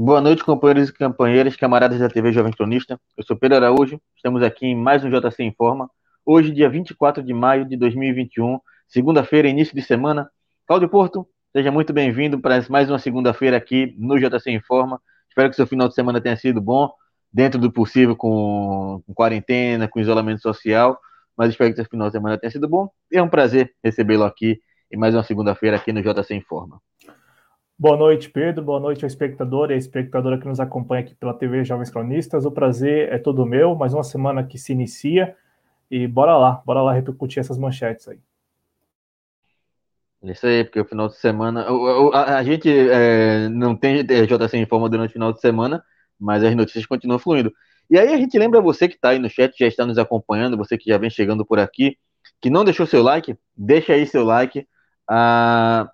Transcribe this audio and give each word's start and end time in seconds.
Boa 0.00 0.20
noite, 0.20 0.42
companheiros 0.42 0.88
e 0.88 0.92
companheiras, 0.94 1.56
camaradas 1.56 1.98
da 1.98 2.08
TV 2.08 2.32
Jovem 2.32 2.52
Cronista. 2.52 2.98
Eu 3.16 3.24
sou 3.24 3.36
Pedro 3.36 3.56
Araújo, 3.56 4.00
estamos 4.16 4.42
aqui 4.42 4.66
em 4.66 4.74
mais 4.74 5.04
um 5.04 5.10
JC 5.10 5.42
Informa. 5.42 5.90
Hoje, 6.24 6.50
dia 6.50 6.70
24 6.70 7.22
de 7.22 7.34
maio 7.34 7.64
de 7.64 7.76
2021, 7.76 8.58
segunda-feira, 8.86 9.48
início 9.48 9.74
de 9.74 9.82
semana. 9.82 10.30
Cláudio 10.66 10.88
Porto, 10.88 11.28
seja 11.52 11.70
muito 11.70 11.92
bem-vindo 11.92 12.40
para 12.40 12.64
mais 12.70 12.88
uma 12.88 12.98
segunda-feira 12.98 13.56
aqui 13.56 13.94
no 13.98 14.18
JC 14.18 14.50
Informa. 14.52 14.98
Espero 15.28 15.50
que 15.50 15.56
seu 15.56 15.66
final 15.66 15.88
de 15.88 15.94
semana 15.94 16.20
tenha 16.20 16.36
sido 16.36 16.60
bom, 16.60 16.90
dentro 17.32 17.60
do 17.60 17.70
possível, 17.70 18.16
com, 18.16 19.02
com 19.04 19.12
quarentena, 19.12 19.88
com 19.88 20.00
isolamento 20.00 20.40
social, 20.40 20.98
mas 21.36 21.50
espero 21.50 21.70
que 21.70 21.76
seu 21.76 21.84
final 21.84 22.06
de 22.06 22.12
semana 22.12 22.38
tenha 22.38 22.50
sido 22.50 22.68
bom. 22.68 22.88
E 23.12 23.18
é 23.18 23.22
um 23.22 23.28
prazer 23.28 23.74
recebê-lo 23.84 24.24
aqui 24.24 24.60
em 24.90 24.96
mais 24.96 25.14
uma 25.14 25.22
segunda-feira 25.22 25.76
aqui 25.76 25.92
no 25.92 26.02
JC 26.02 26.34
Informa. 26.34 26.80
Boa 27.78 27.96
noite, 27.96 28.28
Pedro. 28.30 28.64
Boa 28.64 28.80
noite 28.80 29.04
ao 29.04 29.06
espectador 29.06 29.70
e 29.70 29.74
à 29.74 29.76
espectadora 29.76 30.38
que 30.38 30.48
nos 30.48 30.58
acompanha 30.58 31.02
aqui 31.02 31.14
pela 31.14 31.34
TV 31.34 31.64
Jovens 31.64 31.90
Cronistas. 31.90 32.44
O 32.44 32.50
prazer 32.50 33.12
é 33.12 33.18
todo 33.18 33.46
meu. 33.46 33.74
Mais 33.76 33.94
uma 33.94 34.02
semana 34.02 34.42
que 34.42 34.58
se 34.58 34.72
inicia 34.72 35.36
e 35.90 36.06
bora 36.06 36.36
lá, 36.36 36.62
bora 36.66 36.82
lá 36.82 36.92
repercutir 36.92 37.38
essas 37.38 37.56
manchetes 37.56 38.08
aí. 38.08 38.18
Isso 40.24 40.46
aí, 40.46 40.64
porque 40.64 40.80
o 40.80 40.84
final 40.84 41.06
de 41.08 41.16
semana. 41.16 41.66
A, 42.12 42.38
a 42.38 42.42
gente 42.42 42.68
é, 42.68 43.48
não 43.48 43.76
tem 43.76 44.04
JC 44.04 44.56
em 44.56 44.66
forma 44.66 44.88
durante 44.88 45.10
o 45.10 45.12
final 45.12 45.32
de 45.32 45.40
semana, 45.40 45.84
mas 46.18 46.42
as 46.42 46.54
notícias 46.56 46.86
continuam 46.86 47.20
fluindo. 47.20 47.52
E 47.88 47.98
aí 47.98 48.12
a 48.12 48.16
gente 48.16 48.36
lembra 48.36 48.60
você 48.60 48.88
que 48.88 48.96
está 48.96 49.10
aí 49.10 49.18
no 49.20 49.30
chat, 49.30 49.54
já 49.56 49.66
está 49.66 49.86
nos 49.86 49.98
acompanhando, 49.98 50.56
você 50.56 50.76
que 50.76 50.90
já 50.90 50.98
vem 50.98 51.08
chegando 51.08 51.46
por 51.46 51.60
aqui, 51.60 51.96
que 52.40 52.50
não 52.50 52.64
deixou 52.64 52.86
seu 52.86 53.02
like, 53.02 53.36
deixa 53.56 53.92
aí 53.92 54.04
seu 54.04 54.24
like. 54.24 54.66
Ah, 55.08 55.90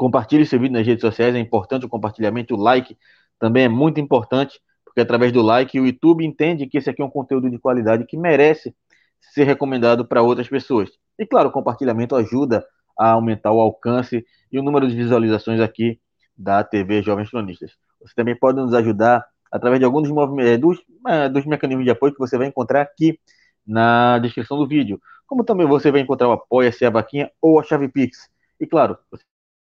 Compartilhe 0.00 0.44
esse 0.44 0.56
vídeo 0.56 0.72
nas 0.72 0.86
redes 0.86 1.02
sociais, 1.02 1.34
é 1.34 1.38
importante 1.38 1.84
o 1.84 1.88
compartilhamento, 1.90 2.54
o 2.54 2.56
like 2.56 2.96
também 3.38 3.64
é 3.64 3.68
muito 3.68 4.00
importante, 4.00 4.58
porque 4.82 5.02
através 5.02 5.30
do 5.30 5.42
like 5.42 5.78
o 5.78 5.84
YouTube 5.84 6.24
entende 6.24 6.66
que 6.66 6.78
esse 6.78 6.88
aqui 6.88 7.02
é 7.02 7.04
um 7.04 7.10
conteúdo 7.10 7.50
de 7.50 7.58
qualidade 7.58 8.06
que 8.06 8.16
merece 8.16 8.74
ser 9.20 9.44
recomendado 9.44 10.06
para 10.06 10.22
outras 10.22 10.48
pessoas. 10.48 10.88
E 11.18 11.26
claro, 11.26 11.50
o 11.50 11.52
compartilhamento 11.52 12.16
ajuda 12.16 12.64
a 12.98 13.10
aumentar 13.10 13.52
o 13.52 13.60
alcance 13.60 14.24
e 14.50 14.58
o 14.58 14.62
número 14.62 14.88
de 14.88 14.96
visualizações 14.96 15.60
aqui 15.60 16.00
da 16.34 16.64
TV 16.64 17.02
Jovens 17.02 17.28
Cronistas. 17.28 17.72
Você 18.00 18.14
também 18.14 18.34
pode 18.34 18.58
nos 18.58 18.72
ajudar 18.72 19.22
através 19.52 19.80
de 19.80 19.84
alguns 19.84 20.08
dos, 20.08 20.38
eh, 20.38 20.56
dos, 20.56 20.78
eh, 21.08 21.28
dos 21.28 21.44
mecanismos 21.44 21.84
de 21.84 21.90
apoio 21.90 22.14
que 22.14 22.18
você 22.18 22.38
vai 22.38 22.46
encontrar 22.46 22.80
aqui 22.80 23.20
na 23.66 24.18
descrição 24.18 24.56
do 24.56 24.66
vídeo. 24.66 24.98
Como 25.30 25.44
também 25.44 25.64
você 25.64 25.92
vai 25.92 26.00
encontrar 26.00 26.26
o 26.28 26.32
Apoia-se, 26.32 26.84
a 26.84 26.90
Vaquinha 26.90 27.30
ou 27.40 27.60
a 27.60 27.62
Chave 27.62 27.86
Pix. 27.86 28.28
E 28.58 28.66
claro, 28.66 28.98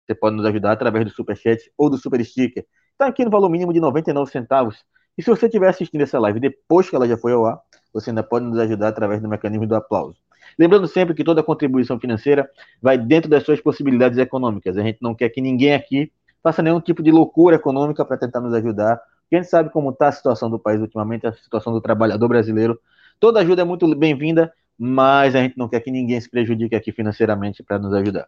você 0.08 0.16
pode 0.16 0.38
nos 0.38 0.46
ajudar 0.46 0.72
através 0.72 1.04
do 1.04 1.12
Super 1.12 1.36
Chat 1.36 1.70
ou 1.78 1.90
do 1.90 1.98
Super 1.98 2.24
Sticker. 2.24 2.66
Está 2.94 3.06
aqui 3.06 3.26
no 3.26 3.30
valor 3.30 3.50
mínimo 3.50 3.74
de 3.74 3.82
99 3.82 4.32
centavos. 4.32 4.86
E 5.18 5.22
se 5.22 5.30
você 5.30 5.48
estiver 5.48 5.68
assistindo 5.68 6.00
essa 6.00 6.18
live 6.20 6.40
depois 6.40 6.90
que 6.90 6.96
ela 6.96 7.06
já 7.06 7.18
foi 7.18 7.34
ao 7.34 7.46
ar, 7.46 7.60
você 7.94 8.12
ainda 8.12 8.24
pode 8.24 8.46
nos 8.46 8.58
ajudar 8.60 8.88
através 8.88 9.22
do 9.22 9.28
mecanismo 9.28 9.68
do 9.68 9.76
aplauso. 9.76 10.18
Lembrando 10.58 10.88
sempre 10.88 11.14
que 11.14 11.22
toda 11.22 11.44
contribuição 11.44 12.00
financeira 12.00 12.50
vai 12.82 12.98
dentro 12.98 13.30
das 13.30 13.44
suas 13.44 13.60
possibilidades 13.60 14.18
econômicas. 14.18 14.78
A 14.78 14.82
gente 14.82 15.00
não 15.02 15.14
quer 15.14 15.28
que 15.28 15.42
ninguém 15.42 15.74
aqui 15.74 16.10
faça 16.42 16.62
nenhum 16.62 16.80
tipo 16.80 17.04
de 17.04 17.12
loucura 17.12 17.58
econômica 17.58 18.06
para 18.06 18.16
tentar 18.16 18.40
nos 18.40 18.54
ajudar. 18.54 19.02
Gente 19.30 19.50
sabe 19.50 19.70
como 19.70 19.90
está 19.90 20.08
a 20.08 20.14
situação 20.14 20.50
do 20.50 20.58
país 20.58 20.80
ultimamente, 20.80 21.28
a 21.28 21.34
situação 21.34 21.74
do 21.74 21.82
trabalhador 21.82 22.30
brasileiro. 22.30 22.80
Toda 23.20 23.42
ajuda 23.42 23.64
é 23.64 23.66
muito 23.66 23.94
bem-vinda, 23.94 24.54
mas 24.78 25.36
a 25.36 25.42
gente 25.42 25.58
não 25.58 25.68
quer 25.68 25.80
que 25.80 25.90
ninguém 25.92 26.20
se 26.20 26.30
prejudique 26.30 26.76
aqui 26.76 26.92
financeiramente 26.92 27.64
para 27.64 27.80
nos 27.80 27.94
ajudar. 27.94 28.28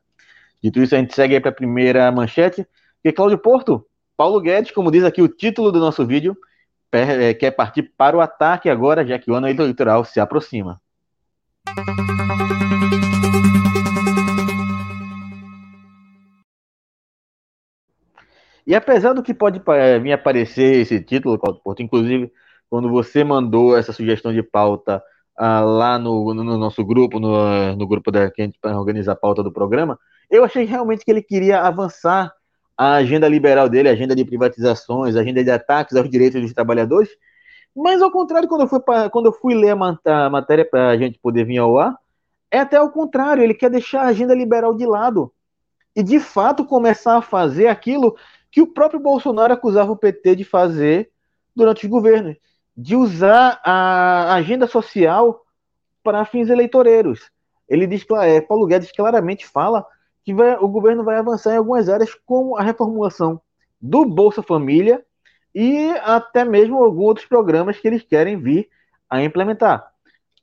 Dito 0.61 0.81
isso, 0.81 0.95
a 0.95 0.97
gente 0.97 1.13
segue 1.13 1.39
para 1.39 1.51
a 1.51 1.53
primeira 1.53 2.11
manchete, 2.11 2.67
que 3.01 3.11
Cláudio 3.11 3.37
Porto, 3.37 3.85
Paulo 4.17 4.41
Guedes, 4.41 4.71
como 4.71 4.91
diz 4.91 5.03
aqui 5.03 5.21
o 5.21 5.27
título 5.27 5.71
do 5.71 5.79
nosso 5.79 6.05
vídeo, 6.05 6.35
é, 6.91 7.33
quer 7.33 7.51
partir 7.51 7.83
para 7.95 8.17
o 8.17 8.21
ataque 8.21 8.69
agora, 8.69 9.05
já 9.05 9.19
que 9.19 9.29
o 9.29 9.35
ano 9.35 9.47
eleitoral 9.47 10.03
se 10.03 10.19
aproxima. 10.19 10.81
E 18.65 18.75
apesar 18.75 19.13
do 19.13 19.23
que 19.23 19.33
pode 19.33 19.61
vir 20.01 20.11
aparecer 20.11 20.81
esse 20.81 21.01
título, 21.01 21.39
Cláudio 21.39 21.61
Porto, 21.63 21.81
inclusive 21.81 22.31
quando 22.69 22.89
você 22.89 23.23
mandou 23.23 23.75
essa 23.75 23.91
sugestão 23.91 24.31
de 24.31 24.43
pauta 24.43 25.01
ah, 25.39 25.61
lá 25.61 25.97
no, 25.97 26.33
no, 26.33 26.57
nosso 26.57 26.83
grupo, 26.83 27.17
no, 27.17 27.73
no 27.73 27.87
grupo 27.87 28.11
da 28.11 28.29
que 28.29 28.41
a 28.41 28.45
gente 28.45 28.59
organiza 28.61 29.13
a 29.13 29.15
pauta 29.15 29.41
do 29.41 29.53
programa, 29.53 29.97
eu 30.29 30.43
achei 30.43 30.65
realmente 30.65 31.05
que 31.05 31.09
ele 31.09 31.21
queria 31.21 31.61
avançar 31.61 32.33
a 32.77 32.95
agenda 32.95 33.25
liberal 33.27 33.69
dele, 33.69 33.87
a 33.87 33.93
agenda 33.93 34.13
de 34.13 34.25
privatizações, 34.25 35.15
a 35.15 35.21
agenda 35.21 35.41
de 35.41 35.49
ataques 35.49 35.95
aos 35.95 36.09
direitos 36.09 36.41
dos 36.41 36.53
trabalhadores. 36.53 37.09
Mas 37.73 38.01
ao 38.01 38.11
contrário, 38.11 38.49
quando 38.49 38.61
eu 38.61 38.67
fui, 38.67 38.81
pra, 38.81 39.09
quando 39.09 39.27
eu 39.27 39.33
fui 39.33 39.53
ler 39.55 39.77
a 40.05 40.29
matéria 40.29 40.65
para 40.65 40.89
a 40.89 40.97
gente 40.97 41.17
poder 41.19 41.45
vir 41.45 41.59
ao 41.59 41.79
ar, 41.79 41.95
é 42.51 42.59
até 42.59 42.81
o 42.81 42.89
contrário, 42.89 43.41
ele 43.41 43.53
quer 43.53 43.69
deixar 43.69 44.01
a 44.01 44.07
agenda 44.07 44.35
liberal 44.35 44.75
de 44.75 44.85
lado 44.85 45.31
e 45.95 46.03
de 46.03 46.19
fato 46.19 46.65
começar 46.65 47.15
a 47.15 47.21
fazer 47.21 47.67
aquilo 47.67 48.15
que 48.51 48.61
o 48.61 48.67
próprio 48.67 48.99
Bolsonaro 48.99 49.53
acusava 49.53 49.91
o 49.91 49.97
PT 49.97 50.35
de 50.35 50.43
fazer 50.43 51.09
durante 51.55 51.85
os 51.85 51.89
governos, 51.89 52.35
de 52.81 52.95
usar 52.95 53.59
a 53.61 54.35
agenda 54.35 54.65
social 54.65 55.43
para 56.01 56.23
fins 56.23 56.49
eleitoreiros. 56.49 57.29
Ele 57.67 57.85
diz 57.85 58.05
é, 58.23 58.39
Paulo 58.39 58.65
Guedes 58.65 58.89
claramente 58.93 59.45
fala 59.45 59.85
que 60.23 60.33
vai, 60.33 60.55
o 60.55 60.67
governo 60.69 61.03
vai 61.03 61.17
avançar 61.17 61.53
em 61.53 61.57
algumas 61.57 61.89
áreas, 61.89 62.15
como 62.25 62.55
a 62.55 62.63
reformulação 62.63 63.41
do 63.81 64.05
Bolsa 64.05 64.41
Família 64.41 65.03
e 65.53 65.89
até 66.03 66.45
mesmo 66.45 66.81
alguns 66.81 67.05
outros 67.05 67.25
programas 67.27 67.77
que 67.77 67.85
eles 67.85 68.01
querem 68.01 68.39
vir 68.39 68.69
a 69.09 69.21
implementar. 69.21 69.85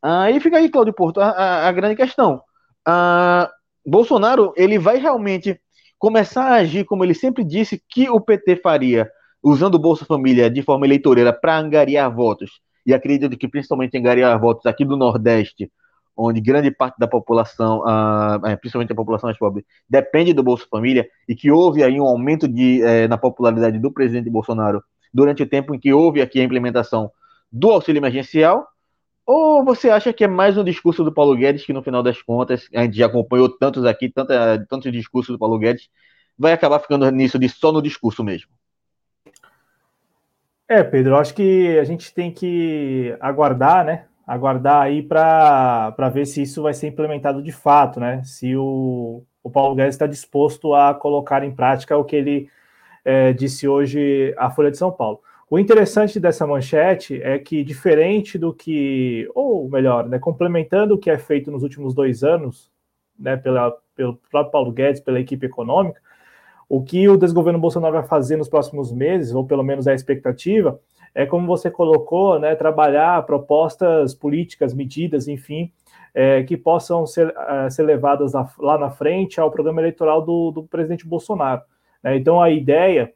Aí 0.03 0.39
fica 0.39 0.59
aí, 0.59 0.69
Cláudio 0.69 0.93
Porto, 0.93 1.23
a, 1.23 1.31
a, 1.31 1.69
a 1.69 1.73
grande 1.73 1.97
questão. 1.97 2.43
A, 2.85 3.51
Bolsonaro 3.85 4.53
ele 4.57 4.79
vai 4.79 4.99
realmente 4.99 5.59
começar 5.99 6.45
a 6.45 6.57
agir 6.57 6.85
como 6.85 7.03
ele 7.03 7.15
sempre 7.15 7.43
disse 7.43 7.83
que 7.89 8.11
o 8.11 8.21
PT 8.21 8.57
faria, 8.57 9.11
usando 9.49 9.77
o 9.77 9.79
Bolsa 9.79 10.05
Família 10.05 10.51
de 10.51 10.61
forma 10.61 10.87
eleitoreira 10.87 11.33
para 11.33 11.57
angariar 11.57 12.13
votos, 12.13 12.61
e 12.85 12.93
acredito 12.93 13.39
que 13.39 13.47
principalmente 13.47 13.97
angariar 13.97 14.37
votos 14.41 14.67
aqui 14.67 14.85
do 14.85 14.97
Nordeste, 14.97 15.71
onde 16.17 16.41
grande 16.41 16.69
parte 16.73 16.99
da 16.99 17.07
população, 17.07 17.79
uh, 17.83 18.59
principalmente 18.59 18.91
a 18.91 18.97
população 18.97 19.29
mais 19.29 19.39
pobre, 19.39 19.65
depende 19.89 20.33
do 20.33 20.43
Bolsa 20.43 20.67
Família, 20.69 21.09
e 21.29 21.37
que 21.37 21.49
houve 21.49 21.85
aí 21.85 22.01
um 22.01 22.05
aumento 22.05 22.49
de, 22.49 22.83
eh, 22.83 23.07
na 23.07 23.17
popularidade 23.17 23.79
do 23.79 23.93
presidente 23.93 24.29
Bolsonaro 24.29 24.83
durante 25.15 25.45
o 25.45 25.47
tempo 25.47 25.73
em 25.73 25.79
que 25.79 25.93
houve 25.93 26.21
aqui 26.21 26.41
a 26.41 26.43
implementação 26.43 27.09
do 27.53 27.71
auxílio 27.71 28.01
emergencial, 28.01 28.67
ou 29.25 29.65
você 29.65 29.91
acha 29.91 30.13
que 30.13 30.25
é 30.25 30.29
mais 30.29 30.59
um 30.59 30.65
discurso 30.65 31.05
do 31.05 31.13
Paulo 31.13 31.37
Guedes, 31.37 31.65
que 31.65 31.73
no 31.73 31.85
final 31.85 32.03
das 32.03 32.21
contas, 32.21 32.69
a 32.75 32.83
gente 32.83 32.97
já 32.97 33.07
acompanhou 33.07 33.49
tantos 33.49 33.85
aqui, 33.85 34.13
tantos 34.69 34.91
discursos 34.91 35.33
do 35.33 35.39
Paulo 35.39 35.57
Guedes, 35.57 35.89
vai 36.37 36.53
acabar 36.53 36.81
ficando 36.81 37.09
nisso 37.13 37.39
de 37.39 37.49
só 37.49 37.71
no 37.71 37.81
discurso 37.81 38.25
mesmo? 38.25 38.51
É, 40.69 40.83
Pedro, 40.83 41.17
acho 41.17 41.35
que 41.35 41.79
a 41.79 41.85
gente 41.85 42.13
tem 42.13 42.33
que 42.33 43.17
aguardar, 43.21 43.85
né? 43.85 44.07
aguardar 44.27 44.83
aí 44.83 45.03
para 45.03 46.11
ver 46.13 46.27
se 46.27 46.43
isso 46.43 46.63
vai 46.63 46.75
ser 46.75 46.89
implementado 46.89 47.41
de 47.43 47.53
fato, 47.53 48.01
né? 48.01 48.23
Se 48.25 48.57
o, 48.57 49.23
o 49.43 49.51
Paulo 49.51 49.77
Guedes 49.77 49.95
está 49.95 50.07
disposto 50.07 50.75
a 50.75 50.93
colocar 50.95 51.45
em 51.45 51.55
prática 51.55 51.97
o 51.97 52.05
que 52.05 52.17
ele 52.17 52.51
é, 53.05 53.33
disse 53.33 53.69
hoje 53.69 54.35
à 54.37 54.51
Folha 54.51 54.71
de 54.71 54.77
São 54.79 54.91
Paulo. 54.91 55.21
O 55.49 55.61
interessante 55.61 56.19
dessa 56.19 56.45
manchete 56.45 57.23
é 57.23 57.39
que, 57.39 57.63
diferente 57.63 58.37
do 58.37 58.53
que, 58.53 59.31
ou 59.33 59.69
melhor, 59.69 60.09
né, 60.09 60.19
complementando 60.19 60.95
o 60.97 60.99
que 60.99 61.09
é 61.09 61.17
feito 61.17 61.53
nos 61.53 61.63
últimos 61.63 61.95
dois 61.95 62.25
anos, 62.25 62.69
né, 63.17 63.37
pela, 63.37 63.73
pelo 63.95 64.17
próprio 64.29 64.51
Paulo 64.51 64.73
Guedes, 64.73 65.01
pela 65.01 65.21
equipe 65.21 65.47
econômica, 65.47 66.01
o 66.69 66.83
que 66.83 67.09
o 67.09 67.17
desgoverno 67.17 67.59
Bolsonaro 67.59 67.95
vai 67.95 68.07
fazer 68.07 68.37
nos 68.37 68.49
próximos 68.49 68.93
meses, 68.93 69.35
ou 69.35 69.47
pelo 69.47 69.63
menos 69.63 69.87
é 69.87 69.93
a 69.93 69.95
expectativa, 69.95 70.81
é 71.15 71.25
como 71.25 71.47
você 71.47 71.71
colocou, 71.71 72.39
né, 72.39 72.55
trabalhar 72.55 73.25
propostas 73.25 74.15
políticas, 74.15 74.75
medidas, 74.75 75.29
enfim, 75.29 75.73
é, 76.13 76.43
que 76.43 76.57
possam 76.57 77.07
ser, 77.07 77.29
uh, 77.29 77.71
ser 77.71 77.85
levadas 77.85 78.33
lá 78.59 78.79
na 78.79 78.91
frente 78.91 79.41
ao 79.41 79.51
programa 79.51 79.81
eleitoral 79.81 80.23
do, 80.23 80.51
do 80.51 80.63
presidente 80.65 81.07
Bolsonaro. 81.07 81.63
Né? 82.03 82.17
Então, 82.17 82.43
a 82.43 82.51
ideia 82.51 83.13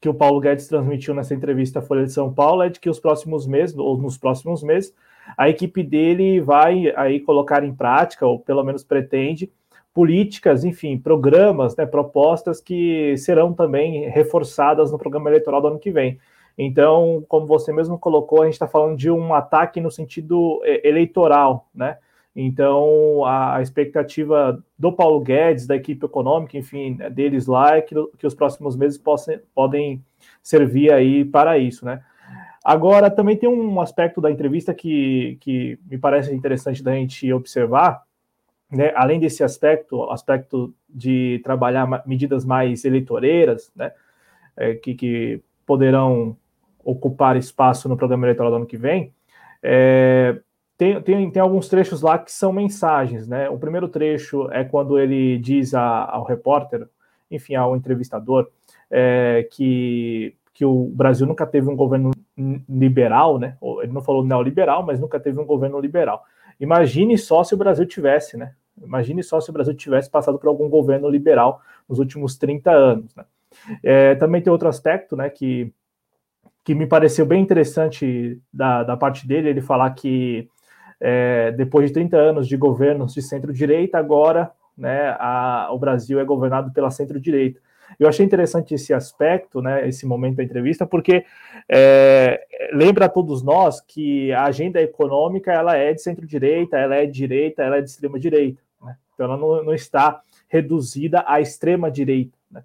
que 0.00 0.08
o 0.08 0.14
Paulo 0.14 0.40
Guedes 0.40 0.68
transmitiu 0.68 1.14
nessa 1.14 1.34
entrevista 1.34 1.80
à 1.80 1.82
Folha 1.82 2.04
de 2.04 2.12
São 2.12 2.32
Paulo 2.32 2.62
é 2.62 2.68
de 2.68 2.78
que 2.78 2.88
os 2.88 3.00
próximos 3.00 3.46
meses, 3.46 3.76
ou 3.76 3.98
nos 3.98 4.16
próximos 4.16 4.62
meses, 4.62 4.94
a 5.36 5.48
equipe 5.48 5.82
dele 5.82 6.40
vai 6.40 6.92
aí 6.96 7.20
colocar 7.20 7.64
em 7.64 7.74
prática, 7.74 8.26
ou 8.26 8.38
pelo 8.38 8.62
menos 8.62 8.84
pretende, 8.84 9.50
políticas, 9.98 10.64
enfim, 10.64 10.96
programas, 10.96 11.74
né, 11.74 11.84
propostas 11.84 12.60
que 12.60 13.16
serão 13.16 13.52
também 13.52 14.08
reforçadas 14.08 14.92
no 14.92 14.96
programa 14.96 15.28
eleitoral 15.28 15.60
do 15.60 15.66
ano 15.66 15.78
que 15.80 15.90
vem. 15.90 16.20
Então, 16.56 17.24
como 17.26 17.48
você 17.48 17.72
mesmo 17.72 17.98
colocou, 17.98 18.40
a 18.40 18.44
gente 18.44 18.52
está 18.52 18.68
falando 18.68 18.96
de 18.96 19.10
um 19.10 19.34
ataque 19.34 19.80
no 19.80 19.90
sentido 19.90 20.60
é, 20.62 20.88
eleitoral, 20.88 21.68
né? 21.74 21.98
Então, 22.36 23.24
a, 23.24 23.60
expectativa 23.60 24.62
do 24.78 24.92
Paulo 24.92 25.18
Guedes, 25.18 25.66
da 25.66 25.74
equipe 25.74 26.06
econômica, 26.06 26.56
enfim, 26.56 26.96
deles 27.10 27.48
lá, 27.48 27.76
é 27.76 27.80
que, 27.80 27.96
que 28.16 28.26
os 28.28 28.36
próximos 28.36 28.76
meses 28.76 28.98
possam, 28.98 29.40
podem 29.52 30.00
servir 30.40 30.92
aí 30.92 31.24
para 31.24 31.58
isso, 31.58 31.84
né? 31.84 32.04
Agora, 32.64 33.10
também 33.10 33.36
tem 33.36 33.48
um 33.48 33.80
aspecto 33.80 34.20
da 34.20 34.30
entrevista 34.30 34.72
que, 34.72 35.38
que 35.40 35.76
me 35.90 35.98
parece 35.98 36.32
interessante 36.32 36.84
da 36.84 36.94
gente 36.94 37.32
observar, 37.32 38.06
né? 38.70 38.92
além 38.94 39.18
desse 39.18 39.42
aspecto, 39.42 40.10
aspecto 40.10 40.74
de 40.88 41.40
trabalhar 41.44 42.06
medidas 42.06 42.44
mais 42.44 42.84
eleitoreiras, 42.84 43.70
né? 43.74 43.92
É, 44.56 44.74
que, 44.74 44.92
que 44.94 45.40
poderão 45.64 46.36
ocupar 46.84 47.36
espaço 47.36 47.88
no 47.88 47.96
programa 47.96 48.26
eleitoral 48.26 48.50
do 48.50 48.56
ano 48.56 48.66
que 48.66 48.76
vem, 48.76 49.12
é, 49.62 50.40
tem, 50.76 51.00
tem, 51.02 51.30
tem 51.30 51.42
alguns 51.42 51.68
trechos 51.68 52.02
lá 52.02 52.18
que 52.18 52.30
são 52.30 52.52
mensagens, 52.52 53.26
né? 53.26 53.50
O 53.50 53.58
primeiro 53.58 53.88
trecho 53.88 54.48
é 54.52 54.64
quando 54.64 54.98
ele 54.98 55.36
diz 55.38 55.74
a, 55.74 56.04
ao 56.04 56.24
repórter, 56.24 56.88
enfim, 57.30 57.56
ao 57.56 57.76
entrevistador, 57.76 58.48
é, 58.90 59.48
que, 59.50 60.34
que 60.54 60.64
o 60.64 60.84
Brasil 60.94 61.26
nunca 61.26 61.46
teve 61.46 61.68
um 61.68 61.76
governo 61.76 62.12
liberal, 62.68 63.38
né? 63.38 63.56
Ele 63.82 63.92
não 63.92 64.00
falou 64.00 64.24
neoliberal, 64.24 64.86
mas 64.86 65.00
nunca 65.00 65.18
teve 65.18 65.40
um 65.40 65.44
governo 65.44 65.80
liberal. 65.80 66.24
Imagine 66.60 67.16
só 67.16 67.44
se 67.44 67.54
o 67.54 67.56
Brasil 67.58 67.86
tivesse, 67.86 68.36
né? 68.36 68.54
Imagine 68.82 69.22
só 69.22 69.40
se 69.40 69.50
o 69.50 69.52
Brasil 69.52 69.74
tivesse 69.74 70.10
passado 70.10 70.38
por 70.38 70.48
algum 70.48 70.68
governo 70.68 71.08
liberal 71.08 71.60
nos 71.88 71.98
últimos 71.98 72.36
30 72.36 72.70
anos, 72.70 73.14
né? 73.14 73.24
É, 73.82 74.14
também 74.14 74.42
tem 74.42 74.52
outro 74.52 74.68
aspecto, 74.68 75.16
né, 75.16 75.30
que, 75.30 75.72
que 76.64 76.74
me 76.74 76.86
pareceu 76.86 77.24
bem 77.24 77.42
interessante 77.42 78.40
da, 78.52 78.82
da 78.82 78.96
parte 78.96 79.26
dele, 79.26 79.48
ele 79.48 79.60
falar 79.60 79.90
que 79.90 80.48
é, 81.00 81.52
depois 81.52 81.88
de 81.88 81.94
30 81.94 82.16
anos 82.16 82.48
de 82.48 82.56
governos 82.56 83.14
de 83.14 83.22
centro-direita, 83.22 83.98
agora 83.98 84.52
né, 84.76 85.16
a, 85.18 85.68
o 85.72 85.78
Brasil 85.78 86.20
é 86.20 86.24
governado 86.24 86.72
pela 86.72 86.90
centro-direita. 86.90 87.60
Eu 87.98 88.08
achei 88.08 88.24
interessante 88.24 88.74
esse 88.74 88.92
aspecto, 88.92 89.62
né, 89.62 89.88
esse 89.88 90.04
momento 90.06 90.36
da 90.36 90.42
entrevista, 90.42 90.86
porque 90.86 91.24
é, 91.68 92.46
lembra 92.72 93.06
a 93.06 93.08
todos 93.08 93.42
nós 93.42 93.80
que 93.80 94.32
a 94.32 94.44
agenda 94.44 94.80
econômica 94.80 95.52
ela 95.52 95.76
é 95.76 95.92
de 95.92 96.02
centro-direita, 96.02 96.76
ela 96.76 96.96
é 96.96 97.06
de 97.06 97.12
direita, 97.12 97.62
ela 97.62 97.76
é 97.78 97.80
de 97.80 97.88
extrema-direita. 97.88 98.60
Né? 98.82 98.96
Então 99.14 99.26
ela 99.26 99.36
não, 99.36 99.64
não, 99.64 99.74
está 99.74 100.20
reduzida 100.48 101.24
à 101.26 101.40
extrema-direita. 101.40 102.36
Né? 102.50 102.62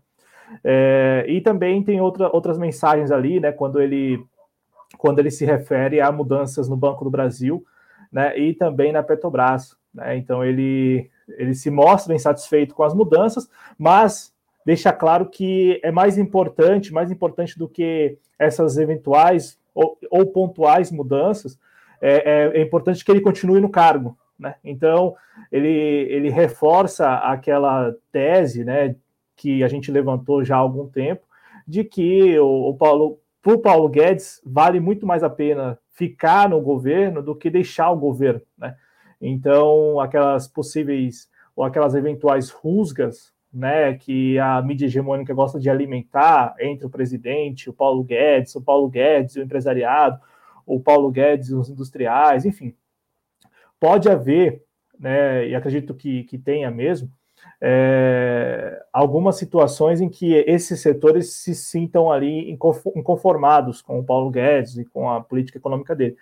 É, 0.64 1.26
e 1.28 1.42
também 1.42 1.84
tem 1.84 2.02
outra, 2.02 2.30
outras 2.34 2.58
mensagens 2.58 3.12
ali, 3.12 3.40
né, 3.40 3.52
quando 3.52 3.82
ele, 3.82 4.24
quando 4.98 5.20
ele 5.20 5.32
se 5.32 5.46
refere 5.46 6.02
a 6.02 6.12
mudanças 6.12 6.68
no 6.68 6.76
Banco 6.76 7.04
do 7.04 7.10
Brasil, 7.10 7.64
né, 8.12 8.38
e 8.38 8.54
também 8.54 8.92
na 8.92 9.02
Petrobras. 9.04 9.76
Né? 9.94 10.18
Então 10.18 10.44
ele, 10.44 11.10
ele 11.38 11.54
se 11.54 11.70
mostra 11.70 12.14
insatisfeito 12.14 12.76
com 12.76 12.84
as 12.84 12.94
mudanças, 12.94 13.50
mas 13.78 14.33
deixa 14.66 14.92
claro 14.92 15.30
que 15.30 15.80
é 15.84 15.92
mais 15.92 16.18
importante, 16.18 16.94
mais 16.94 17.12
importante 17.12 17.58
do 17.58 17.68
que 17.68 18.18
essas 18.38 18.78
eventuais 18.78 19.60
ou, 19.74 19.98
ou 20.10 20.26
pontuais 20.28 20.92
mudanças, 20.92 21.60
é, 22.02 22.16
é, 22.16 22.60
é, 22.60 22.62
importante 22.62 23.04
que 23.04 23.12
ele 23.12 23.22
continue 23.22 23.62
no 23.62 23.70
cargo. 23.70 24.18
Né? 24.38 24.56
Então 24.64 25.16
ele, 25.52 25.70
ele 25.70 26.30
reforça 26.30 27.16
aquela 27.16 27.96
tese 28.12 28.64
né, 28.64 28.96
que 29.36 29.64
a 29.64 29.68
gente 29.68 29.92
levantou 29.92 30.44
já 30.44 30.56
há 30.56 30.60
algum 30.60 30.88
tempo, 30.88 31.26
de 31.68 31.84
que 31.84 32.38
o, 32.40 32.70
o 32.70 32.74
Paulo, 32.76 33.20
para 33.42 33.54
o 33.54 33.60
Paulo 33.60 33.90
Guedes, 33.90 34.42
vale 34.46 34.80
muito 34.80 35.06
mais 35.06 35.24
a 35.24 35.30
pena 35.30 35.80
ficar 35.92 36.50
no 36.50 36.60
governo 36.60 37.22
do 37.22 37.36
que 37.36 37.50
deixar 37.50 37.92
o 37.92 37.98
governo, 37.98 38.42
né? 38.58 38.76
Então, 39.22 40.02
aquelas 40.02 40.50
possíveis 40.50 41.30
ou 41.56 41.64
aquelas 41.64 41.96
eventuais 41.96 42.50
rusgas, 42.50 43.32
né, 43.54 43.94
que 43.94 44.40
a 44.40 44.62
mídia 44.62 44.88
hegemônica 44.88 45.34
gosta 45.34 45.60
de 45.60 45.70
alimentar 45.70 46.56
entre 46.60 46.88
o 46.88 46.90
presidente, 46.90 47.70
o 47.70 47.74
Paulo 47.74 48.04
Guedes, 48.04 48.56
o 48.56 48.62
Paulo 48.62 48.90
Guedes 48.90 49.36
e 49.36 49.40
o 49.40 49.44
empresariado, 49.44 50.20
o 50.66 50.80
Paulo 50.80 51.12
Guedes 51.12 51.50
e 51.50 51.54
os 51.54 51.70
industriais, 51.70 52.46
enfim, 52.46 52.74
pode 53.80 54.10
haver, 54.10 54.64
né, 55.00 55.48
e 55.48 55.54
acredito 55.54 55.94
que, 55.94 56.24
que 56.24 56.38
tenha 56.38 56.72
mesmo, 56.72 57.12
é, 57.62 58.84
algumas 58.92 59.38
situações 59.38 60.02
em 60.02 60.10
que 60.10 60.34
esses 60.48 60.82
setores 60.82 61.34
se 61.34 61.54
sintam 61.54 62.12
ali 62.12 62.50
inconformados 62.96 63.82
com 63.82 64.00
o 64.00 64.04
Paulo 64.04 64.32
Guedes 64.32 64.78
e 64.78 64.86
com 64.86 65.10
a 65.10 65.22
política 65.22 65.58
econômica 65.58 65.96
dele. 65.96 66.18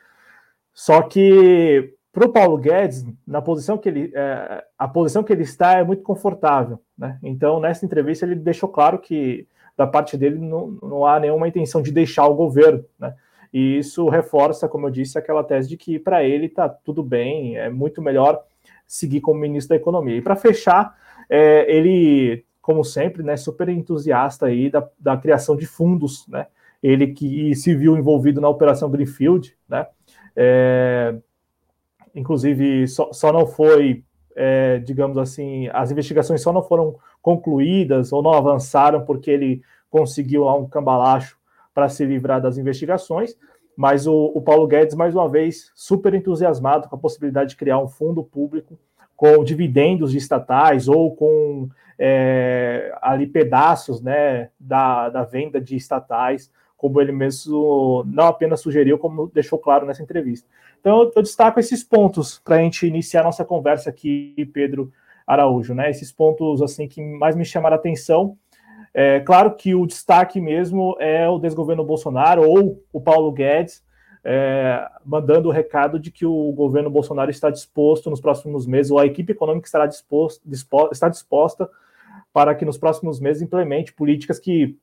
Só 0.74 1.02
que 1.02 1.96
para 2.12 2.26
o 2.26 2.30
Paulo 2.30 2.58
Guedes, 2.58 3.06
na 3.26 3.42
posição 3.42 3.78
que 3.78 3.88
ele, 3.88 4.12
é, 4.14 4.66
a 4.78 4.88
posição 4.88 5.24
que 5.24 5.32
ele 5.32 5.44
está 5.44 5.74
é 5.74 5.84
muito 5.84 6.04
confortável, 6.04 6.80
né? 6.98 7.18
Então 7.24 7.60
nessa 7.60 7.86
entrevista 7.86 8.26
ele 8.26 8.36
deixou 8.36 8.68
claro 8.68 9.00
que 9.00 9.48
da 9.78 9.88
parte 9.88 10.18
dele 10.18 10.38
não, 10.38 10.78
não 10.82 11.06
há 11.06 11.20
nenhuma 11.20 11.48
intenção 11.48 11.82
de 11.82 11.92
deixar 11.92 12.28
o 12.28 12.36
governo, 12.36 12.84
né? 13.00 13.16
E 13.54 13.78
isso 13.78 14.08
reforça, 14.08 14.68
como 14.68 14.88
eu 14.88 14.92
disse, 14.92 15.18
aquela 15.18 15.44
tese 15.44 15.68
de 15.68 15.78
que 15.78 16.00
para 16.00 16.24
ele 16.24 16.46
está 16.46 16.70
tudo 16.70 17.04
bem, 17.04 17.58
é 17.58 17.70
muito 17.70 18.02
melhor 18.02 18.42
seguir 18.88 19.22
como 19.22 19.40
ministro 19.40 19.70
da 19.70 19.82
Economia. 19.82 20.18
E 20.18 20.22
para 20.22 20.36
fechar, 20.36 20.96
é, 21.30 21.66
ele, 21.74 22.46
como 22.62 22.84
sempre, 22.84 23.24
né, 23.24 23.36
super 23.36 23.68
entusiasta 23.70 24.46
aí 24.46 24.70
da, 24.70 24.88
da 25.00 25.18
criação 25.18 25.56
de 25.56 25.66
fundos, 25.66 26.26
né? 26.28 26.48
Ele 26.82 27.08
que 27.08 27.54
se 27.56 27.76
viu 27.76 27.96
envolvido 27.98 28.42
na 28.42 28.50
Operação 28.50 28.90
Greenfield, 28.90 29.56
né? 29.68 29.86
É, 30.36 31.16
inclusive, 32.16 32.88
só, 32.88 33.12
só 33.12 33.32
não 33.32 33.46
foi, 33.46 34.04
é, 34.36 34.80
digamos 34.80 35.18
assim, 35.18 35.68
as 35.74 35.92
investigações 35.92 36.42
só 36.42 36.52
não 36.52 36.64
foram 36.64 36.96
concluídas 37.22 38.12
ou 38.12 38.22
não 38.22 38.34
avançaram 38.34 39.06
porque 39.06 39.30
ele 39.30 39.62
conseguiu 39.90 40.46
lá 40.46 40.56
um 40.56 40.68
cambalacho 40.68 41.38
para 41.74 41.90
se 41.90 42.06
livrar 42.06 42.42
das 42.42 42.58
investigações, 42.58 43.36
mas 43.76 44.08
o, 44.08 44.32
o, 44.36 44.42
Paulo 44.42 44.68
Guedes, 44.68 44.96
mais 44.96 45.16
uma 45.16 45.30
vez, 45.30 45.72
super 45.74 46.14
entusiasmado 46.14 46.90
com 46.90 46.96
a 46.96 47.00
possibilidade 47.00 47.52
de 47.52 47.56
criar 47.56 47.80
um 47.80 47.88
fundo 47.88 48.24
público 48.24 48.78
com 49.16 49.44
dividendos 49.44 50.12
de 50.12 50.18
estatais 50.18 50.88
ou 50.88 51.16
com 51.16 51.70
é, 51.98 52.92
ali 53.02 53.28
pedaços 53.28 54.02
né, 54.02 54.50
da, 54.60 55.10
da 55.10 55.24
venda 55.24 55.62
de 55.62 55.76
estatais, 55.76 56.52
como 56.82 57.00
ele 57.00 57.12
mesmo 57.12 58.04
não 58.08 58.26
apenas 58.26 58.60
sugeriu, 58.60 58.98
como 58.98 59.28
deixou 59.28 59.60
claro 59.60 59.86
nessa 59.86 60.02
entrevista. 60.02 60.50
Então, 60.80 61.12
eu 61.16 61.22
destaco 61.22 61.60
esses 61.60 61.84
pontos 61.84 62.42
para 62.44 62.56
a 62.56 62.60
gente 62.60 62.88
iniciar 62.88 63.24
nossa 63.24 63.46
conversa 63.46 63.92
aqui, 63.92 64.50
Pedro 64.52 64.92
Araújo, 65.28 65.76
né? 65.76 65.92
Esses 65.92 66.12
pontos 66.12 66.60
assim 66.60 66.88
que 66.88 67.00
mais 67.00 67.36
me 67.36 67.46
chamaram 67.46 67.76
a 67.76 67.80
atenção. 67.80 68.36
É 68.96 69.20
claro 69.20 69.56
que 69.56 69.76
o 69.76 69.86
destaque 69.86 70.42
mesmo 70.42 70.98
é 71.00 71.30
o 71.30 71.38
desgoverno 71.38 71.86
Bolsonaro 71.86 72.50
ou 72.50 72.84
o 72.92 73.00
Paulo 73.00 73.32
Guedes, 73.32 73.84
é, 74.24 74.84
mandando 75.06 75.50
o 75.50 75.52
recado 75.52 76.00
de 76.00 76.10
que 76.10 76.26
o 76.26 76.52
governo 76.52 76.90
Bolsonaro 76.90 77.30
está 77.30 77.52
disposto 77.52 78.10
nos 78.10 78.20
próximos 78.20 78.66
meses, 78.66 78.92
ou 78.92 78.98
a 78.98 79.06
equipe 79.06 79.34
econômica 79.34 79.68
estará 79.68 79.86
disposto, 79.86 80.42
disposta, 80.44 80.94
está 80.94 81.08
disposta 81.08 81.70
para 82.34 82.56
que 82.56 82.66
nos 82.66 82.80
próximos 82.80 83.20
meses 83.20 83.44
implemente 83.44 83.94
políticas 83.94 84.40
que 84.40 84.76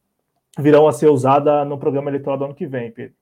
virão 0.58 0.88
a 0.88 0.92
ser 0.92 1.08
usadas 1.08 1.66
no 1.66 1.78
programa 1.78 2.10
eleitoral 2.10 2.38
do 2.38 2.44
ano 2.44 2.54
que 2.54 2.66
vem, 2.66 2.90
Pedro. 2.90 3.14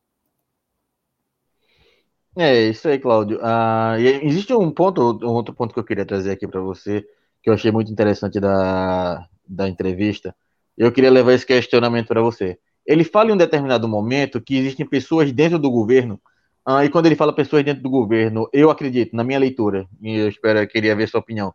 É, 2.39 2.69
isso 2.69 2.87
aí, 2.87 2.99
Cláudio. 2.99 3.39
Ah, 3.43 3.97
existe 3.99 4.53
um 4.53 4.71
ponto, 4.71 5.19
um 5.23 5.33
outro 5.33 5.55
ponto 5.55 5.73
que 5.73 5.81
eu 5.81 5.85
queria 5.85 6.05
trazer 6.05 6.33
aqui 6.33 6.47
para 6.47 6.61
você, 6.61 7.03
que 7.43 7.49
eu 7.49 7.55
achei 7.55 7.71
muito 7.71 7.91
interessante 7.91 8.39
da, 8.39 9.27
da 9.49 9.69
entrevista. 9.69 10.35
Eu 10.77 10.93
queria 10.93 11.11
levar 11.11 11.33
esse 11.33 11.47
questionamento 11.47 12.09
para 12.09 12.21
você. 12.21 12.59
Ele 12.87 13.05
fala 13.05 13.31
em 13.31 13.33
um 13.33 13.37
determinado 13.37 13.89
momento 13.89 14.41
que 14.41 14.57
existem 14.57 14.87
pessoas 14.87 15.33
dentro 15.33 15.59
do 15.59 15.71
governo, 15.71 16.21
uh, 16.69 16.83
e 16.85 16.91
quando 16.91 17.07
ele 17.07 17.17
fala 17.17 17.35
pessoas 17.35 17.65
dentro 17.65 17.83
do 17.83 17.91
governo, 17.91 18.49
eu 18.53 18.71
acredito, 18.71 19.17
na 19.17 19.25
minha 19.25 19.39
leitura, 19.39 19.87
e 20.01 20.17
eu 20.17 20.29
espero, 20.29 20.59
eu 20.59 20.69
queria 20.69 20.95
ver 20.95 21.09
sua 21.09 21.21
opinião, 21.21 21.55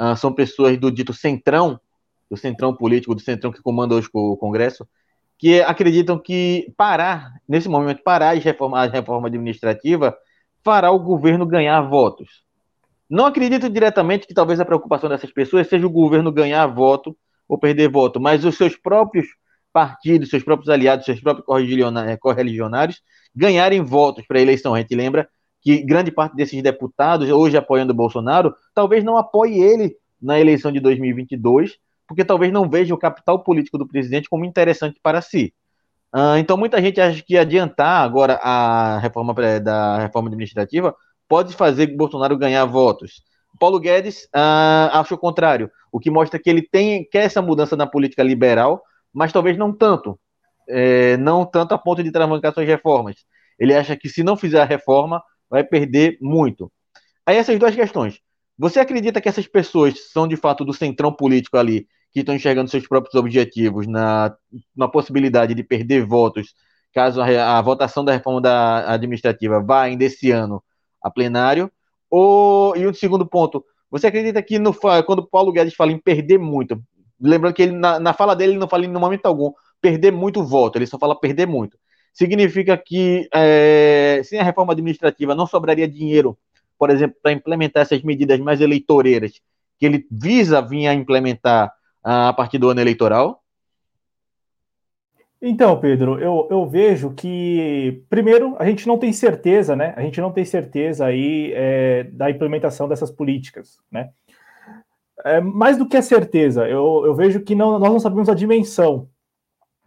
uh, 0.00 0.16
são 0.16 0.32
pessoas 0.32 0.78
do 0.78 0.90
dito 0.90 1.12
centrão, 1.12 1.78
do 2.30 2.36
centrão 2.36 2.74
político, 2.74 3.14
do 3.14 3.20
centrão 3.20 3.50
que 3.50 3.60
comanda 3.60 3.96
hoje 3.96 4.08
o 4.12 4.36
Congresso, 4.36 4.86
que 5.40 5.62
acreditam 5.62 6.18
que 6.18 6.70
parar, 6.76 7.32
nesse 7.48 7.66
momento, 7.66 8.02
parar 8.02 8.36
as 8.36 8.44
reforma, 8.44 8.78
a 8.78 8.86
reforma 8.86 9.26
administrativa 9.26 10.14
fará 10.62 10.90
o 10.90 10.98
governo 10.98 11.46
ganhar 11.46 11.80
votos. 11.80 12.44
Não 13.08 13.24
acredito 13.24 13.70
diretamente 13.70 14.26
que 14.26 14.34
talvez 14.34 14.60
a 14.60 14.66
preocupação 14.66 15.08
dessas 15.08 15.32
pessoas 15.32 15.66
seja 15.66 15.86
o 15.86 15.90
governo 15.90 16.30
ganhar 16.30 16.66
voto 16.66 17.16
ou 17.48 17.56
perder 17.56 17.88
voto, 17.88 18.20
mas 18.20 18.44
os 18.44 18.54
seus 18.54 18.76
próprios 18.76 19.26
partidos, 19.72 20.28
seus 20.28 20.42
próprios 20.42 20.68
aliados, 20.68 21.06
seus 21.06 21.20
próprios 21.20 21.46
eh, 22.06 22.16
correligionários 22.18 23.00
ganharem 23.34 23.82
votos 23.82 24.26
para 24.26 24.38
a 24.38 24.42
eleição. 24.42 24.74
A 24.74 24.80
gente 24.80 24.94
lembra 24.94 25.26
que 25.62 25.82
grande 25.82 26.12
parte 26.12 26.36
desses 26.36 26.62
deputados, 26.62 27.30
hoje 27.30 27.56
apoiando 27.56 27.94
o 27.94 27.96
Bolsonaro, 27.96 28.54
talvez 28.74 29.02
não 29.02 29.16
apoie 29.16 29.58
ele 29.58 29.96
na 30.20 30.38
eleição 30.38 30.70
de 30.70 30.80
2022, 30.80 31.78
porque 32.10 32.24
talvez 32.24 32.52
não 32.52 32.68
veja 32.68 32.92
o 32.92 32.98
capital 32.98 33.38
político 33.44 33.78
do 33.78 33.86
presidente 33.86 34.28
como 34.28 34.44
interessante 34.44 34.98
para 35.00 35.22
si. 35.22 35.54
Uh, 36.12 36.38
então, 36.38 36.56
muita 36.56 36.82
gente 36.82 37.00
acha 37.00 37.22
que 37.22 37.38
adiantar 37.38 38.02
agora 38.02 38.34
a 38.42 38.98
reforma 38.98 39.32
da 39.60 39.96
reforma 40.00 40.28
administrativa 40.28 40.92
pode 41.28 41.54
fazer 41.54 41.86
Bolsonaro 41.96 42.36
ganhar 42.36 42.64
votos. 42.64 43.22
Paulo 43.60 43.78
Guedes 43.78 44.24
uh, 44.34 44.90
acha 44.90 45.14
o 45.14 45.18
contrário, 45.18 45.70
o 45.92 46.00
que 46.00 46.10
mostra 46.10 46.40
que 46.40 46.50
ele 46.50 46.62
tem 46.62 47.08
quer 47.08 47.26
essa 47.26 47.40
mudança 47.40 47.76
na 47.76 47.86
política 47.86 48.24
liberal, 48.24 48.82
mas 49.14 49.32
talvez 49.32 49.56
não 49.56 49.72
tanto. 49.72 50.18
é, 50.68 51.16
não 51.16 51.46
tanto 51.46 51.74
a 51.74 51.78
ponto 51.78 52.02
de 52.02 52.10
travancar 52.10 52.52
suas 52.52 52.66
reformas. 52.66 53.16
Ele 53.56 53.72
acha 53.72 53.96
que 53.96 54.08
se 54.08 54.24
não 54.24 54.36
fizer 54.36 54.60
a 54.60 54.64
reforma, 54.64 55.22
vai 55.48 55.62
perder 55.62 56.18
muito. 56.20 56.72
Aí 57.24 57.36
essas 57.36 57.56
duas 57.56 57.74
questões. 57.76 58.18
Você 58.58 58.80
acredita 58.80 59.20
que 59.20 59.28
essas 59.28 59.46
pessoas 59.46 60.10
são 60.10 60.26
de 60.26 60.36
fato 60.36 60.64
do 60.64 60.72
centrão 60.72 61.12
político 61.12 61.56
ali, 61.56 61.86
que 62.12 62.20
estão 62.20 62.34
enxergando 62.34 62.70
seus 62.70 62.86
próprios 62.86 63.14
objetivos 63.14 63.86
na, 63.86 64.34
na 64.76 64.88
possibilidade 64.88 65.54
de 65.54 65.62
perder 65.62 66.04
votos 66.04 66.54
caso 66.92 67.20
a, 67.20 67.58
a 67.58 67.62
votação 67.62 68.04
da 68.04 68.12
reforma 68.12 68.40
da 68.40 68.92
administrativa 68.92 69.60
vá 69.60 69.82
ainda 69.82 70.04
esse 70.04 70.30
ano 70.30 70.62
a 71.02 71.10
plenário? 71.10 71.70
Ou, 72.10 72.76
e 72.76 72.86
o 72.86 72.94
segundo 72.94 73.24
ponto, 73.24 73.64
você 73.90 74.08
acredita 74.08 74.42
que 74.42 74.58
no, 74.58 74.74
quando 75.06 75.26
Paulo 75.26 75.52
Guedes 75.52 75.74
fala 75.74 75.92
em 75.92 75.98
perder 75.98 76.38
muito, 76.38 76.82
lembrando 77.20 77.54
que 77.54 77.62
ele, 77.62 77.72
na, 77.72 78.00
na 78.00 78.12
fala 78.12 78.34
dele 78.34 78.52
ele 78.52 78.58
não 78.58 78.68
fala 78.68 78.84
em 78.84 78.88
momento 78.88 79.26
algum 79.26 79.52
perder 79.80 80.12
muito 80.12 80.42
voto, 80.42 80.78
ele 80.78 80.86
só 80.86 80.98
fala 80.98 81.18
perder 81.18 81.46
muito. 81.46 81.78
Significa 82.12 82.76
que 82.76 83.28
é, 83.32 84.20
sem 84.24 84.38
a 84.38 84.42
reforma 84.42 84.72
administrativa 84.72 85.34
não 85.34 85.46
sobraria 85.46 85.86
dinheiro, 85.86 86.36
por 86.78 86.90
exemplo, 86.90 87.16
para 87.22 87.32
implementar 87.32 87.82
essas 87.82 88.02
medidas 88.02 88.38
mais 88.40 88.60
eleitoreiras 88.60 89.32
que 89.78 89.86
ele 89.86 90.06
visa 90.10 90.60
vir 90.60 90.88
a 90.88 90.94
implementar 90.94 91.72
a 92.02 92.32
partir 92.32 92.58
do 92.58 92.68
ano 92.68 92.80
eleitoral? 92.80 93.42
Então, 95.42 95.80
Pedro, 95.80 96.18
eu, 96.18 96.46
eu 96.50 96.66
vejo 96.66 97.14
que, 97.14 98.02
primeiro, 98.10 98.56
a 98.58 98.66
gente 98.66 98.86
não 98.86 98.98
tem 98.98 99.10
certeza, 99.10 99.74
né? 99.74 99.94
A 99.96 100.02
gente 100.02 100.20
não 100.20 100.30
tem 100.30 100.44
certeza 100.44 101.06
aí 101.06 101.50
é, 101.54 102.04
da 102.04 102.30
implementação 102.30 102.86
dessas 102.86 103.10
políticas, 103.10 103.78
né? 103.90 104.10
É, 105.24 105.40
mais 105.40 105.78
do 105.78 105.88
que 105.88 105.96
a 105.96 106.02
certeza, 106.02 106.68
eu, 106.68 107.02
eu 107.06 107.14
vejo 107.14 107.40
que 107.40 107.54
não, 107.54 107.78
nós 107.78 107.90
não 107.90 108.00
sabemos 108.00 108.28
a 108.28 108.34
dimensão. 108.34 109.08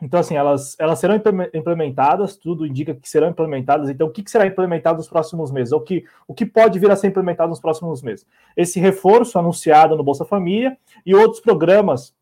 Então, 0.04 0.20
assim, 0.20 0.36
elas, 0.36 0.76
elas 0.78 1.00
serão 1.00 1.16
implementadas, 1.54 2.36
tudo 2.36 2.68
indica 2.68 2.94
que 2.94 3.10
serão 3.10 3.30
implementadas. 3.30 3.90
Então, 3.90 4.08
o 4.08 4.12
que, 4.12 4.22
que 4.22 4.30
será 4.30 4.46
implementado 4.46 4.98
nos 4.98 5.08
próximos 5.08 5.50
meses? 5.50 5.72
O 5.72 5.80
que, 5.80 6.04
o 6.28 6.34
que 6.34 6.46
pode 6.46 6.78
vir 6.78 6.92
a 6.92 6.96
ser 6.98 7.08
implementado 7.08 7.50
nos 7.50 7.62
próximos 7.62 8.02
meses? 8.02 8.28
Esse 8.56 8.82
reforço 8.82 9.40
anunciado 9.40 9.96
no 9.96 10.04
Bolsa 10.04 10.26
Família 10.26 10.78
e 11.06 11.16
outros 11.16 11.40
programas 11.40 12.14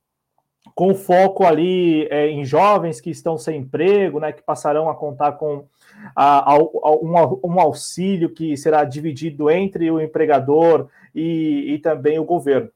com 0.76 0.94
foco 0.94 1.44
ali 1.44 2.06
é, 2.12 2.30
em 2.30 2.46
jovens 2.46 3.02
que 3.02 3.10
estão 3.10 3.36
sem 3.36 3.62
emprego, 3.62 4.20
né, 4.20 4.32
que 4.32 4.44
passarão 4.44 4.88
a 4.88 4.94
contar 4.94 5.32
com 5.34 5.66
a, 6.16 6.54
a, 6.54 6.58
um, 6.60 7.40
um, 7.44 7.60
auxílio 7.60 8.30
que 8.30 8.56
será 8.56 8.84
dividido 8.84 9.50
entre 9.50 9.90
o 9.90 10.00
empregador 10.00 10.88
e, 11.16 11.74
e 11.74 11.80
também 11.80 12.20
o 12.20 12.24
governo. 12.24 12.70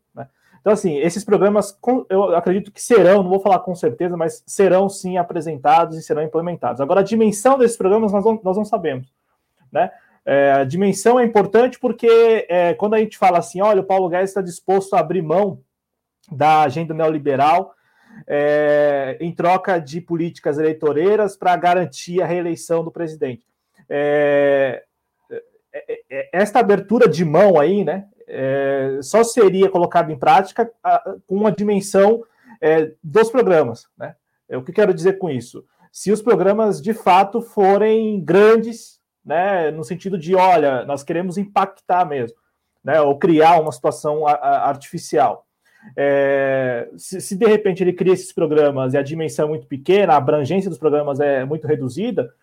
Então, 0.66 0.74
assim, 0.74 0.98
esses 0.98 1.24
programas 1.24 1.78
eu 2.10 2.36
acredito 2.36 2.72
que 2.72 2.82
serão, 2.82 3.22
não 3.22 3.30
vou 3.30 3.40
falar 3.40 3.60
com 3.60 3.76
certeza, 3.76 4.18
mas 4.18 4.44
serão 4.48 4.90
sim 4.90 5.16
apresentados 5.16 5.96
e 5.96 6.02
serão 6.02 6.24
implementados. 6.24 6.82
Agora, 6.82 7.02
a 7.02 7.04
dimensão 7.04 7.56
desses 7.56 7.78
programas 7.78 8.12
nós 8.12 8.26
não, 8.26 8.42
nós 8.44 8.58
não 8.58 8.66
sabemos. 8.66 9.14
Né? 9.72 9.92
É, 10.26 10.54
a 10.54 10.64
dimensão 10.64 11.20
é 11.20 11.24
importante 11.24 11.78
porque 11.80 12.48
é, 12.50 12.74
quando 12.74 12.96
a 12.96 12.98
gente 12.98 13.16
fala 13.16 13.38
assim, 13.38 13.62
olha, 13.62 13.82
o 13.82 13.86
Paulo 13.86 14.10
Guedes 14.10 14.32
está 14.32 14.42
disposto 14.42 14.96
a 14.96 15.02
abrir 15.02 15.22
mão 15.22 15.62
da 16.32 16.64
agenda 16.64 16.96
neoliberal 16.96 17.76
é, 18.26 19.20
em 19.22 19.32
troca 19.32 19.78
de 19.78 20.02
políticas 20.02 20.58
eleitoreiras 20.58 21.38
para 21.38 21.56
garantir 21.58 22.24
a 22.24 22.26
reeleição 22.26 22.84
do 22.84 22.90
presidente. 22.90 23.46
É, 23.88 24.84
é, 25.72 26.02
é, 26.10 26.30
esta 26.34 26.58
abertura 26.58 27.08
de 27.08 27.24
mão 27.24 27.60
aí, 27.60 27.86
né, 27.86 28.08
é, 28.36 29.00
só 29.02 29.24
seria 29.24 29.70
colocada 29.70 30.12
em 30.12 30.20
prática 30.20 30.70
com 31.26 31.36
uma 31.36 31.52
dimensão 31.52 32.24
é, 32.62 32.92
dos 33.04 33.30
programas. 33.30 33.88
Né? 33.98 34.16
O 34.50 34.62
que 34.62 34.74
quero 34.74 34.94
dizer 34.94 35.18
com 35.18 35.30
isso? 35.30 35.66
Se 35.92 36.12
os 36.12 36.22
programas 36.22 36.82
de 36.82 36.94
fato 36.94 37.42
forem 37.42 38.20
grandes, 38.24 39.00
né, 39.26 39.72
no 39.72 39.84
sentido 39.84 40.18
de, 40.18 40.36
olha, 40.36 40.84
nós 40.86 41.04
queremos 41.04 41.38
impactar 41.38 42.06
mesmo, 42.06 42.38
né, 42.84 43.00
ou 43.02 43.18
criar 43.18 43.60
uma 43.62 43.72
situação 43.72 44.28
artificial. 44.28 45.46
É, 45.96 46.90
se, 46.98 47.22
se, 47.22 47.36
de 47.36 47.46
repente 47.46 47.84
ele 47.84 47.94
cria 47.94 48.14
esses 48.14 48.34
programas 48.34 48.94
e 48.94 48.98
a 48.98 49.04
dimensão 49.04 49.46
é 49.46 49.50
muito 49.50 49.68
pequena, 49.68 50.14
a 50.14 50.18
abrangência 50.18 50.70
dos 50.70 50.80
programas 50.80 51.20
é 51.20 51.46
muito 51.46 51.66
reduzida, 51.66 52.34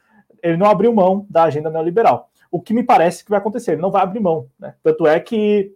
ele 0.43 0.57
não 0.57 0.67
abriu 0.67 0.93
mão 0.93 1.27
da 1.29 1.45
agenda 1.45 1.71
neoliberal. 1.71 2.31
O 2.51 2.61
que 2.61 2.75
me 2.75 2.83
parece 2.83 3.25
que 3.25 3.31
vai 3.31 3.39
acontecer, 3.39 3.73
ele 3.73 3.83
não 3.83 3.91
vai 3.91 4.03
abrir 4.03 4.21
mão. 4.21 4.49
Né? 4.59 4.75
Tanto 4.83 5.07
é 5.07 5.19
que 5.21 5.75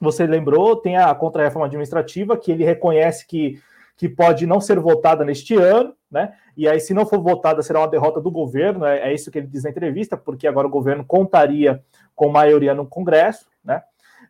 você 0.00 0.26
lembrou, 0.26 0.76
tem 0.76 0.96
a 0.96 1.14
contra-reforma 1.14 1.66
administrativa, 1.66 2.36
que 2.36 2.50
ele 2.50 2.64
reconhece 2.64 3.26
que, 3.26 3.60
que 3.96 4.08
pode 4.08 4.46
não 4.46 4.60
ser 4.60 4.80
votada 4.80 5.24
neste 5.24 5.54
ano, 5.54 5.94
né? 6.10 6.32
E 6.56 6.68
aí, 6.68 6.80
se 6.80 6.92
não 6.92 7.06
for 7.06 7.20
votada, 7.20 7.62
será 7.62 7.80
uma 7.80 7.88
derrota 7.88 8.20
do 8.20 8.30
governo, 8.30 8.84
é, 8.84 9.10
é 9.10 9.14
isso 9.14 9.30
que 9.30 9.38
ele 9.38 9.46
diz 9.46 9.64
na 9.64 9.70
entrevista, 9.70 10.16
porque 10.16 10.46
agora 10.46 10.66
o 10.66 10.70
governo 10.70 11.04
contaria 11.04 11.82
com 12.14 12.28
maioria 12.28 12.74
no 12.74 12.86
Congresso, 12.86 13.46
né? 13.64 13.82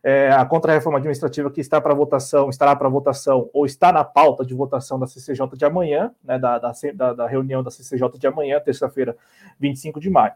É, 0.03 0.31
a 0.31 0.43
contra-reforma 0.45 0.97
administrativa 0.97 1.51
que 1.51 1.61
está 1.61 1.79
para 1.79 1.93
votação, 1.93 2.49
estará 2.49 2.75
para 2.75 2.89
votação, 2.89 3.49
ou 3.53 3.67
está 3.67 3.91
na 3.91 4.03
pauta 4.03 4.43
de 4.43 4.53
votação 4.53 4.99
da 4.99 5.05
CCJ 5.05 5.55
de 5.55 5.63
amanhã, 5.63 6.11
né, 6.23 6.39
da, 6.39 6.57
da, 6.57 7.13
da 7.13 7.27
reunião 7.27 7.61
da 7.61 7.69
CCJ 7.69 8.17
de 8.17 8.25
amanhã, 8.25 8.59
terça-feira, 8.59 9.15
25 9.59 9.99
de 9.99 10.09
maio. 10.09 10.33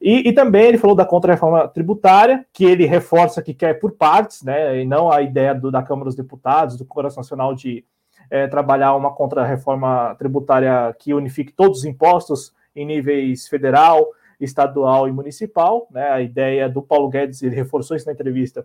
E, 0.00 0.28
e, 0.28 0.32
também 0.32 0.66
ele 0.66 0.78
falou 0.78 0.94
da 0.94 1.04
contra-reforma 1.04 1.66
tributária, 1.66 2.46
que 2.52 2.64
ele 2.64 2.86
reforça 2.86 3.42
que 3.42 3.52
quer 3.52 3.74
por 3.74 3.92
partes, 3.92 4.42
né, 4.44 4.80
e 4.80 4.84
não 4.86 5.10
a 5.10 5.22
ideia 5.22 5.52
do, 5.52 5.72
da 5.72 5.82
Câmara 5.82 6.04
dos 6.04 6.14
Deputados, 6.14 6.76
do 6.76 6.84
Congresso 6.84 7.16
Nacional 7.16 7.52
de 7.52 7.84
é, 8.30 8.46
trabalhar 8.46 8.94
uma 8.94 9.12
contra-reforma 9.12 10.14
tributária 10.16 10.94
que 10.98 11.12
unifique 11.12 11.52
todos 11.52 11.80
os 11.80 11.84
impostos 11.84 12.54
em 12.76 12.86
níveis 12.86 13.48
federal, 13.48 14.06
estadual 14.40 15.08
e 15.08 15.12
municipal. 15.12 15.88
Né, 15.90 16.08
a 16.08 16.20
ideia 16.20 16.68
do 16.68 16.80
Paulo 16.80 17.08
Guedes, 17.08 17.42
ele 17.42 17.56
reforçou 17.56 17.96
isso 17.96 18.06
na 18.06 18.12
entrevista, 18.12 18.64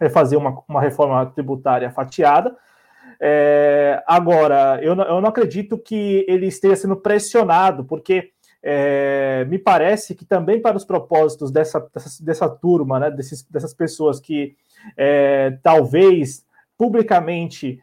é 0.00 0.08
fazer 0.08 0.36
uma, 0.36 0.62
uma 0.66 0.80
reforma 0.80 1.26
tributária 1.26 1.90
fatiada. 1.90 2.56
É, 3.20 4.02
agora, 4.06 4.80
eu 4.82 4.94
não, 4.94 5.04
eu 5.04 5.20
não 5.20 5.28
acredito 5.28 5.78
que 5.78 6.24
ele 6.26 6.46
esteja 6.46 6.76
sendo 6.76 6.96
pressionado, 6.96 7.84
porque 7.84 8.33
é, 8.66 9.44
me 9.44 9.58
parece 9.58 10.14
que 10.14 10.24
também 10.24 10.58
para 10.58 10.74
os 10.74 10.86
propósitos 10.86 11.50
dessa, 11.50 11.86
dessa, 11.92 12.24
dessa 12.24 12.48
turma, 12.48 12.98
né, 12.98 13.10
desses, 13.10 13.42
dessas 13.42 13.74
pessoas 13.74 14.18
que 14.18 14.56
é, 14.96 15.58
talvez 15.62 16.46
publicamente 16.78 17.78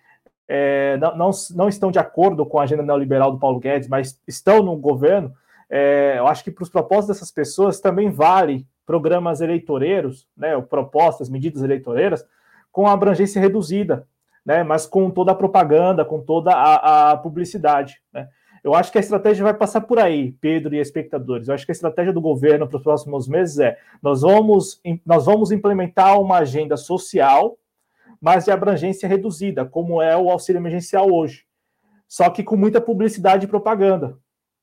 é, 0.47 0.97
não, 0.97 1.15
não, 1.15 1.31
não, 1.55 1.69
estão 1.69 1.91
de 1.91 1.99
acordo 1.99 2.45
com 2.47 2.59
a 2.59 2.63
agenda 2.63 2.81
neoliberal 2.81 3.31
do 3.31 3.39
Paulo 3.39 3.59
Guedes, 3.59 3.87
mas 3.87 4.19
estão 4.27 4.63
no 4.63 4.75
governo, 4.75 5.31
é, 5.69 6.15
eu 6.17 6.27
acho 6.27 6.43
que 6.43 6.51
para 6.51 6.63
os 6.63 6.69
propósitos 6.69 7.15
dessas 7.15 7.31
pessoas 7.31 7.79
também 7.79 8.09
vale 8.09 8.65
programas 8.83 9.39
eleitoreiros, 9.39 10.27
né, 10.35 10.59
propostas, 10.61 11.29
medidas 11.29 11.61
eleitoreiras, 11.61 12.25
com 12.71 12.87
abrangência 12.87 13.39
reduzida, 13.39 14.07
né, 14.43 14.63
mas 14.63 14.87
com 14.87 15.11
toda 15.11 15.31
a 15.31 15.35
propaganda, 15.35 16.03
com 16.03 16.19
toda 16.19 16.51
a, 16.51 17.11
a 17.11 17.17
publicidade. 17.17 18.01
Né. 18.11 18.27
Eu 18.63 18.75
acho 18.75 18.91
que 18.91 18.97
a 18.97 19.01
estratégia 19.01 19.43
vai 19.43 19.53
passar 19.53 19.81
por 19.81 19.97
aí, 19.97 20.33
Pedro 20.33 20.75
e 20.75 20.79
espectadores. 20.79 21.47
Eu 21.47 21.55
acho 21.55 21.65
que 21.65 21.71
a 21.71 21.73
estratégia 21.73 22.13
do 22.13 22.21
governo 22.21 22.67
para 22.67 22.77
os 22.77 22.83
próximos 22.83 23.27
meses 23.27 23.57
é: 23.57 23.77
nós 24.01 24.21
vamos, 24.21 24.79
nós 25.05 25.25
vamos 25.25 25.51
implementar 25.51 26.19
uma 26.21 26.37
agenda 26.37 26.77
social, 26.77 27.57
mas 28.19 28.45
de 28.45 28.51
abrangência 28.51 29.09
reduzida, 29.09 29.65
como 29.65 30.01
é 30.01 30.15
o 30.15 30.29
auxílio 30.29 30.59
emergencial 30.59 31.11
hoje. 31.11 31.45
Só 32.07 32.29
que 32.29 32.43
com 32.43 32.55
muita 32.55 32.79
publicidade 32.79 33.45
e 33.45 33.49
propaganda, 33.49 34.17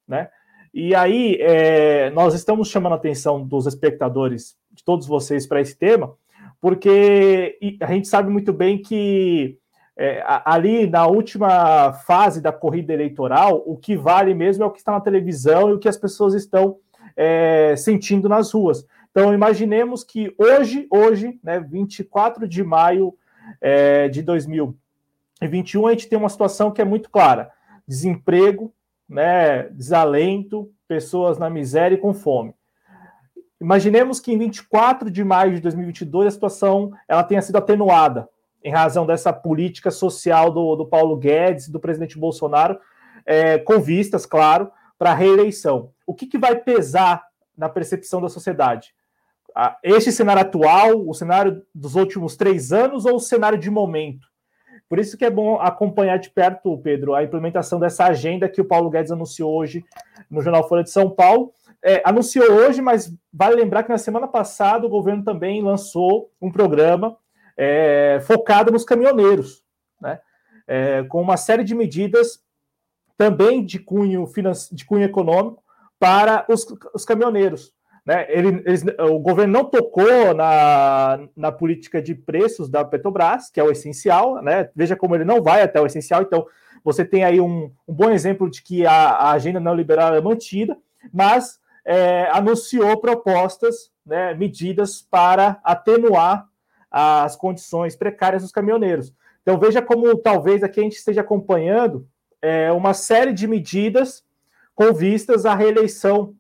né? 0.07 0.31
E 0.73 0.95
aí, 0.95 1.37
é, 1.41 2.11
nós 2.11 2.35
estamos 2.35 2.69
chamando 2.69 2.93
a 2.93 2.97
atenção 2.97 3.45
dos 3.45 3.67
espectadores, 3.67 4.57
de 4.71 4.85
todos 4.85 5.07
vocês, 5.07 5.47
para 5.47 5.61
esse 5.61 5.77
tema, 5.77 6.15
porque 6.61 7.59
a 7.81 7.93
gente 7.93 8.07
sabe 8.07 8.31
muito 8.31 8.53
bem 8.53 8.81
que 8.81 9.59
é, 10.01 10.23
ali 10.45 10.87
na 10.87 11.09
última 11.09 11.93
fase 11.93 12.41
da 12.41 12.53
corrida 12.53 12.93
eleitoral, 12.93 13.65
o 13.67 13.77
que 13.77 13.97
vale 13.97 14.33
mesmo 14.33 14.63
é 14.63 14.67
o 14.67 14.71
que 14.71 14.79
está 14.79 14.93
na 14.93 15.01
televisão 15.01 15.71
e 15.71 15.73
o 15.73 15.79
que 15.79 15.89
as 15.89 15.97
pessoas 15.97 16.35
estão 16.35 16.77
é, 17.17 17.75
sentindo 17.77 18.29
nas 18.29 18.53
ruas. 18.53 18.87
Então, 19.11 19.35
imaginemos 19.35 20.05
que 20.05 20.33
hoje, 20.39 20.87
hoje, 20.89 21.41
né, 21.43 21.59
24 21.59 22.47
de 22.47 22.63
maio 22.63 23.13
é, 23.61 24.09
de 24.09 24.23
2021, 24.23 25.89
a 25.89 25.91
gente 25.91 26.09
tem 26.09 26.17
uma 26.17 26.29
situação 26.29 26.71
que 26.71 26.81
é 26.81 26.85
muito 26.85 27.11
clara: 27.11 27.51
desemprego, 27.87 28.73
né, 29.09 29.65
desalento, 29.71 30.71
pessoas 30.87 31.39
na 31.39 31.51
miséria 31.51 31.97
e 31.97 31.99
com 31.99 32.15
fome. 32.15 32.55
Imaginemos 33.61 34.21
que 34.21 34.33
em 34.33 34.39
24 34.39 35.11
de 35.11 35.25
maio 35.25 35.57
de 35.57 35.61
2022 35.61 36.29
a 36.29 36.31
situação 36.31 36.93
ela 37.09 37.25
tenha 37.25 37.43
sido 37.43 37.57
atenuada 37.57 38.29
em 38.63 38.73
razão 38.73 39.07
dessa 39.07 39.33
política 39.33 39.91
social 39.91 40.51
do, 40.51 40.77
do 40.77 40.87
Paulo 40.87 41.17
Guedes 41.17 41.69
e 41.69 41.73
do 41.73 41.81
presidente 41.81 42.19
Bolsonaro, 42.19 42.79
é, 43.25 43.59
com 43.59 43.81
vistas, 43.81 44.27
claro, 44.27 44.71
para 44.99 45.11
a 45.11 45.15
reeleição. 45.15 45.91
O 46.07 46.15
que, 46.15 46.27
que 46.27 46.39
vai 46.39 46.57
pesar 46.57 47.25
na 47.57 47.69
percepção 47.69 48.21
da 48.21 48.29
sociedade? 48.29 48.95
Este 49.83 50.13
cenário 50.13 50.43
atual, 50.43 51.09
o 51.09 51.13
cenário 51.15 51.63
dos 51.75 51.95
últimos 51.95 52.37
três 52.37 52.73
anos 52.73 53.05
ou 53.05 53.17
o 53.17 53.21
cenário 53.21 53.59
de 53.59 53.71
momento? 53.71 54.27
Por 54.89 54.99
isso 54.99 55.19
que 55.19 55.25
é 55.25 55.31
bom 55.31 55.61
acompanhar 55.61 56.19
de 56.19 56.31
perto, 56.31 56.79
Pedro, 56.79 57.15
a 57.15 57.23
implementação 57.23 57.79
dessa 57.79 58.05
agenda 58.05 58.49
que 58.49 58.61
o 58.61 58.65
Paulo 58.65 58.89
Guedes 58.89 59.11
anunciou 59.11 59.53
hoje 59.53 59.85
no 60.31 60.41
Jornal 60.41 60.67
Folha 60.67 60.83
de 60.83 60.91
São 60.91 61.11
Paulo. 61.11 61.53
É, 61.83 62.01
anunciou 62.05 62.51
hoje, 62.51 62.81
mas 62.81 63.13
vale 63.33 63.57
lembrar 63.57 63.83
que 63.83 63.91
na 63.91 63.99
semana 63.99 64.27
passada 64.27 64.87
o 64.87 64.91
governo 64.91 65.23
também 65.23 65.63
lançou 65.63 66.31
um 66.41 66.51
programa 66.51 67.17
é, 67.59 68.21
focado 68.23 68.71
nos 68.71 68.85
caminhoneiros, 68.85 69.65
né? 70.01 70.21
É, 70.67 71.03
com 71.05 71.21
uma 71.21 71.37
série 71.37 71.65
de 71.65 71.75
medidas 71.75 72.41
também 73.17 73.65
de 73.65 73.81
cunho, 73.81 74.25
de 74.71 74.85
cunho 74.85 75.05
econômico 75.05 75.63
para 75.99 76.47
os, 76.49 76.65
os 76.95 77.05
caminhoneiros. 77.05 77.75
Né? 78.07 78.27
Ele, 78.29 78.63
eles, 78.65 78.85
o 79.01 79.19
governo 79.19 79.53
não 79.53 79.65
tocou 79.65 80.33
na, 80.35 81.27
na 81.35 81.51
política 81.51 82.01
de 82.01 82.15
preços 82.15 82.69
da 82.69 82.85
Petrobras, 82.85 83.51
que 83.51 83.59
é 83.59 83.65
o 83.65 83.71
essencial. 83.71 84.41
Né? 84.43 84.71
Veja 84.75 84.95
como 84.95 85.15
ele 85.15 85.25
não 85.25 85.43
vai 85.43 85.63
até 85.63 85.81
o 85.81 85.87
essencial. 85.87 86.23
Então, 86.23 86.47
você 86.85 87.05
tem 87.05 87.25
aí 87.25 87.41
um, 87.41 87.73
um 87.87 87.95
bom 87.95 88.11
exemplo 88.11 88.49
de 88.49 88.63
que 88.63 88.87
a, 88.87 88.93
a 88.93 89.33
agenda 89.33 89.59
neoliberal 89.59 90.15
é 90.15 90.21
mantida, 90.21 90.79
mas 91.13 91.59
é, 91.85 92.31
anunciou 92.31 93.01
propostas, 93.01 93.91
né, 94.07 94.33
medidas 94.35 95.03
para 95.03 95.59
atenuar 95.65 96.47
as 96.91 97.37
condições 97.37 97.97
precárias 97.97 98.43
dos 98.43 98.53
caminhoneiros. 98.53 99.13
Então, 99.43 99.59
veja 99.59 99.81
como 99.81 100.17
talvez 100.17 100.63
aqui 100.63 100.81
a 100.81 100.83
gente 100.83 100.97
esteja 100.97 101.21
acompanhando 101.21 102.07
é, 102.41 102.71
uma 102.73 102.95
série 102.95 103.33
de 103.33 103.47
medidas 103.47 104.25
com 104.75 104.93
vistas 104.93 105.45
à 105.45 105.55
reeleição, 105.55 106.35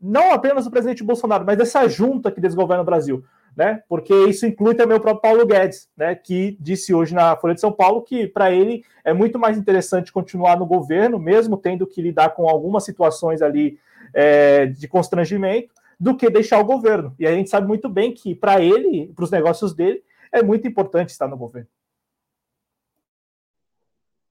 não 0.00 0.32
apenas 0.32 0.64
do 0.64 0.70
presidente 0.70 1.04
Bolsonaro, 1.04 1.44
mas 1.46 1.56
dessa 1.56 1.86
junta 1.88 2.30
que 2.30 2.40
desgoverna 2.40 2.82
o 2.82 2.86
Brasil. 2.86 3.24
Né? 3.56 3.82
Porque 3.88 4.12
isso 4.26 4.44
inclui 4.44 4.74
também 4.74 4.98
o 4.98 5.00
próprio 5.00 5.22
Paulo 5.22 5.46
Guedes, 5.46 5.88
né? 5.96 6.14
Que 6.14 6.58
disse 6.60 6.92
hoje 6.92 7.14
na 7.14 7.36
Folha 7.36 7.54
de 7.54 7.60
São 7.60 7.72
Paulo 7.72 8.02
que 8.02 8.26
para 8.26 8.50
ele 8.50 8.84
é 9.02 9.14
muito 9.14 9.38
mais 9.38 9.56
interessante 9.56 10.12
continuar 10.12 10.58
no 10.58 10.66
governo, 10.66 11.18
mesmo 11.18 11.56
tendo 11.56 11.86
que 11.86 12.02
lidar 12.02 12.30
com 12.34 12.46
algumas 12.46 12.84
situações 12.84 13.40
ali 13.40 13.78
é, 14.12 14.66
de 14.66 14.86
constrangimento, 14.86 15.72
do 15.98 16.16
que 16.16 16.30
deixar 16.30 16.58
o 16.60 16.64
governo. 16.64 17.14
E 17.18 17.26
a 17.26 17.32
gente 17.32 17.50
sabe 17.50 17.66
muito 17.66 17.88
bem 17.88 18.12
que 18.12 18.34
para 18.34 18.60
ele, 18.60 19.12
para 19.14 19.24
os 19.24 19.30
negócios 19.30 19.74
dele, 19.74 20.02
é 20.32 20.42
muito 20.42 20.66
importante 20.68 21.10
estar 21.10 21.28
no 21.28 21.36
governo. 21.36 21.68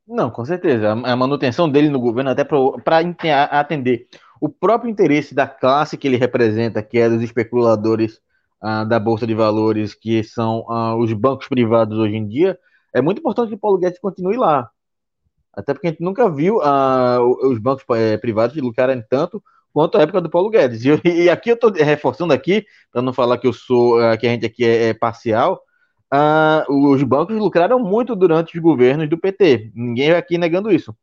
Não, 0.07 0.29
com 0.29 0.45
certeza. 0.45 0.91
A 0.91 1.15
manutenção 1.15 1.67
dele 1.67 1.89
no 1.89 1.99
governo, 1.99 2.29
até 2.29 2.43
para 2.43 2.99
atender 3.51 4.07
o 4.39 4.47
próprio 4.47 4.89
interesse 4.89 5.33
da 5.33 5.47
classe 5.47 5.97
que 5.97 6.07
ele 6.07 6.17
representa, 6.17 6.83
que 6.83 6.99
é 6.99 7.09
dos 7.09 7.23
especuladores 7.23 8.21
ah, 8.61 8.83
da 8.83 8.99
Bolsa 8.99 9.25
de 9.25 9.33
Valores, 9.33 9.95
que 9.95 10.23
são 10.23 10.65
ah, 10.69 10.95
os 10.95 11.11
bancos 11.13 11.47
privados 11.47 11.97
hoje 11.97 12.15
em 12.15 12.27
dia, 12.27 12.59
é 12.93 13.01
muito 13.01 13.19
importante 13.19 13.49
que 13.49 13.55
o 13.55 13.59
Paulo 13.59 13.79
Guedes 13.79 13.99
continue 13.99 14.37
lá. 14.37 14.69
Até 15.53 15.73
porque 15.73 15.87
a 15.87 15.89
gente 15.89 16.03
nunca 16.03 16.29
viu 16.29 16.61
ah, 16.61 17.19
os 17.21 17.57
bancos 17.59 17.83
eh, 17.95 18.17
privados 18.17 18.55
lucrarem 18.57 19.03
tanto 19.09 19.41
quanto 19.75 19.97
a 19.97 20.01
época 20.03 20.21
do 20.21 20.29
Paulo 20.29 20.49
Guedes. 20.49 20.85
E, 20.85 21.23
e 21.23 21.29
aqui 21.29 21.49
eu 21.49 21.55
estou 21.55 21.69
reforçando 21.69 22.31
aqui, 22.31 22.65
para 22.93 23.01
não 23.01 23.11
falar 23.11 23.37
que 23.37 23.45
eu 23.45 23.51
sou, 23.51 23.97
que 24.17 24.25
a 24.25 24.29
gente 24.29 24.45
aqui 24.45 24.63
é, 24.63 24.87
é 24.87 24.93
parcial, 24.93 25.61
uh, 26.13 26.91
os 26.93 27.03
bancos 27.03 27.37
lucraram 27.37 27.77
muito 27.77 28.15
durante 28.15 28.55
os 28.55 28.63
governos 28.63 29.09
do 29.09 29.17
PT. 29.17 29.73
Ninguém 29.75 30.11
aqui 30.11 30.37
negando 30.37 30.71
isso. 30.71 30.95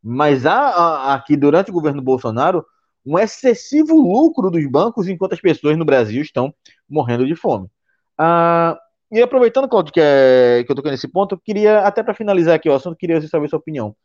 Mas 0.00 0.46
há, 0.46 0.54
há 0.54 1.14
aqui, 1.14 1.36
durante 1.36 1.70
o 1.72 1.74
governo 1.74 2.00
Bolsonaro, 2.00 2.64
um 3.04 3.18
excessivo 3.18 4.00
lucro 4.00 4.48
dos 4.48 4.64
bancos, 4.70 5.08
enquanto 5.08 5.32
as 5.32 5.40
pessoas 5.40 5.76
no 5.76 5.84
Brasil 5.84 6.22
estão 6.22 6.54
morrendo 6.88 7.26
de 7.26 7.34
fome. 7.34 7.66
Uh, 8.20 8.78
e 9.10 9.20
aproveitando, 9.20 9.68
Claudio, 9.68 9.92
que, 9.92 10.00
é, 10.00 10.62
que 10.64 10.70
eu 10.70 10.74
estou 10.76 10.88
nesse 10.88 11.08
ponto, 11.08 11.34
eu 11.34 11.40
queria, 11.44 11.80
até 11.80 12.00
para 12.00 12.14
finalizar 12.14 12.54
aqui 12.54 12.68
o 12.68 12.74
assunto, 12.74 12.96
queria 12.96 13.20
saber 13.22 13.48
sua 13.48 13.58
opinião. 13.58 13.96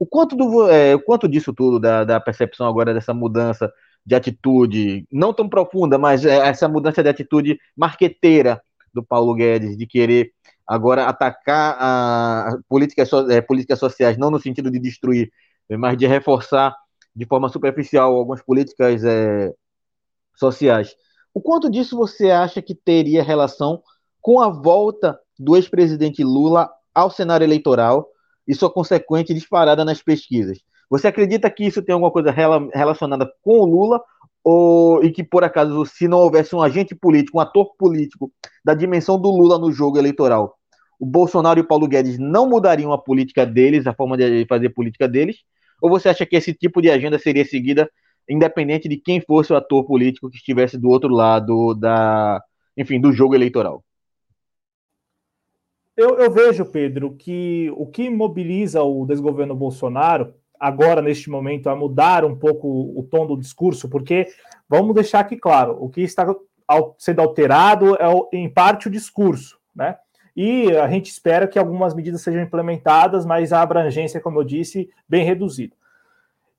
O 0.00 0.06
quanto, 0.06 0.34
do, 0.34 0.66
é, 0.70 0.94
o 0.94 1.00
quanto 1.02 1.28
disso 1.28 1.52
tudo, 1.52 1.78
da, 1.78 2.04
da 2.04 2.18
percepção 2.18 2.66
agora 2.66 2.94
dessa 2.94 3.12
mudança 3.12 3.70
de 4.04 4.14
atitude, 4.14 5.06
não 5.12 5.30
tão 5.34 5.46
profunda, 5.46 5.98
mas 5.98 6.24
é, 6.24 6.36
essa 6.48 6.66
mudança 6.66 7.02
de 7.02 7.10
atitude 7.10 7.60
marqueteira 7.76 8.62
do 8.94 9.04
Paulo 9.04 9.34
Guedes 9.34 9.76
de 9.76 9.86
querer 9.86 10.32
agora 10.66 11.04
atacar 11.04 11.76
a 11.78 12.58
políticas, 12.66 13.10
é, 13.28 13.42
políticas 13.42 13.78
sociais, 13.78 14.16
não 14.16 14.30
no 14.30 14.40
sentido 14.40 14.70
de 14.70 14.78
destruir, 14.78 15.30
mas 15.68 15.98
de 15.98 16.06
reforçar 16.06 16.74
de 17.14 17.26
forma 17.26 17.50
superficial 17.50 18.16
algumas 18.16 18.42
políticas 18.42 19.04
é, 19.04 19.52
sociais. 20.34 20.96
O 21.34 21.42
quanto 21.42 21.70
disso 21.70 21.94
você 21.94 22.30
acha 22.30 22.62
que 22.62 22.74
teria 22.74 23.22
relação 23.22 23.82
com 24.18 24.40
a 24.40 24.48
volta 24.48 25.20
do 25.38 25.56
ex-presidente 25.56 26.24
Lula 26.24 26.70
ao 26.94 27.10
cenário 27.10 27.44
eleitoral 27.44 28.08
e 28.50 28.54
sua 28.54 28.70
consequente 28.70 29.32
disparada 29.32 29.84
nas 29.84 30.02
pesquisas? 30.02 30.58
Você 30.90 31.06
acredita 31.06 31.48
que 31.48 31.64
isso 31.64 31.80
tem 31.82 31.92
alguma 31.92 32.10
coisa 32.10 32.32
relacionada 32.74 33.30
com 33.42 33.60
o 33.60 33.64
Lula 33.64 34.02
ou, 34.42 35.04
e 35.04 35.12
que, 35.12 35.22
por 35.22 35.44
acaso, 35.44 35.86
se 35.86 36.08
não 36.08 36.18
houvesse 36.18 36.54
um 36.56 36.60
agente 36.60 36.94
político, 36.94 37.38
um 37.38 37.40
ator 37.40 37.76
político 37.78 38.32
da 38.64 38.74
dimensão 38.74 39.20
do 39.20 39.30
Lula 39.30 39.56
no 39.56 39.70
jogo 39.70 39.98
eleitoral, 39.98 40.56
o 40.98 41.06
Bolsonaro 41.06 41.60
e 41.60 41.62
o 41.62 41.66
Paulo 41.66 41.86
Guedes 41.86 42.18
não 42.18 42.48
mudariam 42.48 42.92
a 42.92 42.98
política 42.98 43.46
deles, 43.46 43.86
a 43.86 43.94
forma 43.94 44.16
de 44.16 44.44
fazer 44.46 44.70
política 44.70 45.08
deles? 45.08 45.36
Ou 45.80 45.88
você 45.88 46.08
acha 46.08 46.26
que 46.26 46.36
esse 46.36 46.52
tipo 46.52 46.82
de 46.82 46.90
agenda 46.90 47.18
seria 47.18 47.44
seguida 47.44 47.88
independente 48.28 48.88
de 48.88 48.96
quem 48.96 49.20
fosse 49.20 49.52
o 49.52 49.56
ator 49.56 49.84
político 49.86 50.28
que 50.28 50.36
estivesse 50.36 50.76
do 50.76 50.88
outro 50.88 51.08
lado 51.08 51.74
da, 51.74 52.42
enfim, 52.76 53.00
do 53.00 53.12
jogo 53.12 53.34
eleitoral? 53.34 53.84
Eu, 56.00 56.18
eu 56.18 56.30
vejo, 56.30 56.64
Pedro, 56.64 57.14
que 57.14 57.70
o 57.76 57.84
que 57.84 58.08
mobiliza 58.08 58.82
o 58.82 59.04
desgoverno 59.04 59.54
Bolsonaro 59.54 60.32
agora, 60.58 61.02
neste 61.02 61.28
momento, 61.28 61.68
a 61.68 61.76
mudar 61.76 62.24
um 62.24 62.34
pouco 62.34 62.98
o 62.98 63.02
tom 63.02 63.26
do 63.26 63.36
discurso, 63.36 63.86
porque 63.86 64.26
vamos 64.66 64.94
deixar 64.94 65.20
aqui 65.20 65.36
claro: 65.36 65.76
o 65.78 65.90
que 65.90 66.00
está 66.00 66.34
sendo 66.96 67.20
alterado 67.20 67.96
é, 67.96 68.06
em 68.32 68.48
parte, 68.48 68.88
o 68.88 68.90
discurso, 68.90 69.58
né? 69.76 69.98
E 70.34 70.74
a 70.74 70.88
gente 70.88 71.10
espera 71.10 71.46
que 71.46 71.58
algumas 71.58 71.92
medidas 71.92 72.22
sejam 72.22 72.40
implementadas, 72.40 73.26
mas 73.26 73.52
a 73.52 73.60
abrangência, 73.60 74.22
como 74.22 74.40
eu 74.40 74.44
disse, 74.44 74.88
bem 75.06 75.22
reduzida. 75.22 75.76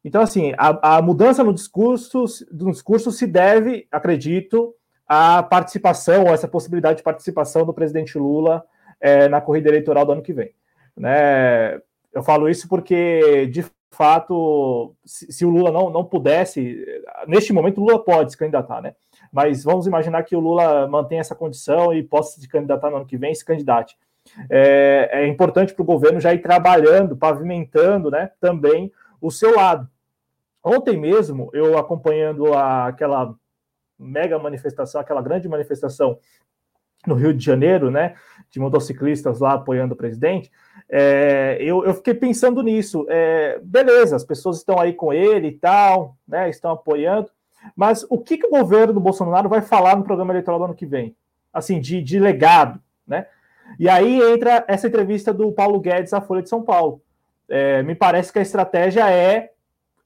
Então, 0.06 0.22
assim, 0.22 0.54
a, 0.56 0.98
a 0.98 1.02
mudança 1.02 1.44
no 1.44 1.52
discurso, 1.52 2.26
no 2.52 2.72
discurso 2.72 3.12
se 3.12 3.26
deve, 3.26 3.88
acredito, 3.92 4.76
à 5.08 5.42
participação, 5.42 6.26
ou 6.26 6.30
essa 6.30 6.48
possibilidade 6.48 6.98
de 6.98 7.04
participação 7.04 7.66
do 7.66 7.74
presidente 7.74 8.20
Lula 8.20 8.64
é, 9.02 9.28
na 9.28 9.42
corrida 9.42 9.68
eleitoral 9.68 10.06
do 10.06 10.14
ano 10.14 10.22
que 10.22 10.32
vem. 10.32 10.54
Né? 10.96 11.76
Eu 12.14 12.22
falo 12.24 12.48
isso 12.48 12.68
porque, 12.70 13.48
de 13.48 13.66
fato, 13.92 14.96
se, 15.04 15.32
se, 15.32 15.46
o 15.46 15.50
Lula 15.50 15.72
não, 15.72 15.90
não 15.90 16.06
pudesse, 16.06 16.86
neste 17.28 17.52
momento 17.52 17.82
o 17.82 17.86
Lula 17.86 18.04
pode 18.04 18.32
se 18.32 18.38
candidatar, 18.38 18.82
né? 18.82 18.96
Mas 19.32 19.64
vamos 19.64 19.88
imaginar 19.88 20.24
que 20.24 20.36
o 20.36 20.40
Lula 20.40 20.88
mantenha 20.88 21.22
essa 21.22 21.36
condição 21.36 21.94
e 21.94 22.04
possa 22.04 22.40
se 22.40 22.48
candidatar 22.48 22.90
no 22.90 22.98
ano 22.98 23.06
que 23.06 23.18
vem, 23.18 23.34
se 23.34 23.46
candidate. 23.46 23.98
É, 24.50 25.10
é 25.12 25.28
importante 25.28 25.74
para 25.74 25.84
o 25.84 25.86
governo 25.86 26.20
já 26.20 26.34
ir 26.34 26.42
trabalhando, 26.42 27.18
pavimentando, 27.18 28.12
né, 28.12 28.32
também 28.40 28.92
o 29.20 29.32
seu 29.32 29.56
lado. 29.56 29.90
Ontem 30.64 30.98
mesmo, 30.98 31.50
eu 31.54 31.78
acompanhando 31.78 32.54
a, 32.54 32.88
aquela 32.88 33.34
mega 33.98 34.38
manifestação, 34.40 35.00
aquela 35.00 35.22
grande 35.22 35.48
manifestação 35.48 36.18
no 37.06 37.16
Rio 37.16 37.34
de 37.34 37.44
Janeiro, 37.44 37.90
né, 37.90 38.16
de 38.50 38.60
motociclistas 38.60 39.40
lá 39.40 39.54
apoiando 39.54 39.94
o 39.94 39.98
presidente, 39.98 40.52
é, 40.90 41.58
eu, 41.60 41.86
eu, 41.86 41.94
fiquei 41.94 42.14
pensando 42.14 42.62
nisso. 42.62 43.06
É, 43.10 43.60
beleza, 43.64 44.16
as 44.16 44.24
pessoas 44.24 44.58
estão 44.58 44.80
aí 44.80 44.94
com 44.94 45.14
ele 45.14 45.48
e 45.48 45.58
tal, 45.58 46.18
né, 46.28 46.50
estão 46.50 46.72
apoiando, 46.72 47.30
mas 47.76 48.06
o 48.10 48.18
que, 48.18 48.38
que 48.38 48.48
o 48.48 48.50
governo 48.50 48.94
do 48.94 49.00
Bolsonaro 49.00 49.48
vai 49.48 49.62
falar 49.62 49.96
no 49.96 50.04
programa 50.04 50.34
eleitoral 50.34 50.60
do 50.60 50.66
ano 50.66 50.76
que 50.76 50.86
vem? 50.86 51.16
Assim, 51.54 51.80
de, 51.80 52.02
de 52.02 52.20
legado, 52.20 52.80
né? 53.08 53.28
E 53.80 53.88
aí 53.88 54.22
entra 54.34 54.66
essa 54.68 54.88
entrevista 54.88 55.34
do 55.34 55.52
Paulo 55.52 55.80
Guedes 55.80 56.14
à 56.14 56.22
Folha 56.22 56.42
de 56.42 56.50
São 56.50 56.62
Paulo. 56.62 57.02
É, 57.48 57.84
me 57.84 57.96
parece 57.96 58.32
que 58.32 58.40
a 58.40 58.42
estratégia 58.42 59.10
é 59.10 59.52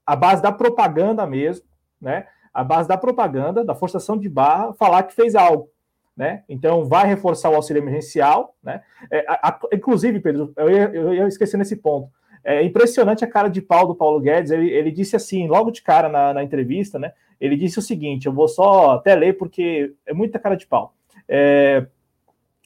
a 0.04 0.14
base 0.14 0.42
da 0.42 0.52
propaganda 0.52 1.26
mesmo, 1.26 1.64
né? 2.00 2.26
A 2.52 2.62
base 2.64 2.88
da 2.88 2.96
propaganda, 2.96 3.64
da 3.64 3.74
forçação 3.74 4.16
de 4.16 4.28
barra, 4.28 4.72
falar 4.74 5.02
que 5.02 5.14
fez 5.14 5.34
algo 5.34 5.70
né? 6.16 6.42
Então 6.48 6.84
vai 6.84 7.06
reforçar 7.06 7.50
o 7.50 7.54
auxílio 7.54 7.82
emergencial, 7.82 8.56
né? 8.62 8.82
É, 9.10 9.24
a, 9.28 9.48
a, 9.48 9.60
inclusive, 9.72 10.18
Pedro, 10.20 10.52
eu 10.56 10.70
ia, 10.70 10.90
eu 10.92 11.14
ia 11.14 11.28
esquecer 11.28 11.56
nesse 11.56 11.76
ponto. 11.76 12.10
É 12.42 12.62
impressionante 12.62 13.24
a 13.24 13.28
cara 13.28 13.48
de 13.48 13.60
pau 13.60 13.88
do 13.88 13.94
Paulo 13.94 14.20
Guedes. 14.20 14.52
Ele, 14.52 14.70
ele 14.70 14.90
disse 14.92 15.16
assim, 15.16 15.48
logo 15.48 15.70
de 15.70 15.82
cara 15.82 16.08
na, 16.08 16.32
na, 16.32 16.44
entrevista, 16.44 16.98
né? 16.98 17.12
Ele 17.40 17.56
disse 17.56 17.78
o 17.78 17.82
seguinte: 17.82 18.26
eu 18.26 18.32
vou 18.32 18.48
só 18.48 18.92
até 18.92 19.14
ler 19.14 19.36
porque 19.36 19.92
é 20.06 20.14
muita 20.14 20.38
cara 20.38 20.56
de 20.56 20.66
pau. 20.66 20.94
É, 21.28 21.86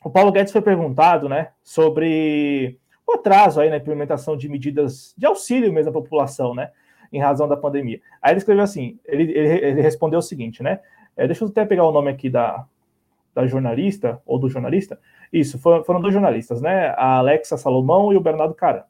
o 0.05 0.11
Paulo 0.11 0.31
Guedes 0.33 0.53
foi 0.53 0.63
perguntado, 0.63 1.29
né, 1.29 1.49
sobre 1.63 2.79
o 3.07 3.13
atraso 3.15 3.61
aí 3.61 3.69
na 3.69 3.77
implementação 3.77 4.37
de 4.37 4.49
medidas 4.49 5.15
de 5.17 5.27
auxílio 5.27 5.73
mesmo 5.73 5.91
à 5.91 5.93
população, 5.93 6.55
né, 6.55 6.71
em 7.13 7.21
razão 7.21 7.49
da 7.49 7.57
pandemia. 7.57 8.01
Aí 8.21 8.33
ele 8.33 8.39
escreveu 8.39 8.63
assim: 8.65 8.99
ele, 9.07 9.25
ele, 9.33 9.67
ele 9.67 9.81
respondeu 9.83 10.19
o 10.19 10.23
seguinte, 10.23 10.63
né? 10.63 10.81
É, 11.17 11.27
deixa 11.27 11.43
eu 11.43 11.49
até 11.49 11.65
pegar 11.65 11.85
o 11.85 11.93
nome 11.93 12.11
aqui 12.11 12.31
da, 12.31 12.67
da 13.35 13.47
jornalista, 13.47 14.21
ou 14.27 14.39
do 14.39 14.49
jornalista, 14.49 14.99
isso, 15.33 15.59
foram, 15.59 15.85
foram 15.85 16.01
dois 16.01 16.13
jornalistas, 16.13 16.61
né? 16.61 16.95
A 16.97 17.19
Alexa 17.19 17.57
Salomão 17.57 18.13
e 18.13 18.17
o 18.17 18.21
Bernardo 18.21 18.55
Caran. 18.55 18.83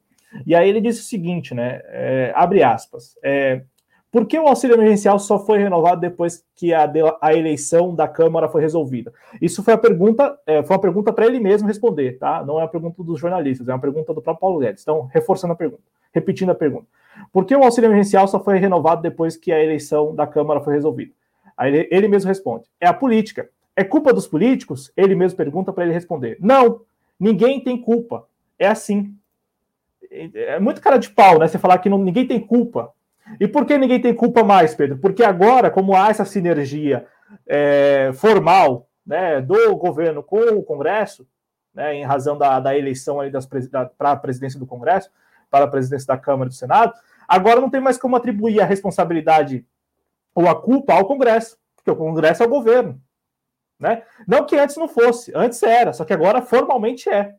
E 0.46 0.54
aí 0.54 0.68
ele 0.68 0.80
disse 0.80 1.00
o 1.00 1.04
seguinte, 1.04 1.54
né? 1.54 1.80
É, 1.86 2.32
abre 2.34 2.62
aspas. 2.62 3.18
É, 3.22 3.62
por 4.10 4.26
que 4.26 4.38
o 4.38 4.48
auxílio 4.48 4.74
emergencial 4.74 5.18
só 5.18 5.38
foi 5.38 5.58
renovado 5.58 6.00
depois 6.00 6.44
que 6.56 6.74
a, 6.74 6.90
a 7.20 7.32
eleição 7.32 7.94
da 7.94 8.08
Câmara 8.08 8.48
foi 8.48 8.60
resolvida? 8.60 9.12
Isso 9.40 9.62
foi 9.62 9.74
a 9.74 9.78
pergunta, 9.78 10.36
é, 10.46 10.62
foi 10.62 10.74
uma 10.74 10.82
pergunta 10.82 11.12
para 11.12 11.26
ele 11.26 11.38
mesmo 11.38 11.68
responder, 11.68 12.18
tá? 12.18 12.44
Não 12.44 12.58
é 12.58 12.62
uma 12.62 12.68
pergunta 12.68 13.02
dos 13.04 13.20
jornalistas, 13.20 13.68
é 13.68 13.72
uma 13.72 13.80
pergunta 13.80 14.12
do 14.12 14.20
próprio 14.20 14.40
Paulo 14.40 14.58
Guedes. 14.58 14.82
Então, 14.82 15.08
reforçando 15.12 15.52
a 15.52 15.56
pergunta, 15.56 15.82
repetindo 16.12 16.50
a 16.50 16.54
pergunta. 16.54 16.86
Por 17.32 17.44
que 17.44 17.54
o 17.54 17.62
auxílio 17.62 17.88
emergencial 17.88 18.26
só 18.26 18.42
foi 18.42 18.58
renovado 18.58 19.02
depois 19.02 19.36
que 19.36 19.52
a 19.52 19.62
eleição 19.62 20.14
da 20.14 20.26
Câmara 20.26 20.60
foi 20.60 20.74
resolvida? 20.74 21.12
Aí 21.56 21.72
ele, 21.72 21.88
ele 21.90 22.08
mesmo 22.08 22.28
responde: 22.28 22.64
é 22.80 22.86
a 22.86 22.94
política. 22.94 23.48
É 23.76 23.84
culpa 23.84 24.12
dos 24.12 24.26
políticos? 24.26 24.92
Ele 24.96 25.14
mesmo 25.14 25.36
pergunta 25.36 25.72
para 25.72 25.84
ele 25.84 25.92
responder: 25.92 26.36
não, 26.40 26.82
ninguém 27.18 27.62
tem 27.62 27.80
culpa. 27.80 28.26
É 28.58 28.66
assim. 28.66 29.14
É 30.10 30.58
muito 30.58 30.80
cara 30.80 30.96
de 30.96 31.10
pau, 31.10 31.38
né? 31.38 31.46
Você 31.46 31.58
falar 31.58 31.78
que 31.78 31.88
não, 31.88 31.98
ninguém 31.98 32.26
tem 32.26 32.40
culpa. 32.40 32.92
E 33.38 33.46
por 33.46 33.64
que 33.64 33.78
ninguém 33.78 34.00
tem 34.00 34.14
culpa 34.14 34.42
mais, 34.42 34.74
Pedro? 34.74 34.98
Porque 34.98 35.22
agora, 35.22 35.70
como 35.70 35.94
há 35.94 36.08
essa 36.08 36.24
sinergia 36.24 37.06
é, 37.46 38.10
formal 38.14 38.88
né, 39.06 39.40
do 39.40 39.76
governo 39.76 40.22
com 40.22 40.40
o 40.40 40.62
Congresso, 40.62 41.26
né, 41.74 41.94
em 41.94 42.04
razão 42.04 42.36
da, 42.36 42.58
da 42.58 42.76
eleição 42.76 43.18
para 43.96 44.10
a 44.12 44.16
presidência 44.16 44.58
do 44.58 44.66
Congresso, 44.66 45.10
para 45.50 45.64
a 45.64 45.68
presidência 45.68 46.06
da 46.06 46.16
Câmara 46.16 46.48
e 46.48 46.52
do 46.52 46.54
Senado, 46.54 46.92
agora 47.28 47.60
não 47.60 47.70
tem 47.70 47.80
mais 47.80 47.98
como 47.98 48.16
atribuir 48.16 48.60
a 48.60 48.64
responsabilidade 48.64 49.64
ou 50.34 50.48
a 50.48 50.60
culpa 50.60 50.94
ao 50.94 51.06
Congresso, 51.06 51.56
porque 51.76 51.90
o 51.90 51.96
Congresso 51.96 52.42
é 52.42 52.46
o 52.46 52.50
governo. 52.50 53.00
Né? 53.80 54.02
Não 54.28 54.44
que 54.44 54.56
antes 54.56 54.76
não 54.76 54.86
fosse, 54.86 55.32
antes 55.34 55.62
era, 55.62 55.94
só 55.94 56.04
que 56.04 56.12
agora 56.12 56.42
formalmente 56.42 57.08
é. 57.08 57.34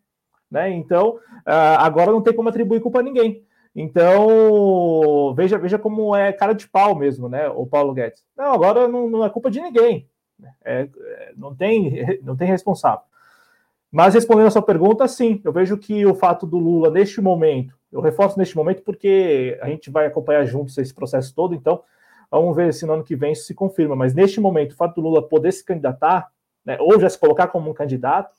Né? 0.50 0.72
Então, 0.72 1.20
ah, 1.46 1.86
agora 1.86 2.12
não 2.12 2.22
tem 2.22 2.34
como 2.34 2.50
atribuir 2.50 2.82
culpa 2.82 3.00
a 3.00 3.04
ninguém. 3.04 3.46
Então, 3.74 5.34
veja, 5.36 5.58
veja 5.58 5.78
como 5.80 6.14
é 6.16 6.34
cara 6.34 6.54
de 6.54 6.68
pau 6.68 6.94
mesmo, 6.94 7.30
né? 7.30 7.48
O 7.48 7.66
Paulo 7.66 7.94
Guedes. 7.94 8.22
Não, 8.36 8.52
agora 8.52 8.86
não, 8.88 9.10
não 9.10 9.24
é 9.24 9.30
culpa 9.30 9.50
de 9.50 9.62
ninguém. 9.62 10.10
Né? 10.38 10.52
É, 10.66 10.90
é, 11.00 11.34
não, 11.38 11.56
tem, 11.56 12.20
não 12.22 12.36
tem 12.36 12.48
responsável. 12.48 13.06
Mas 13.90 14.14
respondendo 14.14 14.48
a 14.48 14.52
sua 14.52 14.62
pergunta, 14.62 15.08
sim, 15.08 15.40
eu 15.44 15.54
vejo 15.54 15.78
que 15.78 16.06
o 16.06 16.16
fato 16.16 16.46
do 16.46 16.58
Lula, 16.58 16.90
neste 16.90 17.22
momento, 17.22 17.78
eu 17.92 18.02
reforço 18.02 18.38
neste 18.38 18.56
momento 18.56 18.82
porque 18.84 19.58
a 19.62 19.68
gente 19.68 19.90
vai 19.90 20.06
acompanhar 20.06 20.46
juntos 20.46 20.78
esse 20.78 20.94
processo 20.94 21.34
todo, 21.36 21.54
então 21.54 21.82
vamos 22.32 22.56
ver 22.56 22.74
se 22.74 22.86
no 22.86 22.94
ano 22.94 23.04
que 23.04 23.16
vem 23.16 23.34
isso 23.34 23.46
se 23.46 23.54
confirma. 23.54 23.96
Mas 23.96 24.14
neste 24.14 24.40
momento, 24.40 24.72
o 24.72 24.76
fato 24.76 24.96
do 24.96 25.02
Lula 25.02 25.28
poder 25.28 25.52
se 25.52 25.66
candidatar, 25.66 26.32
né, 26.66 26.78
ou 26.80 27.00
já 27.00 27.10
se 27.10 27.20
colocar 27.20 27.48
como 27.48 27.70
um 27.70 27.74
candidato, 27.74 28.34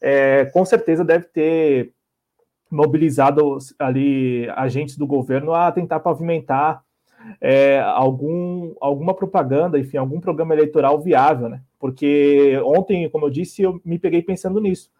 é, 0.00 0.44
com 0.46 0.64
certeza 0.64 1.04
deve 1.04 1.24
ter 1.24 1.92
mobilizado 2.70 3.56
ali 3.78 4.48
agentes 4.50 4.96
do 4.96 5.06
governo 5.06 5.54
a 5.54 5.72
tentar 5.72 6.00
pavimentar 6.00 6.82
é, 7.40 7.80
algum, 7.80 8.74
alguma 8.80 9.14
propaganda, 9.14 9.78
enfim, 9.78 9.96
algum 9.96 10.20
programa 10.20 10.54
eleitoral 10.54 11.00
viável, 11.00 11.48
né? 11.48 11.62
Porque 11.78 12.60
ontem, 12.64 13.08
como 13.08 13.26
eu 13.26 13.30
disse, 13.30 13.62
eu 13.62 13.80
me 13.84 13.98
peguei 13.98 14.22
pensando 14.22 14.60
nisso. 14.60 14.90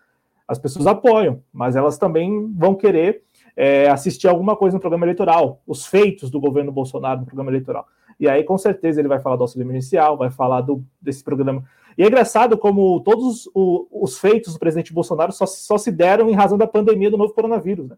As 0.46 0.58
pessoas 0.58 0.87
apoiam, 0.87 1.42
mas 1.52 1.76
elas 1.76 1.98
também 1.98 2.50
vão 2.54 2.74
querer 2.74 3.22
é, 3.54 3.88
assistir 3.90 4.28
alguma 4.28 4.56
coisa 4.56 4.76
no 4.76 4.80
programa 4.80 5.04
eleitoral, 5.04 5.61
os 5.66 5.87
feitos 5.87 6.30
do 6.30 6.40
governo 6.40 6.72
Bolsonaro 6.72 7.20
no 7.20 7.26
programa 7.26 7.50
eleitoral. 7.50 7.87
E 8.18 8.28
aí, 8.28 8.42
com 8.44 8.59
certeza, 8.59 9.00
ele 9.00 9.09
vai 9.09 9.20
falar 9.20 9.37
do 9.37 9.42
auxílio 9.42 9.64
emergencial, 9.64 10.16
vai 10.16 10.31
falar 10.31 10.61
do, 10.62 10.85
desse 11.00 11.22
programa 11.22 11.64
e 11.98 12.04
é 12.04 12.07
engraçado 12.07 12.57
como 12.57 13.00
todos 13.00 13.50
os, 13.52 13.87
os 13.90 14.18
feitos 14.20 14.52
do 14.52 14.61
presidente 14.61 14.92
Bolsonaro 14.92 15.33
só, 15.33 15.44
só, 15.46 15.76
se 15.76 15.90
deram 15.90 16.31
em 16.31 16.33
razão 16.33 16.57
da 16.57 16.66
pandemia 16.66 17.11
do 17.11 17.18
novo 17.18 17.35
coronavírus. 17.35 17.88
Né? 17.88 17.96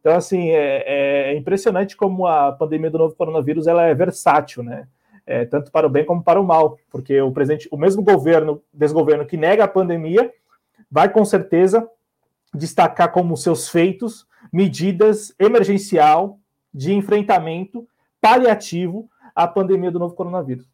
Então, 0.00 0.16
assim, 0.16 0.50
é, 0.50 1.30
é, 1.30 1.36
impressionante 1.36 1.96
como 1.96 2.26
a 2.26 2.50
pandemia 2.50 2.90
do 2.90 2.98
novo 2.98 3.14
coronavírus 3.14 3.68
ela 3.68 3.84
é 3.84 3.94
versátil, 3.94 4.64
né? 4.64 4.88
É, 5.24 5.44
tanto 5.44 5.70
para 5.72 5.86
o 5.86 5.90
bem 5.90 6.04
como 6.04 6.22
para 6.22 6.40
o 6.40 6.44
mal, 6.44 6.78
porque 6.90 7.20
o 7.20 7.32
presidente, 7.32 7.68
o 7.72 7.76
mesmo 7.76 8.02
governo, 8.02 8.62
desgoverno 8.72 9.26
que 9.26 9.36
nega 9.36 9.64
a 9.64 9.68
pandemia, 9.68 10.32
vai 10.90 11.08
com 11.08 11.24
certeza 11.24 11.88
destacar 12.54 13.10
como 13.10 13.36
seus 13.36 13.68
feitos 13.68 14.26
medidas 14.52 15.34
emergencial 15.38 16.38
de 16.72 16.92
enfrentamento 16.94 17.88
paliativo 18.20 19.08
à 19.36 19.46
pandemia 19.46 19.92
do 19.92 19.98
novo 20.00 20.14
coronavírus 20.16 20.66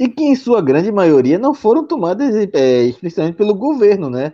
e 0.00 0.08
que 0.08 0.24
em 0.24 0.34
sua 0.34 0.62
grande 0.62 0.90
maioria 0.90 1.38
não 1.38 1.52
foram 1.52 1.86
tomadas 1.86 2.34
é, 2.54 2.84
explicitamente 2.84 3.36
pelo 3.36 3.54
governo, 3.54 4.08
né? 4.08 4.32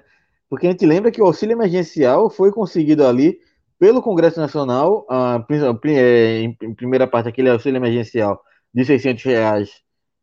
Porque 0.48 0.68
a 0.68 0.70
gente 0.70 0.86
lembra 0.86 1.10
que 1.10 1.20
o 1.20 1.26
auxílio 1.26 1.54
emergencial 1.54 2.30
foi 2.30 2.52
conseguido 2.52 3.04
ali 3.04 3.40
pelo 3.76 4.00
Congresso 4.00 4.38
Nacional, 4.38 5.04
a, 5.10 5.44
é, 5.86 6.40
em 6.42 6.74
primeira 6.74 7.08
parte, 7.08 7.28
aquele 7.28 7.50
auxílio 7.50 7.78
emergencial 7.78 8.40
de 8.72 8.84
600 8.84 9.24
reais, 9.24 9.70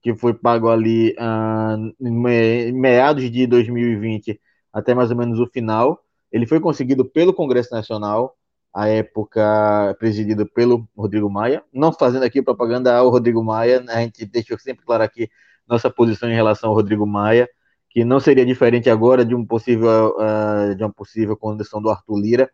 que 0.02 0.16
foi 0.16 0.34
pago 0.34 0.70
ali 0.70 1.14
ah, 1.20 1.76
em 2.00 2.72
meados 2.72 3.30
de 3.30 3.46
2020 3.46 4.40
até 4.72 4.96
mais 4.96 5.12
ou 5.12 5.18
menos 5.18 5.40
o 5.40 5.48
final. 5.48 6.00
Ele 6.32 6.48
foi 6.48 6.62
conseguido 6.62 7.04
pelo 7.04 7.34
Congresso 7.34 7.74
Nacional, 7.74 8.34
à 8.74 8.88
época 8.88 9.96
presidido 10.00 10.46
pelo 10.48 10.88
Rodrigo 10.98 11.30
Maia. 11.30 11.64
Não 11.72 11.94
fazendo 11.94 12.24
aqui 12.24 12.42
propaganda 12.42 12.96
ao 12.96 13.10
Rodrigo 13.10 13.44
Maia, 13.44 13.84
a 13.90 14.02
gente 14.02 14.26
deixou 14.26 14.58
sempre 14.58 14.86
claro 14.86 15.04
aqui 15.04 15.30
nossa 15.68 15.90
posição 15.90 16.30
em 16.30 16.36
relação 16.36 16.70
ao 16.70 16.76
Rodrigo 16.76 17.06
Maia, 17.06 17.48
que 17.90 18.04
não 18.04 18.20
seria 18.20 18.46
diferente 18.46 18.90
agora 18.90 19.24
de 19.24 19.36
um 19.36 19.46
possível 19.46 20.16
uh, 20.18 20.76
de 20.76 20.84
uma 20.84 20.92
possível 20.92 21.38
condição 21.38 21.82
do 21.82 21.90
Arthur 21.90 22.20
Lira. 22.20 22.52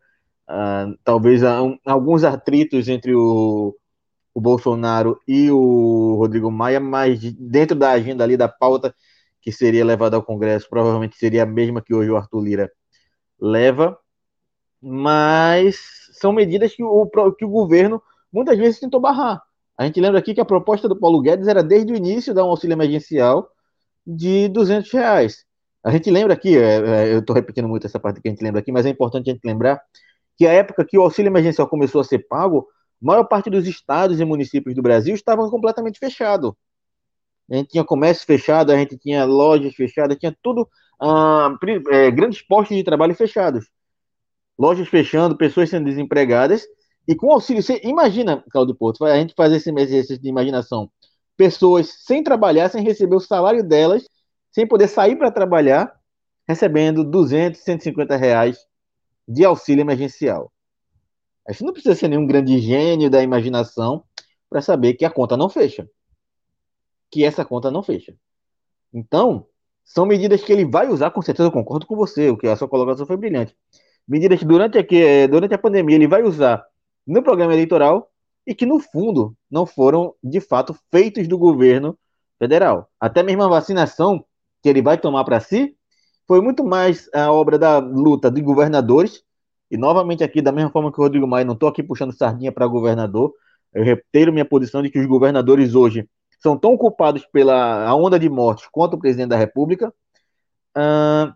Uh, 0.50 0.98
talvez 1.04 1.44
um, 1.44 1.78
alguns 1.86 2.24
atritos 2.24 2.88
entre 2.90 3.14
o, 3.16 3.76
o 4.34 4.42
Bolsonaro 4.42 5.20
e 5.28 5.50
o 5.52 6.16
Rodrigo 6.18 6.52
Maia, 6.52 6.80
mas 6.80 7.20
dentro 7.34 7.76
da 7.78 7.92
agenda 7.92 8.24
ali 8.24 8.36
da 8.36 8.48
pauta 8.50 8.94
que 9.42 9.52
seria 9.52 9.86
levada 9.86 10.18
ao 10.18 10.24
Congresso, 10.24 10.68
provavelmente 10.70 11.16
seria 11.18 11.44
a 11.44 11.46
mesma 11.46 11.82
que 11.82 11.94
hoje 11.94 12.10
o 12.12 12.18
Arthur 12.18 12.42
Lira 12.42 12.72
leva 13.40 13.98
mas 14.82 15.99
são 16.20 16.32
medidas 16.32 16.76
que 16.76 16.84
o, 16.84 17.10
que 17.38 17.46
o 17.46 17.50
governo 17.50 18.02
muitas 18.32 18.58
vezes 18.58 18.80
tentou 18.80 19.00
barrar. 19.00 19.42
A 19.78 19.86
gente 19.86 20.00
lembra 20.02 20.20
aqui 20.20 20.34
que 20.34 20.42
a 20.42 20.46
proposta 20.46 20.90
do 20.90 21.00
Paulo 21.00 21.22
Guedes 21.22 21.48
era 21.48 21.64
desde 21.64 21.94
o 21.94 21.96
início 21.96 22.34
dar 22.34 22.44
um 22.44 22.50
auxílio 22.50 22.74
emergencial 22.74 23.50
de 24.06 24.50
200 24.50 24.92
reais. 24.92 25.46
A 25.84 25.92
gente 25.92 26.12
lembra 26.12 26.34
aqui, 26.34 26.58
é, 26.58 26.76
é, 26.76 27.14
eu 27.14 27.20
estou 27.20 27.34
repetindo 27.34 27.68
muito 27.68 27.88
essa 27.88 28.00
parte 28.00 28.22
que 28.22 28.28
a 28.28 28.32
gente 28.32 28.44
lembra 28.44 28.60
aqui, 28.60 28.72
mas 28.72 28.86
é 28.86 28.90
importante 28.90 29.30
a 29.30 29.34
gente 29.34 29.46
lembrar 29.46 29.82
que 30.38 30.46
a 30.46 30.52
época 30.52 30.86
que 30.86 30.98
o 30.98 31.02
auxílio 31.02 31.30
emergencial 31.30 31.68
começou 31.68 32.02
a 32.02 32.04
ser 32.04 32.28
pago, 32.28 32.68
a 33.02 33.06
maior 33.06 33.24
parte 33.24 33.50
dos 33.50 33.66
estados 33.68 34.20
e 34.20 34.26
municípios 34.26 34.76
do 34.76 34.82
Brasil 34.82 35.16
estavam 35.16 35.50
completamente 35.50 35.98
fechados. 35.98 36.52
A 37.50 37.56
gente 37.56 37.70
tinha 37.70 37.84
comércio 37.84 38.26
fechado, 38.26 38.72
a 38.72 38.78
gente 38.78 38.98
tinha 38.98 39.24
lojas 39.26 39.74
fechadas, 39.74 40.18
tinha 40.18 40.36
tudo, 40.44 40.68
ah, 41.02 41.56
é, 41.92 42.12
grandes 42.12 42.42
postos 42.42 42.76
de 42.76 42.84
trabalho 42.84 43.16
fechados 43.16 43.66
lojas 44.60 44.90
fechando, 44.90 45.38
pessoas 45.38 45.70
sendo 45.70 45.86
desempregadas, 45.86 46.68
e 47.08 47.16
com 47.16 47.32
auxílio, 47.32 47.64
você 47.64 47.80
imagina, 47.84 48.44
Claudio 48.52 48.76
Porto, 48.76 49.06
a 49.06 49.16
gente 49.16 49.34
fazer 49.34 49.56
esse 49.56 49.72
exercício 49.72 50.22
de 50.22 50.28
imaginação, 50.28 50.92
pessoas 51.38 52.04
sem 52.06 52.22
trabalhar, 52.22 52.70
sem 52.70 52.84
receber 52.84 53.16
o 53.16 53.22
salário 53.22 53.64
delas, 53.64 54.04
sem 54.52 54.68
poder 54.68 54.90
sair 54.90 55.16
para 55.16 55.32
trabalhar, 55.32 55.98
recebendo 56.48 57.04
200, 57.04 57.62
150 57.62 58.18
reais 58.18 58.60
de 59.26 59.46
auxílio 59.46 59.82
emergencial. 59.82 60.52
A 61.48 61.54
gente 61.54 61.64
não 61.64 61.74
precisa 61.74 61.96
ser 61.96 62.10
nenhum 62.10 62.28
grande 62.28 62.60
gênio 62.60 63.10
da 63.10 63.24
imaginação 63.24 64.04
para 64.50 64.62
saber 64.62 64.96
que 64.96 65.06
a 65.06 65.10
conta 65.10 65.38
não 65.38 65.50
fecha. 65.50 65.90
Que 67.10 67.24
essa 67.24 67.46
conta 67.46 67.72
não 67.72 67.82
fecha. 67.82 68.16
Então, 68.94 69.48
são 69.86 70.06
medidas 70.06 70.44
que 70.44 70.52
ele 70.52 70.66
vai 70.66 70.90
usar, 70.90 71.12
com 71.12 71.22
certeza 71.22 71.48
eu 71.48 71.52
concordo 71.52 71.88
com 71.88 71.96
você, 71.96 72.30
o 72.30 72.38
que 72.38 72.48
a 72.48 72.56
sua 72.56 72.68
colocação 72.68 73.06
foi 73.06 73.18
brilhante 73.18 73.56
medidas 74.10 74.40
que 74.40 74.46
durante 74.46 74.80
a, 74.80 74.86
eh, 74.92 75.28
durante 75.28 75.54
a 75.54 75.58
pandemia 75.58 75.96
ele 75.96 76.08
vai 76.08 76.24
usar 76.24 76.66
no 77.06 77.22
programa 77.22 77.54
eleitoral 77.54 78.10
e 78.46 78.56
que, 78.56 78.66
no 78.66 78.80
fundo, 78.80 79.36
não 79.50 79.66
foram, 79.66 80.16
de 80.24 80.42
fato, 80.42 80.76
feitos 80.92 81.28
do 81.28 81.38
governo 81.38 81.98
federal. 82.40 82.90
Até 83.00 83.22
mesmo 83.22 83.44
a 83.44 83.48
vacinação 83.48 84.26
que 84.64 84.70
ele 84.70 84.82
vai 84.82 84.98
tomar 84.98 85.24
para 85.24 85.40
si 85.40 85.76
foi 86.28 86.42
muito 86.42 86.64
mais 86.64 87.10
a 87.14 87.32
obra 87.32 87.60
da 87.60 87.78
luta 87.78 88.32
de 88.32 88.42
governadores. 88.42 89.24
E, 89.70 89.78
novamente, 89.78 90.24
aqui, 90.24 90.42
da 90.42 90.52
mesma 90.52 90.72
forma 90.72 90.92
que 90.92 91.00
o 91.00 91.04
Rodrigo 91.04 91.28
Maia, 91.28 91.46
não 91.46 91.54
estou 91.54 91.70
aqui 91.70 91.84
puxando 91.84 92.12
sardinha 92.12 92.52
para 92.52 92.66
governador, 92.66 93.32
eu 93.74 93.84
reitero 93.84 94.34
minha 94.34 94.46
posição 94.46 94.82
de 94.82 94.90
que 94.90 95.00
os 95.00 95.06
governadores 95.06 95.76
hoje 95.76 96.10
são 96.42 96.58
tão 96.58 96.76
culpados 96.76 97.26
pela 97.28 97.94
onda 97.96 98.18
de 98.18 98.30
mortes 98.30 98.68
quanto 98.72 98.96
o 98.96 99.00
presidente 99.00 99.30
da 99.30 99.38
República. 99.38 99.94
Uh, 100.76 101.34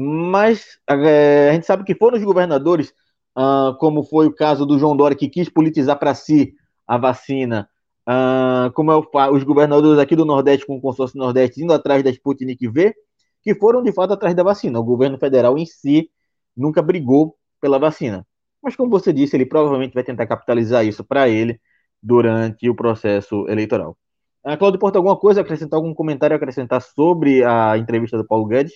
mas 0.00 0.78
é, 0.88 1.50
a 1.50 1.52
gente 1.54 1.66
sabe 1.66 1.82
que 1.84 1.94
foram 1.94 2.16
os 2.16 2.24
governadores, 2.24 2.94
ah, 3.34 3.74
como 3.80 4.04
foi 4.04 4.26
o 4.26 4.34
caso 4.34 4.64
do 4.64 4.78
João 4.78 4.96
Dória, 4.96 5.16
que 5.16 5.28
quis 5.28 5.48
politizar 5.48 5.98
para 5.98 6.14
si 6.14 6.54
a 6.86 6.96
vacina 6.96 7.68
uh, 8.08 8.72
como 8.72 8.92
é 8.92 8.96
o, 8.96 9.34
os 9.34 9.42
governadores 9.42 9.98
aqui 9.98 10.16
do 10.16 10.24
Nordeste 10.24 10.66
com 10.66 10.76
o 10.76 10.80
consórcio 10.80 11.18
Nordeste 11.18 11.62
indo 11.62 11.72
atrás 11.72 12.02
da 12.02 12.10
Sputnik 12.10 12.66
V, 12.68 12.94
que 13.42 13.54
foram 13.54 13.82
de 13.82 13.92
fato 13.92 14.12
atrás 14.14 14.34
da 14.34 14.42
vacina. 14.42 14.78
O 14.78 14.84
governo 14.84 15.18
federal 15.18 15.58
em 15.58 15.66
si 15.66 16.10
nunca 16.56 16.80
brigou 16.80 17.36
pela 17.60 17.78
vacina. 17.78 18.26
Mas 18.62 18.74
como 18.76 18.90
você 18.90 19.12
disse, 19.12 19.36
ele 19.36 19.46
provavelmente 19.46 19.94
vai 19.94 20.04
tentar 20.04 20.26
capitalizar 20.26 20.84
isso 20.86 21.04
para 21.04 21.28
ele 21.28 21.60
durante 22.02 22.68
o 22.68 22.74
processo 22.74 23.46
eleitoral. 23.48 23.96
Uh, 24.44 24.56
Cláudio 24.56 24.80
Porto, 24.80 24.96
alguma 24.96 25.16
coisa 25.16 25.40
acrescentar, 25.40 25.76
algum 25.76 25.94
comentário 25.94 26.36
acrescentar 26.36 26.80
sobre 26.80 27.44
a 27.44 27.76
entrevista 27.76 28.16
do 28.16 28.26
Paulo 28.26 28.46
Guedes? 28.46 28.72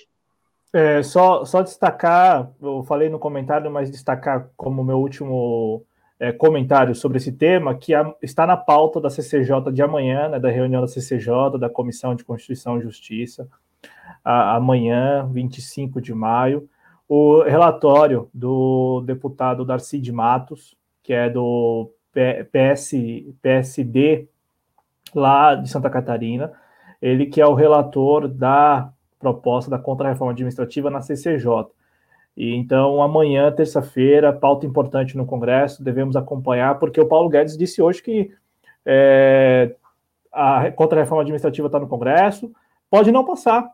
É, 0.72 1.02
só, 1.02 1.44
só 1.44 1.60
destacar, 1.60 2.50
eu 2.60 2.82
falei 2.84 3.10
no 3.10 3.18
comentário, 3.18 3.70
mas 3.70 3.90
destacar 3.90 4.48
como 4.56 4.82
meu 4.82 4.98
último 4.98 5.84
é, 6.18 6.32
comentário 6.32 6.94
sobre 6.94 7.18
esse 7.18 7.30
tema, 7.30 7.74
que 7.74 7.94
a, 7.94 8.14
está 8.22 8.46
na 8.46 8.56
pauta 8.56 8.98
da 8.98 9.10
CCJ 9.10 9.70
de 9.70 9.82
amanhã, 9.82 10.28
né, 10.28 10.40
da 10.40 10.48
reunião 10.48 10.80
da 10.80 10.88
CCJ, 10.88 11.58
da 11.58 11.68
Comissão 11.68 12.14
de 12.14 12.24
Constituição 12.24 12.78
e 12.78 12.82
Justiça, 12.82 13.46
a, 14.24 14.56
amanhã, 14.56 15.28
25 15.30 16.00
de 16.00 16.14
maio, 16.14 16.68
o 17.06 17.42
relatório 17.42 18.30
do 18.32 19.02
deputado 19.04 19.66
Darcy 19.66 19.98
de 20.00 20.10
Matos, 20.10 20.74
que 21.02 21.12
é 21.12 21.28
do 21.28 21.90
PS, 22.50 22.92
PSD 23.42 24.26
lá 25.14 25.54
de 25.54 25.68
Santa 25.68 25.90
Catarina, 25.90 26.52
ele 27.02 27.26
que 27.26 27.40
é 27.40 27.46
o 27.46 27.52
relator 27.52 28.28
da 28.28 28.90
proposta 29.22 29.70
da 29.70 29.78
contra-reforma 29.78 30.32
administrativa 30.32 30.90
na 30.90 31.00
CCJ. 31.00 31.66
E 32.36 32.54
então, 32.54 33.00
amanhã, 33.00 33.52
terça-feira, 33.52 34.32
pauta 34.32 34.66
importante 34.66 35.16
no 35.16 35.24
Congresso, 35.24 35.84
devemos 35.84 36.16
acompanhar, 36.16 36.78
porque 36.78 37.00
o 37.00 37.06
Paulo 37.06 37.28
Guedes 37.28 37.56
disse 37.56 37.80
hoje 37.80 38.02
que 38.02 38.32
é, 38.84 39.74
a 40.32 40.72
contra-reforma 40.72 41.22
administrativa 41.22 41.68
está 41.68 41.78
no 41.78 41.86
Congresso, 41.86 42.50
pode 42.90 43.12
não 43.12 43.24
passar. 43.24 43.70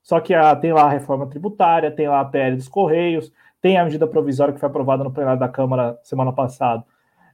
Só 0.00 0.20
que 0.20 0.32
a, 0.32 0.54
tem 0.54 0.72
lá 0.72 0.82
a 0.84 0.90
reforma 0.90 1.26
tributária, 1.26 1.90
tem 1.90 2.08
lá 2.08 2.20
a 2.20 2.24
PL 2.24 2.56
dos 2.56 2.68
Correios, 2.68 3.32
tem 3.60 3.78
a 3.78 3.84
medida 3.84 4.06
provisória 4.06 4.52
que 4.54 4.60
foi 4.60 4.68
aprovada 4.68 5.02
no 5.02 5.10
plenário 5.10 5.40
da 5.40 5.48
Câmara 5.48 5.98
semana 6.02 6.32
passada, 6.32 6.84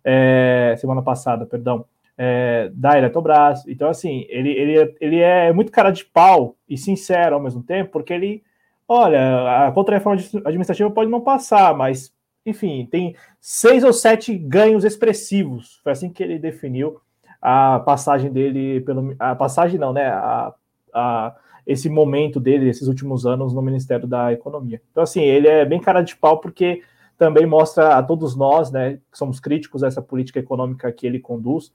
é, 0.05 0.77
semana 0.79 1.03
passada, 1.03 1.45
perdão, 1.45 1.85
é, 2.23 2.71
da 2.75 2.99
Eletrobras. 2.99 3.67
Então, 3.67 3.89
assim, 3.89 4.27
ele, 4.29 4.51
ele, 4.51 4.95
ele 5.01 5.21
é 5.21 5.51
muito 5.55 5.73
cara 5.73 5.91
de 5.91 6.05
pau 6.05 6.55
e 6.69 6.77
sincero 6.77 7.35
ao 7.35 7.41
mesmo 7.41 7.63
tempo, 7.63 7.93
porque 7.93 8.13
ele, 8.13 8.43
olha, 8.87 9.67
a 9.67 9.73
contra-reforma 9.73 10.21
administrativa 10.45 10.91
pode 10.91 11.11
não 11.11 11.23
passar, 11.23 11.75
mas, 11.75 12.13
enfim, 12.45 12.87
tem 12.91 13.17
seis 13.41 13.83
ou 13.83 13.93
sete 13.95 14.37
ganhos 14.37 14.85
expressivos. 14.85 15.81
Foi 15.83 15.93
assim 15.93 16.11
que 16.11 16.23
ele 16.23 16.39
definiu 16.39 17.01
a 17.41 17.81
passagem 17.81 18.31
dele, 18.31 18.83
pelo, 18.83 19.17
a 19.19 19.35
passagem 19.35 19.81
não, 19.81 19.95
né, 19.95 20.09
a, 20.09 20.53
a, 20.93 21.35
esse 21.67 21.89
momento 21.89 22.39
dele, 22.39 22.69
esses 22.69 22.87
últimos 22.87 23.25
anos 23.25 23.55
no 23.55 23.63
Ministério 23.63 24.07
da 24.07 24.31
Economia. 24.31 24.83
Então, 24.91 25.03
assim, 25.03 25.23
ele 25.23 25.49
é 25.49 25.65
bem 25.65 25.81
cara 25.81 26.03
de 26.03 26.15
pau 26.15 26.37
porque 26.37 26.83
também 27.17 27.47
mostra 27.47 27.97
a 27.97 28.03
todos 28.03 28.37
nós, 28.37 28.71
né, 28.71 28.99
que 29.11 29.17
somos 29.17 29.41
críticos 29.41 29.83
a 29.83 29.87
essa 29.87 30.03
política 30.03 30.39
econômica 30.39 30.93
que 30.93 31.07
ele 31.07 31.19
conduz, 31.19 31.73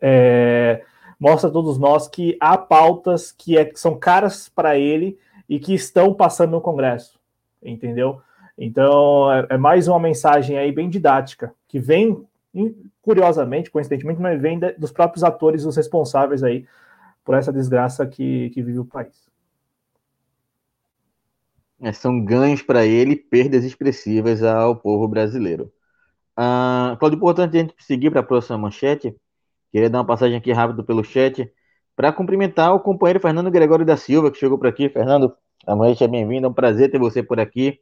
é, 0.00 0.82
mostra 1.18 1.48
a 1.48 1.52
todos 1.52 1.78
nós 1.78 2.08
que 2.08 2.36
há 2.40 2.56
pautas 2.56 3.32
que, 3.32 3.56
é, 3.56 3.64
que 3.64 3.78
são 3.78 3.98
caras 3.98 4.48
para 4.48 4.76
ele 4.76 5.18
e 5.48 5.58
que 5.58 5.74
estão 5.74 6.14
passando 6.14 6.52
no 6.52 6.60
Congresso, 6.60 7.18
entendeu? 7.62 8.20
Então, 8.56 9.32
é, 9.32 9.46
é, 9.50 9.56
mais 9.56 9.88
uma 9.88 9.98
mensagem 9.98 10.58
aí 10.58 10.70
bem 10.70 10.88
didática, 10.88 11.54
que 11.66 11.78
vem, 11.78 12.26
curiosamente, 13.00 13.70
coincidentemente, 13.70 14.20
mas 14.20 14.40
vem 14.40 14.58
de, 14.58 14.72
dos 14.72 14.92
próprios 14.92 15.24
atores, 15.24 15.64
os 15.64 15.76
responsáveis 15.76 16.42
aí 16.42 16.66
por 17.24 17.34
essa 17.34 17.52
desgraça 17.52 18.06
que, 18.06 18.50
que 18.50 18.62
vive 18.62 18.78
o 18.78 18.84
país. 18.84 19.30
É, 21.80 21.92
são 21.92 22.22
ganhos 22.22 22.60
para 22.60 22.84
ele, 22.84 23.16
perdas 23.16 23.64
expressivas 23.64 24.42
ao 24.42 24.76
povo 24.76 25.08
brasileiro. 25.08 25.72
Uh, 26.38 26.96
Claudio, 26.98 27.16
importante 27.16 27.56
a 27.56 27.60
gente 27.60 27.74
seguir 27.78 28.10
para 28.10 28.20
a 28.20 28.24
próxima 28.24 28.58
manchete. 28.58 29.16
Queria 29.72 29.88
dar 29.88 29.98
uma 29.98 30.06
passagem 30.06 30.36
aqui 30.36 30.52
rápido 30.52 30.84
pelo 30.84 31.04
chat 31.04 31.50
para 31.94 32.12
cumprimentar 32.12 32.74
o 32.74 32.80
companheiro 32.80 33.20
Fernando 33.20 33.50
Gregório 33.50 33.84
da 33.84 33.96
Silva, 33.96 34.30
que 34.30 34.38
chegou 34.38 34.58
por 34.58 34.66
aqui. 34.66 34.88
Fernando, 34.88 35.34
a 35.66 35.76
noite 35.76 36.02
é 36.02 36.08
bem-vindo, 36.08 36.46
é 36.46 36.50
um 36.50 36.54
prazer 36.54 36.90
ter 36.90 36.98
você 36.98 37.22
por 37.22 37.38
aqui. 37.38 37.78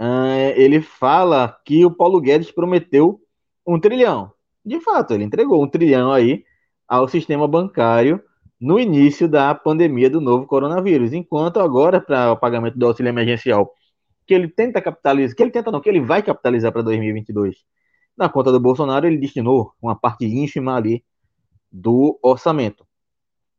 Uh, 0.00 0.52
ele 0.54 0.80
fala 0.80 1.56
que 1.64 1.84
o 1.84 1.90
Paulo 1.90 2.20
Guedes 2.20 2.52
prometeu 2.52 3.20
um 3.66 3.80
trilhão. 3.80 4.32
De 4.64 4.80
fato, 4.80 5.14
ele 5.14 5.24
entregou 5.24 5.62
um 5.62 5.68
trilhão 5.68 6.12
aí 6.12 6.44
ao 6.86 7.08
sistema 7.08 7.48
bancário 7.48 8.22
no 8.60 8.78
início 8.78 9.28
da 9.28 9.54
pandemia 9.54 10.10
do 10.10 10.20
novo 10.20 10.46
coronavírus. 10.46 11.12
Enquanto 11.12 11.60
agora, 11.60 12.00
para 12.00 12.32
o 12.32 12.36
pagamento 12.36 12.78
do 12.78 12.86
auxílio 12.86 13.10
emergencial, 13.10 13.72
que 14.26 14.34
ele 14.34 14.48
tenta 14.48 14.80
capitalizar, 14.80 15.36
que 15.36 15.42
ele 15.42 15.50
tenta 15.50 15.70
não, 15.70 15.80
que 15.80 15.88
ele 15.88 16.00
vai 16.00 16.22
capitalizar 16.22 16.72
para 16.72 16.82
2022, 16.82 17.56
na 18.18 18.28
conta 18.28 18.50
do 18.50 18.60
Bolsonaro, 18.60 19.06
ele 19.06 19.16
destinou 19.16 19.72
uma 19.80 19.94
parte 19.94 20.26
ínfima 20.26 20.76
ali 20.76 21.04
do 21.70 22.18
orçamento. 22.22 22.86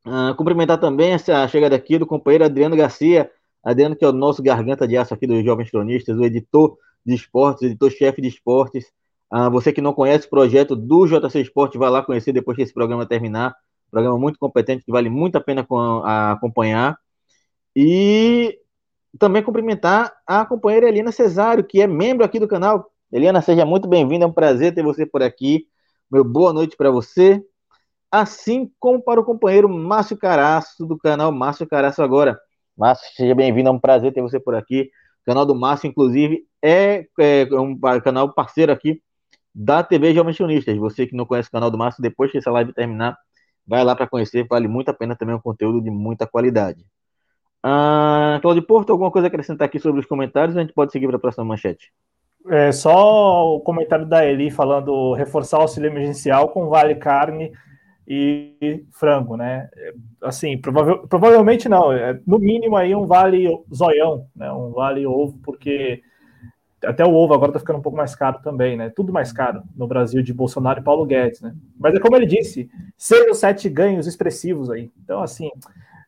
Uh, 0.06 0.36
cumprimentar 0.36 0.80
também 0.80 1.12
essa 1.12 1.48
chegada 1.48 1.76
aqui 1.76 1.98
do 1.98 2.06
companheiro 2.06 2.45
Adriano 2.45 2.76
Garcia, 2.76 3.30
Adriano 3.63 3.95
que 3.95 4.04
é 4.04 4.08
o 4.08 4.13
nosso 4.13 4.41
garganta 4.41 4.88
de 4.88 4.98
aço 4.98 5.13
aqui 5.13 5.28
dos 5.28 5.43
Jovens 5.43 5.69
Cronistas, 5.69 6.17
o 6.17 6.24
editor 6.24 6.78
de 7.06 7.13
esportes, 7.13 7.63
editor-chefe 7.63 8.22
de 8.22 8.28
esportes. 8.28 8.86
Uh, 9.32 9.50
você 9.52 9.72
que 9.72 9.82
não 9.82 9.93
conhece 9.93 10.28
o 10.28 10.30
projeto 10.30 10.76
do 10.76 11.06
JC 11.06 11.41
Esporte, 11.41 11.78
vai 11.78 11.89
lá 11.89 12.02
conhecer 12.02 12.34
depois 12.34 12.56
que 12.56 12.63
esse 12.63 12.74
programa 12.74 13.06
terminar. 13.06 13.56
Programa 13.91 14.17
muito 14.17 14.39
competente, 14.39 14.84
que 14.86 14.91
vale 14.91 15.10
muito 15.10 15.36
a 15.38 15.41
pena 15.41 15.65
acompanhar. 16.32 16.98
E 17.76 18.60
também 19.17 19.43
cumprimentar 19.43 20.13
a 20.26 20.45
companheira 20.45 20.88
Helena 20.88 21.12
Cesário, 21.12 21.63
que 21.63 21.82
é 21.82 21.88
membro 21.88 22.26
aqui 22.26 22.39
do 22.39 22.48
canal. 22.48 22.91
Eliana, 23.12 23.41
seja 23.41 23.65
muito 23.65 23.88
bem-vinda, 23.88 24.26
é 24.26 24.28
um 24.28 24.32
prazer 24.32 24.74
ter 24.74 24.84
você 24.84 25.04
por 25.04 25.24
aqui. 25.24 25.65
Meu 26.12 26.24
boa 26.24 26.54
noite 26.54 26.78
para 26.78 26.91
você. 26.91 27.43
Assim 28.12 28.72
como 28.80 29.02
para 29.02 29.19
o 29.19 29.24
companheiro 29.24 29.67
Márcio 29.67 30.15
Caraço, 30.15 30.86
do 30.86 30.95
canal 30.95 31.32
Márcio 31.32 31.67
Caraço 31.67 32.04
Agora. 32.04 32.39
Márcio, 32.78 33.08
seja 33.15 33.34
bem-vindo, 33.34 33.67
é 33.67 33.72
um 33.72 33.80
prazer 33.80 34.13
ter 34.13 34.22
você 34.22 34.39
por 34.39 34.54
aqui. 34.54 34.91
O 35.24 35.26
canal 35.26 35.43
do 35.43 35.56
Márcio, 35.56 35.88
inclusive, 35.88 36.45
é, 36.62 37.08
é 37.19 37.60
um 37.60 37.80
canal 38.04 38.32
parceiro 38.32 38.72
aqui 38.72 39.02
da 39.56 39.84
TV 39.84 40.13
Jovens 40.13 40.38
Sionistas. 40.38 40.78
Você 40.78 41.08
que 41.08 41.15
não 41.15 41.26
conhece 41.26 41.50
o 41.50 41.52
canal 41.52 41.72
do 41.72 41.80
Márcio, 41.80 42.04
depois 42.04 42.32
que 42.32 42.38
essa 42.38 42.52
live 42.52 42.74
terminar, 42.74 43.17
vai 43.65 43.84
lá 43.84 43.95
para 43.95 44.08
conhecer, 44.08 44.45
vale 44.48 44.67
muito 44.67 44.89
a 44.89 44.93
pena 44.93 45.15
também, 45.15 45.34
é 45.34 45.38
um 45.38 45.41
conteúdo 45.41 45.82
de 45.82 45.89
muita 45.89 46.28
qualidade. 46.28 46.86
Ah, 47.63 48.39
Claudio 48.41 48.63
Porto, 48.63 48.91
alguma 48.91 49.12
coisa 49.12 49.28
a 49.28 49.30
acrescentar 49.30 49.67
aqui 49.67 49.80
sobre 49.80 50.00
os 50.00 50.06
comentários? 50.06 50.56
A 50.56 50.62
gente 50.62 50.74
pode 50.74 50.91
seguir 50.91 51.08
para 51.08 51.17
a 51.17 51.19
próxima 51.19 51.43
manchete. 51.43 51.91
É 52.47 52.71
só 52.71 53.56
o 53.56 53.60
comentário 53.60 54.06
da 54.06 54.25
Eli 54.25 54.49
falando 54.49 55.13
reforçar 55.13 55.60
o 55.60 55.62
auxílio 55.62 55.89
emergencial 55.89 56.49
com 56.49 56.69
vale 56.69 56.95
carne 56.95 57.52
e 58.08 58.84
frango, 58.91 59.38
né? 59.38 59.69
Assim, 60.21 60.58
provável, 60.58 61.08
provavelmente 61.08 61.69
não, 61.69 61.91
é, 61.91 62.19
no 62.25 62.39
mínimo 62.39 62.75
aí 62.75 62.95
um 62.95 63.06
vale 63.06 63.47
zoião, 63.73 64.25
né? 64.36 64.52
Um 64.52 64.71
vale 64.71 65.06
ovo, 65.06 65.38
porque 65.43 66.02
até 66.84 67.06
o 67.06 67.13
ovo 67.13 67.34
agora 67.34 67.52
tá 67.52 67.60
ficando 67.60 67.80
um 67.80 67.82
pouco 67.82 67.97
mais 67.97 68.15
caro 68.15 68.39
também, 68.41 68.78
né? 68.78 68.89
Tudo 68.95 69.13
mais 69.13 69.32
caro 69.32 69.62
no 69.75 69.86
Brasil 69.86 70.23
de 70.23 70.34
Bolsonaro 70.34 70.80
e 70.80 70.84
Paulo 70.84 71.06
Guedes, 71.06 71.41
né? 71.41 71.54
Mas 71.78 71.93
é 71.93 71.99
como 71.99 72.15
ele 72.15 72.25
disse, 72.25 72.69
seis 72.97 73.28
ou 73.28 73.36
sete 73.36 73.69
ganhos 73.69 74.08
expressivos 74.08 74.71
aí. 74.71 74.89
Então, 75.04 75.21
assim, 75.21 75.52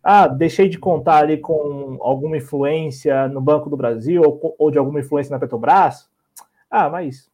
ah, 0.01 0.27
deixei 0.27 0.69
de 0.69 0.79
contar 0.79 1.17
ali 1.17 1.37
com 1.37 1.97
alguma 2.01 2.37
influência 2.37 3.27
no 3.27 3.41
Banco 3.41 3.69
do 3.69 3.77
Brasil 3.77 4.23
ou, 4.23 4.55
ou 4.57 4.71
de 4.71 4.77
alguma 4.77 5.01
influência 5.01 5.31
na 5.31 5.39
Petrobras, 5.39 6.09
ah, 6.71 6.89
mas 6.89 7.29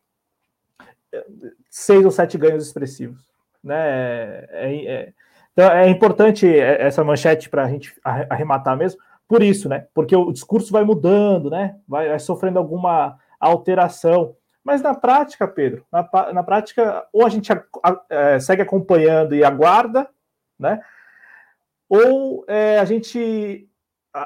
seis 1.70 2.04
ou 2.04 2.12
sete 2.12 2.38
ganhos 2.38 2.66
expressivos. 2.66 3.24
Né? 3.64 3.76
É, 3.78 4.46
é, 4.52 5.14
então 5.54 5.72
é 5.72 5.90
importante 5.90 6.48
essa 6.58 7.04
manchete 7.04 7.50
para 7.50 7.64
a 7.64 7.70
gente 7.70 7.96
arrematar 8.04 8.76
mesmo, 8.78 9.00
por 9.28 9.44
isso, 9.44 9.68
né? 9.68 9.88
Porque 9.94 10.16
o 10.16 10.32
discurso 10.32 10.72
vai 10.72 10.84
mudando, 10.84 11.50
né? 11.50 11.78
Vai, 11.88 12.08
vai 12.08 12.20
sofrendo 12.20 12.60
alguma 12.60 13.20
alteração. 13.40 14.36
Mas 14.64 14.82
na 14.82 14.94
prática, 14.94 15.48
Pedro, 15.48 15.86
na, 15.92 16.08
na 16.34 16.44
prática, 16.44 17.06
ou 17.12 17.26
a 17.26 17.30
gente 17.30 17.52
a, 17.52 17.64
a, 17.84 18.02
é, 18.10 18.40
segue 18.40 18.62
acompanhando 18.62 19.36
e 19.36 19.44
aguarda, 19.44 20.08
né? 20.58 20.82
Ou 21.90 22.46
é, 22.48 22.80
a 22.80 22.86
gente 22.86 23.67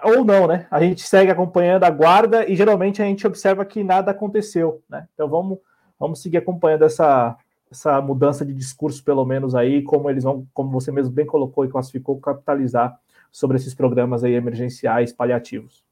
ou 0.03 0.23
não, 0.23 0.47
né? 0.47 0.67
A 0.69 0.81
gente 0.81 1.01
segue 1.01 1.31
acompanhando 1.31 1.83
a 1.83 1.89
guarda 1.89 2.49
e 2.49 2.55
geralmente 2.55 3.01
a 3.01 3.05
gente 3.05 3.25
observa 3.25 3.65
que 3.65 3.83
nada 3.83 4.11
aconteceu, 4.11 4.81
né? 4.89 5.07
Então 5.13 5.27
vamos, 5.27 5.59
vamos 5.99 6.21
seguir 6.21 6.37
acompanhando 6.37 6.83
essa, 6.85 7.35
essa 7.71 8.01
mudança 8.01 8.45
de 8.45 8.53
discurso, 8.53 9.03
pelo 9.03 9.25
menos 9.25 9.55
aí, 9.55 9.81
como 9.81 10.09
eles 10.09 10.23
vão, 10.23 10.45
como 10.53 10.69
você 10.71 10.91
mesmo 10.91 11.13
bem 11.13 11.25
colocou 11.25 11.65
e 11.65 11.69
classificou, 11.69 12.19
capitalizar 12.19 12.97
sobre 13.31 13.57
esses 13.57 13.73
programas 13.73 14.23
aí 14.23 14.33
emergenciais 14.33 15.13
paliativos. 15.13 15.83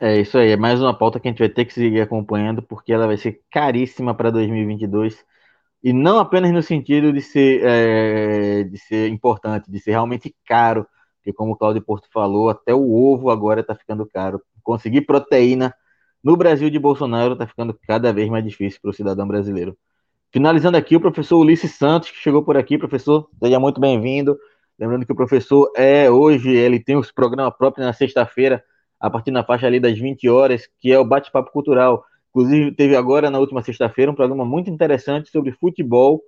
É 0.00 0.18
isso 0.18 0.38
aí, 0.38 0.50
é 0.52 0.56
mais 0.56 0.80
uma 0.80 0.96
pauta 0.96 1.20
que 1.20 1.28
a 1.28 1.30
gente 1.30 1.40
vai 1.40 1.48
ter 1.48 1.64
que 1.66 1.74
seguir 1.74 2.00
acompanhando, 2.00 2.62
porque 2.62 2.92
ela 2.92 3.06
vai 3.06 3.18
ser 3.18 3.42
caríssima 3.50 4.14
para 4.14 4.30
2022. 4.30 5.24
e 5.82 5.92
não 5.92 6.18
apenas 6.18 6.52
no 6.52 6.62
sentido 6.62 7.12
de 7.12 7.20
ser, 7.22 7.62
é, 7.64 8.64
de 8.64 8.78
ser 8.78 9.08
importante, 9.08 9.70
de 9.70 9.78
ser 9.80 9.92
realmente 9.92 10.34
caro, 10.46 10.86
porque 11.20 11.32
como 11.32 11.52
o 11.52 11.56
Claudio 11.56 11.82
Porto 11.82 12.08
falou, 12.12 12.48
até 12.48 12.74
o 12.74 12.92
ovo 12.92 13.30
agora 13.30 13.60
está 13.60 13.74
ficando 13.74 14.06
caro. 14.06 14.42
Conseguir 14.62 15.02
proteína 15.02 15.74
no 16.24 16.36
Brasil 16.36 16.70
de 16.70 16.78
Bolsonaro 16.78 17.34
está 17.34 17.46
ficando 17.46 17.78
cada 17.86 18.12
vez 18.12 18.28
mais 18.28 18.42
difícil 18.42 18.80
para 18.80 18.90
o 18.90 18.94
cidadão 18.94 19.28
brasileiro. 19.28 19.76
Finalizando 20.32 20.76
aqui, 20.76 20.96
o 20.96 21.00
professor 21.00 21.38
Ulisses 21.38 21.72
Santos, 21.72 22.10
que 22.10 22.16
chegou 22.16 22.42
por 22.42 22.56
aqui. 22.56 22.78
Professor, 22.78 23.28
seja 23.42 23.60
muito 23.60 23.80
bem-vindo. 23.80 24.38
Lembrando 24.78 25.04
que 25.04 25.12
o 25.12 25.16
professor 25.16 25.70
é 25.76 26.10
hoje, 26.10 26.50
ele 26.50 26.80
tem 26.80 26.96
os 26.96 27.12
programas 27.12 27.54
próprios 27.56 27.86
na 27.86 27.92
sexta-feira, 27.92 28.62
a 28.98 29.10
partir 29.10 29.30
da 29.30 29.44
faixa 29.44 29.66
ali 29.66 29.78
das 29.78 29.98
20 29.98 30.28
horas, 30.28 30.68
que 30.78 30.90
é 30.90 30.98
o 30.98 31.04
Bate-Papo 31.04 31.50
Cultural. 31.50 32.04
Inclusive, 32.30 32.72
teve 32.72 32.96
agora, 32.96 33.30
na 33.30 33.38
última 33.38 33.62
sexta-feira, 33.62 34.10
um 34.10 34.14
programa 34.14 34.44
muito 34.44 34.70
interessante 34.70 35.30
sobre 35.30 35.52
futebol 35.52 36.22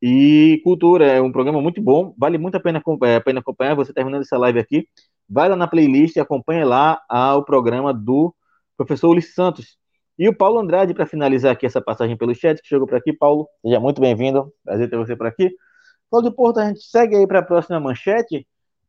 e 0.00 0.60
cultura. 0.64 1.06
É 1.06 1.20
um 1.20 1.32
programa 1.32 1.60
muito 1.60 1.80
bom, 1.82 2.14
vale 2.16 2.38
muito 2.38 2.56
a 2.56 2.60
pena, 2.60 2.82
é, 3.02 3.16
a 3.16 3.20
pena 3.20 3.40
acompanhar. 3.40 3.74
Você 3.74 3.92
terminando 3.92 4.22
essa 4.22 4.38
live 4.38 4.58
aqui, 4.58 4.86
vai 5.28 5.48
lá 5.48 5.56
na 5.56 5.68
playlist 5.68 6.16
e 6.16 6.20
acompanha 6.20 6.64
lá 6.64 7.00
o 7.36 7.42
programa 7.44 7.92
do 7.92 8.34
professor 8.76 9.10
Ulisses 9.10 9.34
Santos. 9.34 9.78
E 10.18 10.28
o 10.28 10.36
Paulo 10.36 10.58
Andrade, 10.58 10.94
para 10.94 11.06
finalizar 11.06 11.52
aqui 11.52 11.64
essa 11.66 11.80
passagem 11.80 12.16
pelo 12.16 12.34
chat, 12.34 12.60
que 12.60 12.68
chegou 12.68 12.86
por 12.86 12.96
aqui. 12.96 13.12
Paulo, 13.12 13.48
seja 13.62 13.78
muito 13.78 14.00
bem-vindo. 14.00 14.52
Prazer 14.64 14.90
ter 14.90 14.96
você 14.96 15.14
por 15.14 15.26
aqui. 15.26 15.50
Cláudio 16.10 16.32
Porto, 16.32 16.58
a 16.58 16.66
gente 16.66 16.80
segue 16.82 17.16
aí 17.16 17.26
para 17.26 17.40
a 17.40 17.42
próxima 17.42 17.78
manchete, 17.78 18.46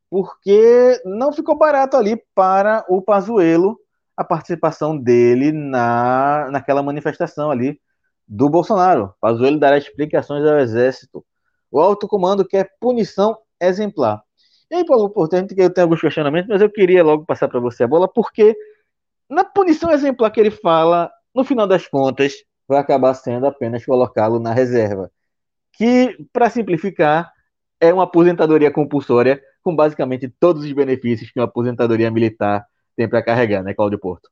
porque 0.09 0.99
não 1.05 1.31
ficou 1.31 1.57
barato 1.57 1.97
ali 1.97 2.19
para 2.33 2.83
o 2.89 3.01
Pazuello 3.01 3.77
a 4.17 4.23
participação 4.23 4.97
dele 4.97 5.51
na, 5.51 6.49
naquela 6.51 6.81
manifestação 6.81 7.51
ali 7.51 7.79
do 8.29 8.47
Bolsonaro. 8.47 9.13
Pazuello 9.19 9.59
dará 9.59 9.77
explicações 9.77 10.45
ao 10.45 10.59
Exército. 10.59 11.25
O 11.71 11.79
alto 11.79 12.07
comando 12.07 12.45
quer 12.45 12.69
punição 12.79 13.35
exemplar. 13.59 14.21
E 14.69 14.75
aí, 14.75 14.85
Paulo, 14.85 15.07
importante 15.07 15.55
que 15.55 15.61
eu 15.61 15.73
tenho 15.73 15.85
alguns 15.85 15.99
questionamentos, 15.99 16.47
mas 16.47 16.61
eu 16.61 16.69
queria 16.69 17.03
logo 17.03 17.25
passar 17.25 17.47
para 17.47 17.59
você 17.59 17.83
a 17.83 17.87
bola, 17.87 18.07
porque 18.07 18.55
na 19.27 19.43
punição 19.43 19.89
exemplar 19.91 20.29
que 20.31 20.39
ele 20.39 20.51
fala, 20.51 21.11
no 21.33 21.43
final 21.43 21.67
das 21.67 21.87
contas, 21.87 22.33
vai 22.67 22.77
acabar 22.77 23.15
sendo 23.15 23.47
apenas 23.47 23.83
colocá-lo 23.83 24.39
na 24.39 24.53
reserva. 24.53 25.11
Que, 25.73 26.15
para 26.31 26.49
simplificar, 26.51 27.31
é 27.79 27.91
uma 27.91 28.03
aposentadoria 28.03 28.71
compulsória 28.71 29.41
com 29.63 29.75
basicamente 29.75 30.29
todos 30.39 30.63
os 30.63 30.71
benefícios 30.71 31.31
que 31.31 31.39
uma 31.39 31.45
aposentadoria 31.45 32.11
militar 32.11 32.65
tem 32.95 33.09
para 33.09 33.23
carregar, 33.23 33.63
né, 33.63 33.73
Cláudio 33.73 33.97
Porto? 33.97 34.29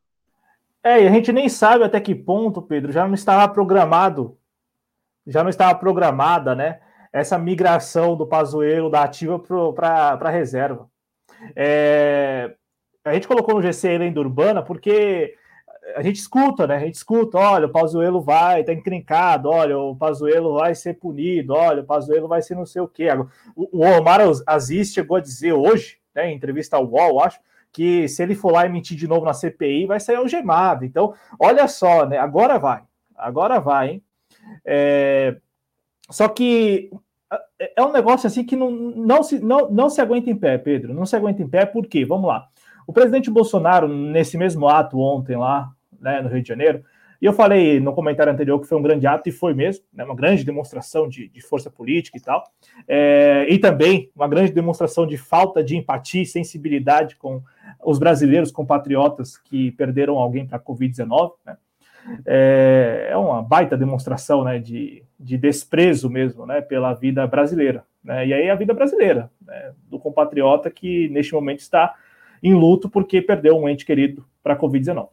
É, 0.83 1.03
e 1.03 1.07
a 1.07 1.11
gente 1.11 1.31
nem 1.31 1.49
sabe 1.49 1.83
até 1.83 1.99
que 1.99 2.15
ponto, 2.15 2.61
Pedro, 2.61 2.91
já 2.91 3.05
não 3.07 3.13
estava 3.13 3.51
programado, 3.51 4.37
já 5.25 5.43
não 5.43 5.49
estava 5.49 5.77
programada, 5.77 6.55
né, 6.55 6.79
essa 7.11 7.37
migração 7.37 8.15
do 8.15 8.27
Pazuello 8.27 8.89
da 8.89 9.03
ativa 9.03 9.39
para 9.73 10.17
a 10.19 10.29
reserva. 10.29 10.89
É, 11.55 12.55
a 13.03 13.13
gente 13.13 13.27
colocou 13.27 13.55
no 13.55 13.61
GC 13.61 13.95
a 13.95 13.99
lenda 13.99 14.19
urbana 14.19 14.61
porque 14.61 15.35
a 15.95 16.01
gente 16.01 16.17
escuta, 16.17 16.67
né? 16.67 16.75
A 16.75 16.79
gente 16.79 16.95
escuta, 16.95 17.37
olha, 17.37 17.67
o 17.67 17.71
Pazuello 17.71 18.21
vai, 18.21 18.63
tá 18.63 18.73
encrencado, 18.73 19.49
olha, 19.49 19.77
o 19.77 19.95
Pazuello 19.95 20.55
vai 20.55 20.75
ser 20.75 20.95
punido, 20.95 21.53
olha, 21.53 21.81
o 21.81 21.85
Pazuello 21.85 22.27
vai 22.27 22.41
ser 22.41 22.55
não 22.55 22.65
sei 22.65 22.81
o 22.81 22.87
quê. 22.87 23.07
O, 23.55 23.79
o 23.79 23.85
Omar 23.85 24.19
Aziz 24.45 24.91
chegou 24.91 25.17
a 25.17 25.21
dizer 25.21 25.53
hoje, 25.53 25.97
né, 26.13 26.29
em 26.29 26.35
entrevista 26.35 26.75
ao 26.75 26.85
UOL, 26.85 27.23
acho, 27.23 27.39
que 27.77 28.07
se 28.07 28.23
ele 28.23 28.33
for 28.33 28.51
lá 28.51 28.65
e 28.65 28.69
mentir 28.69 28.97
de 28.97 29.07
novo 29.07 29.23
na 29.23 29.35
CPI, 29.35 29.85
vai 29.85 29.99
sair 29.99 30.15
algemado. 30.15 30.83
Então, 30.83 31.13
olha 31.39 31.67
só, 31.67 32.07
né? 32.07 32.17
Agora 32.17 32.57
vai. 32.57 32.81
Agora 33.15 33.59
vai, 33.59 33.89
hein? 33.89 34.03
É... 34.65 35.37
Só 36.09 36.27
que 36.27 36.89
é 37.59 37.83
um 37.83 37.91
negócio 37.91 38.25
assim 38.25 38.43
que 38.43 38.55
não, 38.55 38.71
não, 38.71 39.21
se, 39.21 39.37
não, 39.37 39.69
não 39.69 39.91
se 39.91 40.01
aguenta 40.01 40.27
em 40.27 40.35
pé, 40.35 40.57
Pedro. 40.57 40.91
Não 40.91 41.05
se 41.05 41.15
aguenta 41.15 41.43
em 41.43 41.47
pé, 41.47 41.67
por 41.67 41.85
quê? 41.85 42.03
Vamos 42.03 42.27
lá. 42.27 42.47
O 42.87 42.91
presidente 42.91 43.29
Bolsonaro, 43.29 43.87
nesse 43.87 44.39
mesmo 44.39 44.67
ato 44.67 44.99
ontem 44.99 45.37
lá, 45.37 45.69
né, 46.01 46.19
no 46.19 46.29
Rio 46.29 46.41
de 46.41 46.47
Janeiro, 46.47 46.83
e 47.21 47.27
eu 47.27 47.33
falei 47.33 47.79
no 47.79 47.93
comentário 47.93 48.33
anterior 48.33 48.59
que 48.59 48.65
foi 48.65 48.79
um 48.79 48.81
grande 48.81 49.05
ato, 49.05 49.29
e 49.29 49.31
foi 49.31 49.53
mesmo, 49.53 49.85
né, 49.93 50.03
uma 50.03 50.15
grande 50.15 50.43
demonstração 50.43 51.07
de, 51.07 51.27
de 51.27 51.41
força 51.41 51.69
política 51.69 52.17
e 52.17 52.21
tal, 52.21 52.43
é, 52.87 53.45
e 53.47 53.59
também 53.59 54.09
uma 54.15 54.27
grande 54.27 54.51
demonstração 54.51 55.05
de 55.05 55.15
falta 55.15 55.63
de 55.63 55.77
empatia 55.77 56.23
e 56.23 56.25
sensibilidade 56.25 57.15
com 57.17 57.43
os 57.83 57.99
brasileiros 57.99 58.51
compatriotas 58.51 59.37
que 59.37 59.71
perderam 59.71 60.17
alguém 60.17 60.45
para 60.45 60.57
a 60.57 60.61
Covid-19, 60.61 61.33
né? 61.45 61.57
É, 62.25 63.09
é, 63.11 63.17
uma 63.17 63.41
baita 63.41 63.75
demonstração 63.75 64.43
né, 64.43 64.59
de, 64.59 65.03
de 65.19 65.37
desprezo 65.37 66.09
mesmo 66.09 66.45
né, 66.45 66.61
pela 66.61 66.93
vida 66.93 67.27
brasileira. 67.27 67.83
Né? 68.01 68.27
E 68.27 68.33
aí 68.33 68.49
a 68.49 68.55
vida 68.55 68.73
brasileira, 68.73 69.29
né, 69.45 69.73
do 69.89 69.99
compatriota 69.99 70.71
que 70.71 71.09
neste 71.09 71.33
momento 71.33 71.59
está 71.59 71.95
em 72.41 72.53
luto 72.53 72.89
porque 72.89 73.21
perdeu 73.21 73.57
um 73.57 73.67
ente 73.67 73.85
querido 73.85 74.25
para 74.41 74.53
a 74.53 74.57
Covid-19. 74.57 75.09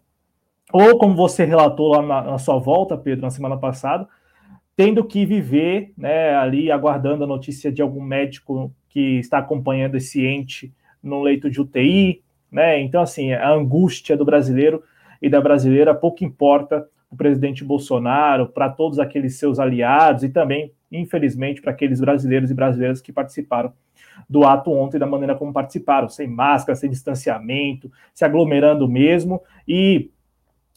Ou, 0.72 0.98
como 0.98 1.14
você 1.14 1.44
relatou 1.44 1.88
lá 1.88 2.03
na, 2.03 2.22
na, 2.22 2.38
sua 2.38 2.59
volta, 2.59 2.96
Pedro, 2.96 3.22
na 3.22 3.31
semana 3.31 3.57
passada, 3.57 4.09
tendo 4.77 5.05
que 5.05 5.27
viver 5.27 5.92
né, 5.96 6.35
ali 6.35 6.70
aguardando 6.70 7.24
a 7.24 7.27
notícia 7.27 7.70
de 7.70 7.83
algum 7.83 8.03
médico 8.03 8.72
que 8.88 9.18
está 9.18 9.38
acompanhando 9.38 9.96
esse 9.96 10.24
ente 10.24 10.72
no 11.03 11.22
leito 11.22 11.50
de 11.50 11.61
UTI, 11.61 12.23
né? 12.54 12.80
Então, 12.80 13.02
assim, 13.02 13.32
a 13.32 13.50
angústia 13.50 14.16
do 14.16 14.24
brasileiro 14.24 14.80
e 15.20 15.28
da 15.28 15.40
brasileira 15.40 15.92
pouco 15.92 16.24
importa 16.24 16.88
o 17.10 17.16
presidente 17.16 17.64
Bolsonaro, 17.64 18.46
para 18.46 18.68
todos 18.70 18.98
aqueles 19.00 19.36
seus 19.36 19.58
aliados 19.58 20.22
e 20.22 20.28
também, 20.28 20.72
infelizmente, 20.90 21.60
para 21.60 21.72
aqueles 21.72 22.00
brasileiros 22.00 22.50
e 22.50 22.54
brasileiras 22.54 23.00
que 23.00 23.12
participaram 23.12 23.72
do 24.28 24.44
ato 24.44 24.70
ontem, 24.70 24.98
da 24.98 25.06
maneira 25.06 25.34
como 25.34 25.52
participaram, 25.52 26.08
sem 26.08 26.28
máscara, 26.28 26.76
sem 26.76 26.88
distanciamento, 26.88 27.90
se 28.12 28.24
aglomerando 28.24 28.88
mesmo 28.88 29.42
e 29.66 30.10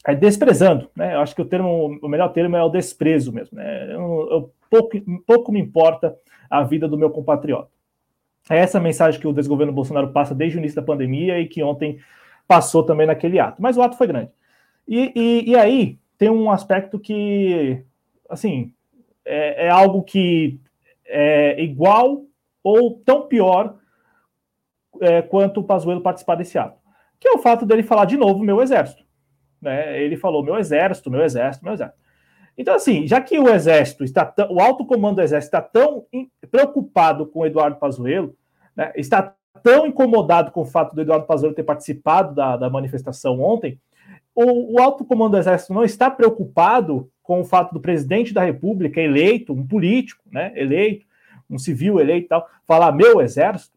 é, 0.04 0.14
desprezando, 0.14 0.90
né? 0.96 1.14
Eu 1.14 1.20
acho 1.20 1.34
que 1.34 1.42
o 1.42 1.44
termo, 1.46 1.98
o 2.02 2.08
melhor 2.08 2.32
termo 2.32 2.56
é 2.56 2.62
o 2.62 2.68
desprezo 2.68 3.32
mesmo, 3.32 3.56
né? 3.56 3.92
Eu, 3.92 4.28
eu, 4.30 4.52
pouco, 4.68 4.98
pouco 5.24 5.52
me 5.52 5.60
importa 5.60 6.16
a 6.50 6.62
vida 6.64 6.88
do 6.88 6.98
meu 6.98 7.10
compatriota. 7.10 7.77
É 8.50 8.58
essa 8.58 8.80
mensagem 8.80 9.20
que 9.20 9.26
o 9.26 9.32
desgoverno 9.32 9.72
Bolsonaro 9.72 10.12
passa 10.12 10.34
desde 10.34 10.56
o 10.56 10.60
início 10.60 10.76
da 10.76 10.86
pandemia 10.86 11.38
e 11.40 11.46
que 11.46 11.62
ontem 11.62 11.98
passou 12.46 12.82
também 12.82 13.06
naquele 13.06 13.38
ato. 13.38 13.60
Mas 13.60 13.76
o 13.76 13.82
ato 13.82 13.96
foi 13.96 14.06
grande. 14.06 14.30
E, 14.86 15.12
e, 15.14 15.50
e 15.50 15.56
aí 15.56 15.98
tem 16.16 16.30
um 16.30 16.50
aspecto 16.50 16.98
que, 16.98 17.84
assim, 18.28 18.72
é, 19.24 19.66
é, 19.66 19.70
algo 19.70 20.02
que 20.02 20.58
é 21.04 21.62
igual 21.62 22.24
ou 22.64 23.00
tão 23.04 23.28
pior 23.28 23.76
é, 25.00 25.22
quanto 25.22 25.60
o 25.60 25.64
Pazuello 25.64 26.00
participar 26.00 26.34
desse 26.34 26.58
ato, 26.58 26.78
que 27.20 27.28
é 27.28 27.32
o 27.32 27.38
fato 27.38 27.66
dele 27.66 27.82
falar 27.82 28.06
de 28.06 28.16
novo 28.16 28.42
meu 28.42 28.62
exército. 28.62 29.04
Né? 29.60 30.02
Ele 30.02 30.16
falou 30.16 30.42
meu 30.42 30.56
exército, 30.58 31.10
meu 31.10 31.22
exército, 31.22 31.64
meu 31.64 31.74
exército. 31.74 31.98
Então, 32.58 32.74
assim, 32.74 33.06
já 33.06 33.20
que 33.20 33.38
o 33.38 33.48
Exército 33.48 34.02
está 34.02 34.34
o 34.50 34.60
alto 34.60 34.84
comando 34.84 35.16
do 35.16 35.22
Exército 35.22 35.56
está 35.56 35.62
tão 35.62 36.04
preocupado 36.50 37.24
com 37.24 37.38
o 37.40 37.46
Eduardo 37.46 37.76
Pazuello, 37.76 38.36
né, 38.74 38.92
está 38.96 39.32
tão 39.62 39.86
incomodado 39.86 40.50
com 40.50 40.62
o 40.62 40.66
fato 40.66 40.92
do 40.94 41.00
Eduardo 41.00 41.24
Pazuello 41.24 41.54
ter 41.54 41.62
participado 41.62 42.34
da, 42.34 42.56
da 42.56 42.68
manifestação 42.68 43.40
ontem, 43.40 43.80
o, 44.34 44.74
o, 44.74 44.80
alto 44.80 45.04
comando 45.04 45.32
do 45.32 45.38
Exército 45.38 45.72
não 45.72 45.84
está 45.84 46.10
preocupado 46.10 47.10
com 47.22 47.40
o 47.40 47.44
fato 47.44 47.72
do 47.72 47.80
presidente 47.80 48.34
da 48.34 48.42
República 48.42 49.00
eleito, 49.00 49.52
um 49.52 49.66
político, 49.66 50.22
né, 50.30 50.52
eleito, 50.56 51.06
um 51.48 51.58
civil 51.58 52.00
eleito 52.00 52.26
e 52.26 52.28
tal, 52.28 52.48
falar 52.66 52.90
meu 52.92 53.20
exército. 53.20 53.76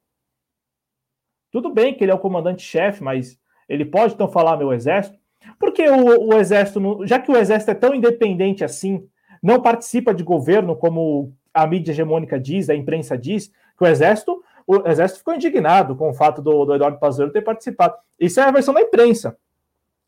Tudo 1.51 1.71
bem 1.71 1.93
que 1.93 2.03
ele 2.03 2.11
é 2.11 2.15
o 2.15 2.19
comandante-chefe, 2.19 3.03
mas 3.03 3.39
ele 3.67 3.85
pode 3.85 4.13
então 4.13 4.27
falar 4.27 4.57
meu 4.57 4.73
exército. 4.73 5.17
Porque 5.59 5.87
o, 5.89 6.33
o 6.33 6.37
Exército, 6.37 7.05
já 7.05 7.19
que 7.19 7.31
o 7.31 7.37
Exército 7.37 7.71
é 7.71 7.75
tão 7.75 7.93
independente 7.93 8.63
assim, 8.63 9.07
não 9.41 9.61
participa 9.61 10.13
de 10.13 10.23
governo, 10.23 10.75
como 10.75 11.33
a 11.53 11.65
mídia 11.65 11.91
hegemônica 11.91 12.39
diz, 12.39 12.69
a 12.69 12.75
imprensa 12.75 13.17
diz, 13.17 13.51
que 13.77 13.83
o 13.83 13.87
Exército, 13.87 14.43
o 14.65 14.87
Exército 14.87 15.19
ficou 15.19 15.33
indignado 15.33 15.95
com 15.95 16.09
o 16.09 16.13
fato 16.13 16.41
do, 16.41 16.65
do 16.65 16.75
Eduardo 16.75 16.99
Pazuello 16.99 17.31
ter 17.31 17.41
participado. 17.41 17.95
Isso 18.19 18.39
é 18.39 18.43
a 18.43 18.51
versão 18.51 18.73
da 18.73 18.81
imprensa. 18.81 19.35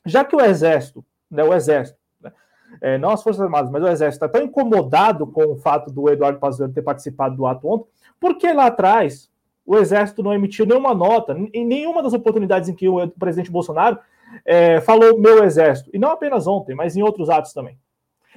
Já 0.05 0.23
que 0.23 0.36
o 0.36 0.41
Exército, 0.41 1.03
né, 1.29 1.43
o 1.43 1.53
Exército, 1.53 1.97
né, 2.21 2.31
é, 2.81 2.97
não 2.97 3.09
as 3.09 3.23
Forças 3.23 3.41
Armadas, 3.41 3.71
mas 3.71 3.84
o 3.84 3.88
Exército 3.88 4.25
está 4.25 4.29
tão 4.29 4.45
incomodado 4.45 5.25
com 5.27 5.45
o 5.45 5.57
fato 5.57 5.91
do 5.91 6.09
Eduardo 6.09 6.39
Pazuello 6.39 6.73
ter 6.73 6.81
participado 6.81 7.36
do 7.36 7.45
ato 7.45 7.67
ontem, 7.67 7.88
por 8.19 8.38
que 8.38 8.51
lá 8.53 8.67
atrás 8.67 9.29
o 9.65 9.77
Exército 9.77 10.21
não 10.21 10.34
emitiu 10.34 10.65
nenhuma 10.65 10.93
nota, 10.93 11.36
em 11.53 11.65
nenhuma 11.65 12.03
das 12.03 12.13
oportunidades 12.13 12.69
em 12.69 12.75
que 12.75 12.88
o 12.88 13.07
presidente 13.09 13.51
Bolsonaro 13.51 13.97
é, 14.45 14.81
falou 14.81 15.19
meu 15.19 15.43
exército, 15.43 15.89
e 15.93 15.99
não 15.99 16.09
apenas 16.11 16.47
ontem, 16.47 16.75
mas 16.75 16.95
em 16.95 17.01
outros 17.01 17.29
atos 17.29 17.53
também. 17.53 17.77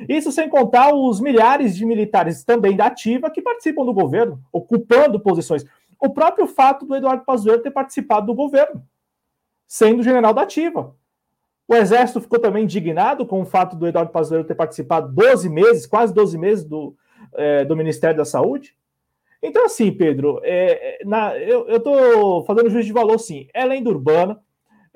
Isso 0.08 0.30
sem 0.30 0.48
contar 0.48 0.94
os 0.94 1.20
milhares 1.20 1.74
de 1.74 1.86
militares 1.86 2.44
também 2.44 2.76
da 2.76 2.86
ativa 2.86 3.30
que 3.30 3.40
participam 3.40 3.84
do 3.84 3.94
governo, 3.94 4.40
ocupando 4.52 5.20
posições. 5.20 5.64
O 5.98 6.10
próprio 6.10 6.46
fato 6.46 6.84
do 6.84 6.94
Eduardo 6.94 7.24
Pazuello 7.24 7.62
ter 7.62 7.70
participado 7.70 8.26
do 8.26 8.34
governo, 8.34 8.82
sendo 9.66 10.02
general 10.02 10.34
da 10.34 10.42
ativa. 10.42 10.94
O 11.66 11.74
Exército 11.74 12.20
ficou 12.20 12.38
também 12.38 12.64
indignado 12.64 13.26
com 13.26 13.40
o 13.40 13.46
fato 13.46 13.74
do 13.74 13.86
Eduardo 13.86 14.12
Pazuello 14.12 14.44
ter 14.44 14.54
participado 14.54 15.12
12 15.12 15.48
meses, 15.48 15.86
quase 15.86 16.14
12 16.14 16.38
meses 16.38 16.64
do, 16.64 16.94
é, 17.34 17.64
do 17.64 17.76
Ministério 17.76 18.16
da 18.16 18.24
Saúde? 18.24 18.76
Então, 19.42 19.64
assim, 19.64 19.90
Pedro, 19.90 20.40
é, 20.44 21.00
na, 21.04 21.36
eu 21.38 21.76
estou 21.76 22.44
fazendo 22.44 22.70
juízo 22.70 22.86
de 22.86 22.92
valor, 22.92 23.18
sim. 23.18 23.48
É 23.52 23.64
lenda 23.64 23.90
urbana, 23.90 24.40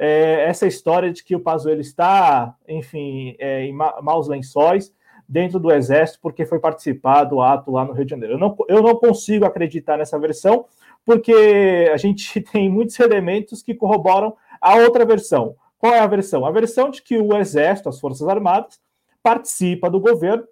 é, 0.03 0.47
essa 0.49 0.67
história 0.67 1.13
de 1.13 1.23
que 1.23 1.37
o 1.37 1.41
Pazuello 1.41 1.83
está, 1.83 2.57
enfim, 2.67 3.37
é, 3.39 3.67
em 3.67 3.73
ma 3.73 4.01
maus 4.01 4.29
lençóis 4.29 4.91
dentro 5.29 5.61
do 5.61 5.71
Exército 5.71 6.21
porque 6.23 6.47
foi 6.47 6.59
participar 6.59 7.25
do 7.25 7.43
ato 7.43 7.71
lá 7.71 7.85
no 7.85 7.93
Rio 7.93 8.07
de 8.07 8.11
Janeiro. 8.11 8.35
Eu 8.35 8.39
não, 8.39 8.57
eu 8.67 8.83
não 8.83 8.97
consigo 8.97 9.45
acreditar 9.45 9.99
nessa 9.99 10.19
versão 10.19 10.65
porque 11.05 11.91
a 11.93 11.99
gente 11.99 12.41
tem 12.51 12.71
muitos 12.71 12.99
elementos 12.99 13.63
que 13.63 13.75
corroboram 13.75 14.35
a 14.59 14.77
outra 14.77 15.05
versão. 15.05 15.55
Qual 15.77 15.93
é 15.93 15.99
a 15.99 16.07
versão? 16.07 16.47
A 16.47 16.51
versão 16.51 16.91
de 16.91 17.03
que 17.03 17.19
o 17.19 17.37
Exército, 17.37 17.91
as 17.91 18.01
Forças 18.01 18.27
Armadas, 18.27 18.81
participa 19.23 19.91
do 19.91 20.01
governo, 20.01 20.45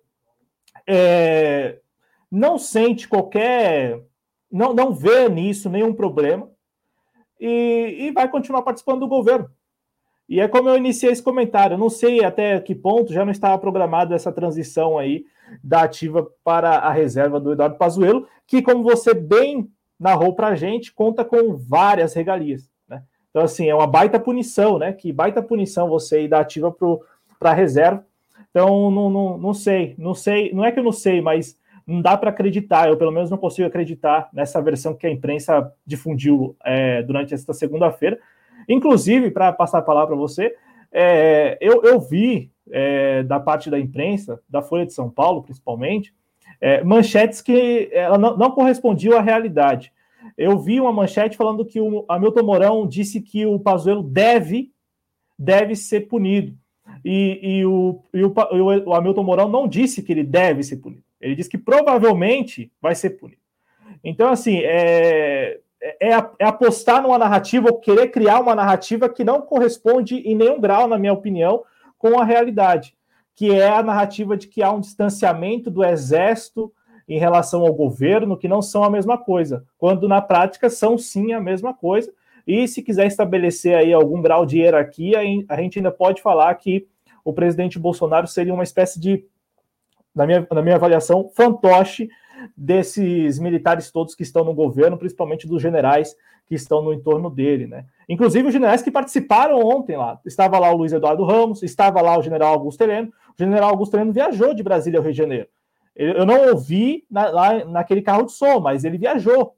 é, 0.87 1.79
não 2.31 2.59
sente 2.59 3.09
qualquer. 3.09 3.99
Não, 4.53 4.75
não 4.75 4.93
vê 4.93 5.27
nisso 5.31 5.71
nenhum 5.71 5.95
problema 5.95 6.51
e, 7.41 8.07
e 8.07 8.11
vai 8.11 8.29
continuar 8.29 8.63
participando 8.63 9.01
do 9.01 9.09
governo. 9.09 9.51
E 10.29 10.41
é 10.41 10.49
como 10.49 10.69
eu 10.69 10.77
iniciei 10.77 11.11
esse 11.11 11.23
comentário, 11.23 11.75
eu 11.75 11.79
não 11.79 11.89
sei 11.89 12.23
até 12.23 12.61
que 12.61 12.75
ponto 12.75 13.13
já 13.13 13.25
não 13.25 13.33
estava 13.33 13.57
programada 13.59 14.15
essa 14.15 14.31
transição 14.31 14.99
aí 14.99 15.25
da 15.65 15.83
ativa 15.83 16.29
para 16.45 16.71
a 16.71 16.93
reserva 16.93 17.41
do 17.41 17.53
Eduardo 17.53 17.77
Pazuello, 17.77 18.27
que, 18.47 18.61
como 18.61 18.83
você 18.83 19.15
bem 19.15 19.71
narrou 19.99 20.35
para 20.35 20.49
a 20.49 20.55
gente, 20.55 20.93
conta 20.93 21.25
com 21.25 21.57
várias 21.57 22.13
regalias. 22.13 22.71
Né? 22.87 23.03
Então, 23.31 23.43
assim, 23.43 23.69
é 23.69 23.75
uma 23.75 23.87
baita 23.87 24.21
punição, 24.21 24.79
né? 24.79 24.93
Que 24.93 25.13
baita 25.13 25.43
punição 25.43 25.89
você 25.89 26.25
ir 26.25 26.29
da 26.29 26.41
ativa 26.41 26.75
para 27.39 27.51
a 27.51 27.55
reserva. 27.55 28.05
Então, 28.51 28.91
não, 28.91 29.11
não, 29.11 29.39
não 29.39 29.55
sei, 29.55 29.95
não 29.99 30.15
sei, 30.15 30.53
não 30.53 30.65
é 30.65 30.71
que 30.71 30.79
eu 30.79 30.85
não 30.85 30.93
sei, 30.93 31.21
mas 31.21 31.57
não 31.89 32.03
dá 32.03 32.17
para 32.17 32.31
acreditar, 32.31 32.89
eu 32.89 32.97
pelo 32.97 33.11
menos 33.11 33.31
não 33.31 33.39
consigo 33.39 33.67
acreditar 33.67 34.29
nessa 34.33 34.61
versão 34.61 34.95
que 34.95 35.07
a 35.07 35.11
imprensa 35.11 35.73
difundiu 35.85 36.55
é, 36.65 37.03
durante 37.03 37.35
esta 37.35 37.53
segunda-feira, 37.53 38.19
Inclusive, 38.69 39.31
para 39.31 39.53
passar 39.53 39.79
a 39.79 39.83
palavra 39.83 40.09
para 40.09 40.17
você, 40.17 40.55
é, 40.93 41.57
eu, 41.61 41.83
eu, 41.83 41.99
vi 41.99 42.51
é, 42.71 43.23
da 43.23 43.41
parte 43.41 43.71
da 43.71 43.79
imprensa, 43.79 44.41
da 44.49 44.61
Folha 44.61 44.85
de 44.85 44.93
São 44.93 45.09
Paulo, 45.09 45.43
principalmente, 45.43 46.15
é, 46.61 46.85
manchetes 46.85 47.41
que 47.41 47.89
ela 47.93 48.19
não, 48.19 48.37
não 48.37 48.51
correspondiam 48.51 49.17
à 49.17 49.23
realidade. 49.23 49.91
Eu 50.37 50.59
vi 50.59 50.81
uma 50.81 50.93
manchete 50.93 51.37
falando 51.37 51.65
que 51.65 51.81
o 51.81 52.05
Hamilton 52.09 52.43
Mourão 52.43 52.87
disse 52.87 53.23
que 53.23 53.47
o 53.47 53.59
Pazuello 53.59 54.03
deve, 54.03 54.71
deve 55.39 55.75
ser 55.75 56.03
punido. 56.03 56.55
E, 57.05 57.39
e, 57.43 57.67
o, 57.67 58.03
e 58.13 58.23
o, 58.23 58.35
o 58.87 58.95
Hamilton 58.95 59.23
Mourão 59.23 59.49
não 59.49 59.67
disse 59.67 60.03
que 60.03 60.13
ele 60.13 60.25
deve 60.25 60.63
ser 60.63 60.77
punido. 60.77 61.03
Ele 61.21 61.35
disse 61.35 61.51
que 61.51 61.59
provavelmente 61.59 62.71
vai 62.81 62.95
ser 62.95 63.11
punido. 63.11 63.43
Então, 64.05 64.31
assim, 64.31 64.59
é, 64.59 65.59
é, 65.81 66.11
é, 66.11 66.31
é, 66.39 66.45
apostar 66.45 67.03
numa 67.03 67.19
narrativa 67.19 67.69
ou 67.69 67.79
querer 67.79 68.09
criar 68.09 68.41
uma 68.41 68.55
narrativa 68.55 69.09
que 69.09 69.23
não 69.23 69.41
corresponde 69.41 70.17
em 70.17 70.35
nenhum 70.35 70.61
grau, 70.61 70.89
na 70.89 70.99
minha 70.99 71.13
opinião, 71.13 71.63
com 71.97 72.19
a 72.19 72.25
realidade, 72.25 72.97
que 73.35 73.53
é 73.53 73.69
a 73.69 73.83
narrativa 73.83 74.37
de 74.37 74.49
que 74.49 74.63
há 74.63 74.73
um 74.73 74.81
distanciamento 74.81 75.71
do 75.71 75.85
exército 75.85 76.73
em 77.09 77.19
relação 77.19 77.63
ao 77.63 77.73
governo, 77.73 78.37
que 78.37 78.49
não 78.49 78.61
são 78.61 78.85
a 78.85 78.91
mesma 78.91 79.17
coisa, 79.17 79.65
quando 79.79 80.09
na 80.09 80.21
prática 80.21 80.69
são 80.69 80.99
sim 80.99 81.33
a 81.33 81.41
mesma 81.41 81.73
coisa. 81.73 82.13
E 82.47 82.67
se 82.67 82.83
quiser 82.83 83.07
estabelecer 83.07 83.75
aí 83.75 83.93
algum 83.93 84.21
grau 84.21 84.45
de 84.45 84.59
hierarquia, 84.59 85.21
a 85.49 85.57
gente 85.57 85.79
ainda 85.79 85.91
pode 85.91 86.21
falar 86.21 86.55
que 86.57 86.87
o 87.25 87.33
presidente 87.33 87.79
Bolsonaro 87.79 88.27
seria 88.27 88.55
uma 88.55 88.63
espécie 88.63 88.99
de, 88.99 89.25
na 90.15 90.27
minha, 90.27 90.47
na 90.51 90.63
minha 90.63 90.77
avaliação, 90.77 91.31
fantoche 91.35 92.09
desses 92.57 93.39
militares 93.39 93.91
todos 93.91 94.15
que 94.15 94.23
estão 94.23 94.45
no 94.45 94.55
governo, 94.55 94.99
principalmente 94.99 95.47
dos 95.47 95.61
generais 95.61 96.15
que 96.47 96.55
estão 96.55 96.83
no 96.83 96.93
entorno 96.93 97.29
dele, 97.29 97.67
né? 97.67 97.85
Inclusive 98.09 98.49
os 98.49 98.53
generais 98.53 98.81
que 98.81 98.91
participaram 98.91 99.61
ontem 99.61 99.97
lá. 99.97 100.19
Estava 100.25 100.59
lá 100.59 100.73
o 100.73 100.77
Luiz 100.79 100.93
Eduardo 100.93 101.25
Ramos, 101.25 101.63
estava 101.63 102.01
lá 102.01 102.19
o 102.19 102.23
general 102.23 102.55
Augusto 102.55 102.81
Heleno. 102.81 103.09
O 103.09 103.39
general 103.39 103.71
Augusto 103.71 103.95
Heleno 103.95 104.13
viajou 104.13 104.55
de 104.55 104.63
Brasília 104.63 104.99
ao 104.99 105.05
Rio 105.05 105.13
de 105.13 105.19
Janeiro. 105.19 105.49
Eu 105.95 106.25
não 106.25 106.49
ouvi 106.51 107.05
na, 107.11 107.29
lá 107.29 107.65
naquele 107.65 108.01
carro 108.01 108.25
de 108.25 108.33
som, 108.33 108.61
mas 108.61 108.85
ele 108.85 108.97
viajou. 108.97 109.57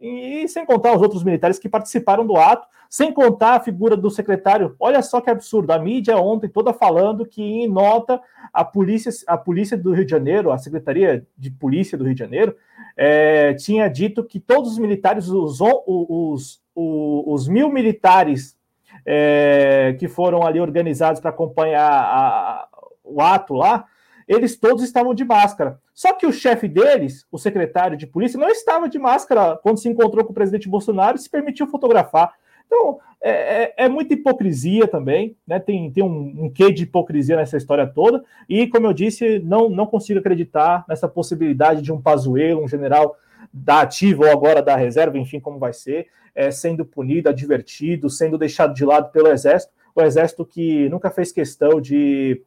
E 0.00 0.46
sem 0.48 0.66
contar 0.66 0.94
os 0.94 1.02
outros 1.02 1.24
militares 1.24 1.58
que 1.58 1.68
participaram 1.68 2.26
do 2.26 2.36
ato, 2.36 2.68
sem 2.88 3.12
contar 3.12 3.54
a 3.54 3.60
figura 3.60 3.96
do 3.96 4.10
secretário. 4.10 4.76
Olha 4.78 5.02
só 5.02 5.20
que 5.20 5.30
absurdo. 5.30 5.72
A 5.72 5.78
mídia 5.78 6.16
ontem 6.16 6.48
toda 6.48 6.72
falando 6.72 7.26
que, 7.26 7.42
em 7.42 7.68
nota, 7.68 8.20
a 8.52 8.64
polícia, 8.64 9.10
a 9.26 9.36
polícia 9.36 9.76
do 9.76 9.92
Rio 9.92 10.04
de 10.04 10.10
Janeiro, 10.10 10.52
a 10.52 10.58
Secretaria 10.58 11.26
de 11.36 11.50
Polícia 11.50 11.96
do 11.96 12.04
Rio 12.04 12.14
de 12.14 12.20
Janeiro, 12.20 12.54
é, 12.96 13.54
tinha 13.54 13.88
dito 13.88 14.24
que 14.24 14.38
todos 14.38 14.72
os 14.72 14.78
militares, 14.78 15.28
os, 15.28 15.60
os, 15.60 16.62
os, 16.74 17.24
os 17.26 17.48
mil 17.48 17.70
militares 17.70 18.56
é, 19.04 19.96
que 19.98 20.08
foram 20.08 20.46
ali 20.46 20.60
organizados 20.60 21.20
para 21.20 21.30
acompanhar 21.30 21.90
a, 21.90 22.68
o 23.04 23.20
ato 23.20 23.54
lá, 23.54 23.86
eles 24.26 24.56
todos 24.56 24.82
estavam 24.82 25.14
de 25.14 25.24
máscara. 25.24 25.78
Só 25.94 26.12
que 26.12 26.26
o 26.26 26.32
chefe 26.32 26.68
deles, 26.68 27.26
o 27.30 27.38
secretário 27.38 27.96
de 27.96 28.06
polícia, 28.06 28.38
não 28.38 28.48
estava 28.48 28.88
de 28.88 28.98
máscara 28.98 29.56
quando 29.62 29.78
se 29.78 29.88
encontrou 29.88 30.24
com 30.24 30.32
o 30.32 30.34
presidente 30.34 30.68
Bolsonaro 30.68 31.16
e 31.16 31.20
se 31.20 31.30
permitiu 31.30 31.66
fotografar. 31.66 32.34
Então, 32.66 32.98
é, 33.20 33.30
é, 33.30 33.74
é, 33.76 33.88
muita 33.88 34.14
hipocrisia 34.14 34.86
também, 34.86 35.36
né? 35.46 35.58
Tem, 35.58 35.90
tem 35.90 36.04
um, 36.04 36.44
um 36.44 36.50
quê 36.50 36.70
de 36.70 36.82
hipocrisia 36.82 37.36
nessa 37.36 37.56
história 37.56 37.86
toda. 37.86 38.22
E, 38.48 38.66
como 38.66 38.86
eu 38.86 38.92
disse, 38.92 39.38
não, 39.38 39.68
não 39.68 39.86
consigo 39.86 40.18
acreditar 40.18 40.84
nessa 40.88 41.08
possibilidade 41.08 41.80
de 41.82 41.92
um 41.92 42.00
Pazuello, 42.00 42.62
um 42.62 42.68
general 42.68 43.16
da 43.52 43.80
ativa 43.80 44.26
ou 44.26 44.30
agora 44.30 44.62
da 44.62 44.76
reserva, 44.76 45.16
enfim, 45.16 45.40
como 45.40 45.58
vai 45.58 45.72
ser, 45.72 46.08
é, 46.34 46.50
sendo 46.50 46.84
punido, 46.84 47.28
advertido, 47.28 48.10
sendo 48.10 48.36
deixado 48.36 48.74
de 48.74 48.84
lado 48.84 49.10
pelo 49.10 49.28
Exército. 49.28 49.72
O 49.94 50.02
Exército 50.02 50.44
que 50.44 50.88
nunca 50.90 51.10
fez 51.10 51.32
questão 51.32 51.80
de, 51.80 52.42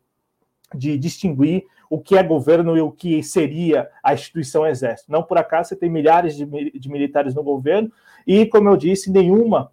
de 0.76 0.97
distinguir 0.97 1.65
o 1.89 1.99
que 1.99 2.15
é 2.15 2.24
governo 2.24 2.78
e 2.78 2.82
o 2.82 2.91
que 2.91 3.24
seria 3.24 3.89
a 4.03 4.13
instituição 4.13 4.65
Exército. 4.65 5.11
Não 5.11 5.24
por 5.24 5.38
acaso 5.38 5.70
você 5.70 5.76
tem 5.76 5.89
milhares 5.89 6.36
de, 6.36 6.45
de 6.45 6.89
militares 6.89 7.34
no 7.34 7.43
governo 7.43 7.91
e, 8.28 8.45
como 8.45 8.70
eu 8.70 8.78
disse, 8.78 9.11
nenhuma 9.11 9.72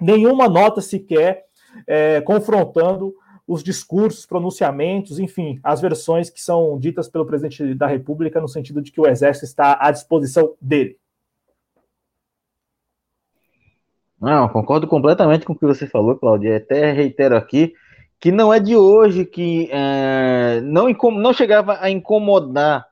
nenhuma 0.00 0.48
nota 0.48 0.80
sequer 0.80 1.44
é, 1.86 2.20
confrontando 2.22 3.14
os 3.46 3.62
discursos, 3.62 4.26
pronunciamentos, 4.26 5.18
enfim, 5.18 5.60
as 5.62 5.80
versões 5.80 6.30
que 6.30 6.40
são 6.40 6.78
ditas 6.78 7.08
pelo 7.08 7.26
presidente 7.26 7.74
da 7.74 7.86
República 7.86 8.40
no 8.40 8.48
sentido 8.48 8.80
de 8.80 8.90
que 8.90 9.00
o 9.00 9.06
Exército 9.06 9.44
está 9.44 9.76
à 9.80 9.90
disposição 9.90 10.54
dele. 10.60 10.96
Não, 14.20 14.48
concordo 14.48 14.86
completamente 14.86 15.44
com 15.44 15.52
o 15.52 15.58
que 15.58 15.66
você 15.66 15.86
falou, 15.86 16.16
Claudia. 16.16 16.56
Até 16.56 16.92
reitero 16.92 17.36
aqui 17.36 17.74
que 18.22 18.30
não 18.30 18.54
é 18.54 18.60
de 18.60 18.76
hoje 18.76 19.26
que 19.26 19.68
é, 19.72 20.60
não, 20.62 20.86
não 21.12 21.32
chegava 21.32 21.78
a 21.80 21.90
incomodar 21.90 22.86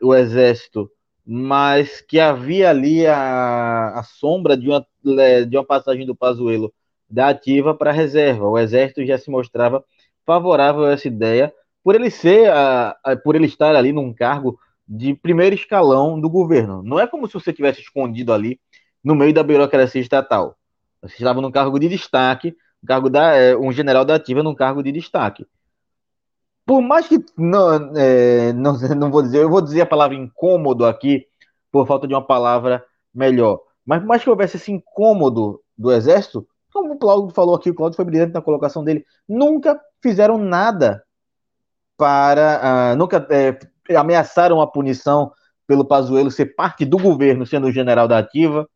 o 0.00 0.14
Exército, 0.14 0.88
mas 1.26 2.00
que 2.00 2.20
havia 2.20 2.70
ali 2.70 3.04
a, 3.06 3.98
a 3.98 4.02
sombra 4.04 4.56
de 4.56 4.68
uma 4.68 4.86
de 5.46 5.56
uma 5.56 5.64
passagem 5.64 6.06
do 6.06 6.14
Pazuello 6.14 6.72
da 7.10 7.28
ativa 7.28 7.74
para 7.74 7.90
a 7.90 7.92
reserva. 7.92 8.48
O 8.48 8.58
exército 8.58 9.04
já 9.04 9.18
se 9.18 9.30
mostrava 9.30 9.84
favorável 10.24 10.84
a 10.84 10.92
essa 10.92 11.08
ideia 11.08 11.52
por 11.82 11.94
ele 11.94 12.10
ser, 12.10 12.50
a, 12.50 12.96
a, 13.04 13.16
por 13.16 13.34
ele 13.34 13.46
estar 13.46 13.74
ali 13.74 13.92
num 13.92 14.12
cargo 14.12 14.58
de 14.86 15.14
primeiro 15.14 15.54
escalão 15.54 16.20
do 16.20 16.30
governo. 16.30 16.82
Não 16.82 17.00
é 17.00 17.06
como 17.06 17.26
se 17.26 17.34
você 17.34 17.52
tivesse 17.52 17.80
escondido 17.80 18.32
ali 18.32 18.60
no 19.02 19.14
meio 19.14 19.32
da 19.32 19.42
burocracia 19.42 20.00
estatal. 20.00 20.56
Você 21.02 21.14
estava 21.14 21.40
num 21.40 21.50
cargo 21.50 21.78
de 21.78 21.88
destaque, 21.88 22.54
cargo 22.86 23.10
da 23.10 23.34
é, 23.34 23.56
um 23.56 23.72
general 23.72 24.04
da 24.04 24.14
ativa 24.14 24.42
num 24.42 24.54
cargo 24.54 24.82
de 24.82 24.92
destaque. 24.92 25.46
Por 26.64 26.82
mais 26.82 27.08
que 27.08 27.24
não, 27.36 27.96
é, 27.96 28.52
não, 28.52 28.78
não 28.96 29.10
vou 29.10 29.22
dizer, 29.22 29.42
eu 29.42 29.50
vou 29.50 29.60
dizer 29.60 29.82
a 29.82 29.86
palavra 29.86 30.16
incômodo 30.16 30.84
aqui 30.84 31.26
por 31.72 31.86
falta 31.86 32.06
de 32.06 32.14
uma 32.14 32.24
palavra 32.24 32.84
melhor. 33.14 33.60
Mas 33.84 34.00
por 34.00 34.06
mais 34.06 34.22
que 34.22 34.30
houvesse 34.30 34.56
esse 34.56 34.70
incômodo 34.70 35.62
do 35.76 35.92
exército, 35.92 36.46
como 36.72 36.94
o 36.94 36.98
Claudio 36.98 37.34
falou 37.34 37.54
aqui, 37.54 37.70
o 37.70 37.74
Claudio 37.74 37.96
foi 37.96 38.04
brilhante 38.04 38.34
na 38.34 38.42
colocação 38.42 38.84
dele, 38.84 39.04
nunca 39.28 39.80
fizeram 40.02 40.38
nada 40.38 41.02
para. 41.96 42.92
Uh, 42.92 42.96
nunca 42.96 43.26
é, 43.30 43.58
ameaçaram 43.96 44.60
a 44.60 44.66
punição 44.66 45.32
pelo 45.66 45.84
Pazuello 45.84 46.30
ser 46.30 46.54
parte 46.54 46.84
do 46.84 46.98
governo, 46.98 47.46
sendo 47.46 47.72
general 47.72 48.06
da 48.06 48.18
ativa. 48.18 48.68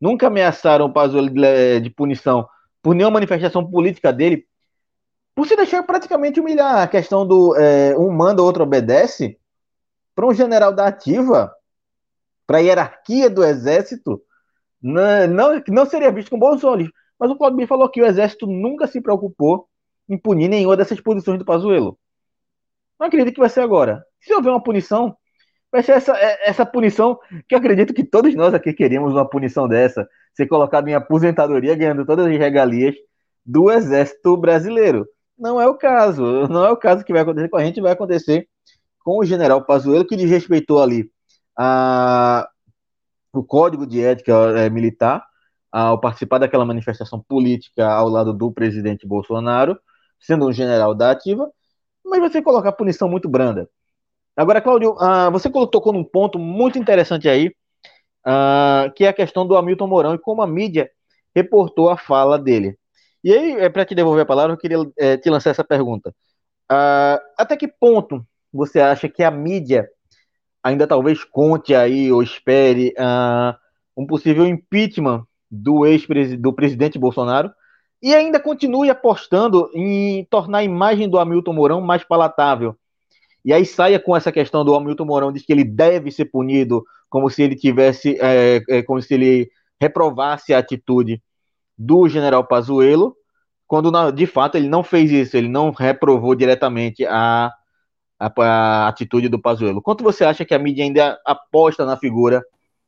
Nunca 0.00 0.26
ameaçaram 0.26 0.86
o 0.86 0.92
Pazuello 0.92 1.30
de, 1.30 1.80
de 1.80 1.90
punição 1.90 2.46
por 2.84 2.94
nenhuma 2.94 3.14
manifestação 3.14 3.68
política 3.68 4.12
dele, 4.12 4.46
por 5.34 5.48
se 5.48 5.56
deixar 5.56 5.82
praticamente 5.84 6.38
humilhar 6.38 6.82
a 6.82 6.86
questão 6.86 7.26
do 7.26 7.56
é, 7.56 7.96
um 7.96 8.12
manda, 8.12 8.42
outro 8.42 8.62
obedece, 8.62 9.38
para 10.14 10.26
um 10.26 10.34
general 10.34 10.70
da 10.70 10.86
ativa 10.86 11.50
para 12.46 12.58
a 12.58 12.60
hierarquia 12.60 13.30
do 13.30 13.42
exército, 13.42 14.22
não, 14.82 15.26
não, 15.26 15.62
não 15.68 15.86
seria 15.86 16.12
visto 16.12 16.28
com 16.28 16.38
bons 16.38 16.62
olhos. 16.62 16.90
Mas 17.18 17.30
o 17.30 17.36
Claudio 17.36 17.66
falou 17.66 17.88
que 17.88 18.02
o 18.02 18.06
exército 18.06 18.46
nunca 18.46 18.86
se 18.86 19.00
preocupou 19.00 19.66
em 20.06 20.18
punir 20.18 20.48
nenhuma 20.48 20.76
dessas 20.76 21.00
posições 21.00 21.38
do 21.38 21.44
Pazuello. 21.44 21.98
Não 23.00 23.06
acredito 23.06 23.32
que 23.32 23.40
vai 23.40 23.48
ser 23.48 23.62
agora. 23.62 24.04
Se 24.20 24.34
houver 24.34 24.50
uma 24.50 24.62
punição, 24.62 25.16
ser 25.82 25.92
essa, 25.92 26.16
é, 26.16 26.48
essa 26.48 26.64
punição 26.64 27.18
que 27.48 27.54
eu 27.54 27.58
acredito 27.58 27.94
que 27.94 28.04
todos 28.04 28.34
nós 28.34 28.54
aqui 28.54 28.72
queríamos 28.72 29.12
uma 29.12 29.28
punição 29.28 29.68
dessa, 29.68 30.08
ser 30.34 30.46
colocado 30.46 30.88
em 30.88 30.94
aposentadoria 30.94 31.74
ganhando 31.74 32.04
todas 32.06 32.26
as 32.26 32.38
regalias 32.38 32.94
do 33.44 33.70
exército 33.70 34.36
brasileiro. 34.36 35.06
Não 35.38 35.60
é 35.60 35.66
o 35.66 35.74
caso, 35.74 36.22
não 36.48 36.64
é 36.64 36.70
o 36.70 36.76
caso 36.76 37.04
que 37.04 37.12
vai 37.12 37.22
acontecer 37.22 37.48
com 37.48 37.56
a 37.56 37.64
gente, 37.64 37.80
vai 37.80 37.92
acontecer 37.92 38.48
com 39.04 39.18
o 39.18 39.24
general 39.24 39.64
Pazuello, 39.64 40.06
que 40.06 40.16
desrespeitou 40.16 40.82
ali 40.82 41.10
a, 41.56 42.48
o 43.32 43.44
código 43.44 43.86
de 43.86 44.02
ética 44.02 44.32
é, 44.56 44.70
militar 44.70 45.24
ao 45.70 46.00
participar 46.00 46.38
daquela 46.38 46.64
manifestação 46.64 47.20
política 47.20 47.86
ao 47.86 48.08
lado 48.08 48.32
do 48.32 48.52
presidente 48.52 49.06
Bolsonaro, 49.06 49.78
sendo 50.20 50.46
um 50.46 50.52
general 50.52 50.94
da 50.94 51.10
ativa, 51.10 51.50
mas 52.04 52.20
você 52.20 52.40
colocar 52.40 52.72
punição 52.72 53.08
muito 53.08 53.28
branda. 53.28 53.68
Agora, 54.36 54.60
Cláudio, 54.60 54.92
uh, 54.92 55.30
você 55.30 55.48
tocou 55.50 55.92
num 55.92 56.04
ponto 56.04 56.38
muito 56.38 56.78
interessante 56.78 57.28
aí, 57.28 57.48
uh, 58.26 58.92
que 58.94 59.04
é 59.04 59.08
a 59.08 59.12
questão 59.12 59.46
do 59.46 59.56
Hamilton 59.56 59.86
Mourão 59.86 60.14
e 60.14 60.18
como 60.18 60.42
a 60.42 60.46
mídia 60.46 60.90
reportou 61.34 61.88
a 61.88 61.96
fala 61.96 62.38
dele. 62.38 62.76
E 63.22 63.32
aí, 63.32 63.52
é, 63.52 63.68
para 63.68 63.84
te 63.84 63.94
devolver 63.94 64.22
a 64.22 64.26
palavra, 64.26 64.52
eu 64.52 64.58
queria 64.58 64.76
é, 64.98 65.16
te 65.16 65.30
lançar 65.30 65.50
essa 65.50 65.64
pergunta. 65.64 66.14
Uh, 66.70 67.18
até 67.38 67.56
que 67.56 67.68
ponto 67.68 68.24
você 68.52 68.80
acha 68.80 69.08
que 69.08 69.22
a 69.22 69.30
mídia 69.30 69.88
ainda 70.62 70.86
talvez 70.86 71.22
conte 71.24 71.74
aí 71.74 72.10
ou 72.10 72.22
espere 72.22 72.94
uh, 72.98 73.54
um 73.96 74.06
possível 74.06 74.46
impeachment 74.46 75.24
do 75.50 75.86
ex 75.86 76.06
do 76.38 76.52
presidente 76.52 76.98
Bolsonaro 76.98 77.50
e 78.02 78.14
ainda 78.14 78.40
continue 78.40 78.90
apostando 78.90 79.70
em 79.74 80.24
tornar 80.26 80.58
a 80.58 80.64
imagem 80.64 81.08
do 81.08 81.18
Hamilton 81.18 81.52
Mourão 81.52 81.80
mais 81.80 82.04
palatável. 82.04 82.76
E 83.44 83.52
aí 83.52 83.64
saia 83.66 84.00
com 84.00 84.16
essa 84.16 84.32
questão 84.32 84.64
do 84.64 84.74
Hamilton 84.74 85.04
Mourão 85.04 85.32
diz 85.32 85.44
que 85.44 85.52
ele 85.52 85.64
deve 85.64 86.10
ser 86.10 86.26
punido 86.26 86.84
como 87.08 87.28
se 87.28 87.42
ele 87.42 87.54
tivesse, 87.54 88.18
é, 88.20 88.62
é, 88.68 88.82
como 88.82 89.00
se 89.00 89.14
ele 89.14 89.50
reprovasse 89.80 90.54
a 90.54 90.58
atitude 90.58 91.22
do 91.76 92.08
General 92.08 92.42
Pazuello, 92.46 93.14
quando 93.66 93.90
de 94.12 94.26
fato 94.26 94.56
ele 94.56 94.68
não 94.68 94.82
fez 94.82 95.10
isso, 95.10 95.36
ele 95.36 95.48
não 95.48 95.70
reprovou 95.70 96.34
diretamente 96.34 97.04
a 97.06 97.52
a, 98.18 98.32
a 98.42 98.88
atitude 98.88 99.28
do 99.28 99.40
Pazuello. 99.40 99.82
Quanto 99.82 100.04
você 100.04 100.24
acha 100.24 100.44
que 100.44 100.54
a 100.54 100.58
mídia 100.58 100.84
ainda 100.84 101.18
aposta 101.24 101.84
na 101.84 101.96
figura 101.96 102.42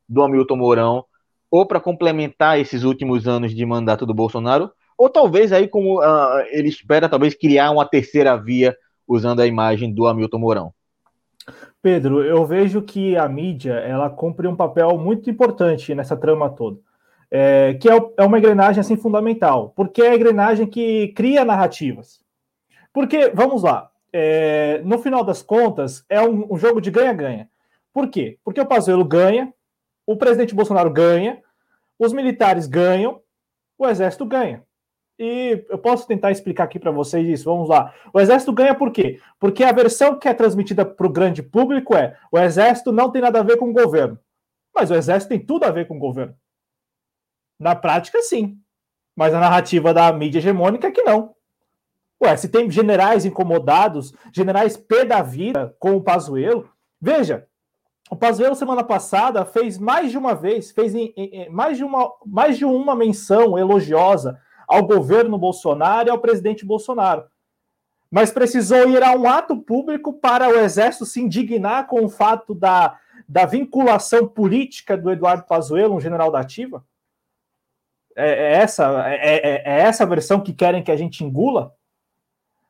do 0.09 0.23
Hamilton 0.23 0.57
Mourão, 0.57 1.05
ou 1.51 1.67
para 1.67 1.81
complementar 1.81 2.59
esses 2.59 2.83
últimos 2.83 3.27
anos 3.27 3.55
de 3.55 3.67
mandato 3.67 4.07
do 4.07 4.15
Bolsonaro, 4.15 4.71
ou 4.99 5.09
talvez 5.09 5.53
aí 5.53 5.69
como 5.69 6.01
uh, 6.01 6.41
ele 6.51 6.69
espera 6.69 7.09
talvez 7.09 7.35
criar 7.35 7.71
uma 7.71 7.87
terceira 7.87 8.37
via 8.37 8.77
usando 9.07 9.41
a 9.41 9.47
imagem 9.47 9.93
do 9.93 10.07
Hamilton 10.07 10.39
Mourão? 10.39 10.75
Pedro, 11.81 12.25
eu 12.25 12.45
vejo 12.45 12.83
que 12.83 13.17
a 13.17 13.29
mídia 13.29 13.75
ela 13.75 14.11
cumpre 14.11 14.49
um 14.49 14.57
papel 14.57 14.99
muito 14.99 15.31
importante 15.31 15.95
nessa 15.95 16.17
trama 16.17 16.51
toda, 16.51 16.79
é, 17.31 17.75
que 17.75 17.89
é, 17.89 17.97
é 18.17 18.25
uma 18.25 18.39
engrenagem 18.39 18.81
assim 18.81 18.97
fundamental, 18.97 19.73
porque 19.77 20.03
é 20.03 20.11
a 20.11 20.15
engrenagem 20.17 20.67
que 20.67 21.09
cria 21.09 21.45
narrativas. 21.45 22.21
Porque, 22.93 23.31
vamos 23.33 23.63
lá, 23.63 23.91
é, 24.13 24.81
no 24.85 24.99
final 24.99 25.23
das 25.23 25.43
contas, 25.43 26.05
é 26.09 26.21
um, 26.21 26.55
um 26.55 26.57
jogo 26.57 26.81
de 26.81 26.91
ganha-ganha. 26.91 27.49
Por 27.93 28.09
quê? 28.09 28.39
Porque 28.43 28.61
o 28.61 28.67
Pazuello 28.67 29.05
ganha, 29.05 29.53
o 30.05 30.17
presidente 30.17 30.55
Bolsonaro 30.55 30.91
ganha, 30.91 31.41
os 31.99 32.13
militares 32.13 32.67
ganham, 32.67 33.21
o 33.79 33.87
exército 33.87 34.25
ganha. 34.25 34.66
E 35.19 35.65
eu 35.71 35.79
posso 35.79 36.07
tentar 36.07 36.31
explicar 36.31 36.65
aqui 36.65 36.79
para 36.79 36.91
vocês 36.91 37.27
isso. 37.27 37.45
Vamos 37.45 37.69
lá. 37.69 37.95
O 38.13 38.21
exército 38.21 38.53
ganha 38.53 38.75
por 38.75 38.91
quê? 38.91 39.19
Porque 39.41 39.65
a 39.65 39.73
versão 39.73 40.19
que 40.19 40.29
é 40.29 40.35
transmitida 40.35 40.85
para 40.85 41.07
o 41.07 41.13
grande 41.13 41.43
público 41.43 41.95
é: 41.95 42.17
o 42.31 42.39
exército 42.39 42.93
não 42.93 43.11
tem 43.11 43.23
nada 43.23 43.41
a 43.41 43.43
ver 43.43 43.57
com 43.57 43.71
o 43.71 43.73
governo. 43.73 44.19
Mas 44.75 44.91
o 44.91 44.95
exército 44.95 45.31
tem 45.31 45.41
tudo 45.41 45.65
a 45.65 45.71
ver 45.71 45.89
com 45.89 45.97
o 45.97 46.01
governo. 46.01 46.35
Na 47.59 47.75
prática, 47.75 48.21
sim. 48.21 48.59
Mas 49.17 49.33
a 49.33 49.41
narrativa 49.41 49.95
da 49.95 50.13
mídia 50.13 50.39
hegemônica 50.39 50.87
é 50.87 50.91
que 50.91 51.03
não. 51.03 51.35
Ué, 52.23 52.37
se 52.37 52.49
tem 52.49 52.71
generais 52.71 53.25
incomodados, 53.25 54.13
generais 54.33 54.77
pé 54.77 55.05
da 55.05 55.23
vida 55.23 55.75
com 55.79 55.97
o 55.97 56.03
Pazuello, 56.03 56.69
veja, 57.01 57.47
o 58.11 58.17
Pazuello 58.17 58.55
semana 58.55 58.85
passada 58.85 59.45
fez 59.45 59.79
mais 59.79 60.11
de 60.11 60.19
uma 60.19 60.35
vez, 60.35 60.71
fez 60.71 60.95
em, 60.95 61.13
em, 61.17 61.51
mais, 61.51 61.79
de 61.79 61.85
uma, 61.85 62.11
mais 62.25 62.59
de 62.59 62.65
uma 62.65 62.95
menção 62.95 63.59
elogiosa 63.59 64.39
ao 64.67 64.83
governo 64.83 65.39
Bolsonaro 65.39 66.09
e 66.09 66.11
ao 66.11 66.19
presidente 66.19 66.65
Bolsonaro. 66.65 67.25
Mas 68.11 68.31
precisou 68.31 68.89
ir 68.89 69.03
a 69.03 69.13
um 69.13 69.29
ato 69.29 69.57
público 69.57 70.13
para 70.13 70.49
o 70.49 70.59
Exército 70.59 71.05
se 71.05 71.21
indignar 71.21 71.87
com 71.87 72.05
o 72.05 72.09
fato 72.09 72.55
da, 72.55 72.99
da 73.29 73.45
vinculação 73.45 74.27
política 74.27 74.97
do 74.97 75.11
Eduardo 75.11 75.45
Pazuello, 75.45 75.95
um 75.95 76.01
general 76.01 76.31
da 76.31 76.41
ativa? 76.41 76.85
É, 78.15 78.31
é 78.31 78.53
essa, 78.55 79.09
é, 79.09 79.37
é, 79.37 79.63
é 79.65 79.81
essa 79.81 80.05
a 80.05 80.07
versão 80.07 80.41
que 80.41 80.53
querem 80.53 80.83
que 80.83 80.93
a 80.93 80.97
gente 80.97 81.25
engula? 81.25 81.75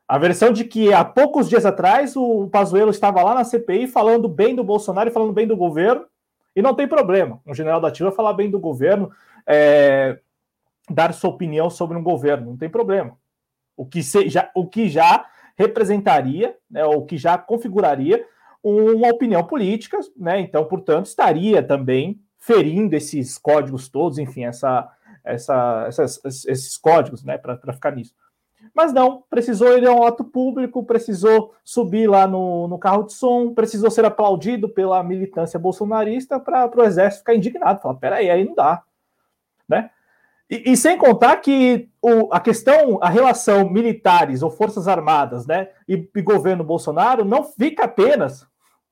A 0.08 0.18
versão 0.18 0.52
de 0.52 0.64
que 0.64 0.92
há 0.92 1.04
poucos 1.04 1.48
dias 1.48 1.66
atrás 1.66 2.16
o 2.16 2.48
Pazuello 2.48 2.90
estava 2.90 3.22
lá 3.22 3.34
na 3.34 3.44
CPI 3.44 3.88
falando 3.88 4.28
bem 4.28 4.54
do 4.54 4.62
Bolsonaro 4.62 5.10
e 5.10 5.12
falando 5.12 5.32
bem 5.32 5.46
do 5.46 5.56
governo, 5.56 6.06
e 6.54 6.62
não 6.62 6.74
tem 6.74 6.88
problema. 6.88 7.40
Um 7.44 7.52
general 7.52 7.80
da 7.80 7.88
ativa 7.88 8.10
falar 8.12 8.32
bem 8.32 8.50
do 8.50 8.58
governo, 8.58 9.10
é, 9.46 10.18
dar 10.88 11.12
sua 11.12 11.30
opinião 11.30 11.68
sobre 11.68 11.96
um 11.96 12.02
governo, 12.02 12.50
não 12.50 12.56
tem 12.56 12.70
problema. 12.70 13.16
O 13.76 13.84
que, 13.84 14.02
se, 14.02 14.28
já, 14.28 14.50
o 14.54 14.66
que 14.66 14.88
já 14.88 15.26
representaria, 15.56 16.56
né, 16.70 16.84
ou 16.84 17.04
que 17.04 17.16
já 17.16 17.36
configuraria 17.38 18.26
uma 18.62 19.08
opinião 19.08 19.44
política, 19.44 19.98
né? 20.16 20.40
Então, 20.40 20.64
portanto, 20.64 21.06
estaria 21.06 21.62
também 21.62 22.20
ferindo 22.38 22.96
esses 22.96 23.38
códigos 23.38 23.88
todos, 23.88 24.18
enfim, 24.18 24.44
essa, 24.44 24.90
essa, 25.24 25.84
essas, 25.86 26.20
esses 26.24 26.76
códigos, 26.76 27.22
né, 27.22 27.38
para 27.38 27.72
ficar 27.72 27.94
nisso. 27.94 28.14
Mas 28.74 28.92
não, 28.92 29.24
precisou 29.30 29.76
ir 29.76 29.86
a 29.86 29.92
um 29.92 30.04
ato 30.04 30.24
público, 30.24 30.84
precisou 30.84 31.54
subir 31.64 32.08
lá 32.08 32.26
no, 32.26 32.68
no 32.68 32.78
carro 32.78 33.04
de 33.04 33.12
som, 33.12 33.54
precisou 33.54 33.90
ser 33.90 34.04
aplaudido 34.04 34.68
pela 34.68 35.02
militância 35.02 35.58
bolsonarista 35.58 36.38
para 36.40 36.70
o 36.76 36.82
exército 36.82 37.20
ficar 37.20 37.34
indignado. 37.34 37.80
Falar, 37.80 37.94
peraí, 37.94 38.28
aí 38.28 38.44
não 38.44 38.54
dá. 38.54 38.82
Né? 39.68 39.90
E, 40.48 40.72
e 40.72 40.76
sem 40.76 40.96
contar 40.96 41.36
que 41.38 41.88
o, 42.00 42.32
a 42.32 42.38
questão, 42.38 42.98
a 43.02 43.08
relação 43.08 43.68
militares 43.68 44.42
ou 44.42 44.50
forças 44.50 44.86
armadas 44.86 45.46
né, 45.46 45.68
e, 45.88 46.08
e 46.14 46.22
governo 46.22 46.62
Bolsonaro 46.62 47.24
não 47.24 47.42
fica 47.42 47.84
apenas, 47.84 48.46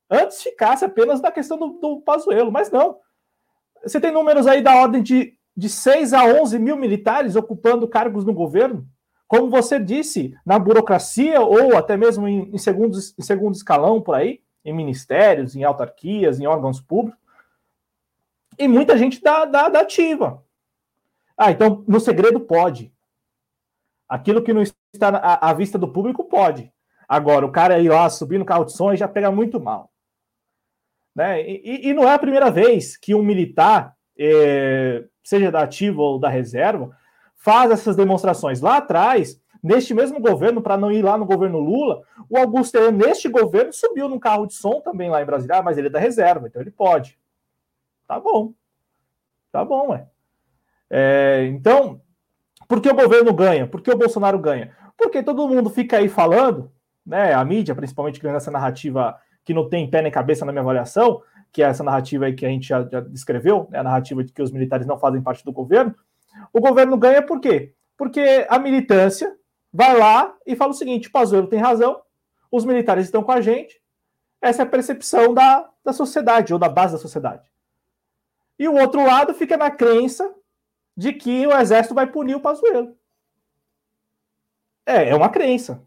antes 0.09 0.43
ficasse 0.43 0.83
apenas 0.83 1.21
na 1.21 1.31
questão 1.31 1.57
do, 1.57 1.69
do 1.79 2.01
Pazuello, 2.01 2.51
mas 2.51 2.69
não. 2.69 2.97
Você 3.83 3.99
tem 3.99 4.11
números 4.11 4.47
aí 4.47 4.61
da 4.61 4.75
ordem 4.75 5.01
de, 5.01 5.33
de 5.55 5.69
6 5.69 6.13
a 6.13 6.25
11 6.25 6.59
mil 6.59 6.75
militares 6.75 7.35
ocupando 7.35 7.87
cargos 7.87 8.25
no 8.25 8.33
governo, 8.33 8.85
como 9.27 9.49
você 9.49 9.79
disse, 9.79 10.35
na 10.45 10.59
burocracia 10.59 11.41
ou 11.41 11.75
até 11.75 11.97
mesmo 11.97 12.27
em, 12.27 12.49
em, 12.53 12.57
segundos, 12.57 13.15
em 13.17 13.21
segundo 13.21 13.55
escalão 13.55 14.01
por 14.01 14.15
aí, 14.15 14.41
em 14.63 14.73
ministérios, 14.73 15.55
em 15.55 15.63
autarquias, 15.63 16.39
em 16.39 16.45
órgãos 16.45 16.79
públicos, 16.81 17.19
e 18.57 18.67
muita 18.67 18.97
gente 18.97 19.21
da, 19.21 19.45
da, 19.45 19.69
da 19.69 19.79
ativa. 19.81 20.44
Ah, 21.37 21.51
então 21.51 21.83
no 21.87 21.99
segredo 21.99 22.39
pode. 22.39 22.93
Aquilo 24.07 24.41
que 24.43 24.53
não 24.53 24.61
está 24.61 25.09
à, 25.09 25.49
à 25.49 25.53
vista 25.53 25.77
do 25.77 25.87
público 25.87 26.23
pode. 26.23 26.71
Agora, 27.07 27.45
o 27.45 27.51
cara 27.51 27.79
ir 27.79 27.89
lá 27.89 28.09
subir 28.09 28.37
no 28.37 28.45
carro 28.45 28.65
de 28.65 28.73
som 28.73 28.95
já 28.95 29.07
pega 29.07 29.31
muito 29.31 29.59
mal. 29.59 29.91
Né? 31.15 31.47
E, 31.47 31.89
e, 31.89 31.93
não 31.93 32.03
é 32.03 32.13
a 32.13 32.19
primeira 32.19 32.51
vez 32.51 32.97
que 32.97 33.15
um 33.15 33.23
militar, 33.23 33.95
eh, 34.17 35.05
seja 35.23 35.51
da 35.51 35.61
ativa 35.61 36.01
ou 36.01 36.19
da 36.19 36.27
reserva, 36.27 36.95
faz 37.37 37.71
essas 37.71 37.95
demonstrações. 37.95 38.59
Lá 38.59 38.77
atrás, 38.77 39.39
neste 39.63 39.93
mesmo 39.93 40.19
governo, 40.19 40.61
para 40.61 40.77
não 40.77 40.91
ir 40.91 41.03
lá 41.03 41.17
no 41.17 41.25
governo 41.25 41.59
Lula, 41.59 42.01
o 42.29 42.37
Augusto 42.37 42.91
neste 42.91 43.29
governo, 43.29 43.71
subiu 43.71 44.09
num 44.09 44.19
carro 44.19 44.45
de 44.45 44.55
som 44.55 44.81
também 44.81 45.09
lá 45.09 45.21
em 45.21 45.25
Brasília, 45.25 45.57
ah, 45.57 45.63
mas 45.63 45.77
ele 45.77 45.87
é 45.87 45.91
da 45.91 45.99
reserva, 45.99 46.47
então 46.47 46.61
ele 46.61 46.71
pode. 46.71 47.17
Tá 48.07 48.19
bom. 48.19 48.53
Tá 49.51 49.63
bom, 49.63 49.95
é. 49.95 50.07
É 50.89 51.45
então, 51.47 52.01
por 52.67 52.81
que 52.81 52.89
o 52.89 52.95
governo 52.95 53.33
ganha? 53.33 53.67
Por 53.67 53.81
que 53.81 53.91
o 53.91 53.97
Bolsonaro 53.97 54.39
ganha? 54.39 54.75
Porque 54.97 55.21
todo 55.21 55.47
mundo 55.47 55.69
fica 55.69 55.97
aí 55.97 56.09
falando, 56.09 56.71
né? 57.05 57.33
A 57.33 57.43
mídia, 57.43 57.75
principalmente, 57.75 58.19
ganhando 58.19 58.37
essa 58.37 58.51
narrativa 58.51 59.17
que 59.43 59.53
não 59.53 59.69
tem 59.69 59.89
pé 59.89 60.01
nem 60.01 60.11
cabeça 60.11 60.45
na 60.45 60.51
minha 60.51 60.61
avaliação, 60.61 61.21
que 61.51 61.61
é 61.63 61.67
essa 61.67 61.83
narrativa 61.83 62.25
aí 62.25 62.33
que 62.33 62.45
a 62.45 62.49
gente 62.49 62.67
já, 62.67 62.83
já 62.83 62.99
descreveu, 62.99 63.67
né, 63.69 63.79
a 63.79 63.83
narrativa 63.83 64.21
de 64.23 64.33
que 64.33 64.41
os 64.41 64.51
militares 64.51 64.85
não 64.85 64.99
fazem 64.99 65.21
parte 65.21 65.45
do 65.45 65.53
governo, 65.53 65.95
o 66.51 66.59
governo 66.59 66.97
ganha 66.97 67.21
por 67.21 67.39
quê? 67.39 67.73
Porque 67.95 68.45
a 68.49 68.59
militância 68.59 69.33
vai 69.71 69.97
lá 69.97 70.35
e 70.45 70.53
fala 70.53 70.71
o 70.71 70.75
seguinte: 70.75 71.09
Pazuello 71.09 71.47
tem 71.47 71.59
razão, 71.59 72.01
os 72.51 72.65
militares 72.65 73.05
estão 73.05 73.23
com 73.23 73.31
a 73.31 73.39
gente, 73.39 73.81
essa 74.41 74.63
é 74.63 74.65
a 74.65 74.69
percepção 74.69 75.33
da, 75.33 75.69
da 75.81 75.93
sociedade, 75.93 76.51
ou 76.51 76.59
da 76.59 76.67
base 76.67 76.93
da 76.93 76.99
sociedade. 76.99 77.49
E 78.59 78.67
o 78.67 78.75
outro 78.75 79.05
lado 79.05 79.33
fica 79.33 79.55
na 79.55 79.71
crença 79.71 80.34
de 80.95 81.13
que 81.13 81.45
o 81.45 81.57
exército 81.57 81.93
vai 81.93 82.07
punir 82.07 82.35
o 82.35 82.39
Pazuello. 82.39 82.95
É, 84.85 85.09
é 85.09 85.15
uma 85.15 85.29
crença. 85.29 85.81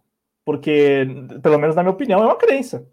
Porque, 0.44 1.06
pelo 1.42 1.58
menos 1.58 1.76
na 1.76 1.82
minha 1.82 1.92
opinião, 1.92 2.22
é 2.22 2.24
uma 2.24 2.36
crença. 2.36 2.86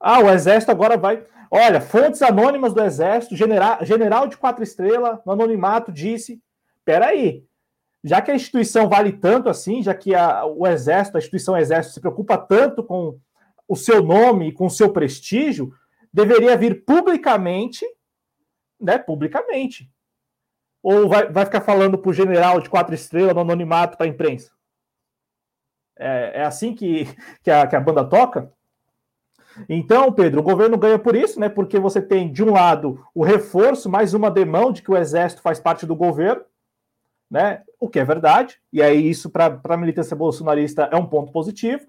Ah, 0.00 0.20
o 0.20 0.30
exército 0.30 0.72
agora 0.72 0.96
vai. 0.96 1.24
Olha, 1.50 1.80
fontes 1.80 2.22
anônimas 2.22 2.72
do 2.72 2.82
exército, 2.82 3.36
general, 3.36 3.84
general 3.84 4.26
de 4.26 4.36
quatro 4.38 4.64
estrelas, 4.64 5.18
no 5.24 5.32
anonimato, 5.32 5.92
disse. 5.92 6.42
Peraí, 6.84 7.44
já 8.02 8.20
que 8.20 8.30
a 8.30 8.34
instituição 8.34 8.88
vale 8.88 9.12
tanto 9.12 9.48
assim, 9.48 9.82
já 9.82 9.94
que 9.94 10.14
a, 10.14 10.44
o 10.44 10.66
exército, 10.66 11.16
a 11.16 11.20
instituição 11.20 11.56
exército 11.56 11.94
se 11.94 12.00
preocupa 12.00 12.36
tanto 12.36 12.82
com 12.82 13.18
o 13.68 13.76
seu 13.76 14.02
nome 14.02 14.48
e 14.48 14.52
com 14.52 14.66
o 14.66 14.70
seu 14.70 14.90
prestígio, 14.90 15.72
deveria 16.10 16.56
vir 16.56 16.82
publicamente, 16.84 17.86
né? 18.80 18.98
Publicamente. 18.98 19.91
Ou 20.82 21.08
vai, 21.08 21.30
vai 21.30 21.44
ficar 21.44 21.60
falando 21.60 21.96
para 21.96 22.10
o 22.10 22.14
general 22.14 22.60
de 22.60 22.68
quatro 22.68 22.94
estrelas 22.94 23.34
no 23.34 23.40
anonimato 23.40 23.96
para 23.96 24.06
a 24.06 24.08
imprensa? 24.08 24.50
É, 25.96 26.40
é 26.40 26.44
assim 26.44 26.74
que, 26.74 27.06
que, 27.42 27.50
a, 27.50 27.66
que 27.66 27.76
a 27.76 27.80
banda 27.80 28.04
toca? 28.04 28.52
Então, 29.68 30.12
Pedro, 30.12 30.40
o 30.40 30.42
governo 30.42 30.78
ganha 30.78 30.98
por 30.98 31.14
isso, 31.14 31.38
né? 31.38 31.48
Porque 31.48 31.78
você 31.78 32.00
tem, 32.00 32.32
de 32.32 32.42
um 32.42 32.52
lado, 32.52 33.04
o 33.14 33.22
reforço, 33.22 33.88
mais 33.88 34.14
uma 34.14 34.30
demão 34.30 34.72
de 34.72 34.82
que 34.82 34.90
o 34.90 34.96
exército 34.96 35.42
faz 35.42 35.60
parte 35.60 35.86
do 35.86 35.94
governo, 35.94 36.42
né? 37.30 37.62
O 37.78 37.88
que 37.88 37.98
é 37.98 38.04
verdade, 38.04 38.58
e 38.72 38.82
aí 38.82 39.08
isso 39.08 39.30
para 39.30 39.60
a 39.62 39.76
militância 39.76 40.16
bolsonarista 40.16 40.88
é 40.90 40.96
um 40.96 41.06
ponto 41.06 41.32
positivo. 41.32 41.86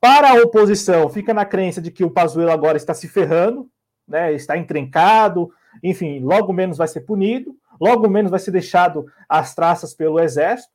Para 0.00 0.30
a 0.30 0.42
oposição, 0.42 1.08
fica 1.08 1.32
na 1.32 1.44
crença 1.44 1.80
de 1.80 1.90
que 1.90 2.04
o 2.04 2.10
Pazuello 2.10 2.50
agora 2.50 2.76
está 2.76 2.94
se 2.94 3.08
ferrando, 3.08 3.68
né? 4.06 4.32
Está 4.32 4.56
encrencado, 4.56 5.50
enfim, 5.82 6.20
logo 6.20 6.52
menos 6.52 6.78
vai 6.78 6.88
ser 6.88 7.00
punido, 7.00 7.56
logo 7.80 8.08
menos 8.08 8.30
vai 8.30 8.40
ser 8.40 8.50
deixado 8.50 9.06
às 9.28 9.54
traças 9.54 9.94
pelo 9.94 10.20
exército, 10.20 10.72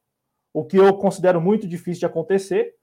o 0.53 0.63
que 0.63 0.77
eu 0.77 0.93
considero 0.95 1.39
muito 1.39 1.67
difícil 1.67 1.99
de 1.99 2.05
acontecer, 2.05 2.73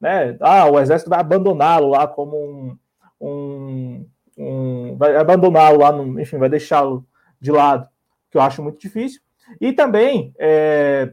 né? 0.00 0.36
Ah, 0.40 0.66
o 0.66 0.78
exército 0.78 1.10
vai 1.10 1.20
abandoná-lo 1.20 1.88
lá 1.88 2.06
como 2.06 2.36
um, 2.36 2.78
um, 3.20 4.06
um 4.36 4.96
vai 4.96 5.16
abandoná-lo 5.16 5.78
lá, 5.78 5.92
no, 5.92 6.20
enfim, 6.20 6.38
vai 6.38 6.48
deixá-lo 6.48 7.06
de 7.40 7.50
lado, 7.50 7.88
que 8.30 8.36
eu 8.36 8.42
acho 8.42 8.62
muito 8.62 8.78
difícil. 8.78 9.20
E 9.60 9.72
também 9.72 10.34
é, 10.38 11.12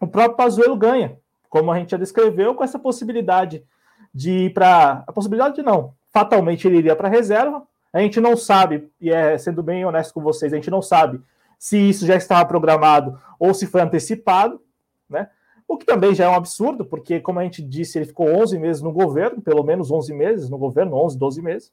o 0.00 0.06
próprio 0.06 0.36
Pazuello 0.36 0.76
ganha, 0.76 1.18
como 1.48 1.70
a 1.70 1.78
gente 1.78 1.90
já 1.90 1.96
descreveu, 1.96 2.54
com 2.54 2.64
essa 2.64 2.78
possibilidade 2.78 3.64
de 4.14 4.46
ir 4.46 4.54
para. 4.54 5.04
A 5.06 5.12
possibilidade 5.12 5.56
de 5.56 5.62
não, 5.62 5.94
fatalmente 6.10 6.66
ele 6.66 6.78
iria 6.78 6.96
para 6.96 7.08
reserva. 7.08 7.62
A 7.92 7.98
gente 8.00 8.20
não 8.20 8.36
sabe, 8.36 8.88
e 9.00 9.10
é 9.10 9.36
sendo 9.36 9.62
bem 9.62 9.84
honesto 9.84 10.14
com 10.14 10.20
vocês, 10.20 10.52
a 10.52 10.56
gente 10.56 10.70
não 10.70 10.80
sabe 10.80 11.20
se 11.60 11.76
isso 11.76 12.06
já 12.06 12.16
estava 12.16 12.48
programado 12.48 13.20
ou 13.38 13.52
se 13.52 13.66
foi 13.66 13.82
antecipado, 13.82 14.62
né? 15.06 15.28
O 15.68 15.76
que 15.76 15.84
também 15.84 16.14
já 16.14 16.24
é 16.24 16.28
um 16.28 16.34
absurdo, 16.34 16.86
porque, 16.86 17.20
como 17.20 17.38
a 17.38 17.44
gente 17.44 17.62
disse, 17.62 17.98
ele 17.98 18.06
ficou 18.06 18.26
11 18.28 18.58
meses 18.58 18.82
no 18.82 18.90
governo, 18.90 19.42
pelo 19.42 19.62
menos 19.62 19.90
11 19.90 20.14
meses 20.14 20.48
no 20.48 20.56
governo, 20.56 20.96
11, 20.96 21.18
12 21.18 21.42
meses, 21.42 21.72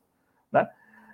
né? 0.51 0.67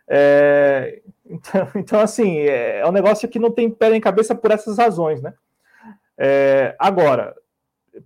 É, 0.08 1.02
então, 1.24 1.68
então, 1.78 2.00
assim, 2.00 2.40
é, 2.40 2.80
é 2.80 2.88
um 2.88 2.92
negócio 2.92 3.30
que 3.30 3.38
não 3.38 3.52
tem 3.52 3.70
pé 3.70 3.92
nem 3.92 4.02
cabeça 4.02 4.34
por 4.34 4.50
essas 4.50 4.80
razões, 4.80 5.22
né? 5.22 5.36
É, 6.18 6.76
agora, 6.80 7.36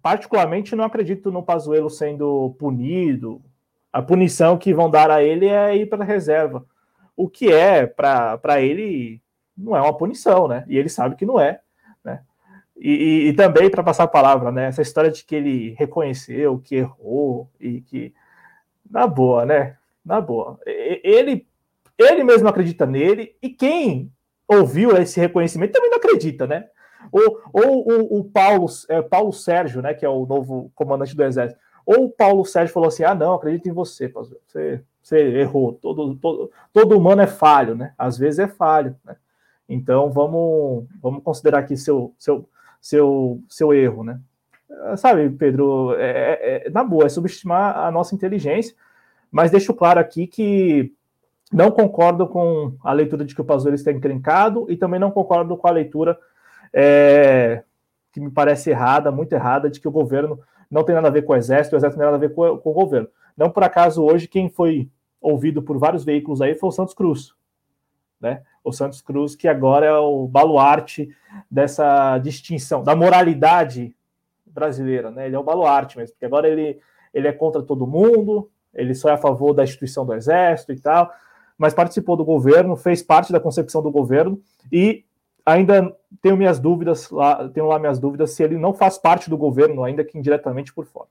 particularmente, 0.01 0.75
não 0.75 0.83
acredito 0.83 1.31
no 1.31 1.43
Pazuello 1.43 1.89
sendo 1.89 2.53
punido. 2.59 3.41
A 3.91 4.01
punição 4.01 4.57
que 4.57 4.73
vão 4.73 4.91
dar 4.91 5.09
a 5.09 5.23
ele 5.23 5.47
é 5.47 5.77
ir 5.77 5.85
para 5.85 6.03
a 6.03 6.07
reserva. 6.07 6.65
O 7.15 7.29
que 7.29 7.51
é, 7.51 7.87
para 7.87 8.61
ele, 8.61 9.21
não 9.57 9.75
é 9.75 9.81
uma 9.81 9.97
punição, 9.97 10.47
né? 10.47 10.63
E 10.67 10.77
ele 10.77 10.89
sabe 10.89 11.15
que 11.15 11.25
não 11.25 11.39
é. 11.39 11.59
E, 12.79 12.91
e, 12.91 13.27
e 13.29 13.33
também 13.33 13.69
para 13.69 13.83
passar 13.83 14.03
a 14.03 14.07
palavra, 14.07 14.51
né? 14.51 14.67
Essa 14.67 14.81
história 14.81 15.09
de 15.09 15.23
que 15.23 15.35
ele 15.35 15.75
reconheceu 15.77 16.59
que 16.59 16.75
errou 16.75 17.49
e 17.59 17.81
que. 17.81 18.13
Na 18.89 19.07
boa, 19.07 19.45
né? 19.45 19.77
Na 20.05 20.21
boa. 20.21 20.59
Ele, 20.65 21.45
ele 21.97 22.23
mesmo 22.23 22.47
acredita 22.47 22.85
nele, 22.85 23.35
e 23.41 23.49
quem 23.49 24.11
ouviu 24.47 24.95
esse 24.95 25.19
reconhecimento 25.19 25.73
também 25.73 25.89
não 25.89 25.97
acredita, 25.97 26.47
né? 26.47 26.67
Ou, 27.11 27.41
ou 27.51 27.87
o, 27.87 28.19
o 28.19 28.23
Paulo, 28.23 28.67
é, 28.89 29.01
Paulo 29.01 29.33
Sérgio, 29.33 29.81
né, 29.81 29.93
que 29.93 30.05
é 30.05 30.09
o 30.09 30.25
novo 30.25 30.71
comandante 30.75 31.15
do 31.15 31.23
Exército, 31.23 31.59
ou 31.85 32.05
o 32.05 32.09
Paulo 32.09 32.45
Sérgio 32.45 32.73
falou 32.73 32.87
assim: 32.87 33.03
ah, 33.03 33.15
não, 33.15 33.33
acredito 33.33 33.67
em 33.67 33.73
você, 33.73 34.07
você, 34.07 34.81
você 35.01 35.19
errou, 35.39 35.73
todo, 35.73 36.15
todo, 36.15 36.51
todo 36.71 36.97
humano 36.97 37.21
é 37.21 37.27
falho, 37.27 37.75
né? 37.75 37.93
Às 37.97 38.17
vezes 38.17 38.39
é 38.39 38.47
falho, 38.47 38.95
né? 39.05 39.15
Então 39.67 40.09
vamos, 40.11 40.85
vamos 41.01 41.23
considerar 41.23 41.59
aqui 41.59 41.75
seu, 41.75 42.13
seu, 42.17 42.47
seu, 42.79 43.41
seu 43.49 43.73
erro, 43.73 44.03
né? 44.03 44.19
Sabe, 44.97 45.29
Pedro, 45.29 45.95
é, 45.95 46.09
é, 46.09 46.67
é, 46.67 46.69
na 46.69 46.83
boa, 46.83 47.05
é 47.05 47.09
subestimar 47.09 47.77
a 47.77 47.91
nossa 47.91 48.13
inteligência, 48.13 48.75
mas 49.31 49.49
deixo 49.49 49.73
claro 49.73 49.99
aqui 49.99 50.27
que 50.27 50.93
não 51.51 51.71
concordo 51.71 52.27
com 52.27 52.73
a 52.83 52.91
leitura 52.91 53.23
de 53.23 53.33
que 53.33 53.41
o 53.41 53.45
Pazuello 53.45 53.75
está 53.75 53.91
encrencado 53.91 54.65
e 54.69 54.75
também 54.75 54.99
não 54.99 55.11
concordo 55.11 55.55
com 55.55 55.67
a 55.67 55.71
leitura 55.71 56.17
é, 56.73 57.63
que 58.11 58.19
me 58.19 58.29
parece 58.29 58.69
errada, 58.69 59.11
muito 59.11 59.33
errada, 59.33 59.69
de 59.69 59.79
que 59.79 59.87
o 59.87 59.91
governo 59.91 60.39
não 60.69 60.83
tem 60.83 60.95
nada 60.95 61.07
a 61.07 61.11
ver 61.11 61.21
com 61.21 61.33
o 61.33 61.35
exército, 61.35 61.75
o 61.75 61.79
exército 61.79 61.97
não 61.97 62.05
tem 62.05 62.13
nada 62.13 62.25
a 62.25 62.27
ver 62.27 62.35
com, 62.35 62.57
com 62.57 62.69
o 62.69 62.73
governo. 62.73 63.07
Não 63.37 63.49
por 63.49 63.63
acaso 63.63 64.03
hoje 64.03 64.27
quem 64.27 64.49
foi 64.49 64.89
ouvido 65.21 65.61
por 65.61 65.77
vários 65.77 66.03
veículos 66.03 66.41
aí 66.41 66.55
foi 66.55 66.69
o 66.69 66.73
Santos 66.73 66.93
Cruz, 66.93 67.33
né? 68.19 68.41
o 68.67 68.73
Santos 68.73 69.01
Cruz, 69.01 69.33
que 69.33 69.47
agora 69.47 69.85
é 69.85 69.97
o 69.97 70.27
baluarte 70.27 71.09
dessa 71.49 72.17
distinção, 72.17 72.83
da 72.83 72.95
moralidade 72.95 73.95
brasileira, 74.45 75.09
né? 75.09 75.27
Ele 75.27 75.35
é 75.35 75.39
o 75.39 75.43
baluarte 75.43 75.97
mesmo, 75.97 76.13
porque 76.13 76.25
agora 76.25 76.49
ele, 76.49 76.77
ele 77.13 77.27
é 77.27 77.31
contra 77.31 77.61
todo 77.61 77.87
mundo, 77.87 78.49
ele 78.73 78.93
só 78.93 79.09
é 79.09 79.13
a 79.13 79.17
favor 79.17 79.53
da 79.53 79.63
instituição 79.63 80.05
do 80.05 80.13
Exército 80.13 80.73
e 80.73 80.79
tal, 80.79 81.09
mas 81.57 81.73
participou 81.73 82.17
do 82.17 82.25
governo, 82.25 82.75
fez 82.75 83.01
parte 83.01 83.31
da 83.31 83.39
concepção 83.39 83.81
do 83.81 83.89
governo 83.89 84.41
e 84.69 85.05
ainda 85.45 85.95
tenho 86.21 86.35
minhas 86.35 86.59
dúvidas 86.59 87.09
lá, 87.09 87.47
tenho 87.47 87.67
lá 87.67 87.79
minhas 87.79 87.99
dúvidas 87.99 88.31
se 88.31 88.43
ele 88.43 88.57
não 88.57 88.73
faz 88.73 88.97
parte 88.97 89.29
do 89.29 89.37
governo, 89.37 89.83
ainda 89.83 90.03
que 90.03 90.17
indiretamente 90.17 90.73
por 90.73 90.85
fora. 90.85 91.07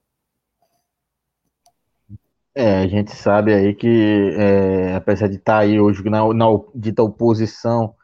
É, 2.58 2.78
a 2.78 2.86
gente 2.86 3.10
sabe 3.14 3.52
aí 3.52 3.74
que, 3.74 4.34
é, 4.38 4.94
apesar 4.94 5.28
de 5.28 5.36
estar 5.36 5.54
tá 5.56 5.58
aí 5.58 5.78
hoje 5.78 6.02
na, 6.08 6.32
na 6.32 6.46
dita 6.74 7.02
oposição, 7.02 7.94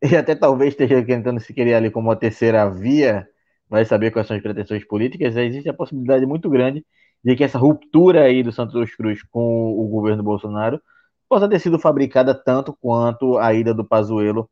e 0.02 0.16
até 0.16 0.34
talvez 0.34 0.72
esteja 0.74 1.04
tentando 1.04 1.40
se 1.40 1.54
querer 1.54 1.74
ali 1.74 1.90
como 1.90 2.08
uma 2.08 2.16
terceira 2.16 2.68
via, 2.70 3.26
vai 3.68 3.84
saber 3.86 4.10
quais 4.10 4.26
são 4.26 4.36
as 4.36 4.42
pretensões 4.42 4.84
políticas, 4.86 5.36
existe 5.36 5.70
a 5.70 5.74
possibilidade 5.74 6.26
muito 6.26 6.50
grande 6.50 6.84
de 7.24 7.36
que 7.36 7.44
essa 7.44 7.58
ruptura 7.58 8.24
aí 8.24 8.42
do 8.42 8.52
Santos 8.52 8.94
Cruz 8.94 9.22
com 9.22 9.72
o 9.72 9.88
governo 9.88 10.22
Bolsonaro 10.22 10.80
possa 11.28 11.48
ter 11.48 11.58
sido 11.60 11.78
fabricada 11.78 12.34
tanto 12.34 12.76
quanto 12.80 13.38
a 13.38 13.54
ida 13.54 13.74
do 13.74 13.84
Pazuello 13.86 14.50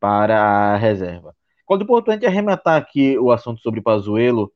para 0.00 0.74
a 0.74 0.76
reserva. 0.76 1.34
Quando 1.64 1.82
é 1.82 1.84
importante 1.84 2.26
arrematar 2.26 2.76
aqui 2.80 3.18
o 3.18 3.32
assunto 3.32 3.60
sobre 3.60 3.80
Pazuello, 3.82 4.52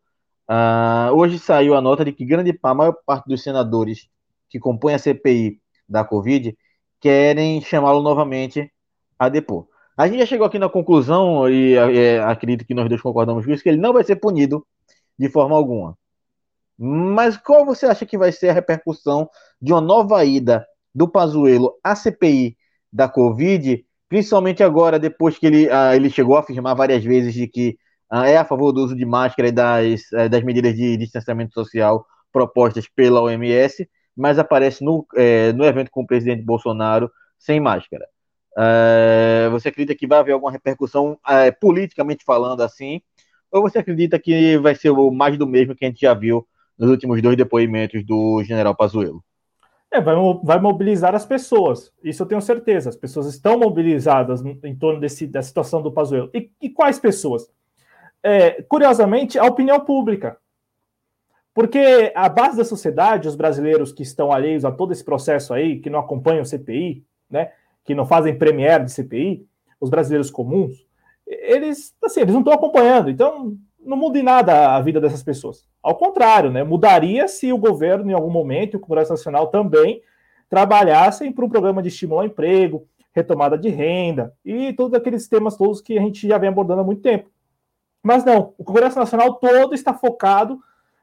Uh, 0.51 1.15
hoje 1.15 1.39
saiu 1.39 1.77
a 1.77 1.81
nota 1.81 2.05
de 2.05 2.11
que 2.11 2.25
grande 2.25 2.59
a 2.61 2.75
maior 2.75 2.97
parte 3.07 3.29
dos 3.29 3.41
senadores 3.41 4.09
que 4.49 4.59
compõem 4.59 4.95
a 4.95 4.99
CPI 4.99 5.61
da 5.89 6.05
Covid 6.05 6.59
querem 6.99 7.61
chamá-lo 7.61 8.03
novamente 8.03 8.69
a 9.17 9.29
depor. 9.29 9.69
A 9.97 10.09
gente 10.09 10.19
já 10.19 10.27
chegou 10.27 10.45
aqui 10.45 10.59
na 10.59 10.69
conclusão, 10.69 11.49
e 11.49 11.75
é, 11.75 12.19
acredito 12.19 12.67
que 12.67 12.75
nós 12.75 12.89
dois 12.89 13.01
concordamos 13.01 13.45
com 13.45 13.53
isso, 13.53 13.63
que 13.63 13.69
ele 13.69 13.81
não 13.81 13.93
vai 13.93 14.03
ser 14.03 14.17
punido 14.17 14.67
de 15.17 15.29
forma 15.29 15.55
alguma. 15.55 15.97
Mas 16.77 17.37
qual 17.37 17.65
você 17.65 17.87
acha 17.87 18.05
que 18.05 18.19
vai 18.19 18.33
ser 18.33 18.49
a 18.49 18.53
repercussão 18.53 19.31
de 19.63 19.73
uma 19.73 19.81
nova 19.81 20.25
ida 20.25 20.67
do 20.93 21.07
Pazuello 21.07 21.75
à 21.85 21.95
CPI 21.95 22.57
da 22.93 23.09
Covid, 23.09 23.85
principalmente 24.09 24.65
agora, 24.65 24.99
depois 24.99 25.39
que 25.39 25.47
ele, 25.47 25.69
uh, 25.69 25.95
ele 25.95 26.11
chegou 26.11 26.37
a 26.37 26.41
afirmar 26.41 26.75
várias 26.75 27.05
vezes 27.05 27.35
de 27.35 27.47
que 27.47 27.79
ah, 27.79 27.90
é 28.13 28.37
a 28.37 28.45
favor 28.45 28.73
do 28.73 28.83
uso 28.83 28.97
de 28.97 29.05
máscara 29.05 29.49
e 29.49 29.53
das, 29.53 30.13
eh, 30.13 30.29
das 30.29 30.43
medidas 30.43 30.75
de 30.75 30.97
distanciamento 30.97 31.55
social 31.55 32.05
propostas 32.33 32.89
pela 32.89 33.21
OMS, 33.21 33.89
mas 34.17 34.39
aparece 34.39 34.85
no, 34.85 35.07
é, 35.17 35.53
no 35.53 35.65
evento 35.65 35.91
com 35.91 36.03
o 36.03 36.07
presidente 36.07 36.43
Bolsonaro 36.43 37.11
sem 37.39 37.61
máscara. 37.61 38.07
É, 38.59 39.49
você 39.51 39.69
acredita 39.69 39.95
que 39.95 40.07
vai 40.07 40.19
haver 40.19 40.33
alguma 40.33 40.51
repercussão 40.51 41.19
é, 41.27 41.51
politicamente 41.51 42.25
falando 42.25 42.63
assim? 42.63 43.01
Ou 43.51 43.63
você 43.63 43.79
acredita 43.79 44.19
que 44.19 44.59
vai 44.59 44.75
ser 44.75 44.93
mais 45.13 45.37
do 45.39 45.47
mesmo 45.47 45.75
que 45.75 45.85
a 45.85 45.89
gente 45.89 46.01
já 46.01 46.15
viu 46.15 46.47
nos 46.79 46.91
últimos 46.91 47.21
dois 47.23 47.37
depoimentos 47.37 48.05
do 48.05 48.43
general 48.45 48.75
Pazuello? 48.77 49.23
É, 49.93 50.01
vai, 50.01 50.15
vai 50.45 50.61
mobilizar 50.61 51.17
as 51.17 51.27
pessoas, 51.27 51.93
isso 52.05 52.23
eu 52.23 52.27
tenho 52.27 52.41
certeza. 52.41 52.91
As 52.91 52.97
pessoas 52.97 53.27
estão 53.27 53.59
mobilizadas 53.59 54.41
em 54.45 54.77
torno 54.77 55.01
desse, 55.01 55.27
da 55.27 55.43
situação 55.43 55.83
do 55.83 55.93
Pazuello. 55.93 56.31
E, 56.33 56.51
e 56.63 56.71
quais 56.71 56.99
pessoas? 56.99 57.49
É, 58.23 58.63
curiosamente, 58.63 59.39
a 59.39 59.45
opinião 59.45 59.81
pública. 59.81 60.37
Porque 61.53 62.13
a 62.15 62.29
base 62.29 62.57
da 62.57 62.65
sociedade, 62.65 63.29
os 63.29 63.35
brasileiros 63.35 63.93
que 63.93 64.03
estão 64.03 64.33
alheios 64.33 64.65
a 64.65 64.71
todo 64.71 64.93
esse 64.93 65.05
processo 65.05 65.53
aí, 65.53 65.81
que 65.81 65.91
não 65.91 65.99
acompanham 65.99 66.43
o 66.43 66.47
CPI, 66.47 67.05
né, 67.29 67.53
que 67.85 67.95
não 67.95 68.07
fazem 68.07 68.39
premiere 68.39 68.85
de 68.85 68.93
CPI, 68.93 69.47
os 69.81 69.91
brasileiros 69.91 70.31
comuns, 70.31 70.87
eles, 71.27 71.95
assim, 72.05 72.21
eles 72.21 72.33
não 72.33 72.41
estão 72.41 72.55
acompanhando. 72.55 73.11
Então, 73.11 73.57
não 73.79 73.97
muda 73.97 74.19
em 74.19 74.23
nada 74.23 74.75
a 74.75 74.81
vida 74.81 75.01
dessas 75.01 75.23
pessoas. 75.23 75.67
Ao 75.83 75.95
contrário, 75.95 76.51
né, 76.51 76.63
mudaria 76.63 77.27
se 77.27 77.53
o 77.53 77.59
governo, 77.59 78.11
em 78.11 78.15
algum 78.15 78.31
momento, 78.31 78.75
e 78.75 78.77
o 78.77 78.81
Congresso 78.81 79.13
Nacional 79.13 79.49
também, 79.49 80.03
trabalhassem 80.49 81.33
para 81.33 81.45
um 81.45 81.49
programa 81.49 81.83
de 81.83 81.89
estímulo 81.89 82.21
ao 82.21 82.27
emprego, 82.27 82.87
retomada 83.13 83.59
de 83.59 83.69
renda 83.69 84.33
e 84.45 84.73
todos 84.73 84.95
aqueles 84.95 85.29
temas 85.29 85.57
todos 85.57 85.81
que 85.81 85.99
a 85.99 86.01
gente 86.01 86.27
já 86.29 86.39
vem 86.39 86.49
abordando 86.49 86.81
há 86.81 86.85
muito 86.85 87.03
tempo. 87.03 87.29
Mas 88.03 88.25
não, 88.25 88.55
o 88.57 88.65
Congresso 88.65 88.99
Nacional 88.99 89.35
todo 89.35 89.75
está 89.75 89.93
focado, 89.93 90.59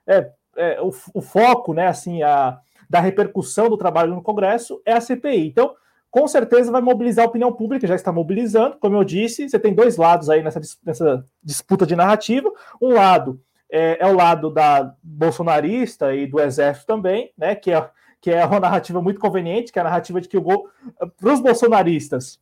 é, 0.06 0.32
é, 0.56 0.82
o, 0.82 0.92
o, 1.14 1.22
foco, 1.22 1.74
né, 1.74 1.88
assim, 1.88 2.24
a, 2.24 2.60
da 2.90 3.00
repercussão 3.00 3.70
do 3.70 3.78
trabalho 3.78 4.16
no 4.16 4.22
Congresso 4.22 4.82
é 4.86 4.94
a 4.94 5.02
CPI. 5.02 5.48
Então, 5.48 5.76
com 6.10 6.28
certeza 6.28 6.72
vai 6.72 6.82
mobilizar 6.82 7.26
a 7.26 7.28
opinião 7.28 7.54
pública, 7.54 7.86
já 7.86 7.96
está 7.96 8.12
mobilizando, 8.12 8.78
como 8.78 8.96
eu 8.96 9.04
disse, 9.04 9.48
você 9.48 9.60
tem 9.60 9.74
dois 9.74 9.98
lados 9.98 10.30
aí 10.30 10.42
nessa, 10.42 10.60
nessa 10.84 11.24
disputa 11.44 11.86
de 11.86 11.96
narrativa. 11.96 12.52
Um 12.82 12.94
lado 12.94 13.40
é, 13.70 13.98
é, 14.00 14.08
o 14.08 14.16
lado 14.16 14.50
da 14.50 14.94
bolsonarista 15.04 16.16
e 16.16 16.26
do 16.26 16.40
exército 16.40 16.88
também, 16.88 17.32
né, 17.38 17.54
que 17.56 17.72
é, 17.72 17.90
que 18.22 18.32
é 18.32 18.46
uma 18.46 18.60
narrativa 18.60 19.02
muito 19.02 19.20
conveniente, 19.20 19.72
que 19.72 19.80
é 19.80 19.82
a 19.82 19.86
narrativa 19.86 20.22
de 20.22 20.28
que 20.28 20.38
para 20.40 21.34
os 21.34 21.40
bolsonaristas 21.40 22.40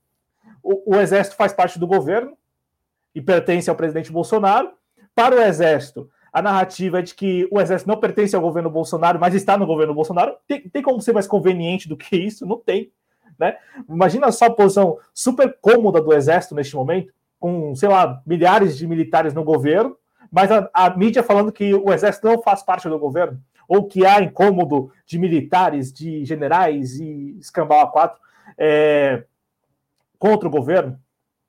o, 0.63 0.95
o 0.95 0.99
exército 0.99 1.35
faz 1.35 1.51
parte 1.51 1.79
do 1.79 1.87
governo 1.87 2.37
e 3.15 3.21
pertence 3.21 3.69
ao 3.69 3.75
presidente 3.75 4.11
Bolsonaro. 4.11 4.71
Para 5.15 5.35
o 5.35 5.41
exército, 5.41 6.09
a 6.31 6.41
narrativa 6.41 6.99
é 6.99 7.01
de 7.01 7.15
que 7.15 7.47
o 7.49 7.61
exército 7.61 7.89
não 7.89 7.97
pertence 7.97 8.35
ao 8.35 8.41
governo 8.41 8.69
Bolsonaro, 8.69 9.17
mas 9.17 9.33
está 9.33 9.57
no 9.57 9.65
governo 9.65 9.93
Bolsonaro. 9.93 10.35
Tem, 10.45 10.67
tem 10.67 10.83
como 10.83 11.01
ser 11.01 11.13
mais 11.13 11.25
conveniente 11.25 11.87
do 11.87 11.95
que 11.95 12.17
isso? 12.17 12.45
Não 12.45 12.57
tem. 12.57 12.91
Né? 13.39 13.57
Imagina 13.87 14.29
só 14.33 14.45
a 14.45 14.53
posição 14.53 14.97
super 15.13 15.57
cômoda 15.61 16.01
do 16.01 16.13
exército 16.13 16.53
neste 16.53 16.75
momento, 16.75 17.13
com, 17.39 17.73
sei 17.73 17.87
lá, 17.87 18.21
milhares 18.25 18.77
de 18.77 18.85
militares 18.85 19.33
no 19.33 19.45
governo, 19.45 19.95
mas 20.29 20.51
a, 20.51 20.69
a 20.73 20.89
mídia 20.89 21.23
falando 21.23 21.51
que 21.51 21.73
o 21.73 21.93
exército 21.93 22.27
não 22.27 22.41
faz 22.41 22.63
parte 22.63 22.89
do 22.89 22.99
governo, 22.99 23.39
ou 23.67 23.87
que 23.87 24.05
há 24.05 24.21
incômodo 24.21 24.91
de 25.05 25.17
militares, 25.17 25.91
de 25.91 26.25
generais 26.25 26.99
e 26.99 27.37
escambau 27.39 27.79
a 27.79 27.87
quatro 27.87 28.19
é, 28.57 29.23
contra 30.19 30.47
o 30.47 30.51
governo, 30.51 30.99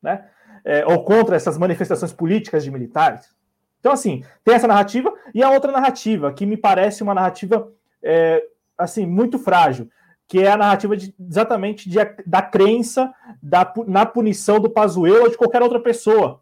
né? 0.02 0.28
É, 0.68 0.84
ou 0.84 1.04
contra 1.04 1.36
essas 1.36 1.56
manifestações 1.56 2.12
políticas 2.12 2.64
de 2.64 2.72
militares. 2.72 3.30
Então, 3.78 3.92
assim, 3.92 4.24
tem 4.42 4.52
essa 4.52 4.66
narrativa 4.66 5.14
e 5.32 5.40
a 5.40 5.50
outra 5.50 5.70
narrativa, 5.70 6.32
que 6.32 6.44
me 6.44 6.56
parece 6.56 7.04
uma 7.04 7.14
narrativa 7.14 7.72
é, 8.02 8.42
assim 8.76 9.06
muito 9.06 9.38
frágil, 9.38 9.88
que 10.26 10.40
é 10.40 10.50
a 10.50 10.56
narrativa 10.56 10.96
de, 10.96 11.14
exatamente 11.20 11.88
de, 11.88 11.98
da 12.26 12.42
crença 12.42 13.14
da, 13.40 13.72
na 13.86 14.04
punição 14.04 14.58
do 14.58 14.68
Pazuello 14.68 15.22
ou 15.22 15.30
de 15.30 15.36
qualquer 15.36 15.62
outra 15.62 15.78
pessoa. 15.78 16.40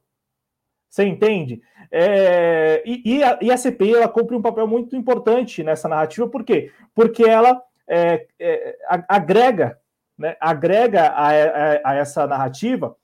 Você 0.89 1.05
entende? 1.05 1.61
É, 1.91 2.83
e, 2.87 3.17
e, 3.17 3.23
a, 3.23 3.39
e, 3.43 3.53
a, 3.53 3.57
CPI 3.57 3.95
ela 3.95 4.09
cumpre 4.09 4.35
um 4.35 4.43
papel 4.43 4.67
muito 4.67 4.97
importante 4.97 5.63
nessa 5.63 5.89
narrativa, 5.89 6.27
por 6.29 6.45
quê? 6.45 6.73
Porque 6.95 7.25
ela 7.25 7.61
é, 7.87 8.27
é, 8.41 8.79
agrega, 9.07 9.79
né, 10.17 10.37
agrega 10.41 11.09
a, 11.09 11.29
a, 11.29 11.91
a 11.91 11.95
essa 11.97 12.27
narrativa 12.27 12.97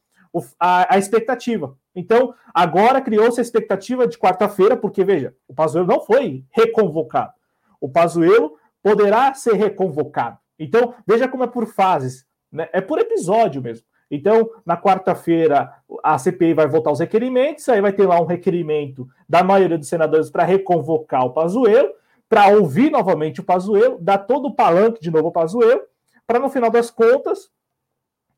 a, 0.59 0.95
a, 0.95 0.99
expectativa. 0.99 1.77
Então, 1.95 2.35
agora 2.55 3.01
criou-se 3.01 3.41
a 3.41 3.43
expectativa 3.43 4.07
de 4.07 4.19
quarta-feira, 4.19 4.77
porque, 4.77 5.03
veja, 5.05 5.35
o 5.49 5.55
Pazuello 5.55 5.89
não 5.89 6.01
foi 6.01 6.45
reconvocado. 6.51 7.33
O 7.81 7.89
Pazuello 7.89 8.57
poderá 8.83 9.33
ser 9.35 9.55
reconvocado. 9.55 10.39
Então, 10.59 10.95
veja 11.07 11.29
como 11.29 11.45
é 11.45 11.47
por 11.47 11.67
fases, 11.67 12.27
né? 12.53 12.69
é 12.73 12.81
por 12.81 12.99
episódio 12.99 13.63
mesmo. 13.63 13.85
Então, 14.11 14.51
na 14.67 14.77
quarta-feira, 14.77 15.73
a 16.03 16.19
CPI 16.19 16.53
vai 16.53 16.67
votar 16.67 16.93
os 16.93 16.99
requerimentos, 16.99 17.69
aí 17.69 17.81
vai 17.81 17.93
ter 17.93 18.07
lá 18.07 18.21
um 18.21 18.27
requerimento 18.27 19.09
da 19.29 19.45
maioria 19.45 19.79
dos 19.79 19.89
senadores 19.89 20.29
para 20.29 20.43
reconvocar 20.45 21.25
o 21.25 21.31
Pazuello, 21.31 21.91
para 22.29 22.49
ouvir 22.49 22.91
novamente 22.91 23.41
o 23.41 23.45
Pazuello, 23.45 23.99
dar 24.01 24.19
todo 24.19 24.49
o 24.49 24.55
palanque 24.55 25.01
de 25.01 25.11
novo 25.11 25.27
ao 25.27 25.33
Pazuello, 25.33 25.83
para 26.27 26.39
no 26.39 26.49
final 26.49 26.71
das 26.71 26.91
contas, 26.91 27.51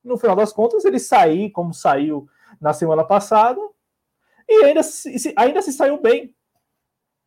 no 0.05 0.19
final 0.19 0.37
das 0.37 0.53
contas, 0.53 0.85
ele 0.85 0.99
sair 0.99 1.51
como 1.51 1.73
saiu 1.73 2.29
na 2.61 2.73
semana 2.73 3.05
passada, 3.05 3.61
e 4.49 4.65
ainda 4.65 4.83
se, 4.83 5.33
ainda 5.37 5.63
se 5.63 5.73
saiu 5.73 6.01
bem. 6.01 6.35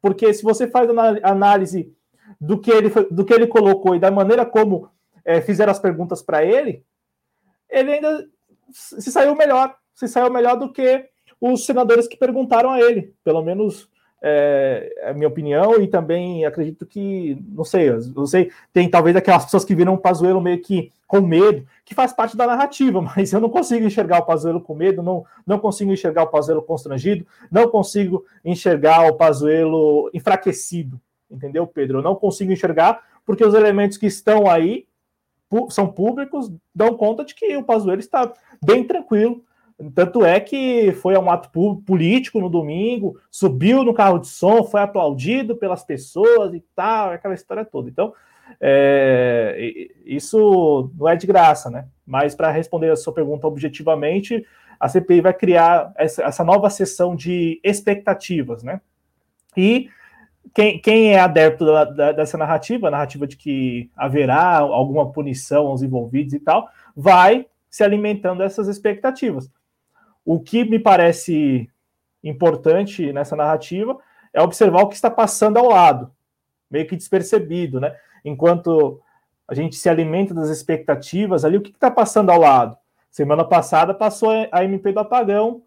Porque 0.01 0.33
se 0.33 0.43
você 0.43 0.67
faz 0.67 0.89
análise 1.23 1.95
do 2.39 2.59
que 2.59 2.71
ele, 2.71 2.89
do 3.09 3.25
que 3.25 3.33
ele 3.33 3.47
colocou 3.47 3.95
e 3.95 3.99
da 3.99 4.11
maneira 4.11 4.45
como 4.45 4.89
é, 5.23 5.41
fizeram 5.41 5.71
as 5.71 5.79
perguntas 5.79 6.21
para 6.21 6.43
ele, 6.43 6.85
ele 7.69 7.93
ainda 7.93 8.29
se 8.71 9.11
saiu 9.11 9.35
melhor, 9.35 9.75
se 9.93 10.07
saiu 10.07 10.31
melhor 10.31 10.57
do 10.57 10.71
que 10.71 11.09
os 11.41 11.65
senadores 11.65 12.07
que 12.07 12.17
perguntaram 12.17 12.71
a 12.71 12.79
ele, 12.79 13.15
pelo 13.23 13.41
menos 13.41 13.89
é, 14.27 14.91
é 14.97 15.09
a 15.11 15.13
minha 15.13 15.27
opinião, 15.27 15.79
e 15.79 15.87
também 15.87 16.45
acredito 16.45 16.83
que, 16.83 17.37
não 17.47 17.63
sei, 17.63 17.91
não 18.15 18.25
sei, 18.25 18.51
tem 18.73 18.89
talvez 18.89 19.15
aquelas 19.15 19.45
pessoas 19.45 19.63
que 19.63 19.75
viram 19.75 19.93
o 19.93 19.99
Pazuello 19.99 20.41
meio 20.41 20.59
que 20.59 20.91
com 21.05 21.21
medo, 21.21 21.63
que 21.85 21.93
faz 21.93 22.11
parte 22.11 22.35
da 22.35 22.47
narrativa, 22.47 22.99
mas 23.15 23.31
eu 23.31 23.39
não 23.39 23.49
consigo 23.49 23.85
enxergar 23.85 24.17
o 24.17 24.25
Pazuello 24.25 24.59
com 24.59 24.73
medo, 24.73 25.03
não, 25.03 25.23
não 25.45 25.59
consigo 25.59 25.91
enxergar 25.91 26.23
o 26.23 26.27
Pazuello 26.27 26.63
constrangido, 26.63 27.23
não 27.51 27.69
consigo 27.69 28.25
enxergar 28.43 29.07
o 29.07 29.13
Pazuello 29.13 30.09
enfraquecido, 30.11 30.99
entendeu, 31.29 31.67
Pedro? 31.67 31.99
Eu 31.99 32.03
não 32.03 32.15
consigo 32.15 32.51
enxergar 32.51 33.03
porque 33.23 33.45
os 33.45 33.53
elementos 33.53 33.95
que 33.95 34.07
estão 34.07 34.49
aí 34.49 34.87
são 35.69 35.87
públicos, 35.87 36.51
dão 36.73 36.97
conta 36.97 37.23
de 37.23 37.35
que 37.35 37.55
o 37.55 37.63
Pazuello 37.63 37.99
está 37.99 38.33
bem 38.65 38.83
tranquilo. 38.83 39.43
Tanto 39.93 40.23
é 40.23 40.39
que 40.39 40.93
foi 41.01 41.17
um 41.17 41.29
ato 41.29 41.49
político 41.85 42.39
no 42.39 42.49
domingo, 42.49 43.19
subiu 43.29 43.83
no 43.83 43.93
carro 43.93 44.19
de 44.19 44.27
som, 44.27 44.63
foi 44.63 44.79
aplaudido 44.79 45.57
pelas 45.57 45.83
pessoas 45.83 46.53
e 46.53 46.63
tal, 46.73 47.09
aquela 47.09 47.33
história 47.33 47.65
toda. 47.65 47.89
Então, 47.89 48.13
é, 48.61 49.89
isso 50.05 50.89
não 50.97 51.09
é 51.09 51.15
de 51.17 51.27
graça, 51.27 51.69
né? 51.69 51.87
Mas 52.05 52.33
para 52.33 52.51
responder 52.51 52.89
a 52.89 52.95
sua 52.95 53.13
pergunta 53.13 53.47
objetivamente, 53.47 54.45
a 54.79 54.87
CPI 54.87 55.19
vai 55.19 55.33
criar 55.33 55.91
essa, 55.97 56.23
essa 56.23 56.43
nova 56.43 56.69
sessão 56.69 57.13
de 57.13 57.59
expectativas, 57.61 58.63
né? 58.63 58.79
E 59.57 59.89
quem, 60.53 60.79
quem 60.79 61.13
é 61.13 61.19
adepto 61.19 61.65
da, 61.65 61.83
da, 61.83 62.11
dessa 62.13 62.37
narrativa, 62.37 62.87
a 62.87 62.91
narrativa 62.91 63.27
de 63.27 63.35
que 63.35 63.89
haverá 63.95 64.59
alguma 64.59 65.11
punição 65.11 65.67
aos 65.67 65.81
envolvidos 65.81 66.33
e 66.33 66.39
tal, 66.39 66.69
vai 66.95 67.45
se 67.69 67.83
alimentando 67.83 68.37
dessas 68.37 68.69
expectativas. 68.69 69.51
O 70.25 70.39
que 70.39 70.65
me 70.65 70.79
parece 70.79 71.69
importante 72.23 73.13
nessa 73.13 73.35
narrativa 73.35 73.97
é 74.33 74.41
observar 74.41 74.81
o 74.81 74.87
que 74.87 74.95
está 74.95 75.09
passando 75.09 75.57
ao 75.57 75.69
lado, 75.69 76.11
meio 76.69 76.87
que 76.87 76.95
despercebido, 76.95 77.79
né? 77.79 77.95
Enquanto 78.25 78.99
a 79.47 79.53
gente 79.53 79.75
se 79.75 79.87
alimenta 79.87 80.33
das 80.33 80.49
expectativas 80.49 81.45
ali, 81.45 81.57
o 81.57 81.61
que 81.61 81.69
está 81.69 81.91
passando 81.91 82.31
ao 82.31 82.39
lado? 82.39 82.75
Semana 83.11 83.45
passada 83.45 83.93
passou 83.93 84.31
a 84.51 84.63
MP 84.63 84.91
do 84.91 84.99
apagão, 84.99 85.61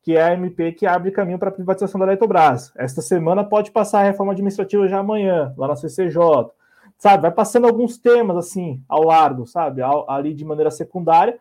que 0.00 0.16
é 0.16 0.22
a 0.22 0.32
MP 0.34 0.72
que 0.72 0.86
abre 0.86 1.10
caminho 1.10 1.38
para 1.38 1.48
a 1.48 1.52
privatização 1.52 1.98
da 1.98 2.06
Eletrobras. 2.06 2.72
Esta 2.76 3.02
semana 3.02 3.42
pode 3.42 3.70
passar 3.72 4.00
a 4.00 4.04
reforma 4.04 4.32
administrativa 4.32 4.86
já 4.86 4.98
amanhã, 5.00 5.52
lá 5.56 5.66
na 5.66 5.76
CCJ. 5.76 6.20
Sabe, 6.96 7.22
vai 7.22 7.32
passando 7.32 7.66
alguns 7.66 7.98
temas 7.98 8.36
assim 8.36 8.82
ao 8.88 9.02
largo, 9.02 9.46
sabe, 9.46 9.82
ali 10.06 10.32
de 10.32 10.44
maneira 10.44 10.70
secundária, 10.70 11.38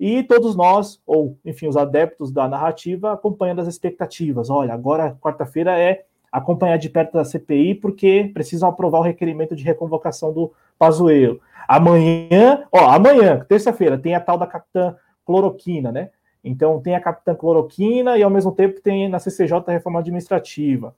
e 0.00 0.22
todos 0.22 0.56
nós, 0.56 0.98
ou 1.06 1.36
enfim, 1.44 1.68
os 1.68 1.76
adeptos 1.76 2.32
da 2.32 2.48
narrativa, 2.48 3.12
acompanhando 3.12 3.60
as 3.60 3.68
expectativas. 3.68 4.48
Olha, 4.48 4.72
agora 4.72 5.14
quarta-feira 5.20 5.78
é 5.78 6.04
acompanhar 6.32 6.78
de 6.78 6.88
perto 6.88 7.12
da 7.12 7.24
CPI, 7.24 7.74
porque 7.74 8.30
precisam 8.32 8.68
aprovar 8.68 9.00
o 9.00 9.04
requerimento 9.04 9.54
de 9.54 9.62
reconvocação 9.62 10.32
do 10.32 10.52
Pazuello. 10.78 11.38
Amanhã, 11.68 12.64
ó, 12.72 12.88
amanhã, 12.88 13.44
terça-feira, 13.46 13.98
tem 13.98 14.14
a 14.14 14.20
tal 14.20 14.38
da 14.38 14.46
capitã 14.46 14.96
cloroquina, 15.26 15.92
né? 15.92 16.10
Então 16.42 16.80
tem 16.80 16.94
a 16.94 17.00
Capitã 17.00 17.34
Cloroquina 17.34 18.16
e 18.16 18.22
ao 18.22 18.30
mesmo 18.30 18.52
tempo 18.52 18.80
tem 18.80 19.08
na 19.08 19.18
CCJ 19.18 19.62
a 19.66 19.72
reforma 19.72 20.00
administrativa. 20.00 20.94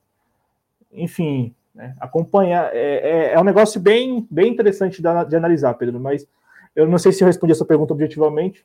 Enfim, 0.92 1.53
né, 1.74 1.96
acompanhar 1.98 2.70
é, 2.72 2.78
é, 2.78 3.32
é, 3.32 3.40
um 3.40 3.44
negócio 3.44 3.80
bem, 3.80 4.26
bem 4.30 4.53
interessante 4.53 5.03
de, 5.03 5.36
analisar, 5.36 5.74
Pedro, 5.74 5.98
mas 5.98 6.26
eu 6.76 6.86
não 6.86 6.98
sei 6.98 7.12
se 7.12 7.24
eu 7.24 7.26
respondi 7.26 7.53
essa 7.53 7.64
pergunta 7.64 7.92
objetivamente. 7.92 8.64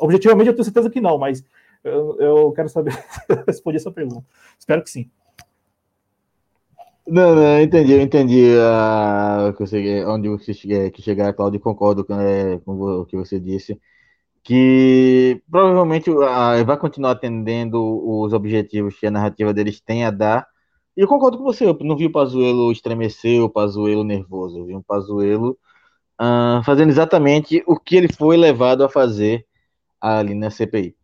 Objetivamente 0.00 0.48
eu 0.48 0.54
tenho 0.54 0.64
certeza 0.64 0.90
que 0.90 1.00
não, 1.00 1.18
mas 1.18 1.44
eu, 1.82 2.16
eu 2.20 2.52
quero 2.52 2.68
saber 2.68 2.92
respondi 3.46 3.76
essa 3.76 3.90
pergunta. 3.90 4.24
Espero 4.58 4.82
que 4.82 4.90
sim. 4.90 5.10
Não, 7.06 7.34
não, 7.34 7.60
entendi, 7.60 7.92
eu 7.92 8.00
entendi 8.00 8.54
uh, 8.54 10.08
onde 10.08 10.28
você 10.28 10.54
chegar, 10.54 10.90
que 10.90 11.02
chegar, 11.02 11.32
Claudio, 11.32 11.58
concordo 11.58 12.04
com, 12.04 12.14
é, 12.14 12.58
com 12.60 12.80
o 12.80 13.04
que 13.04 13.16
você 13.16 13.40
disse 13.40 13.80
que 14.42 15.40
provavelmente 15.50 16.10
uh, 16.10 16.64
vai 16.64 16.76
continuar 16.76 17.12
atendendo 17.12 17.80
os 17.80 18.32
objetivos 18.32 18.98
que 18.98 19.06
a 19.06 19.10
narrativa 19.10 19.54
deles 19.54 19.80
tem 19.80 20.04
a 20.04 20.10
dar. 20.10 20.46
E 20.96 21.00
eu 21.00 21.08
concordo 21.08 21.38
com 21.38 21.44
você, 21.44 21.64
eu 21.64 21.76
não 21.82 21.96
vi 21.96 22.06
o 22.06 22.12
Pazuello 22.12 22.72
estremecer, 22.72 23.42
o 23.42 23.48
Pazuello 23.48 24.04
nervoso, 24.04 24.58
eu 24.58 24.66
vi 24.66 24.74
um 24.74 24.82
Pazuello 24.82 25.56
uh, 26.20 26.62
fazendo 26.64 26.90
exatamente 26.90 27.62
o 27.66 27.78
que 27.78 27.96
ele 27.96 28.12
foi 28.12 28.36
levado 28.36 28.84
a 28.84 28.88
fazer 28.88 29.46
ali 30.02 30.34
na 30.34 30.50
CPI. 30.50 30.94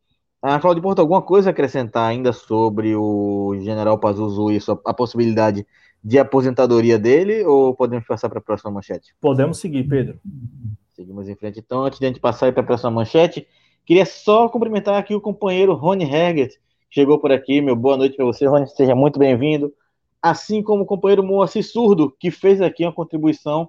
Ah, 0.43 0.59
Claudio 0.61 0.83
Porto, 0.83 1.01
alguma 1.01 1.23
coisa 1.23 1.51
a 1.51 1.53
acrescentar 1.53 2.09
ainda 2.09 2.33
sobre 2.33 2.95
o 2.95 3.57
general 3.61 3.99
Pazuzu 3.99 4.51
e 4.51 4.59
a 4.85 4.95
possibilidade 4.95 5.67
de 6.03 6.19
aposentadoria 6.19 6.99
dele, 6.99 7.45
ou 7.45 7.75
podemos 7.75 8.07
passar 8.07 8.29
para 8.29 8.39
a 8.39 8.43
próxima 8.43 8.71
manchete? 8.71 9.15
Podemos 9.21 9.59
seguir, 9.59 9.85
Pedro. 9.89 10.21
Seguimos 10.95 11.29
em 11.29 11.35
frente. 11.35 11.59
Então, 11.59 11.85
antes 11.85 11.99
de 11.99 12.05
a 12.05 12.09
gente 12.09 12.21
passar 12.21 12.53
para 12.53 12.63
a 12.63 12.67
próxima 12.67 12.91
manchete, 12.91 13.49
queria 13.85 14.07
só 14.07 14.49
cumprimentar 14.49 14.97
aqui 14.97 15.15
o 15.15 15.21
companheiro 15.21 15.75
Rony 15.75 16.05
Herget, 16.05 16.57
chegou 16.89 17.19
por 17.19 17.33
aqui. 17.33 17.61
Meu 17.61 17.75
boa 17.75 17.97
noite 17.97 18.17
para 18.17 18.25
você, 18.25 18.47
Rony. 18.47 18.69
Seja 18.69 18.95
muito 18.95 19.19
bem-vindo. 19.19 19.73
Assim 20.23 20.63
como 20.63 20.85
o 20.85 20.87
companheiro 20.87 21.23
Moacir 21.23 21.65
Surdo, 21.65 22.15
que 22.19 22.31
fez 22.31 22.61
aqui 22.61 22.85
uma 22.85 22.93
contribuição 22.93 23.69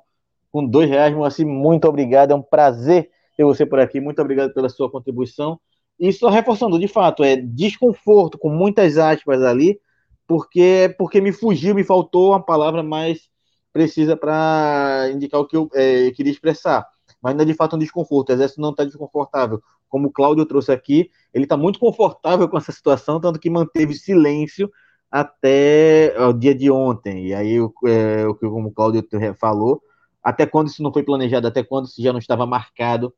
com 0.52 0.64
dois 0.66 0.88
reais. 0.88 1.16
Moacir, 1.16 1.48
muito 1.48 1.88
obrigado. 1.88 2.32
É 2.32 2.36
um 2.36 2.42
prazer 2.42 3.10
ter 3.40 3.46
você 3.46 3.66
por 3.66 3.80
aqui. 3.80 4.02
Muito 4.02 4.22
obrigado 4.22 4.54
pela 4.54 4.68
sua 4.68 4.92
contribuição. 4.92 5.58
E 5.98 6.12
só 6.12 6.30
reforçando, 6.30 6.78
de 6.78 6.90
fato, 6.90 7.24
é 7.24 7.38
desconforto, 7.38 8.38
com 8.38 8.50
muitas 8.50 8.98
aspas 8.98 9.42
ali, 9.42 9.80
porque, 10.28 10.94
porque 10.98 11.22
me 11.22 11.32
fugiu, 11.32 11.74
me 11.74 11.84
faltou 11.86 12.32
uma 12.32 12.44
palavra 12.44 12.84
mais 12.84 13.30
precisa 13.72 14.18
para 14.18 15.10
indicar 15.14 15.40
o 15.40 15.46
que 15.46 15.56
eu 15.56 15.70
é, 15.74 16.12
queria 16.12 16.32
expressar. 16.32 16.86
Mas 17.22 17.34
não 17.36 17.44
é 17.44 17.46
de 17.46 17.54
fato 17.54 17.76
um 17.76 17.80
desconforto. 17.80 18.30
O 18.30 18.34
exército 18.34 18.60
não 18.60 18.72
está 18.72 18.84
desconfortável. 18.84 19.62
Como 19.88 20.08
o 20.10 20.12
Cláudio 20.12 20.46
trouxe 20.46 20.72
aqui, 20.72 21.10
ele 21.34 21.46
está 21.46 21.56
muito 21.56 21.80
confortável 21.80 22.48
com 22.50 22.58
essa 22.58 22.72
situação, 22.72 23.22
tanto 23.22 23.40
que 23.40 23.50
manteve 23.50 23.94
silêncio 23.94 24.70
até 25.10 26.14
o 26.20 26.34
dia 26.34 26.54
de 26.54 26.70
ontem. 26.70 27.28
E 27.28 27.34
aí, 27.34 27.56
é, 27.86 28.28
o 28.28 28.36
que 28.36 28.48
como 28.50 28.70
o 28.70 28.72
Cláudio 28.72 29.08
falou, 29.40 29.82
até 30.30 30.46
quando 30.46 30.68
isso 30.68 30.84
não 30.84 30.94
foi 30.94 31.04
planejado, 31.04 31.48
até 31.48 31.64
quando 31.64 31.86
isso 31.86 32.02
já 32.02 32.12
não 32.12 32.20
estava 32.20 32.46
marcado 32.46 33.14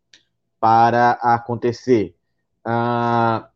para 0.59 1.11
acontecer. 1.21 2.15
Ah, 2.63 3.49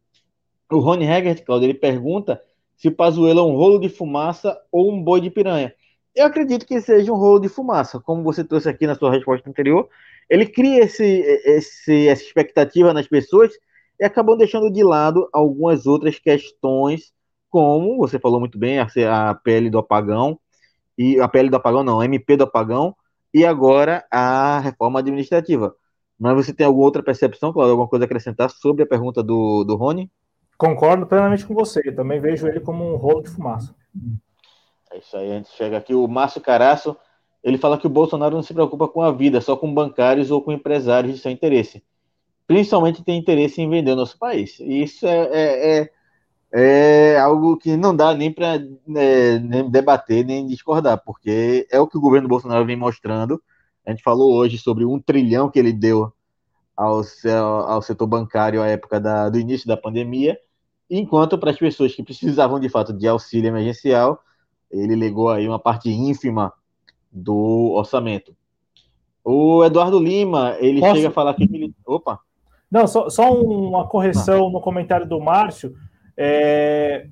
o 0.71 0.79
Rony 0.79 1.05
Hegert, 1.05 1.43
Claudio, 1.43 1.67
ele 1.67 1.73
pergunta 1.73 2.41
se 2.75 2.87
o 2.87 2.91
Pazuello 2.91 3.39
é 3.39 3.43
um 3.43 3.55
rolo 3.55 3.79
de 3.79 3.89
fumaça 3.89 4.59
ou 4.71 4.91
um 4.91 5.01
boi 5.01 5.21
de 5.21 5.29
piranha. 5.29 5.73
Eu 6.15 6.25
acredito 6.25 6.65
que 6.65 6.79
seja 6.81 7.11
um 7.11 7.17
rolo 7.17 7.39
de 7.39 7.49
fumaça, 7.49 7.99
como 7.99 8.23
você 8.23 8.43
trouxe 8.43 8.69
aqui 8.69 8.87
na 8.87 8.95
sua 8.95 9.11
resposta 9.11 9.49
anterior. 9.49 9.87
Ele 10.29 10.45
cria 10.45 10.83
esse, 10.83 11.03
esse, 11.03 12.07
essa 12.07 12.23
expectativa 12.23 12.93
nas 12.93 13.07
pessoas 13.07 13.53
e 13.99 14.03
acabam 14.03 14.37
deixando 14.37 14.71
de 14.71 14.83
lado 14.83 15.29
algumas 15.31 15.85
outras 15.85 16.17
questões, 16.17 17.13
como 17.49 17.97
você 17.97 18.17
falou 18.17 18.39
muito 18.39 18.57
bem, 18.57 18.79
a, 18.79 18.87
a 19.29 19.35
pele 19.35 19.69
do 19.69 19.77
apagão, 19.77 20.39
e 20.97 21.19
a 21.19 21.27
pele 21.27 21.49
do 21.49 21.57
apagão 21.57 21.83
não, 21.83 21.99
a 21.99 22.05
MP 22.05 22.37
do 22.37 22.43
apagão, 22.45 22.95
e 23.35 23.45
agora 23.45 24.05
a 24.09 24.59
reforma 24.59 24.99
administrativa. 24.99 25.75
Mas 26.17 26.33
você 26.35 26.53
tem 26.53 26.65
alguma 26.65 26.85
outra 26.85 27.03
percepção, 27.03 27.51
Claudio, 27.51 27.71
alguma 27.71 27.89
coisa 27.89 28.05
a 28.05 28.07
acrescentar 28.07 28.49
sobre 28.49 28.83
a 28.83 28.87
pergunta 28.87 29.21
do, 29.21 29.65
do 29.65 29.75
Rony? 29.75 30.09
Concordo 30.57 31.05
plenamente 31.05 31.45
com 31.45 31.53
você. 31.53 31.81
Eu 31.83 31.93
também 31.93 32.17
vejo 32.21 32.47
ele 32.47 32.61
como 32.61 32.89
um 32.89 32.95
rolo 32.95 33.21
de 33.21 33.29
fumaça. 33.29 33.75
É 34.89 34.99
isso 34.99 35.17
aí, 35.17 35.29
a 35.29 35.35
gente 35.35 35.49
chega 35.49 35.75
aqui. 35.77 35.93
O 35.93 36.07
Márcio 36.07 36.39
Caraço, 36.39 36.95
ele 37.43 37.57
fala 37.57 37.77
que 37.77 37.87
o 37.87 37.89
Bolsonaro 37.89 38.33
não 38.33 38.41
se 38.41 38.53
preocupa 38.53 38.87
com 38.87 39.01
a 39.01 39.11
vida, 39.11 39.41
só 39.41 39.57
com 39.57 39.73
bancários 39.73 40.31
ou 40.31 40.41
com 40.41 40.53
empresários 40.53 41.13
de 41.13 41.19
seu 41.19 41.29
interesse. 41.29 41.83
Principalmente 42.47 43.03
tem 43.03 43.19
interesse 43.19 43.61
em 43.61 43.69
vender 43.69 43.91
o 43.91 43.97
nosso 43.97 44.17
país. 44.17 44.61
E 44.61 44.81
isso 44.81 45.05
é, 45.05 45.27
é, 45.33 45.79
é, 45.79 45.91
é 46.57 47.19
algo 47.19 47.57
que 47.57 47.75
não 47.75 47.95
dá 47.95 48.13
nem 48.13 48.31
para 48.31 48.55
é, 48.95 49.39
nem 49.39 49.69
debater, 49.69 50.25
nem 50.25 50.47
discordar, 50.47 51.01
porque 51.03 51.67
é 51.69 51.79
o 51.79 51.87
que 51.87 51.97
o 51.97 52.01
governo 52.01 52.29
Bolsonaro 52.29 52.65
vem 52.65 52.75
mostrando 52.75 53.41
a 53.85 53.91
gente 53.91 54.01
falou 54.01 54.33
hoje 54.33 54.57
sobre 54.57 54.83
um 54.83 54.99
trilhão 54.99 55.49
que 55.49 55.59
ele 55.59 55.71
deu 55.71 56.11
ao, 56.75 57.01
ao 57.67 57.81
setor 57.81 58.07
bancário 58.07 58.61
à 58.61 58.67
época 58.67 58.99
da, 58.99 59.29
do 59.29 59.39
início 59.39 59.67
da 59.67 59.77
pandemia, 59.77 60.37
enquanto 60.89 61.37
para 61.37 61.51
as 61.51 61.57
pessoas 61.57 61.93
que 61.93 62.03
precisavam 62.03 62.59
de 62.59 62.67
fato 62.67 62.91
de 62.91 63.07
auxílio 63.07 63.47
emergencial, 63.47 64.19
ele 64.71 64.95
legou 64.95 65.29
aí 65.29 65.47
uma 65.47 65.59
parte 65.59 65.89
ínfima 65.89 66.51
do 67.11 67.73
orçamento. 67.75 68.35
O 69.23 69.63
Eduardo 69.63 69.99
Lima, 69.99 70.55
ele 70.59 70.79
Posso? 70.79 70.95
chega 70.95 71.07
a 71.07 71.11
falar 71.11 71.33
que. 71.35 71.73
Opa! 71.85 72.19
Não, 72.69 72.87
só, 72.87 73.09
só 73.09 73.31
uma 73.31 73.87
correção 73.87 74.49
no 74.49 74.59
comentário 74.59 75.07
do 75.07 75.19
Márcio. 75.19 75.75
É, 76.17 77.07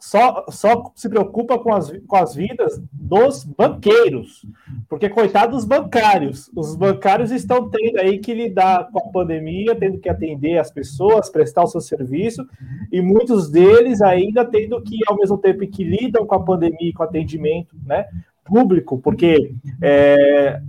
só, 0.00 0.44
só 0.48 0.92
se 0.94 1.08
preocupa 1.08 1.58
com 1.58 1.72
as, 1.72 1.90
com 2.06 2.16
as 2.16 2.34
vidas 2.34 2.80
dos 2.92 3.44
banqueiros, 3.44 4.46
porque 4.88 5.08
coitados 5.08 5.56
dos 5.56 5.64
bancários, 5.64 6.50
os 6.54 6.76
bancários 6.76 7.30
estão 7.30 7.68
tendo 7.68 7.98
aí 7.98 8.18
que 8.18 8.32
lidar 8.32 8.88
com 8.92 8.98
a 8.98 9.12
pandemia, 9.12 9.74
tendo 9.74 9.98
que 9.98 10.08
atender 10.08 10.58
as 10.58 10.70
pessoas, 10.70 11.30
prestar 11.30 11.64
o 11.64 11.66
seu 11.66 11.80
serviço, 11.80 12.46
e 12.92 13.00
muitos 13.00 13.50
deles 13.50 14.00
ainda 14.00 14.44
tendo 14.44 14.80
que, 14.82 14.98
ao 15.08 15.16
mesmo 15.16 15.38
tempo 15.38 15.66
que 15.66 15.84
lidam 15.84 16.26
com 16.26 16.34
a 16.34 16.44
pandemia 16.44 16.90
e 16.90 16.92
com 16.92 17.02
o 17.02 17.06
atendimento 17.06 17.76
né, 17.84 18.06
público, 18.44 18.98
porque 18.98 19.54
é, 19.82 20.60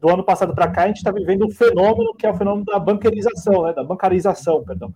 do 0.00 0.08
ano 0.08 0.24
passado 0.24 0.54
para 0.54 0.70
cá 0.70 0.84
a 0.84 0.86
gente 0.88 0.96
está 0.96 1.12
vivendo 1.12 1.46
um 1.46 1.50
fenômeno 1.50 2.14
que 2.14 2.26
é 2.26 2.30
o 2.30 2.36
fenômeno 2.36 2.64
da 2.64 2.78
bancarização, 2.78 3.62
né, 3.62 3.72
da 3.72 3.84
bancarização, 3.84 4.62
perdão. 4.64 4.92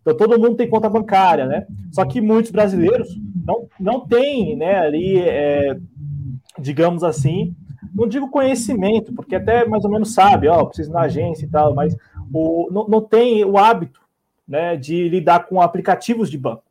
Então 0.00 0.16
todo 0.16 0.38
mundo 0.38 0.56
tem 0.56 0.68
conta 0.68 0.88
bancária, 0.88 1.46
né? 1.46 1.66
Só 1.92 2.04
que 2.04 2.20
muitos 2.20 2.50
brasileiros 2.50 3.16
não, 3.44 3.68
não 3.78 4.00
têm, 4.00 4.56
né, 4.56 4.78
ali, 4.78 5.18
é, 5.18 5.76
digamos 6.58 7.04
assim, 7.04 7.54
não 7.94 8.06
digo 8.06 8.30
conhecimento, 8.30 9.12
porque 9.12 9.34
até 9.34 9.64
mais 9.66 9.84
ou 9.84 9.90
menos 9.90 10.14
sabe, 10.14 10.48
ó, 10.48 10.64
preciso 10.64 10.90
ir 10.90 10.92
na 10.92 11.02
agência 11.02 11.44
e 11.44 11.48
tal, 11.48 11.74
mas 11.74 11.96
o, 12.32 12.68
não, 12.70 12.88
não 12.88 13.00
tem 13.00 13.44
o 13.44 13.58
hábito, 13.58 14.00
né, 14.46 14.76
de 14.76 15.08
lidar 15.08 15.46
com 15.46 15.60
aplicativos 15.60 16.30
de 16.30 16.38
banco. 16.38 16.64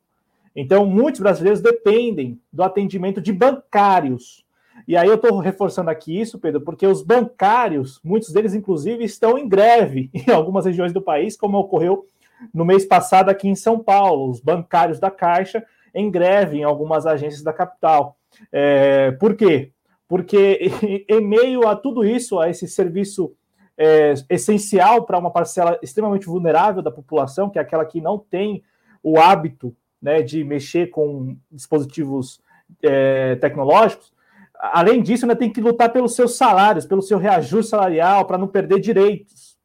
Então, 0.54 0.84
muitos 0.84 1.20
brasileiros 1.20 1.60
dependem 1.60 2.38
do 2.52 2.62
atendimento 2.62 3.20
de 3.20 3.32
bancários. 3.32 4.44
E 4.86 4.96
aí 4.96 5.08
eu 5.08 5.14
estou 5.14 5.38
reforçando 5.38 5.90
aqui 5.90 6.18
isso, 6.18 6.38
Pedro, 6.38 6.60
porque 6.60 6.86
os 6.86 7.02
bancários, 7.02 8.00
muitos 8.02 8.32
deles, 8.32 8.54
inclusive, 8.54 9.04
estão 9.04 9.38
em 9.38 9.48
greve 9.48 10.10
em 10.14 10.30
algumas 10.32 10.66
regiões 10.66 10.92
do 10.92 11.00
país, 11.00 11.36
como 11.36 11.58
ocorreu 11.58 12.06
no 12.52 12.64
mês 12.64 12.84
passado 12.84 13.28
aqui 13.28 13.48
em 13.48 13.54
São 13.54 13.78
Paulo, 13.78 14.30
os 14.30 14.40
bancários 14.40 14.98
da 14.98 15.10
Caixa 15.10 15.64
em 15.94 16.10
greve 16.10 16.58
em 16.58 16.64
algumas 16.64 17.06
agências 17.06 17.42
da 17.42 17.52
capital. 17.52 18.16
É, 18.52 19.10
por 19.12 19.34
quê? 19.34 19.72
Porque 20.08 20.70
em 21.08 21.20
meio 21.20 21.66
a 21.66 21.76
tudo 21.76 22.04
isso, 22.04 22.38
a 22.38 22.48
esse 22.48 22.66
serviço 22.68 23.34
é, 23.76 24.14
essencial 24.28 25.04
para 25.04 25.18
uma 25.18 25.30
parcela 25.30 25.78
extremamente 25.82 26.26
vulnerável 26.26 26.82
da 26.82 26.90
população, 26.90 27.50
que 27.50 27.58
é 27.58 27.62
aquela 27.62 27.84
que 27.84 28.00
não 28.00 28.18
tem 28.18 28.62
o 29.02 29.18
hábito 29.18 29.74
né, 30.00 30.22
de 30.22 30.44
mexer 30.44 30.88
com 30.88 31.36
dispositivos 31.50 32.40
é, 32.82 33.36
tecnológicos, 33.36 34.12
além 34.60 35.02
disso, 35.02 35.24
ainda 35.24 35.36
tem 35.36 35.50
que 35.50 35.60
lutar 35.60 35.90
pelos 35.90 36.14
seus 36.14 36.36
salários, 36.36 36.84
pelo 36.84 37.00
seu 37.00 37.18
reajuste 37.18 37.70
salarial, 37.70 38.26
para 38.26 38.38
não 38.38 38.46
perder 38.46 38.78
direitos. 38.78 39.56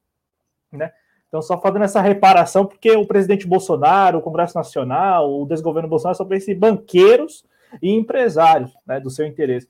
Né? 0.72 0.92
Então, 1.36 1.42
só 1.42 1.60
fazendo 1.60 1.84
essa 1.84 2.00
reparação, 2.00 2.66
porque 2.66 2.92
o 2.92 3.06
presidente 3.06 3.46
Bolsonaro, 3.46 4.20
o 4.20 4.22
Congresso 4.22 4.58
Nacional, 4.58 5.30
o 5.30 5.46
desgoverno 5.46 5.90
Bolsonaro 5.90 6.16
só 6.16 6.24
pensa 6.24 6.50
em 6.50 6.58
banqueiros 6.58 7.44
e 7.82 7.92
empresários 7.92 8.72
né, 8.88 9.02
do 9.02 9.10
seu 9.10 9.28
interesse. 9.28 9.68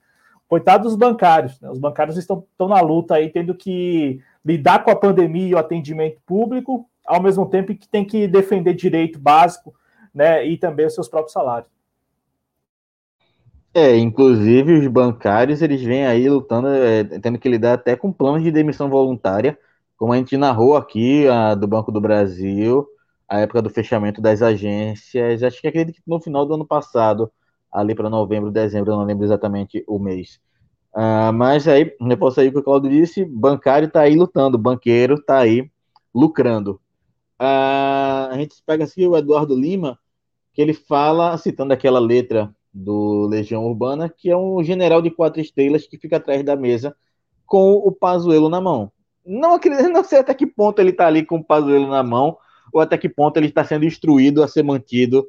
Coitados 0.48 0.90
dos 0.92 0.96
bancários, 0.96 1.60
né? 1.60 1.72
os 1.72 1.80
bancários 1.80 2.18
estão, 2.18 2.46
estão 2.52 2.68
na 2.68 2.80
luta 2.82 3.16
aí, 3.16 3.30
tendo 3.30 3.56
que 3.56 4.22
lidar 4.46 4.84
com 4.84 4.92
a 4.92 4.96
pandemia 4.96 5.48
e 5.48 5.56
o 5.56 5.58
atendimento 5.58 6.22
público, 6.24 6.88
ao 7.04 7.20
mesmo 7.20 7.48
tempo 7.48 7.74
que 7.74 7.90
tem 7.90 8.06
que 8.06 8.28
defender 8.28 8.76
direito 8.76 9.18
básico 9.18 9.74
né, 10.14 10.46
e 10.46 10.60
também 10.60 10.86
os 10.86 10.94
seus 10.94 11.08
próprios 11.08 11.34
salários. 11.34 11.72
É, 13.74 13.98
inclusive 13.98 14.72
os 14.72 14.86
bancários, 14.86 15.64
eles 15.64 15.82
vêm 15.82 16.06
aí 16.06 16.30
lutando, 16.30 16.68
é, 16.68 17.04
tendo 17.04 17.40
que 17.40 17.50
lidar 17.50 17.74
até 17.74 17.96
com 17.96 18.14
planos 18.14 18.44
de 18.44 18.52
demissão 18.52 18.88
voluntária, 18.88 19.58
como 19.98 20.14
a 20.14 20.18
gente 20.18 20.38
narrou 20.38 20.76
aqui 20.76 21.28
a, 21.28 21.56
do 21.56 21.68
Banco 21.68 21.92
do 21.92 22.02
Brasil, 22.02 22.88
a 23.28 23.40
época 23.40 23.62
do 23.62 23.70
fechamento 23.70 24.22
das 24.22 24.42
agências, 24.42 25.44
acho 25.44 25.62
que 25.62 25.68
acredito 25.68 25.96
que 25.96 26.10
no 26.10 26.20
final 26.20 26.46
do 26.46 26.54
ano 26.54 26.66
passado, 26.66 27.32
ali 27.72 27.96
para 27.96 28.10
novembro, 28.10 28.52
dezembro, 28.52 28.92
eu 28.92 28.98
não 28.98 29.06
lembro 29.06 29.26
exatamente 29.26 29.84
o 29.88 30.00
mês. 30.00 30.40
Uh, 30.94 31.34
mas 31.34 31.68
aí, 31.68 31.94
depois 32.08 32.38
aí 32.38 32.48
o 32.48 32.52
que 32.52 32.60
o 32.60 32.64
Claudio 32.64 32.90
disse, 32.90 33.26
bancário 33.26 33.88
está 33.88 34.02
aí 34.02 34.16
lutando, 34.16 34.58
banqueiro 34.58 35.16
está 35.16 35.40
aí 35.40 35.70
lucrando. 36.14 36.80
Uh, 37.40 38.32
a 38.32 38.34
gente 38.36 38.56
pega 38.66 38.86
aqui 38.86 39.06
o 39.06 39.18
Eduardo 39.18 39.56
Lima, 39.56 40.00
que 40.54 40.62
ele 40.62 40.74
fala, 40.74 41.38
citando 41.38 41.74
aquela 41.74 42.00
letra 42.00 42.56
do 42.74 43.28
Legião 43.28 43.66
Urbana, 43.66 44.10
que 44.10 44.30
é 44.30 44.38
um 44.38 44.64
general 44.64 45.02
de 45.02 45.12
quatro 45.12 45.42
estrelas 45.42 45.86
que 45.86 45.98
fica 45.98 46.18
atrás 46.18 46.44
da 46.44 46.56
mesa 46.56 46.96
com 47.46 47.74
o 47.74 47.92
Pazuelo 47.92 48.50
na 48.50 48.62
mão. 48.62 48.92
Não, 49.26 49.60
não 49.92 50.04
sei 50.04 50.20
até 50.20 50.34
que 50.34 50.46
ponto 50.46 50.80
ele 50.80 50.92
está 50.92 51.08
ali 51.08 51.26
com 51.26 51.38
o 51.38 51.44
Pazuello 51.44 51.88
na 51.88 52.04
mão, 52.04 52.38
ou 52.72 52.80
até 52.80 52.98
que 52.98 53.10
ponto 53.10 53.38
ele 53.38 53.48
está 53.48 53.64
sendo 53.64 53.86
instruído 53.86 54.44
a 54.44 54.48
ser 54.48 54.64
mantido 54.64 55.26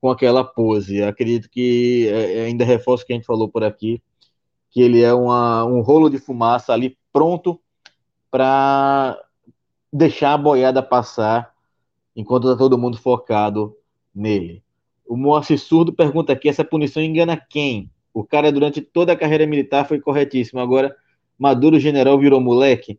com 0.00 0.10
aquela 0.10 0.44
pose. 0.44 1.02
Acredito 1.02 1.48
que 1.48 2.08
é, 2.08 2.38
é, 2.38 2.44
ainda 2.44 2.64
reforço 2.64 3.04
o 3.04 3.06
que 3.06 3.12
a 3.12 3.16
gente 3.16 3.26
falou 3.26 3.48
por 3.48 3.64
aqui, 3.64 4.02
que 4.70 4.82
ele 4.82 5.02
é 5.02 5.12
uma, 5.12 5.64
um 5.64 5.80
rolo 5.80 6.10
de 6.10 6.18
fumaça 6.18 6.72
ali 6.72 6.96
pronto 7.12 7.60
para 8.30 9.18
deixar 9.92 10.34
a 10.34 10.38
boiada 10.38 10.82
passar 10.82 11.52
enquanto 12.14 12.48
está 12.48 12.58
todo 12.58 12.78
mundo 12.78 12.98
focado 12.98 13.74
nele. 14.14 14.62
O 15.06 15.16
Moacir 15.16 15.58
Surdo 15.58 15.92
pergunta 15.92 16.32
aqui: 16.32 16.48
essa 16.48 16.64
punição 16.64 17.02
engana 17.02 17.36
quem? 17.36 17.90
O 18.12 18.24
cara, 18.24 18.52
durante 18.52 18.80
toda 18.80 19.12
a 19.12 19.16
carreira 19.16 19.46
militar, 19.46 19.86
foi 19.86 20.00
corretíssimo. 20.00 20.60
Agora, 20.60 20.94
Maduro 21.38 21.78
General 21.78 22.18
virou 22.18 22.40
moleque. 22.40 22.98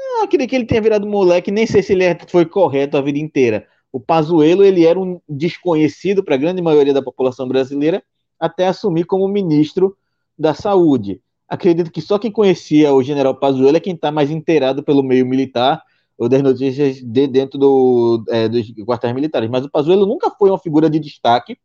Não, 0.00 0.26
queria 0.26 0.46
que 0.46 0.56
ele 0.56 0.64
tenha 0.64 0.80
virado 0.80 1.06
moleque, 1.06 1.50
nem 1.50 1.66
sei 1.66 1.82
se 1.82 1.92
ele 1.92 2.04
é, 2.04 2.18
foi 2.26 2.46
correto 2.46 2.96
a 2.96 3.02
vida 3.02 3.18
inteira. 3.18 3.66
O 3.92 4.00
Pazuello, 4.00 4.64
ele 4.64 4.86
era 4.86 4.98
um 4.98 5.20
desconhecido 5.28 6.24
para 6.24 6.34
a 6.36 6.38
grande 6.38 6.62
maioria 6.62 6.94
da 6.94 7.02
população 7.02 7.46
brasileira, 7.46 8.02
até 8.38 8.66
assumir 8.66 9.04
como 9.04 9.28
ministro 9.28 9.96
da 10.38 10.54
Saúde. 10.54 11.20
Acredito 11.48 11.90
que 11.90 12.00
só 12.00 12.18
quem 12.18 12.30
conhecia 12.30 12.94
o 12.94 13.02
general 13.02 13.34
Pazuello 13.34 13.76
é 13.76 13.80
quem 13.80 13.94
está 13.94 14.10
mais 14.10 14.30
inteirado 14.30 14.82
pelo 14.82 15.02
meio 15.02 15.26
militar 15.26 15.82
ou 16.16 16.28
das 16.28 16.42
notícias 16.42 16.96
de 16.96 17.26
dentro 17.26 17.58
do, 17.58 18.24
é, 18.28 18.48
dos 18.48 18.70
quartéis 18.86 19.14
militares. 19.14 19.50
Mas 19.50 19.64
o 19.64 19.70
Pazuello 19.70 20.06
nunca 20.06 20.30
foi 20.30 20.50
uma 20.50 20.58
figura 20.58 20.88
de 20.88 20.98
destaque, 20.98 21.58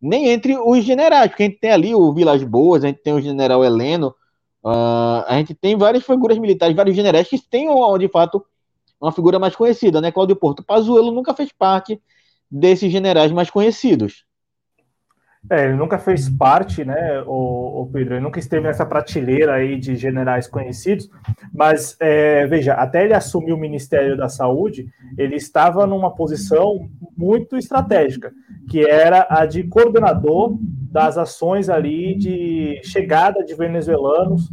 nem 0.00 0.28
entre 0.28 0.56
os 0.58 0.84
generais, 0.84 1.28
porque 1.28 1.44
a 1.44 1.46
gente 1.46 1.60
tem 1.60 1.70
ali 1.70 1.94
o 1.94 2.12
Vilas 2.12 2.42
Boas, 2.42 2.84
a 2.84 2.88
gente 2.88 3.00
tem 3.00 3.14
o 3.14 3.20
general 3.20 3.64
Heleno, 3.64 4.14
uh, 4.64 5.24
a 5.26 5.34
gente 5.38 5.54
tem 5.54 5.76
várias 5.76 6.04
figuras 6.04 6.38
militares, 6.38 6.76
vários 6.76 6.96
generais 6.96 7.28
que 7.28 7.38
têm, 7.38 7.68
de 7.98 8.08
fato, 8.08 8.44
uma 9.00 9.12
figura 9.12 9.38
mais 9.38 9.56
conhecida, 9.56 10.00
né? 10.00 10.12
Cláudio 10.12 10.36
Porto. 10.36 10.62
Pazuello 10.62 11.10
nunca 11.10 11.34
fez 11.34 11.50
parte 11.52 12.00
desses 12.50 12.90
generais 12.92 13.32
mais 13.32 13.50
conhecidos. 13.50 14.24
É, 15.50 15.64
ele 15.64 15.74
nunca 15.74 15.98
fez 15.98 16.28
parte, 16.28 16.84
né, 16.84 17.20
o, 17.26 17.82
o, 17.82 17.90
Pedro, 17.92 18.14
ele 18.14 18.22
nunca 18.22 18.38
esteve 18.38 18.64
nessa 18.64 18.86
prateleira 18.86 19.54
aí 19.54 19.76
de 19.76 19.96
generais 19.96 20.46
conhecidos, 20.46 21.10
mas 21.52 21.96
é, 21.98 22.46
veja, 22.46 22.74
até 22.74 23.04
ele 23.04 23.12
assumir 23.12 23.52
o 23.52 23.58
Ministério 23.58 24.16
da 24.16 24.28
Saúde, 24.28 24.86
ele 25.18 25.34
estava 25.34 25.84
numa 25.84 26.14
posição 26.14 26.88
muito 27.16 27.56
estratégica, 27.56 28.32
que 28.70 28.88
era 28.88 29.26
a 29.28 29.44
de 29.44 29.64
coordenador 29.64 30.56
das 30.92 31.16
ações 31.16 31.70
ali 31.70 32.14
de 32.14 32.78
chegada 32.84 33.42
de 33.42 33.54
venezuelanos 33.54 34.50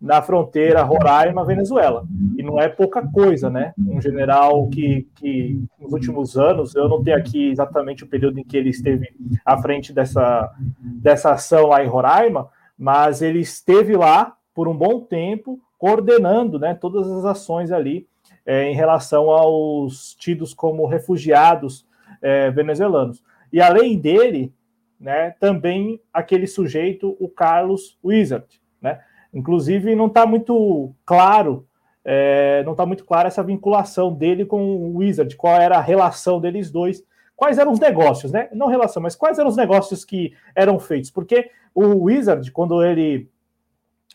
na 0.00 0.20
fronteira 0.20 0.82
Roraima-Venezuela. 0.82 2.04
E 2.36 2.42
não 2.42 2.60
é 2.60 2.68
pouca 2.68 3.02
coisa, 3.08 3.48
né? 3.48 3.72
Um 3.78 3.98
general 3.98 4.68
que, 4.68 5.08
que 5.16 5.64
nos 5.80 5.94
últimos 5.94 6.36
anos, 6.36 6.74
eu 6.74 6.90
não 6.90 7.02
tenho 7.02 7.16
aqui 7.16 7.48
exatamente 7.48 8.04
o 8.04 8.06
período 8.06 8.38
em 8.38 8.44
que 8.44 8.56
ele 8.56 8.68
esteve 8.68 9.08
à 9.42 9.56
frente 9.56 9.90
dessa, 9.90 10.52
dessa 10.78 11.32
ação 11.32 11.68
lá 11.68 11.82
em 11.82 11.88
Roraima, 11.88 12.50
mas 12.78 13.22
ele 13.22 13.40
esteve 13.40 13.96
lá 13.96 14.36
por 14.54 14.68
um 14.68 14.76
bom 14.76 15.00
tempo 15.00 15.58
coordenando 15.78 16.58
né, 16.58 16.74
todas 16.74 17.10
as 17.10 17.24
ações 17.24 17.72
ali 17.72 18.06
é, 18.44 18.70
em 18.70 18.74
relação 18.74 19.30
aos 19.30 20.14
tidos 20.16 20.52
como 20.52 20.86
refugiados 20.86 21.86
é, 22.20 22.50
venezuelanos. 22.50 23.22
E 23.50 23.58
além 23.58 23.98
dele, 23.98 24.52
né, 25.00 25.30
também 25.38 26.00
aquele 26.12 26.46
sujeito, 26.46 27.16
o 27.20 27.28
Carlos 27.28 27.98
Wizard, 28.04 28.46
né? 28.80 29.00
Inclusive, 29.32 29.94
não 29.94 30.06
está 30.06 30.26
muito 30.26 30.92
claro, 31.04 31.66
é, 32.04 32.62
não 32.64 32.72
está 32.72 32.86
muito 32.86 33.04
clara 33.04 33.28
essa 33.28 33.42
vinculação 33.42 34.12
dele 34.12 34.44
com 34.44 34.60
o 34.60 34.96
Wizard, 34.96 35.36
qual 35.36 35.60
era 35.60 35.76
a 35.76 35.82
relação 35.82 36.40
deles 36.40 36.70
dois, 36.70 37.04
quais 37.36 37.58
eram 37.58 37.72
os 37.72 37.78
negócios, 37.78 38.32
né? 38.32 38.48
Não 38.52 38.66
relação, 38.66 39.02
mas 39.02 39.14
quais 39.14 39.38
eram 39.38 39.48
os 39.48 39.56
negócios 39.56 40.04
que 40.04 40.32
eram 40.54 40.78
feitos? 40.78 41.10
Porque 41.10 41.50
o 41.74 42.04
Wizard, 42.04 42.50
quando 42.50 42.82
ele 42.82 43.30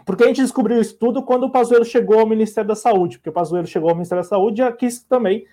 porque 0.05 0.23
a 0.23 0.27
gente 0.27 0.41
descobriu 0.41 0.81
isso 0.81 0.97
tudo 0.97 1.21
quando 1.21 1.43
o 1.43 1.51
Pazuello 1.51 1.86
chegou 1.86 2.19
ao 2.19 2.27
Ministério 2.27 2.67
da 2.67 2.75
Saúde, 2.75 3.19
porque 3.19 3.29
o 3.29 3.34
Pazuello 3.34 3.67
chegou 3.67 3.89
ao 3.89 3.95
Ministério 3.95 4.23
da 4.23 4.27
Saúde 4.27 4.61
e 4.61 4.71
quis 4.73 5.03
também 5.03 5.45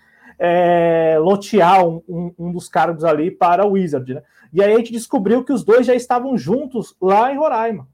é, 0.42 1.18
lotear 1.18 1.86
um, 1.86 2.02
um, 2.08 2.34
um, 2.38 2.52
dos 2.52 2.66
cargos 2.66 3.04
ali 3.04 3.30
para 3.30 3.66
o 3.66 3.72
Wizard, 3.72 4.14
né? 4.14 4.22
E 4.50 4.62
aí 4.62 4.72
a 4.72 4.78
gente 4.78 4.90
descobriu 4.90 5.44
que 5.44 5.52
os 5.52 5.62
dois 5.62 5.86
já 5.86 5.94
estavam 5.94 6.36
juntos 6.38 6.96
lá 7.00 7.30
em 7.30 7.36
Roraima, 7.36 7.86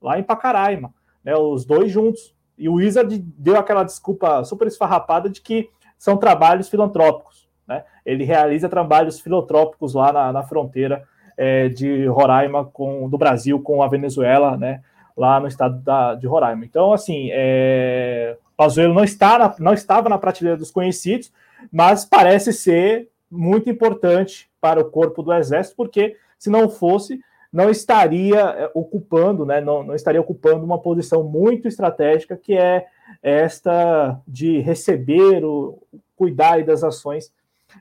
lá 0.00 0.18
em 0.18 0.22
Pacaraima, 0.22 0.94
né? 1.22 1.36
Os 1.36 1.66
dois 1.66 1.92
juntos. 1.92 2.34
E 2.56 2.70
o 2.70 2.74
Wizard 2.74 3.18
deu 3.36 3.58
aquela 3.58 3.84
desculpa 3.84 4.42
super 4.44 4.66
esfarrapada 4.66 5.28
de 5.28 5.42
que 5.42 5.68
são 5.98 6.16
trabalhos 6.16 6.70
filantrópicos, 6.70 7.46
né? 7.68 7.84
Ele 8.04 8.24
realiza 8.24 8.66
trabalhos 8.66 9.20
filantrópicos 9.20 9.92
lá 9.92 10.10
na, 10.10 10.32
na 10.32 10.42
fronteira 10.42 11.04
é, 11.36 11.68
de 11.68 12.06
Roraima 12.06 12.64
com 12.64 13.10
do 13.10 13.18
Brasil 13.18 13.60
com 13.60 13.82
a 13.82 13.88
Venezuela, 13.88 14.56
né? 14.56 14.80
Lá 15.14 15.38
no 15.38 15.46
estado 15.46 15.78
da, 15.82 16.14
de 16.14 16.26
Roraima. 16.26 16.64
Então, 16.64 16.94
assim, 16.94 17.28
é, 17.30 18.38
Pazuello 18.56 18.94
não, 18.94 19.04
está 19.04 19.38
na, 19.38 19.54
não 19.58 19.74
estava 19.74 20.08
na 20.08 20.16
prateleira 20.16 20.56
dos 20.56 20.70
conhecidos, 20.70 21.30
mas 21.72 22.04
parece 22.04 22.52
ser 22.52 23.08
muito 23.30 23.70
importante 23.70 24.50
para 24.60 24.80
o 24.80 24.90
corpo 24.90 25.22
do 25.22 25.32
Exército, 25.32 25.76
porque 25.76 26.16
se 26.38 26.50
não 26.50 26.68
fosse, 26.68 27.20
não 27.52 27.70
estaria 27.70 28.38
eh, 28.38 28.70
ocupando, 28.74 29.44
né, 29.44 29.60
não, 29.60 29.82
não 29.82 29.94
estaria 29.94 30.20
ocupando 30.20 30.64
uma 30.64 30.78
posição 30.78 31.22
muito 31.22 31.68
estratégica, 31.68 32.36
que 32.36 32.54
é 32.56 32.86
esta 33.22 34.20
de 34.26 34.58
receber, 34.60 35.44
o, 35.44 35.78
cuidar 36.16 36.62
das 36.64 36.84
ações 36.84 37.32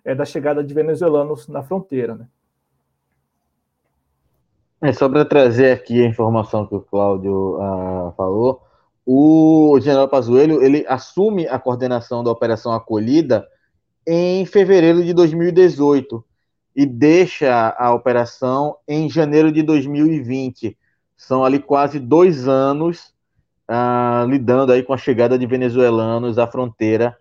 é, 0.03 0.15
da 0.15 0.25
chegada 0.25 0.63
de 0.63 0.73
venezuelanos 0.73 1.47
na 1.47 1.61
fronteira. 1.61 2.15
Né? 2.15 2.27
É, 4.81 4.93
só 4.93 5.09
para 5.09 5.25
trazer 5.25 5.73
aqui 5.73 6.01
a 6.01 6.07
informação 6.07 6.65
que 6.65 6.75
o 6.75 6.79
Cláudio 6.79 7.57
uh, 7.57 8.13
falou, 8.15 8.61
o 9.05 9.77
general 9.81 10.07
Pazuello 10.07 10.63
ele 10.63 10.85
assume 10.87 11.47
a 11.47 11.59
coordenação 11.59 12.23
da 12.23 12.31
Operação 12.31 12.71
Acolhida 12.71 13.47
em 14.07 14.45
fevereiro 14.45 15.03
de 15.03 15.13
2018 15.13 16.23
e 16.75 16.85
deixa 16.85 17.75
a 17.77 17.93
operação 17.93 18.77
em 18.87 19.09
janeiro 19.09 19.51
de 19.51 19.61
2020. 19.61 20.77
São 21.17 21.43
ali 21.43 21.59
quase 21.59 21.99
dois 21.99 22.47
anos 22.47 23.13
ah, 23.67 24.25
lidando 24.27 24.71
aí 24.71 24.81
com 24.81 24.93
a 24.93 24.97
chegada 24.97 25.37
de 25.37 25.45
venezuelanos 25.45 26.39
à 26.39 26.47
fronteira 26.47 27.17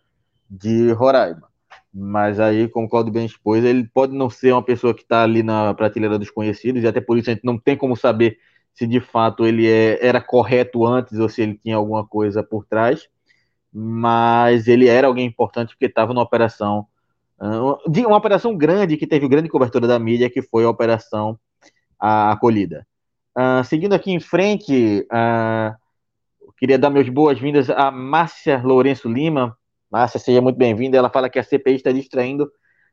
de 0.48 0.92
Roraima. 0.92 1.48
Mas 1.92 2.38
aí, 2.38 2.68
como 2.68 2.86
o 2.86 2.88
Claudio 2.88 3.12
bem 3.12 3.26
expôs, 3.26 3.64
ele 3.64 3.88
pode 3.92 4.14
não 4.14 4.30
ser 4.30 4.52
uma 4.52 4.62
pessoa 4.62 4.94
que 4.94 5.02
está 5.02 5.22
ali 5.22 5.42
na 5.42 5.74
prateleira 5.74 6.18
dos 6.18 6.30
conhecidos, 6.30 6.82
e 6.82 6.86
até 6.86 7.00
por 7.00 7.18
isso 7.18 7.30
a 7.30 7.34
gente 7.34 7.44
não 7.44 7.58
tem 7.58 7.76
como 7.76 7.96
saber 7.96 8.38
se 8.74 8.86
de 8.86 9.00
fato 9.00 9.44
ele 9.44 9.66
é, 9.66 9.98
era 10.06 10.20
correto 10.20 10.86
antes 10.86 11.18
ou 11.18 11.28
se 11.28 11.42
ele 11.42 11.54
tinha 11.54 11.76
alguma 11.76 12.06
coisa 12.06 12.42
por 12.42 12.64
trás 12.64 13.08
mas 13.80 14.66
ele 14.66 14.88
era 14.88 15.06
alguém 15.06 15.24
importante 15.24 15.68
porque 15.68 15.86
estava 15.86 16.12
numa 16.12 16.24
operação, 16.24 16.84
de 17.88 18.04
uma 18.04 18.16
operação 18.16 18.56
grande 18.56 18.96
que 18.96 19.06
teve 19.06 19.28
grande 19.28 19.48
cobertura 19.48 19.86
da 19.86 20.00
mídia, 20.00 20.28
que 20.28 20.42
foi 20.42 20.64
a 20.64 20.70
operação 20.70 21.38
acolhida. 21.96 22.84
Uh, 23.36 23.62
seguindo 23.62 23.92
aqui 23.92 24.10
em 24.10 24.18
frente, 24.18 25.06
uh, 25.12 25.76
queria 26.58 26.76
dar 26.76 26.90
meus 26.90 27.08
boas-vindas 27.08 27.70
a 27.70 27.88
Márcia 27.88 28.60
Lourenço 28.60 29.08
Lima. 29.08 29.56
Márcia, 29.88 30.18
seja 30.18 30.40
muito 30.40 30.56
bem-vinda. 30.56 30.98
Ela 30.98 31.08
fala 31.08 31.30
que 31.30 31.38
a 31.38 31.44
CPI 31.44 31.76
está 31.76 31.92
distraindo 31.92 32.50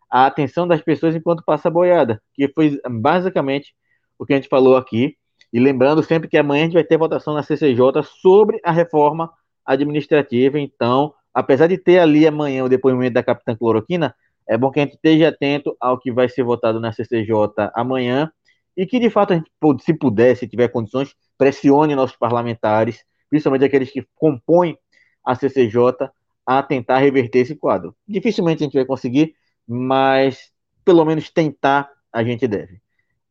a 0.08 0.28
atenção 0.28 0.68
das 0.68 0.84
pessoas 0.84 1.16
enquanto 1.16 1.44
passa 1.44 1.68
a 1.68 1.72
boiada, 1.72 2.22
que 2.36 2.48
foi 2.50 2.80
basicamente 2.88 3.74
o 4.20 4.26
que 4.26 4.34
a 4.34 4.36
gente 4.36 4.48
falou 4.48 4.78
aqui. 4.78 5.18
E 5.52 5.60
lembrando 5.60 6.04
sempre 6.04 6.30
que 6.30 6.38
amanhã 6.38 6.62
a 6.62 6.66
gente 6.66 6.76
vai 6.76 6.84
ter 6.84 6.98
votação 6.98 7.34
na 7.34 7.42
CCJ 7.42 8.04
sobre 8.22 8.60
a 8.64 8.72
reforma 8.72 9.32
administrativa. 9.66 10.60
Então, 10.60 11.14
apesar 11.34 11.68
de 11.68 11.78
ter 11.78 12.00
ali 12.00 12.28
amanhã 12.28 12.64
o 12.64 12.70
depoimento 12.70 13.14
da 13.14 13.24
capitã 13.24 13.56
Cloroquina, 13.56 14.16
é 14.48 14.58
bom 14.58 14.70
que 14.72 14.80
a 14.80 14.84
gente 14.84 14.96
esteja 14.96 15.30
atento 15.30 15.76
ao 15.80 15.98
que 15.98 16.12
vai 16.12 16.30
ser 16.30 16.44
votado 16.44 16.80
na 16.80 16.92
CCJ 16.92 17.72
amanhã 17.74 18.32
e 18.78 18.86
que, 18.86 19.00
de 19.00 19.10
fato, 19.10 19.34
a 19.34 19.36
gente, 19.38 19.50
se 19.82 19.94
puder, 19.94 20.36
se 20.36 20.48
tiver 20.48 20.68
condições, 20.68 21.16
pressione 21.38 21.96
nossos 21.96 22.18
parlamentares, 22.18 23.04
principalmente 23.30 23.66
aqueles 23.66 23.92
que 23.92 24.06
compõem 24.16 24.78
a 25.26 25.34
CCJ, 25.34 26.10
a 26.46 26.62
tentar 26.62 27.00
reverter 27.00 27.40
esse 27.40 27.56
quadro. 27.56 27.96
Dificilmente 28.08 28.62
a 28.62 28.66
gente 28.66 28.76
vai 28.76 28.86
conseguir, 28.86 29.34
mas 29.68 30.52
pelo 30.84 31.04
menos 31.04 31.32
tentar 31.32 31.90
a 32.14 32.24
gente 32.24 32.48
deve. 32.48 32.80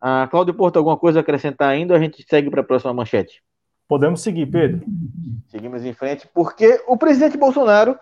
Ah, 0.01 0.27
Cláudio 0.31 0.53
Porto, 0.55 0.77
alguma 0.77 0.97
coisa 0.99 1.21
a 1.21 1.23
acrescentar 1.23 1.69
ainda? 1.71 1.95
Ou 1.95 1.99
a 1.99 2.03
gente 2.03 2.25
segue 2.29 2.51
para 2.51 2.61
a 2.61 2.65
próxima 2.65 2.93
manchete? 2.93 3.43
Podemos 3.89 4.23
seguir, 4.23 4.47
Pedro. 4.47 4.85
Seguimos 5.49 5.85
em 5.85 5.93
frente, 5.93 6.29
porque 6.33 6.83
o 6.87 6.97
presidente 6.97 7.37
Bolsonaro 7.37 7.99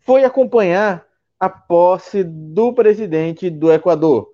foi 0.00 0.24
acompanhar 0.24 1.04
a 1.38 1.48
posse 1.48 2.24
do 2.24 2.72
presidente 2.72 3.50
do 3.50 3.70
Equador. 3.70 4.28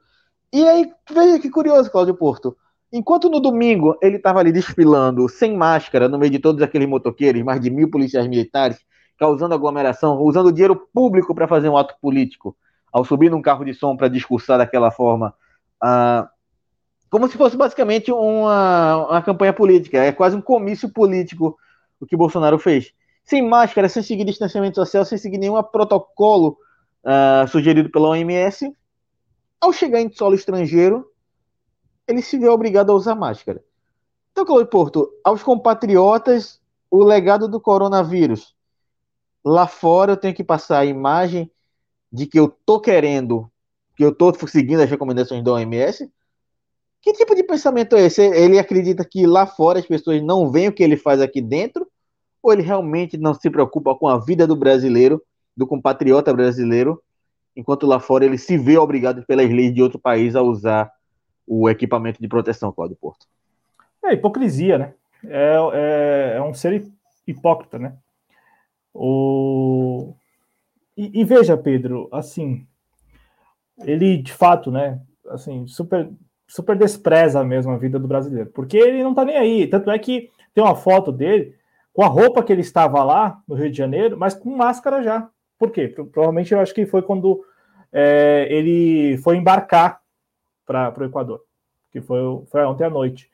E 0.52 0.66
aí, 0.66 0.92
veja 1.10 1.38
que 1.38 1.50
curioso, 1.50 1.90
Cláudio 1.90 2.14
Porto. 2.14 2.56
Enquanto 2.92 3.30
no 3.30 3.40
domingo 3.40 3.96
ele 4.02 4.16
estava 4.16 4.40
ali 4.40 4.52
desfilando 4.52 5.28
sem 5.28 5.56
máscara 5.56 6.08
no 6.08 6.18
meio 6.18 6.30
de 6.30 6.38
todos 6.38 6.62
aqueles 6.62 6.86
motoqueiros, 6.86 7.42
mais 7.42 7.60
de 7.60 7.70
mil 7.70 7.90
policiais 7.90 8.28
militares, 8.28 8.78
causando 9.18 9.54
aglomeração, 9.54 10.20
usando 10.20 10.52
dinheiro 10.52 10.76
público 10.92 11.34
para 11.34 11.48
fazer 11.48 11.68
um 11.70 11.76
ato 11.76 11.94
político, 12.02 12.54
ao 12.92 13.04
subir 13.04 13.30
num 13.30 13.40
carro 13.40 13.64
de 13.64 13.72
som 13.72 13.96
para 13.96 14.08
discursar 14.08 14.58
daquela 14.58 14.90
forma, 14.90 15.34
ah, 15.82 16.28
como 17.12 17.28
se 17.28 17.36
fosse 17.36 17.58
basicamente 17.58 18.10
uma, 18.10 19.06
uma 19.06 19.22
campanha 19.22 19.52
política. 19.52 19.98
É 19.98 20.10
quase 20.10 20.34
um 20.34 20.40
comício 20.40 20.90
político 20.90 21.58
o 22.00 22.06
que 22.06 22.16
Bolsonaro 22.16 22.58
fez. 22.58 22.94
Sem 23.22 23.46
máscara, 23.46 23.86
sem 23.86 24.02
seguir 24.02 24.24
distanciamento 24.24 24.76
social, 24.76 25.04
sem 25.04 25.18
seguir 25.18 25.36
nenhum 25.36 25.62
protocolo 25.62 26.56
uh, 27.04 27.46
sugerido 27.48 27.90
pela 27.90 28.08
OMS. 28.08 28.74
Ao 29.60 29.74
chegar 29.74 30.00
em 30.00 30.10
solo 30.10 30.34
estrangeiro, 30.34 31.06
ele 32.08 32.22
se 32.22 32.38
vê 32.38 32.48
obrigado 32.48 32.90
a 32.90 32.94
usar 32.94 33.14
máscara. 33.14 33.62
Então, 34.32 34.46
Cláudio 34.46 34.68
Porto, 34.68 35.12
aos 35.22 35.42
compatriotas, 35.42 36.62
o 36.90 37.04
legado 37.04 37.46
do 37.46 37.60
coronavírus 37.60 38.54
lá 39.44 39.66
fora 39.66 40.12
eu 40.12 40.16
tenho 40.16 40.34
que 40.34 40.42
passar 40.42 40.78
a 40.78 40.86
imagem 40.86 41.50
de 42.10 42.26
que 42.26 42.40
eu 42.40 42.48
tô 42.64 42.80
querendo, 42.80 43.52
que 43.96 44.02
eu 44.02 44.14
tô 44.14 44.32
seguindo 44.46 44.80
as 44.80 44.88
recomendações 44.88 45.44
da 45.44 45.52
OMS. 45.52 46.10
Que 47.02 47.12
tipo 47.12 47.34
de 47.34 47.42
pensamento 47.42 47.96
é 47.96 48.06
esse? 48.06 48.22
Ele 48.22 48.58
acredita 48.58 49.04
que 49.04 49.26
lá 49.26 49.44
fora 49.44 49.80
as 49.80 49.86
pessoas 49.86 50.22
não 50.22 50.50
veem 50.50 50.68
o 50.68 50.72
que 50.72 50.82
ele 50.82 50.96
faz 50.96 51.20
aqui 51.20 51.40
dentro? 51.40 51.86
Ou 52.40 52.52
ele 52.52 52.62
realmente 52.62 53.18
não 53.18 53.34
se 53.34 53.50
preocupa 53.50 53.94
com 53.94 54.06
a 54.06 54.18
vida 54.18 54.46
do 54.46 54.54
brasileiro, 54.54 55.20
do 55.56 55.66
compatriota 55.66 56.32
brasileiro, 56.32 57.02
enquanto 57.56 57.86
lá 57.86 58.00
fora 58.00 58.24
ele 58.24 58.38
se 58.38 58.56
vê 58.56 58.78
obrigado 58.78 59.24
pelas 59.26 59.50
leis 59.50 59.74
de 59.74 59.82
outro 59.82 59.98
país 59.98 60.34
a 60.36 60.42
usar 60.42 60.90
o 61.46 61.68
equipamento 61.68 62.20
de 62.20 62.28
proteção, 62.28 62.72
Cláudio 62.72 62.96
Porto? 63.00 63.26
É 64.04 64.14
hipocrisia, 64.14 64.78
né? 64.78 64.94
É, 65.24 65.56
é, 65.72 66.36
é 66.36 66.42
um 66.42 66.54
ser 66.54 66.86
hipócrita, 67.26 67.78
né? 67.78 67.96
O... 68.94 70.14
E, 70.96 71.20
e, 71.20 71.24
veja, 71.24 71.56
Pedro, 71.56 72.08
assim, 72.12 72.66
ele 73.78 74.18
de 74.18 74.32
fato, 74.32 74.70
né, 74.70 75.00
assim, 75.30 75.66
super, 75.66 76.10
super 76.46 76.76
despreza 76.76 77.42
mesmo 77.44 77.72
a 77.72 77.78
vida 77.78 77.98
do 77.98 78.08
brasileiro, 78.08 78.50
porque 78.50 78.76
ele 78.76 79.02
não 79.02 79.14
tá 79.14 79.24
nem 79.24 79.36
aí. 79.36 79.66
Tanto 79.66 79.90
é 79.90 79.98
que 79.98 80.30
tem 80.54 80.62
uma 80.62 80.74
foto 80.74 81.10
dele 81.10 81.54
com 81.92 82.02
a 82.02 82.08
roupa 82.08 82.42
que 82.42 82.52
ele 82.52 82.60
estava 82.60 83.02
lá 83.02 83.40
no 83.46 83.54
Rio 83.54 83.70
de 83.70 83.76
Janeiro, 83.76 84.16
mas 84.18 84.34
com 84.34 84.54
máscara 84.54 85.02
já. 85.02 85.28
Por 85.58 85.70
quê? 85.70 85.88
Provavelmente 85.88 86.52
eu 86.52 86.60
acho 86.60 86.74
que 86.74 86.86
foi 86.86 87.02
quando 87.02 87.44
é, 87.92 88.46
ele 88.50 89.18
foi 89.18 89.36
embarcar 89.36 90.00
para 90.66 90.94
o 90.98 91.04
Equador, 91.04 91.42
que 91.90 92.00
foi, 92.00 92.18
foi 92.50 92.64
ontem 92.64 92.84
à 92.84 92.90
noite. 92.90 93.30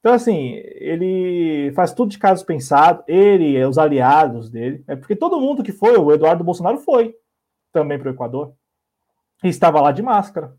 Então, 0.00 0.14
assim, 0.14 0.52
ele 0.76 1.72
faz 1.74 1.92
tudo 1.92 2.10
de 2.10 2.18
caso 2.18 2.46
pensado, 2.46 3.02
ele, 3.08 3.64
os 3.64 3.76
aliados 3.76 4.50
dele, 4.50 4.84
é 4.86 4.94
porque 4.94 5.16
todo 5.16 5.40
mundo 5.40 5.64
que 5.64 5.72
foi, 5.72 5.96
o 5.96 6.12
Eduardo 6.12 6.44
Bolsonaro 6.44 6.78
foi 6.78 7.16
também 7.72 7.98
para 7.98 8.10
o 8.10 8.12
Equador, 8.12 8.52
e 9.42 9.48
estava 9.48 9.80
lá 9.80 9.90
de 9.90 10.02
máscara. 10.02 10.54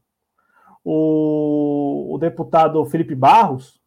O, 0.90 2.14
o, 2.14 2.18
deputado 2.18 2.86
Felipe 2.86 3.14
Barros, 3.14 3.82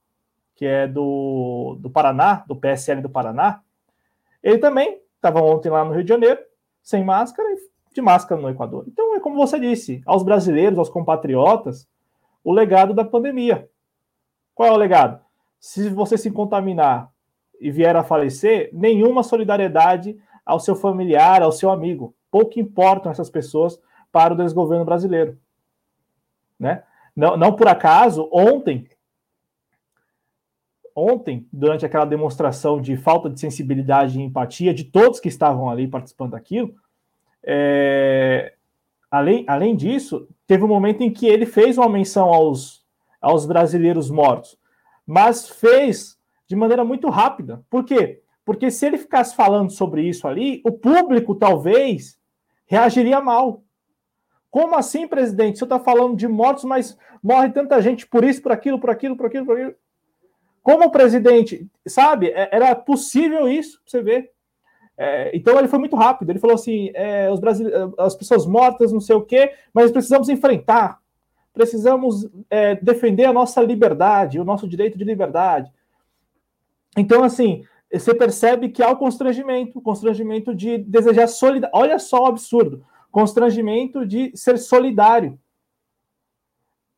que 0.55 0.66
é 0.66 0.86
do, 0.86 1.78
do 1.80 1.88
Paraná, 1.88 2.44
do 2.46 2.55
PSL 2.55 3.01
do 3.01 3.09
Paraná, 3.09 3.62
ele 4.42 4.59
também 4.59 5.01
estava 5.16 5.40
ontem 5.40 5.70
lá 5.70 5.82
no 5.82 5.92
Rio 5.92 6.03
de 6.03 6.11
Janeiro, 6.11 6.40
sem 6.82 7.03
máscara 7.03 7.48
e 7.53 7.94
de 7.94 8.03
máscara 8.03 8.40
no 8.40 8.51
Equador. 8.51 8.84
Então, 8.86 9.14
é 9.16 9.20
como 9.20 9.36
você 9.36 9.59
disse, 9.59 10.03
aos 10.05 10.22
brasileiros, 10.22 10.78
aos 10.78 10.90
compatriotas, 10.90 11.88
o 12.44 12.53
legado 12.53 12.92
da 12.92 13.05
pandemia. 13.05 13.68
Qual 14.55 14.68
é 14.68 14.72
o 14.72 14.76
legado? 14.76 15.20
se 15.61 15.90
você 15.90 16.16
se 16.16 16.30
contaminar 16.30 17.12
e 17.61 17.70
vier 17.70 17.94
a 17.94 18.03
falecer, 18.03 18.70
nenhuma 18.72 19.22
solidariedade 19.22 20.18
ao 20.44 20.59
seu 20.59 20.74
familiar, 20.74 21.42
ao 21.42 21.53
seu 21.53 21.70
amigo. 21.70 22.14
Pouco 22.30 22.59
importam 22.59 23.12
essas 23.12 23.28
pessoas 23.28 23.78
para 24.11 24.32
o 24.32 24.36
desgoverno 24.36 24.86
brasileiro. 24.86 25.38
Né? 26.59 26.82
Não, 27.21 27.37
não 27.37 27.53
por 27.55 27.68
acaso, 27.68 28.29
ontem, 28.33 28.89
ontem, 30.97 31.47
durante 31.53 31.85
aquela 31.85 32.07
demonstração 32.07 32.81
de 32.81 32.97
falta 32.97 33.29
de 33.29 33.39
sensibilidade 33.39 34.18
e 34.18 34.23
empatia 34.23 34.73
de 34.73 34.85
todos 34.85 35.21
que 35.21 35.29
estavam 35.29 35.68
ali 35.68 35.87
participando 35.87 36.31
daquilo, 36.31 36.75
é, 37.45 38.55
além, 39.11 39.45
além 39.47 39.77
disso, 39.77 40.27
teve 40.47 40.64
um 40.64 40.68
momento 40.68 41.03
em 41.03 41.12
que 41.12 41.27
ele 41.27 41.45
fez 41.45 41.77
uma 41.77 41.91
menção 41.91 42.33
aos, 42.33 42.85
aos 43.21 43.45
brasileiros 43.45 44.11
mortos 44.11 44.59
mas 45.11 45.49
fez 45.49 46.16
de 46.47 46.55
maneira 46.55 46.85
muito 46.85 47.09
rápida. 47.09 47.64
Por 47.68 47.85
quê? 47.85 48.23
Porque 48.45 48.71
se 48.71 48.87
ele 48.87 48.97
ficasse 48.97 49.35
falando 49.35 49.71
sobre 49.71 50.09
isso 50.09 50.29
ali, 50.29 50.62
o 50.64 50.71
público 50.71 51.35
talvez 51.35 52.16
reagiria 52.64 53.21
mal. 53.21 53.64
Como 54.51 54.74
assim, 54.74 55.07
presidente? 55.07 55.59
Você 55.59 55.64
está 55.64 55.78
falando 55.78 56.16
de 56.16 56.26
mortos, 56.26 56.64
mas 56.64 56.98
morre 57.22 57.51
tanta 57.51 57.80
gente 57.80 58.07
por 58.07 58.24
isso, 58.24 58.42
por 58.42 58.53
aquilo, 58.53 58.80
por 58.80 58.90
aquilo, 58.90 59.16
por 59.16 59.26
aquilo, 59.26 59.46
por 59.46 59.57
aquilo. 59.57 59.74
Como 60.62 60.90
presidente, 60.90 61.66
sabe? 61.86 62.28
É, 62.28 62.48
era 62.53 62.74
possível 62.74 63.48
isso, 63.48 63.80
você 63.86 64.03
ver. 64.03 64.30
É, 64.96 65.34
então 65.34 65.59
ele 65.59 65.68
foi 65.68 65.78
muito 65.78 65.96
rápido. 65.96 66.30
Ele 66.30 66.38
falou 66.38 66.55
assim: 66.55 66.90
é, 66.94 67.30
os 67.30 67.40
as 67.98 68.14
pessoas 68.14 68.46
mortas, 68.46 68.92
não 68.92 69.01
sei 69.01 69.16
o 69.16 69.22
quê, 69.22 69.53
mas 69.72 69.90
precisamos 69.90 70.28
enfrentar 70.28 71.01
precisamos 71.53 72.28
é, 72.48 72.74
defender 72.76 73.24
a 73.24 73.32
nossa 73.32 73.61
liberdade, 73.61 74.40
o 74.40 74.44
nosso 74.44 74.68
direito 74.68 74.96
de 74.96 75.05
liberdade. 75.05 75.70
Então, 76.96 77.22
assim, 77.22 77.64
você 77.92 78.14
percebe 78.14 78.68
que 78.68 78.82
há 78.82 78.90
o 78.90 78.96
constrangimento, 78.96 79.78
o 79.78 79.82
constrangimento 79.82 80.55
de 80.55 80.78
desejar 80.78 81.26
solidariedade. 81.26 81.82
Olha 81.82 81.98
só 81.98 82.22
o 82.22 82.26
absurdo, 82.26 82.84
constrangimento 83.11 84.07
de 84.07 84.37
ser 84.37 84.59
solidário. 84.59 85.39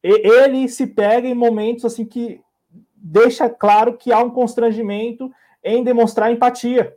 E, 0.02 0.08
ele 0.08 0.68
se 0.68 0.86
pega 0.86 1.28
em 1.28 1.34
momentos 1.34 1.84
assim 1.84 2.04
que 2.04 2.40
deixa 2.94 3.48
claro 3.48 3.96
que 3.96 4.12
há 4.12 4.20
um 4.20 4.30
constrangimento 4.30 5.32
em 5.62 5.82
demonstrar 5.82 6.30
empatia. 6.30 6.96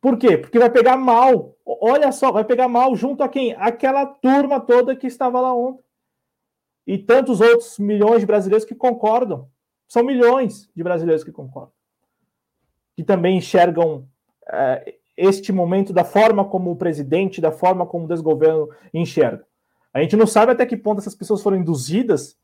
Por 0.00 0.16
quê? 0.16 0.38
Porque 0.38 0.58
vai 0.58 0.70
pegar 0.70 0.96
mal. 0.96 1.54
Olha 1.64 2.10
só, 2.10 2.32
vai 2.32 2.44
pegar 2.44 2.68
mal 2.68 2.96
junto 2.96 3.22
a 3.22 3.28
quem? 3.28 3.54
Aquela 3.54 4.06
turma 4.06 4.58
toda 4.58 4.96
que 4.96 5.06
estava 5.06 5.40
lá 5.40 5.54
ontem. 5.54 5.84
E 6.86 6.96
tantos 6.96 7.40
outros 7.40 7.78
milhões 7.78 8.20
de 8.20 8.26
brasileiros 8.26 8.64
que 8.64 8.74
concordam. 8.74 9.48
São 9.86 10.02
milhões 10.02 10.70
de 10.74 10.82
brasileiros 10.82 11.22
que 11.22 11.30
concordam. 11.30 11.72
Que 12.96 13.04
também 13.04 13.36
enxergam 13.36 14.08
é, 14.48 14.99
este 15.20 15.52
momento 15.52 15.92
da 15.92 16.04
forma 16.04 16.44
como 16.44 16.70
o 16.70 16.76
presidente, 16.76 17.40
da 17.40 17.52
forma 17.52 17.84
como 17.84 18.04
o 18.04 18.08
desgoverno 18.08 18.68
enxerga. 18.92 19.44
A 19.92 20.00
gente 20.00 20.16
não 20.16 20.26
sabe 20.26 20.52
até 20.52 20.64
que 20.64 20.76
ponto 20.76 21.00
essas 21.00 21.14
pessoas 21.14 21.42
foram 21.42 21.56
induzidas 21.56 22.36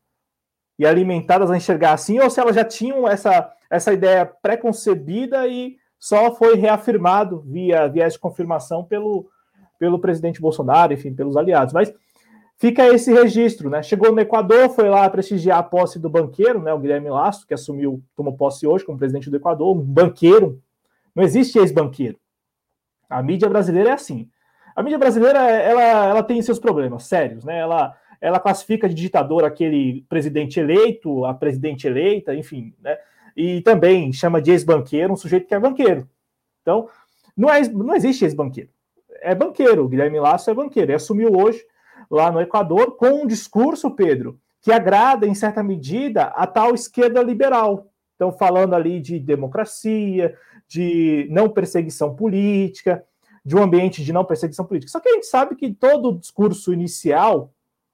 e 0.78 0.84
alimentadas 0.84 1.50
a 1.50 1.56
enxergar 1.56 1.92
assim, 1.92 2.18
ou 2.18 2.28
se 2.28 2.38
elas 2.38 2.54
já 2.54 2.64
tinham 2.64 3.08
essa, 3.08 3.50
essa 3.70 3.92
ideia 3.92 4.26
pré-concebida 4.26 5.46
e 5.46 5.76
só 5.98 6.34
foi 6.34 6.57
reafirmado 6.57 7.40
via 7.40 7.88
viés 7.88 8.12
de 8.12 8.18
confirmação 8.18 8.84
pelo, 8.84 9.26
pelo 9.78 9.98
presidente 9.98 10.40
Bolsonaro, 10.40 10.92
enfim, 10.92 11.14
pelos 11.14 11.36
aliados. 11.36 11.72
Mas 11.72 11.92
fica 12.58 12.86
esse 12.88 13.12
registro, 13.12 13.70
né? 13.70 13.82
Chegou 13.82 14.12
no 14.12 14.20
Equador, 14.20 14.68
foi 14.70 14.88
lá 14.88 15.08
prestigiar 15.08 15.58
a 15.58 15.62
posse 15.62 15.98
do 15.98 16.11
banqueiro, 16.11 16.61
né? 16.61 16.72
O 16.74 16.78
Guilherme 16.78 17.08
Lasso, 17.08 17.46
que 17.46 17.54
assumiu, 17.54 18.03
tomou 18.14 18.36
posse 18.36 18.66
hoje 18.66 18.84
como 18.84 18.98
presidente 18.98 19.30
do 19.30 19.36
Equador, 19.36 19.74
um 19.74 19.80
banqueiro. 19.80 20.61
Não 21.14 21.24
existe 21.24 21.58
ex-banqueiro. 21.58 22.18
A 23.08 23.22
mídia 23.22 23.49
brasileira 23.49 23.91
é 23.91 23.92
assim. 23.92 24.28
A 24.74 24.83
mídia 24.83 24.99
brasileira, 24.99 25.38
ela, 25.38 26.07
ela 26.07 26.22
tem 26.22 26.41
seus 26.42 26.58
problemas 26.58 27.04
sérios, 27.04 27.45
né? 27.45 27.58
Ela, 27.58 27.96
ela 28.20 28.41
classifica 28.41 28.88
de 28.88 28.95
ditador 28.95 29.45
aquele 29.45 30.04
presidente 30.08 30.61
eleito, 30.61 31.24
a 31.24 31.33
presidente 31.33 31.87
eleita, 31.87 32.34
enfim, 32.34 32.74
né? 32.83 32.99
e 33.37 33.61
também 33.61 34.12
chama 34.12 34.41
de 34.41 34.50
ex-banqueiro 34.50 35.12
um 35.12 35.16
sujeito 35.16 35.46
que 35.46 35.54
é 35.54 35.61
banqueiro. 35.61 36.08
Então, 36.62 36.88
não, 37.37 37.50
é, 37.50 37.61
não 37.68 37.95
existe 37.95 38.24
ex-banqueiro. 38.24 38.70
É 39.20 39.34
banqueiro. 39.34 39.84
O 39.84 39.88
Guilherme 39.88 40.18
Lasso 40.18 40.50
é 40.50 40.54
banqueiro. 40.54 40.91
Ele 40.91 40.96
assumiu 40.96 41.37
hoje, 41.37 41.62
lá 42.11 42.33
no 42.33 42.41
Equador, 42.41 42.96
com 42.96 43.22
um 43.22 43.26
discurso, 43.26 43.91
Pedro, 43.91 44.41
que 44.62 44.72
agrada, 44.72 45.26
em 45.26 45.34
certa 45.34 45.62
medida, 45.62 46.24
a 46.24 46.46
tal 46.46 46.74
esquerda 46.74 47.22
liberal. 47.22 47.88
Então, 48.14 48.33
falando 48.33 48.74
ali 48.74 49.00
de 49.00 49.18
democracia, 49.20 50.34
de 50.68 51.26
não 51.30 51.49
perseguição 51.49 52.14
política, 52.14 53.05
de 53.45 53.55
um 53.55 53.63
ambiente 53.63 54.03
de 54.03 54.13
não 54.13 54.25
perseguição 54.25 54.64
política. 54.64 54.91
Só 54.91 54.99
que 54.99 55.09
a 55.09 55.13
gente 55.13 55.26
sabe 55.26 55.55
que 55.55 55.72
todo 55.72 56.18
discurso 56.18 56.72
inicial, 56.72 57.53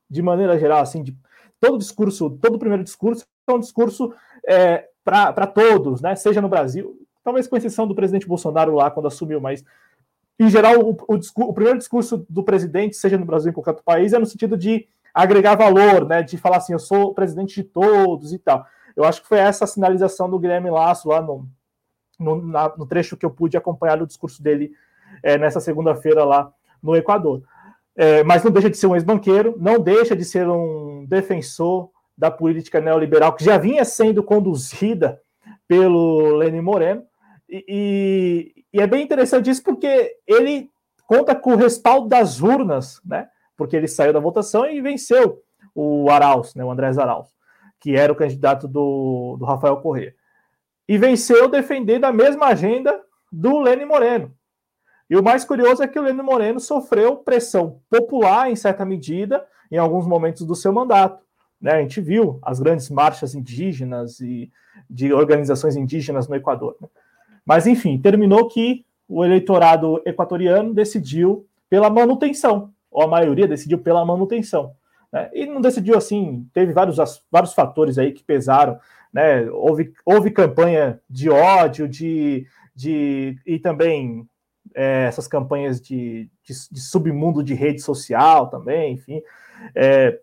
de 0.08 0.22
maneira 0.22 0.58
geral, 0.58 0.80
assim, 0.80 1.02
de, 1.02 1.16
todo 1.60 1.78
discurso, 1.78 2.30
todo 2.30 2.58
primeiro 2.58 2.82
discurso 2.82 3.26
é 3.46 3.52
um 3.52 3.60
discurso 3.60 4.14
é, 4.48 4.88
para 5.04 5.46
todos, 5.46 6.00
né? 6.00 6.14
Seja 6.14 6.40
no 6.40 6.48
Brasil, 6.48 6.98
talvez 7.22 7.46
com 7.46 7.56
exceção 7.56 7.86
do 7.86 7.94
presidente 7.94 8.26
Bolsonaro 8.26 8.74
lá 8.74 8.90
quando 8.90 9.08
assumiu, 9.08 9.40
mas 9.40 9.62
em 10.38 10.48
geral 10.48 10.80
o, 10.80 10.96
o, 11.06 11.48
o 11.48 11.52
primeiro 11.52 11.78
discurso 11.78 12.24
do 12.28 12.42
presidente, 12.42 12.96
seja 12.96 13.18
no 13.18 13.26
Brasil 13.26 13.48
ou 13.48 13.50
em 13.50 13.54
qualquer 13.54 13.70
outro 13.70 13.84
país, 13.84 14.12
é 14.12 14.18
no 14.18 14.26
sentido 14.26 14.56
de 14.56 14.88
agregar 15.12 15.54
valor, 15.54 16.06
né? 16.06 16.22
De 16.22 16.38
falar 16.38 16.56
assim, 16.56 16.72
eu 16.72 16.78
sou 16.78 17.12
presidente 17.12 17.56
de 17.56 17.64
todos 17.64 18.32
e 18.32 18.38
tal. 18.38 18.66
Eu 18.96 19.04
acho 19.04 19.20
que 19.22 19.28
foi 19.28 19.38
essa 19.38 19.66
sinalização 19.66 20.30
do 20.30 20.38
Guilherme 20.38 20.70
Lasso 20.70 21.08
lá 21.08 21.20
no, 21.20 21.46
no, 22.22 22.40
na, 22.40 22.72
no 22.76 22.86
trecho 22.86 23.16
que 23.16 23.26
eu 23.26 23.30
pude 23.30 23.56
acompanhar 23.56 24.00
o 24.00 24.06
discurso 24.06 24.42
dele 24.42 24.72
é, 25.22 25.36
nessa 25.36 25.60
segunda-feira 25.60 26.24
lá 26.24 26.52
no 26.82 26.96
Equador. 26.96 27.42
É, 27.94 28.22
mas 28.24 28.42
não 28.42 28.50
deixa 28.50 28.70
de 28.70 28.76
ser 28.76 28.86
um 28.86 28.94
ex-banqueiro, 28.94 29.54
não 29.58 29.78
deixa 29.78 30.16
de 30.16 30.24
ser 30.24 30.48
um 30.48 31.04
defensor 31.06 31.90
da 32.16 32.30
política 32.30 32.80
neoliberal 32.80 33.34
que 33.34 33.44
já 33.44 33.58
vinha 33.58 33.84
sendo 33.84 34.22
conduzida 34.22 35.20
pelo 35.68 36.36
Lenin 36.36 36.60
Moreno. 36.60 37.02
E, 37.48 37.64
e, 37.68 38.64
e, 38.72 38.80
é 38.80 38.86
bem 38.86 39.02
interessante 39.02 39.50
isso 39.50 39.62
porque 39.62 40.16
ele 40.26 40.70
conta 41.06 41.34
com 41.34 41.52
o 41.52 41.56
respaldo 41.56 42.08
das 42.08 42.40
urnas, 42.40 43.00
né? 43.04 43.28
Porque 43.56 43.76
ele 43.76 43.88
saiu 43.88 44.12
da 44.12 44.20
votação 44.20 44.66
e 44.66 44.80
venceu 44.80 45.42
o 45.74 46.10
Arauz, 46.10 46.54
né? 46.54 46.64
O 46.64 46.70
Andrés 46.70 46.96
Arauz, 46.96 47.28
que 47.78 47.94
era 47.94 48.12
o 48.12 48.16
candidato 48.16 48.66
do, 48.66 49.36
do 49.38 49.44
Rafael 49.44 49.76
Corrêa. 49.78 50.14
E 50.92 50.98
venceu 50.98 51.48
defendendo 51.48 52.04
a 52.04 52.12
mesma 52.12 52.48
agenda 52.48 53.00
do 53.32 53.60
Lenin 53.60 53.86
Moreno. 53.86 54.30
E 55.08 55.16
o 55.16 55.22
mais 55.22 55.42
curioso 55.42 55.82
é 55.82 55.88
que 55.88 55.98
o 55.98 56.02
Leandro 56.02 56.22
Moreno 56.22 56.60
sofreu 56.60 57.16
pressão 57.16 57.80
popular, 57.88 58.50
em 58.50 58.56
certa 58.56 58.84
medida, 58.84 59.42
em 59.70 59.78
alguns 59.78 60.06
momentos 60.06 60.44
do 60.44 60.54
seu 60.54 60.70
mandato. 60.70 61.24
Né? 61.58 61.72
A 61.72 61.80
gente 61.80 61.98
viu 61.98 62.38
as 62.42 62.60
grandes 62.60 62.90
marchas 62.90 63.34
indígenas 63.34 64.20
e 64.20 64.52
de 64.90 65.14
organizações 65.14 65.76
indígenas 65.76 66.28
no 66.28 66.36
Equador. 66.36 66.76
Né? 66.78 66.86
Mas, 67.42 67.66
enfim, 67.66 67.98
terminou 67.98 68.46
que 68.48 68.84
o 69.08 69.24
eleitorado 69.24 70.02
equatoriano 70.04 70.74
decidiu 70.74 71.46
pela 71.70 71.88
manutenção, 71.88 72.70
ou 72.90 73.02
a 73.02 73.08
maioria 73.08 73.48
decidiu 73.48 73.78
pela 73.78 74.04
manutenção. 74.04 74.74
Né? 75.10 75.30
E 75.32 75.46
não 75.46 75.62
decidiu 75.62 75.96
assim, 75.96 76.46
teve 76.52 76.74
vários, 76.74 76.98
vários 77.30 77.54
fatores 77.54 77.96
aí 77.96 78.12
que 78.12 78.22
pesaram. 78.22 78.78
Né? 79.12 79.48
Houve, 79.50 79.92
houve 80.04 80.30
campanha 80.30 81.00
de 81.08 81.28
ódio, 81.28 81.86
de, 81.86 82.46
de 82.74 83.36
e 83.46 83.58
também 83.58 84.26
é, 84.74 85.04
essas 85.04 85.28
campanhas 85.28 85.80
de, 85.80 86.30
de, 86.42 86.54
de, 86.70 86.80
submundo 86.80 87.42
de 87.42 87.54
rede 87.54 87.80
social 87.80 88.48
também, 88.48 88.94
enfim, 88.94 89.22
é, 89.74 90.18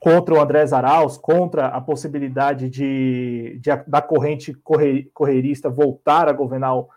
contra 0.00 0.34
o 0.34 0.40
André 0.40 0.64
Zaraus, 0.66 1.16
contra 1.16 1.66
a 1.66 1.80
possibilidade 1.80 2.68
de, 2.68 3.58
de 3.60 3.70
da 3.86 4.00
corrente 4.00 4.52
corre, 4.54 5.10
correirista 5.12 5.68
voltar 5.68 6.28
a 6.28 6.32
governar 6.32 6.76
o, 6.76 6.88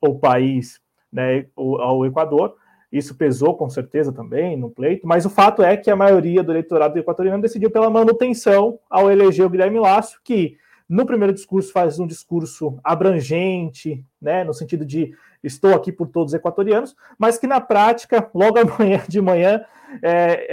o 0.00 0.18
país, 0.18 0.80
né, 1.12 1.46
o, 1.56 1.76
ao 1.76 2.04
Equador. 2.04 2.56
Isso 2.92 3.16
pesou 3.16 3.56
com 3.56 3.68
certeza 3.68 4.12
também 4.12 4.56
no 4.56 4.70
pleito, 4.70 5.06
mas 5.06 5.26
o 5.26 5.30
fato 5.30 5.64
é 5.64 5.76
que 5.76 5.90
a 5.90 5.96
maioria 5.96 6.44
do 6.44 6.52
eleitorado 6.52 6.96
equatoriano 6.96 7.42
decidiu 7.42 7.68
pela 7.68 7.90
manutenção 7.90 8.78
ao 8.88 9.10
eleger 9.10 9.44
o 9.44 9.50
Guilherme 9.50 9.80
Lácio, 9.80 10.20
que 10.22 10.56
no 10.88 11.06
primeiro 11.06 11.32
discurso 11.32 11.72
faz 11.72 11.98
um 11.98 12.06
discurso 12.06 12.78
abrangente, 12.84 14.04
né, 14.20 14.44
no 14.44 14.52
sentido 14.52 14.84
de 14.84 15.14
estou 15.42 15.74
aqui 15.74 15.92
por 15.92 16.08
todos 16.08 16.32
os 16.32 16.34
equatorianos, 16.34 16.94
mas 17.18 17.38
que 17.38 17.46
na 17.46 17.60
prática, 17.60 18.28
logo 18.34 18.58
amanhã 18.58 19.02
de 19.08 19.20
manhã, 19.20 19.64
é, 20.02 20.46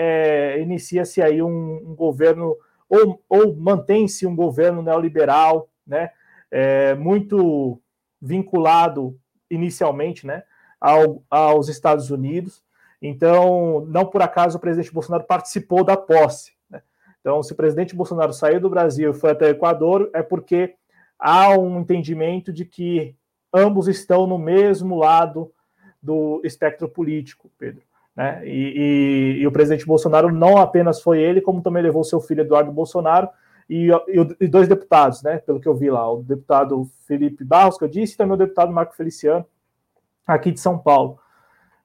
é, 0.55 0.61
inicia-se 0.61 1.21
aí 1.21 1.41
um, 1.41 1.91
um, 1.91 1.95
governo, 1.95 2.55
ou, 2.89 3.21
ou 3.27 3.55
mantém-se 3.55 4.25
um 4.25 4.35
governo 4.35 4.81
neoliberal, 4.81 5.69
né, 5.85 6.11
é, 6.49 6.95
muito 6.95 7.81
vinculado 8.21 9.17
inicialmente, 9.49 10.25
né, 10.25 10.43
ao, 10.79 11.23
aos 11.29 11.67
Estados 11.69 12.09
Unidos. 12.09 12.63
Então, 13.01 13.85
não 13.87 14.05
por 14.05 14.21
acaso 14.21 14.57
o 14.57 14.61
presidente 14.61 14.93
Bolsonaro 14.93 15.23
participou 15.23 15.83
da 15.83 15.97
posse. 15.97 16.53
Então, 17.21 17.41
se 17.41 17.53
o 17.53 17.55
presidente 17.55 17.95
Bolsonaro 17.95 18.33
saiu 18.33 18.59
do 18.59 18.69
Brasil 18.69 19.11
e 19.11 19.13
foi 19.13 19.31
até 19.31 19.45
o 19.45 19.51
Equador, 19.51 20.09
é 20.13 20.21
porque 20.21 20.73
há 21.17 21.57
um 21.57 21.79
entendimento 21.79 22.51
de 22.51 22.65
que 22.65 23.15
ambos 23.53 23.87
estão 23.87 24.25
no 24.25 24.37
mesmo 24.37 24.97
lado 24.97 25.51
do 26.01 26.41
espectro 26.43 26.89
político, 26.89 27.51
Pedro. 27.57 27.83
Né? 28.15 28.41
E, 28.45 29.37
e, 29.37 29.41
e, 29.41 29.47
o 29.47 29.51
presidente 29.51 29.85
Bolsonaro 29.85 30.33
não 30.33 30.57
apenas 30.57 31.01
foi 31.01 31.21
ele, 31.21 31.39
como 31.39 31.61
também 31.61 31.83
levou 31.83 32.03
seu 32.03 32.19
filho 32.19 32.41
Eduardo 32.41 32.71
Bolsonaro 32.71 33.29
e, 33.69 33.87
e, 34.39 34.47
dois 34.47 34.67
deputados, 34.67 35.23
né? 35.23 35.37
Pelo 35.37 35.59
que 35.59 35.67
eu 35.67 35.73
vi 35.73 35.89
lá, 35.89 36.11
o 36.11 36.21
deputado 36.21 36.89
Felipe 37.07 37.45
Barros, 37.45 37.77
que 37.77 37.85
eu 37.85 37.87
disse, 37.87 38.15
e 38.15 38.17
também 38.17 38.33
o 38.33 38.37
deputado 38.37 38.69
Marco 38.69 38.95
Feliciano, 38.95 39.45
aqui 40.27 40.51
de 40.51 40.59
São 40.59 40.77
Paulo. 40.77 41.19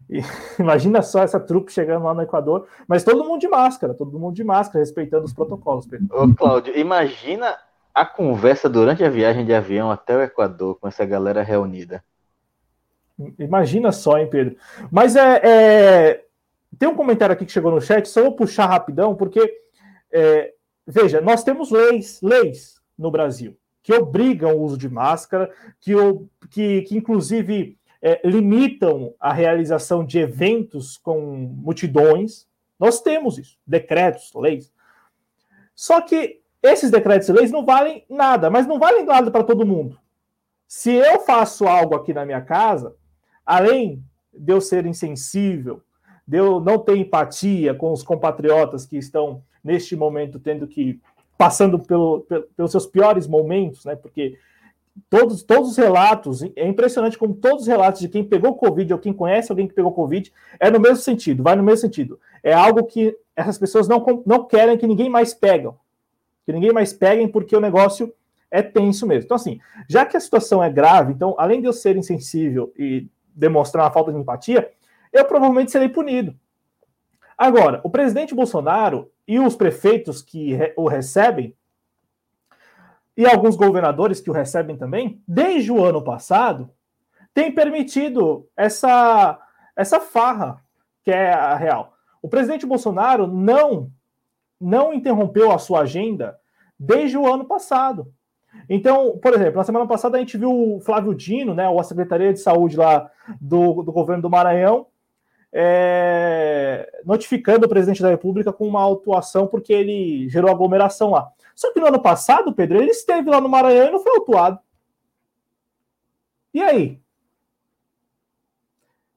E, 0.09 0.21
imagina 0.59 1.03
só 1.03 1.23
essa 1.23 1.41
trupe 1.41 1.73
chegando 1.73 2.05
lá 2.05 2.15
no 2.15 2.23
Equador, 2.23 2.67
mas 2.87 3.05
todo 3.05 3.25
mundo 3.25 3.41
de 3.41 3.49
máscara, 3.49 3.95
todo 3.95 4.19
mundo 4.19 4.35
de 4.35 4.45
máscara, 4.45 4.81
respeitando 4.81 5.25
os 5.25 5.33
protocolos. 5.33 5.87
Pedro. 5.87 6.07
Ô, 6.11 6.35
Cláudio, 6.35 6.77
imagina 6.77 7.57
a 7.95 8.05
conversa 8.05 8.69
durante 8.69 9.03
a 9.03 9.11
viagem 9.11 9.45
de 9.45 9.55
avião 9.55 9.91
até 9.91 10.17
o 10.17 10.23
Equador 10.23 10.79
com 10.79 10.87
essa 10.89 11.05
galera 11.05 11.43
reunida. 11.43 12.05
Imagina 13.39 13.93
só, 13.93 14.19
hein, 14.19 14.29
Pedro. 14.29 14.57
Mas 14.91 15.17
é, 15.17 15.41
é, 15.43 16.25
tem 16.79 16.89
um 16.89 16.95
comentário 16.95 17.33
aqui 17.33 17.47
que 17.47 17.53
chegou 17.53 17.71
no 17.71 17.81
chat, 17.81 18.07
só 18.07 18.23
vou 18.23 18.33
puxar 18.33 18.67
rapidão, 18.67 19.15
porque 19.15 19.61
é, 20.13 20.53
veja, 20.87 21.23
nós 21.23 21.43
temos 21.43 21.71
leis, 21.71 22.21
leis 22.23 22.79
no 22.99 23.11
Brasil 23.11 23.57
que 23.87 23.95
obrigam 23.95 24.57
o 24.57 24.63
uso 24.63 24.77
de 24.77 24.89
máscara, 24.89 25.49
que, 25.79 25.93
que, 26.51 26.83
que 26.83 26.97
inclusive 26.97 27.76
é, 28.03 28.21
limitam 28.25 29.15
a 29.19 29.33
realização 29.33 30.05
de 30.05 30.19
eventos 30.19 30.97
com 30.97 31.21
multidões. 31.21 32.47
Nós 32.79 33.01
temos 33.01 33.39
isso, 33.39 33.59
decretos, 33.67 34.33
leis. 34.35 34.73
Só 35.75 36.01
que 36.01 36.41
esses 36.63 36.91
decretos 36.91 37.29
e 37.29 37.33
leis 37.33 37.51
não 37.51 37.65
valem 37.65 38.05
nada, 38.09 38.51
mas 38.51 38.67
não 38.67 38.79
valem 38.79 39.05
nada 39.05 39.31
para 39.31 39.45
todo 39.45 39.67
mundo. 39.67 39.99
Se 40.67 40.93
eu 40.93 41.21
faço 41.21 41.67
algo 41.67 41.95
aqui 41.95 42.13
na 42.13 42.27
minha 42.27 42.41
casa, 42.41 42.95
além 43.45 44.03
de 44.33 44.53
eu 44.53 44.61
ser 44.61 44.85
insensível, 44.85 45.83
de 46.27 46.39
eu 46.39 46.59
não 46.59 46.79
ter 46.79 46.97
empatia 46.97 47.73
com 47.73 47.93
os 47.93 48.03
compatriotas 48.03 48.85
que 48.85 48.97
estão 48.97 49.43
neste 49.63 49.95
momento 49.95 50.41
tendo 50.41 50.67
que 50.67 51.01
passando 51.39 51.79
pelo, 51.79 52.27
pelos 52.57 52.71
seus 52.71 52.87
piores 52.87 53.27
momentos, 53.27 53.85
né? 53.85 53.95
Porque 53.95 54.39
todos, 55.09 55.43
todos 55.43 55.71
os 55.71 55.77
relatos, 55.77 56.43
é 56.43 56.67
impressionante 56.67 57.19
como 57.19 57.35
todos 57.35 57.63
os 57.63 57.69
relatos 57.69 58.01
de 58.01 58.09
quem 58.09 58.25
pegou 58.25 58.57
Covid 58.57 58.93
ou 58.93 58.99
quem 58.99 59.13
conhece 59.13 59.51
alguém 59.51 59.69
que 59.69 59.75
pegou 59.75 59.93
Covid 59.93 60.33
é 60.59 60.71
no 60.71 60.81
mesmo 60.81 60.97
sentido, 60.97 61.43
vai 61.43 61.57
no 61.57 61.63
mesmo 61.63 61.79
sentido. 61.79 62.21
É 62.43 62.53
algo 62.53 62.85
que 62.85 63.17
essas 63.35 63.59
pessoas 63.59 63.89
não, 63.89 64.05
não 64.25 64.45
querem 64.45 64.79
que 64.79 64.87
ninguém 64.87 65.09
mais 65.09 65.35
pegam. 65.35 65.77
Que 66.45 66.53
ninguém 66.53 66.73
mais 66.73 66.93
peguem 66.93 67.29
porque 67.29 67.57
o 67.57 67.61
negócio 67.61 68.13
é 68.51 68.63
tenso 68.63 69.07
mesmo. 69.07 69.25
Então, 69.25 69.37
assim, 69.37 69.61
já 69.89 70.07
que 70.07 70.17
a 70.17 70.21
situação 70.21 70.63
é 70.63 70.71
grave, 70.71 71.13
então, 71.13 71.35
além 71.39 71.61
de 71.61 71.67
eu 71.67 71.73
ser 71.73 71.97
insensível 71.97 72.73
e 72.79 73.07
demonstrar 73.35 73.85
uma 73.85 73.91
falta 73.91 74.13
de 74.13 74.19
empatia, 74.19 74.71
eu 75.13 75.25
provavelmente 75.25 75.71
serei 75.71 75.89
punido. 75.89 76.35
Agora, 77.37 77.81
o 77.85 77.91
presidente 77.91 78.35
Bolsonaro 78.35 79.11
e 79.29 79.39
os 79.39 79.57
prefeitos 79.57 80.23
que 80.23 80.57
o 80.77 80.89
recebem 80.89 81.55
e 83.17 83.27
alguns 83.27 83.57
governadores 83.57 84.21
que 84.21 84.31
o 84.31 84.33
recebem 84.33 84.77
também, 84.77 85.23
desde 85.27 85.73
o 85.73 85.83
ano 85.83 86.03
passado, 86.03 86.71
têm 87.33 87.53
permitido 87.53 88.47
essa, 88.57 89.39
essa 89.75 90.01
farra 90.01 90.63
que 91.03 91.11
é 91.11 91.33
a 91.33 91.55
real. 91.55 91.95
O 92.21 92.29
presidente 92.29 92.67
Bolsonaro 92.67 93.27
não, 93.27 93.91
não 94.61 94.93
interrompeu 94.93 95.53
a 95.53 95.59
sua 95.59 95.83
agenda 95.83 96.39
desde 96.79 97.17
o 97.17 97.33
ano 97.33 97.45
passado. 97.45 98.13
Então, 98.69 99.19
por 99.19 99.33
exemplo, 99.35 99.57
na 99.57 99.65
semana 99.65 99.87
passada 99.87 100.17
a 100.17 100.21
gente 100.21 100.37
viu 100.37 100.51
o 100.51 100.81
Flávio 100.81 101.15
Dino, 101.15 101.55
né, 101.55 101.67
a 101.69 101.83
Secretaria 101.85 102.33
de 102.33 102.41
Saúde 102.41 102.77
lá 102.77 103.11
do, 103.41 103.83
do 103.83 103.93
governo 103.93 104.23
do 104.23 104.31
Maranhão, 104.31 104.87
é, 105.53 106.91
notificando 107.05 107.67
o 107.67 107.69
presidente 107.69 108.03
da 108.03 108.11
República 108.11 108.53
com 108.53 108.67
uma 108.67 108.83
autuação 108.83 109.47
porque 109.47 109.73
ele 109.73 110.29
gerou 110.29 110.51
aglomeração 110.51 111.11
lá. 111.11 111.31
Só 111.57 111.73
que 111.73 111.81
no 111.81 111.87
ano 111.87 112.01
passado, 112.01 112.53
Pedro, 112.53 112.77
ele 112.77 112.91
esteve 112.91 113.31
lá 113.31 113.41
no 113.41 113.49
Maranhão 113.49 113.89
e 113.89 113.91
não 113.91 113.99
foi 113.99 114.13
autuado. 114.13 114.61
E 116.53 116.63
aí? 116.63 117.01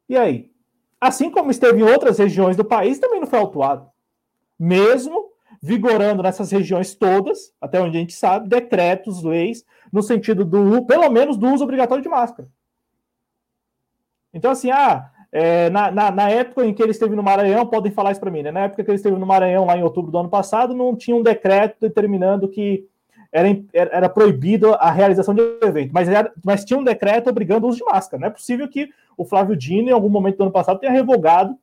E 0.07 0.18
aí? 0.18 0.49
Assim 0.99 1.30
como 1.30 1.52
esteve 1.52 1.80
em 1.80 1.84
outras 1.84 2.18
regiões 2.18 2.56
do 2.56 2.64
país, 2.64 2.98
também 2.98 3.20
não 3.20 3.28
foi 3.28 3.40
autuado. 3.40 3.91
Mesmo 4.57 5.34
vigorando 5.61 6.24
nessas 6.24 6.49
regiões 6.49 6.95
todas, 6.95 7.53
até 7.60 7.82
onde 7.82 7.98
a 7.98 7.99
gente 7.99 8.14
sabe, 8.14 8.48
decretos, 8.48 9.22
leis, 9.22 9.66
no 9.91 10.02
sentido 10.02 10.45
do, 10.45 10.86
pelo 10.86 11.10
menos, 11.10 11.36
do 11.36 11.48
uso 11.53 11.66
obrigatório 11.66 12.02
de 12.02 12.10
máscara. 12.10 12.48
Então, 14.34 14.52
assim, 14.52 14.72
ah, 14.72 15.11
é, 15.32 15.70
na, 15.70 15.92
na, 15.92 16.12
na, 16.12 16.30
época 16.30 16.66
em 16.66 16.74
que 16.74 16.82
ele 16.82 16.92
esteve 16.92 17.16
no 17.16 17.22
Maranhão, 17.22 17.66
podem 17.66 17.92
falar 17.92 18.12
isso 18.12 18.20
para 18.20 18.32
mim, 18.32 18.42
né? 18.42 18.52
Na 18.52 18.62
época 18.62 18.84
que 18.84 18.90
ele 18.90 18.96
esteve 18.96 19.18
no 19.18 19.26
Maranhão, 19.26 19.66
lá 19.66 19.78
em 19.78 19.84
outubro 19.84 20.12
do 20.12 20.18
ano 20.18 20.30
passado, 20.30 20.74
não 20.74 20.96
tinha 20.96 21.16
um 21.16 21.22
decreto 21.22 21.78
determinando 21.80 22.48
que 22.48 22.88
era, 23.32 23.48
era 23.74 24.10
proibido 24.10 24.74
a 24.74 24.90
realização 24.90 25.36
de 25.36 25.42
evento, 25.62 25.92
mas, 25.94 26.10
era, 26.10 26.32
mas 26.44 26.66
tinha 26.66 26.80
um 26.80 26.84
decreto 26.84 27.30
obrigando 27.30 27.68
o 27.68 27.70
uso 27.70 27.78
de 27.78 27.86
máscara. 27.86 28.20
Não 28.20 28.28
é 28.28 28.32
possível 28.32 28.68
que 28.68 28.90
o 29.16 29.24
Flávio 29.24 29.56
Dino, 29.56 29.90
em 29.90 29.94
algum 29.94 30.10
momento 30.10 30.38
do 30.38 30.44
ano 30.44 30.52
passado, 30.52 30.80
tenha 30.80 30.92
revogado 30.92 31.56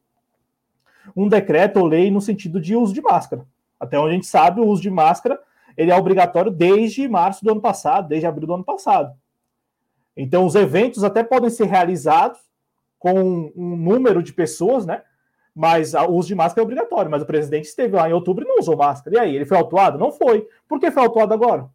um 1.16 1.28
decreto 1.28 1.78
ou 1.78 1.86
lei 1.86 2.10
no 2.10 2.20
sentido 2.20 2.60
de 2.60 2.76
uso 2.76 2.94
de 2.94 3.00
máscara. 3.00 3.44
Até 3.80 3.98
onde 3.98 4.10
a 4.10 4.14
gente 4.14 4.26
sabe, 4.26 4.60
o 4.60 4.66
uso 4.66 4.80
de 4.80 4.90
máscara 4.90 5.38
ele 5.76 5.90
é 5.90 5.96
obrigatório 5.96 6.50
desde 6.50 7.06
março 7.06 7.44
do 7.44 7.50
ano 7.50 7.60
passado, 7.60 8.08
desde 8.08 8.26
abril 8.26 8.46
do 8.46 8.54
ano 8.54 8.64
passado. 8.64 9.14
Então, 10.16 10.46
os 10.46 10.54
eventos 10.54 11.04
até 11.04 11.22
podem 11.22 11.50
ser 11.50 11.66
realizados 11.66 12.38
com 13.12 13.52
um 13.54 13.76
número 13.76 14.22
de 14.22 14.32
pessoas, 14.32 14.84
né? 14.84 15.02
Mas 15.54 15.94
o 15.94 16.08
uso 16.08 16.28
de 16.28 16.34
máscara 16.34 16.62
é 16.62 16.64
obrigatório. 16.64 17.10
Mas 17.10 17.22
o 17.22 17.26
presidente 17.26 17.66
esteve 17.66 17.94
lá 17.94 18.08
em 18.08 18.12
outubro 18.12 18.44
e 18.44 18.48
não 18.48 18.58
usou 18.58 18.76
máscara. 18.76 19.16
E 19.16 19.18
aí, 19.18 19.36
ele 19.36 19.46
foi 19.46 19.56
autuado? 19.56 19.98
Não 19.98 20.10
foi. 20.10 20.46
Por 20.68 20.80
que 20.80 20.90
foi 20.90 21.02
autuado 21.02 21.32
agora? 21.32 21.70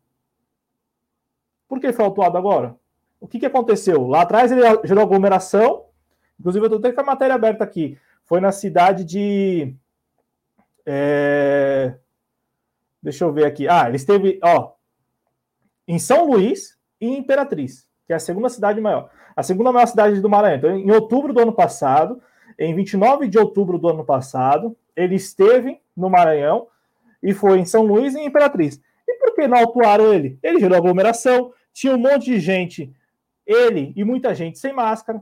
Por 1.67 1.79
que 1.79 1.91
foi 1.93 2.05
autuado 2.05 2.37
agora? 2.37 2.75
O 3.19 3.27
que, 3.27 3.39
que 3.39 3.45
aconteceu? 3.45 4.05
Lá 4.07 4.21
atrás 4.21 4.51
ele 4.51 4.61
gerou 4.83 5.03
aglomeração. 5.03 5.85
Inclusive, 6.39 6.65
eu 6.65 6.67
estou 6.67 6.79
até 6.79 6.91
com 6.91 7.01
a 7.01 7.05
matéria 7.05 7.35
aberta 7.35 7.63
aqui. 7.63 7.97
Foi 8.25 8.39
na 8.39 8.51
cidade 8.51 9.03
de. 9.03 9.73
É... 10.85 11.95
Deixa 13.01 13.23
eu 13.23 13.31
ver 13.31 13.45
aqui. 13.45 13.67
Ah, 13.67 13.87
ele 13.87 13.95
esteve, 13.95 14.39
ó, 14.43 14.73
em 15.87 15.97
São 15.97 16.29
Luís 16.29 16.77
e 16.99 17.07
em 17.07 17.17
Imperatriz 17.17 17.89
que 18.11 18.13
é 18.13 18.17
a 18.17 18.19
segunda 18.19 18.49
cidade 18.49 18.81
maior, 18.81 19.09
a 19.41 19.43
segunda 19.43 19.71
maior 19.71 19.87
cidade 19.87 20.21
do 20.21 20.29
Maranhão. 20.29 20.57
Então, 20.57 20.77
em 20.77 20.91
outubro 20.91 21.33
do 21.33 21.41
ano 21.41 21.51
passado, 21.51 22.21
em 22.57 22.73
29 22.75 23.27
de 23.27 23.37
outubro 23.37 23.77
do 23.77 23.89
ano 23.89 24.05
passado, 24.05 24.77
ele 24.95 25.15
esteve 25.15 25.81
no 25.97 26.09
Maranhão 26.09 26.67
e 27.21 27.33
foi 27.33 27.59
em 27.59 27.65
São 27.65 27.83
Luís 27.83 28.13
e 28.13 28.19
em 28.19 28.27
Imperatriz. 28.27 28.79
E 29.07 29.17
por 29.17 29.33
que 29.33 29.47
não 29.47 29.57
autuaram 29.57 30.13
ele? 30.13 30.37
Ele 30.43 30.59
gerou 30.59 30.77
aglomeração, 30.77 31.51
tinha 31.73 31.95
um 31.95 31.97
monte 31.97 32.25
de 32.25 32.39
gente, 32.39 32.93
ele 33.45 33.93
e 33.95 34.03
muita 34.03 34.33
gente 34.35 34.59
sem 34.59 34.71
máscara. 34.71 35.21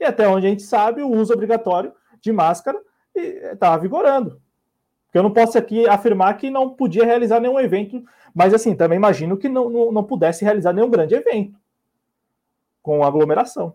E 0.00 0.04
até 0.04 0.28
onde 0.28 0.46
a 0.46 0.50
gente 0.50 0.62
sabe, 0.62 1.02
o 1.02 1.10
uso 1.10 1.32
obrigatório 1.32 1.92
de 2.20 2.32
máscara 2.32 2.78
estava 3.14 3.78
vigorando. 3.80 4.40
Porque 5.06 5.18
eu 5.18 5.22
não 5.22 5.32
posso 5.32 5.56
aqui 5.56 5.88
afirmar 5.88 6.36
que 6.36 6.50
não 6.50 6.70
podia 6.70 7.04
realizar 7.04 7.40
nenhum 7.40 7.58
evento, 7.58 8.04
mas 8.34 8.52
assim, 8.52 8.74
também 8.74 8.96
imagino 8.96 9.36
que 9.36 9.48
não, 9.48 9.70
não, 9.70 9.92
não 9.92 10.04
pudesse 10.04 10.44
realizar 10.44 10.72
nenhum 10.72 10.90
grande 10.90 11.14
evento 11.14 11.56
com 12.88 13.04
aglomeração. 13.04 13.74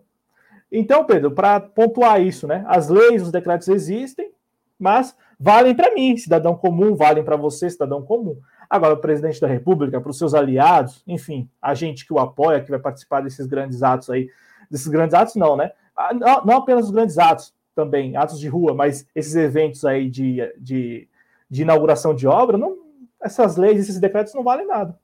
Então, 0.72 1.04
Pedro, 1.04 1.30
para 1.30 1.60
pontuar 1.60 2.20
isso, 2.20 2.48
né? 2.48 2.64
As 2.66 2.88
leis, 2.88 3.22
os 3.22 3.30
decretos 3.30 3.68
existem, 3.68 4.32
mas 4.76 5.16
valem 5.38 5.72
para 5.72 5.94
mim, 5.94 6.16
cidadão 6.16 6.56
comum, 6.56 6.96
valem 6.96 7.22
para 7.22 7.36
você, 7.36 7.70
cidadão 7.70 8.02
comum. 8.02 8.36
Agora, 8.68 8.94
o 8.94 8.96
presidente 8.96 9.40
da 9.40 9.46
República, 9.46 10.00
para 10.00 10.10
os 10.10 10.18
seus 10.18 10.34
aliados, 10.34 11.00
enfim, 11.06 11.48
a 11.62 11.74
gente 11.74 12.04
que 12.04 12.12
o 12.12 12.18
apoia, 12.18 12.60
que 12.60 12.70
vai 12.70 12.80
participar 12.80 13.20
desses 13.20 13.46
grandes 13.46 13.84
atos 13.84 14.10
aí, 14.10 14.28
desses 14.68 14.88
grandes 14.88 15.14
atos, 15.14 15.36
não, 15.36 15.56
né? 15.56 15.70
Ah, 15.96 16.12
não 16.44 16.56
apenas 16.56 16.86
os 16.86 16.90
grandes 16.90 17.16
atos 17.16 17.54
também, 17.72 18.16
atos 18.16 18.40
de 18.40 18.48
rua, 18.48 18.74
mas 18.74 19.06
esses 19.14 19.36
eventos 19.36 19.84
aí 19.84 20.10
de, 20.10 20.38
de, 20.58 21.08
de 21.48 21.62
inauguração 21.62 22.16
de 22.16 22.26
obra, 22.26 22.58
não, 22.58 22.76
essas 23.22 23.56
leis, 23.56 23.78
esses 23.78 24.00
decretos 24.00 24.34
não 24.34 24.42
valem 24.42 24.66
nada. 24.66 24.98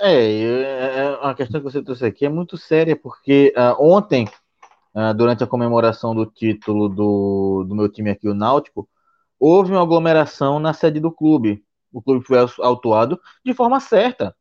É, 0.00 0.12
é, 0.12 0.62
é, 1.00 1.18
a 1.22 1.34
questão 1.34 1.60
que 1.60 1.64
você 1.64 1.82
trouxe 1.82 2.04
aqui 2.04 2.24
é 2.24 2.28
muito 2.28 2.56
séria, 2.56 2.94
porque 2.94 3.52
uh, 3.56 3.82
ontem, 3.82 4.28
uh, 4.94 5.12
durante 5.14 5.42
a 5.42 5.46
comemoração 5.46 6.14
do 6.14 6.24
título 6.24 6.88
do, 6.88 7.64
do 7.68 7.74
meu 7.74 7.88
time 7.88 8.10
aqui, 8.10 8.28
o 8.28 8.34
Náutico, 8.34 8.88
houve 9.40 9.72
uma 9.72 9.82
aglomeração 9.82 10.60
na 10.60 10.72
sede 10.72 11.00
do 11.00 11.10
clube. 11.10 11.64
O 11.92 12.00
clube 12.00 12.24
foi 12.24 12.38
autuado 12.60 13.18
de 13.44 13.52
forma 13.54 13.80
certa. 13.80 14.36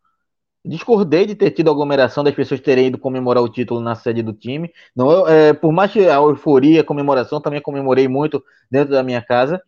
Discordei 0.64 1.26
de 1.26 1.36
ter 1.36 1.52
tido 1.52 1.72
aglomeração 1.72 2.24
das 2.24 2.36
pessoas 2.36 2.60
terem 2.62 2.88
ido 2.88 3.00
comemorar 3.00 3.42
o 3.44 3.50
título 3.50 3.80
na 3.80 3.96
sede 3.96 4.22
do 4.22 4.34
time. 4.34 4.72
Não, 4.96 5.28
é, 5.28 5.54
por 5.54 5.72
mais 5.72 5.92
que 5.92 6.08
a 6.08 6.16
euforia, 6.16 6.82
a 6.82 6.84
comemoração, 6.84 7.42
também 7.42 7.62
comemorei 7.62 8.08
muito 8.08 8.44
dentro 8.70 8.94
da 8.94 9.02
minha 9.02 9.22
casa. 9.22 9.62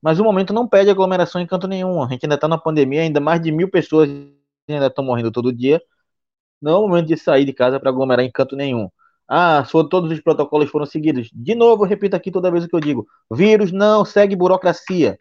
Mas 0.00 0.18
o 0.20 0.24
momento 0.24 0.52
não 0.54 0.68
pede 0.68 0.90
aglomeração 0.90 1.40
em 1.40 1.46
canto 1.46 1.66
nenhum. 1.66 2.02
A 2.02 2.08
gente 2.08 2.24
ainda 2.24 2.36
está 2.36 2.48
na 2.48 2.58
pandemia, 2.58 3.02
ainda 3.02 3.20
mais 3.20 3.42
de 3.42 3.50
mil 3.50 3.68
pessoas 3.68 4.08
ainda 4.68 4.86
estão 4.86 5.04
morrendo 5.04 5.30
todo 5.30 5.52
dia. 5.52 5.82
Não 6.60 6.72
é 6.72 6.76
o 6.76 6.88
momento 6.88 7.08
de 7.08 7.16
sair 7.16 7.44
de 7.44 7.52
casa 7.52 7.78
para 7.78 7.90
aglomerar 7.90 8.24
em 8.24 8.30
canto 8.30 8.56
nenhum. 8.56 8.88
Ah, 9.28 9.64
todos 9.90 10.10
os 10.10 10.20
protocolos 10.20 10.70
foram 10.70 10.86
seguidos. 10.86 11.30
De 11.32 11.54
novo, 11.54 11.84
repito 11.84 12.14
aqui 12.16 12.30
toda 12.30 12.50
vez 12.50 12.64
o 12.64 12.68
que 12.68 12.76
eu 12.76 12.80
digo: 12.80 13.06
vírus 13.30 13.72
não 13.72 14.04
segue 14.04 14.36
burocracia. 14.36 15.16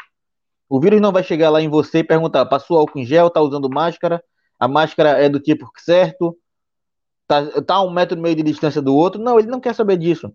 O 0.69 0.79
vírus 0.79 1.01
não 1.01 1.11
vai 1.11 1.23
chegar 1.23 1.49
lá 1.49 1.61
em 1.61 1.69
você 1.69 1.99
e 1.99 2.03
perguntar: 2.03 2.45
passou 2.45 2.77
álcool 2.77 2.99
em 2.99 3.05
gel, 3.05 3.29
tá 3.29 3.41
usando 3.41 3.69
máscara, 3.69 4.23
a 4.59 4.67
máscara 4.67 5.09
é 5.21 5.29
do 5.29 5.39
tipo 5.39 5.69
certo, 5.77 6.37
tá, 7.27 7.61
tá 7.61 7.81
um 7.81 7.91
metro 7.91 8.17
e 8.17 8.21
meio 8.21 8.35
de 8.35 8.43
distância 8.43 8.81
do 8.81 8.95
outro. 8.95 9.21
Não, 9.21 9.39
ele 9.39 9.49
não 9.49 9.59
quer 9.59 9.73
saber 9.75 9.97
disso. 9.97 10.31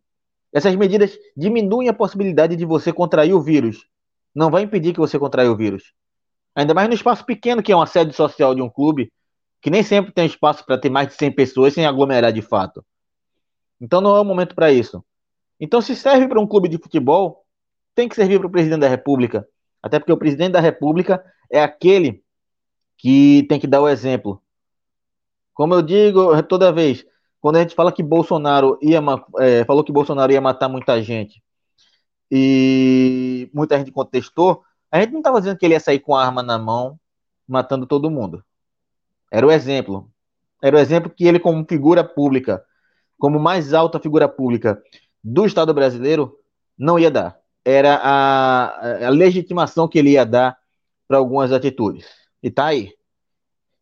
Essas 0.53 0.75
medidas 0.77 1.19
diminuem 1.37 1.89
a 1.89 1.95
possibilidade 1.95 2.57
de 2.57 2.65
você 2.65 2.93
contrair 2.93 3.35
o 3.35 3.43
vírus. 3.43 3.87
Não 4.35 4.51
vai 4.51 4.63
impedir 4.63 4.93
que 4.95 5.01
você 5.01 5.19
contraia 5.19 5.51
o 5.51 5.57
vírus. 5.57 5.93
Ainda 6.59 6.75
mais 6.75 6.89
no 6.89 6.95
espaço 6.95 7.25
pequeno, 7.25 7.63
que 7.63 7.71
é 7.71 7.77
uma 7.77 7.87
sede 7.87 8.13
social 8.13 8.53
de 8.53 8.61
um 8.61 8.69
clube, 8.69 9.13
que 9.63 9.71
nem 9.71 9.85
sempre 9.85 10.11
tem 10.11 10.27
espaço 10.27 10.67
para 10.67 10.77
ter 10.77 10.91
mais 10.91 11.07
de 11.07 11.15
100 11.15 11.31
pessoas 11.31 11.73
sem 11.73 11.87
aglomerar 11.87 12.33
de 12.33 12.43
fato. 12.43 12.85
Então 13.81 14.01
não 14.01 14.17
é 14.17 14.21
o 14.21 14.25
momento 14.25 14.57
para 14.57 14.73
isso. 14.73 15.05
Então, 15.61 15.81
se 15.81 15.95
serve 15.95 16.27
para 16.27 16.41
um 16.41 16.49
clube 16.49 16.69
de 16.69 16.77
futebol, 16.77 17.45
tem 17.95 18.09
que 18.09 18.17
servir 18.17 18.41
para 18.41 18.49
o 18.49 18.51
presidente 18.51 18.81
da 18.81 18.89
República. 18.89 19.47
Até 19.81 20.01
porque 20.01 20.13
o 20.13 20.17
presidente 20.17 20.51
da 20.51 20.59
República 20.59 21.25
é 21.49 21.63
aquele 21.63 22.25
que 22.97 23.47
tem 23.49 23.61
que 23.61 23.69
dar 23.69 23.81
o 23.81 23.89
exemplo. 23.89 24.43
Como 25.55 25.75
eu 25.75 25.81
digo 25.81 26.43
toda 26.43 26.73
vez, 26.73 27.07
quando 27.41 27.55
a 27.55 27.61
gente 27.61 27.77
fala 27.77 27.93
que 27.93 28.03
Bolsonaro 28.03 28.77
ia 28.83 29.01
é, 29.39 29.65
falou 29.65 29.85
que 29.85 29.93
Bolsonaro 29.93 30.33
ia 30.33 30.41
matar 30.41 30.69
muita 30.69 31.01
gente 31.01 31.41
e 32.29 33.49
muita 33.55 33.79
gente 33.79 33.93
contestou, 33.93 34.65
a 34.91 35.01
gente 35.01 35.13
não 35.13 35.21
estava 35.21 35.41
dizendo 35.41 35.59
que 35.59 35.67
ele 35.67 35.75
ia 35.75 35.81
sair 35.81 36.01
com 36.01 36.15
a 36.15 36.25
arma 36.25 36.43
na 36.43 36.59
mão 36.59 36.99
matando 37.47 37.87
todo 37.87 38.11
mundo. 38.11 38.45
Era 39.31 39.47
o 39.47 39.51
exemplo. 39.51 40.11
Era 40.63 40.77
o 40.77 40.79
exemplo 40.79 41.11
que 41.11 41.27
ele, 41.27 41.39
como 41.39 41.65
figura 41.69 42.03
pública, 42.03 42.65
como 43.19 43.39
mais 43.39 43.73
alta 43.73 44.01
figura 44.01 44.29
pública 44.29 44.83
do 45.23 45.47
Estado 45.47 45.73
brasileiro, 45.75 46.37
não 46.77 46.99
ia 46.99 47.11
dar. 47.11 47.39
Era 47.65 47.97
a, 47.97 49.07
a 49.07 49.11
legitimação 49.11 49.89
que 49.89 49.99
ele 49.99 50.11
ia 50.11 50.25
dar 50.25 50.57
para 51.07 51.19
algumas 51.19 51.53
atitudes. 51.53 52.07
E 52.43 52.51
tá 52.51 52.67
aí. 52.67 52.95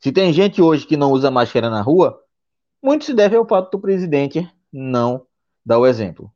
Se 0.01 0.13
tem 0.13 0.33
gente 0.33 0.61
hoje 0.61 0.87
que 0.87 0.97
não 0.97 1.13
usa 1.13 1.31
máscara 1.31 1.71
na 1.71 1.83
rua, 1.83 2.21
muito 2.83 3.05
se 3.05 3.15
deve 3.15 3.37
ao 3.37 3.47
fato 3.47 3.71
do 3.71 3.81
presidente 3.81 4.49
não 4.73 5.27
dar 5.65 5.79
o 5.79 5.87
exemplo. 5.87 6.33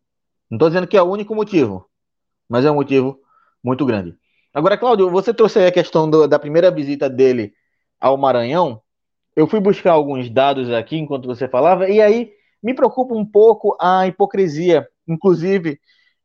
Não 0.50 0.56
estou 0.56 0.68
dizendo 0.68 0.86
que 0.86 0.96
é 0.96 1.02
o 1.02 1.10
único 1.10 1.34
motivo, 1.34 1.88
mas 2.48 2.64
é 2.64 2.70
um 2.70 2.74
motivo 2.74 3.20
muito 3.62 3.84
grande. 3.86 4.16
Agora, 4.52 4.76
Cláudio, 4.76 5.08
você 5.10 5.32
trouxe 5.32 5.60
a 5.60 5.70
questão 5.70 6.10
do, 6.10 6.26
da 6.26 6.38
primeira 6.38 6.70
visita 6.70 7.08
dele 7.08 7.52
ao 8.00 8.16
Maranhão. 8.16 8.82
Eu 9.36 9.46
fui 9.46 9.60
buscar 9.60 9.92
alguns 9.92 10.28
dados 10.28 10.70
aqui 10.72 10.96
enquanto 10.98 11.26
você 11.26 11.48
falava, 11.48 11.88
e 11.88 12.02
aí 12.02 12.32
me 12.62 12.74
preocupa 12.74 13.14
um 13.14 13.24
pouco 13.24 13.76
a 13.80 14.06
hipocrisia, 14.08 14.88
inclusive, 15.06 15.78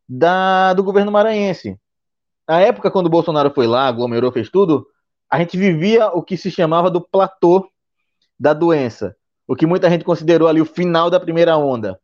da, 0.09 0.73
do 0.73 0.83
governo 0.83 1.11
maranhense. 1.11 1.79
Na 2.47 2.59
época, 2.59 2.89
quando 2.89 3.05
o 3.05 3.09
Bolsonaro 3.09 3.51
foi 3.53 3.67
lá, 3.67 3.87
aglomerou, 3.87 4.31
fez 4.31 4.49
tudo, 4.49 4.87
a 5.29 5.39
gente 5.39 5.55
vivia 5.55 6.07
o 6.07 6.23
que 6.23 6.35
se 6.35 6.49
chamava 6.49 6.89
do 6.89 7.01
platô 7.01 7.69
da 8.39 8.53
doença, 8.53 9.15
o 9.47 9.55
que 9.55 9.65
muita 9.65 9.89
gente 9.89 10.03
considerou 10.03 10.47
ali 10.47 10.61
o 10.61 10.65
final 10.65 11.09
da 11.09 11.19
primeira 11.19 11.57
onda. 11.57 11.99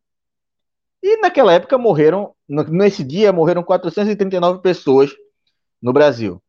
E 1.01 1.17
naquela 1.17 1.51
época 1.53 1.79
morreram, 1.79 2.33
nesse 2.47 3.03
dia 3.03 3.33
morreram 3.33 3.63
439 3.63 4.61
pessoas 4.61 5.11
no 5.81 5.93
Brasil. 5.93 6.41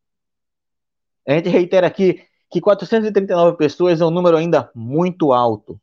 A 1.27 1.33
gente 1.33 1.49
reitera 1.49 1.87
aqui 1.87 2.21
que 2.51 2.61
439 2.61 3.57
pessoas 3.57 4.01
é 4.01 4.05
um 4.05 4.11
número 4.11 4.37
ainda 4.37 4.69
muito 4.75 5.33
alto. 5.33 5.79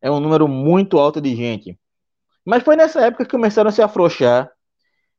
É 0.00 0.10
um 0.10 0.20
número 0.20 0.46
muito 0.46 0.98
alto 0.98 1.20
de 1.20 1.34
gente. 1.34 1.78
Mas 2.44 2.62
foi 2.62 2.76
nessa 2.76 3.00
época 3.00 3.24
que 3.24 3.30
começaram 3.30 3.68
a 3.68 3.72
se 3.72 3.82
afrouxar 3.82 4.50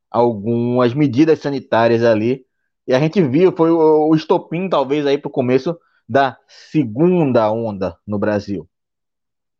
algumas 0.09 0.93
medidas 0.93 1.39
sanitárias 1.39 2.03
ali 2.03 2.45
e 2.87 2.93
a 2.93 2.99
gente 2.99 3.21
viu, 3.21 3.53
foi 3.55 3.71
o, 3.71 4.13
estopim, 4.13 4.67
talvez, 4.67 5.05
aí 5.05 5.17
para 5.17 5.29
o 5.29 5.31
começo 5.31 5.77
da 6.07 6.37
segunda 6.47 7.49
onda 7.51 7.97
no 8.05 8.19
Brasil. 8.19 8.67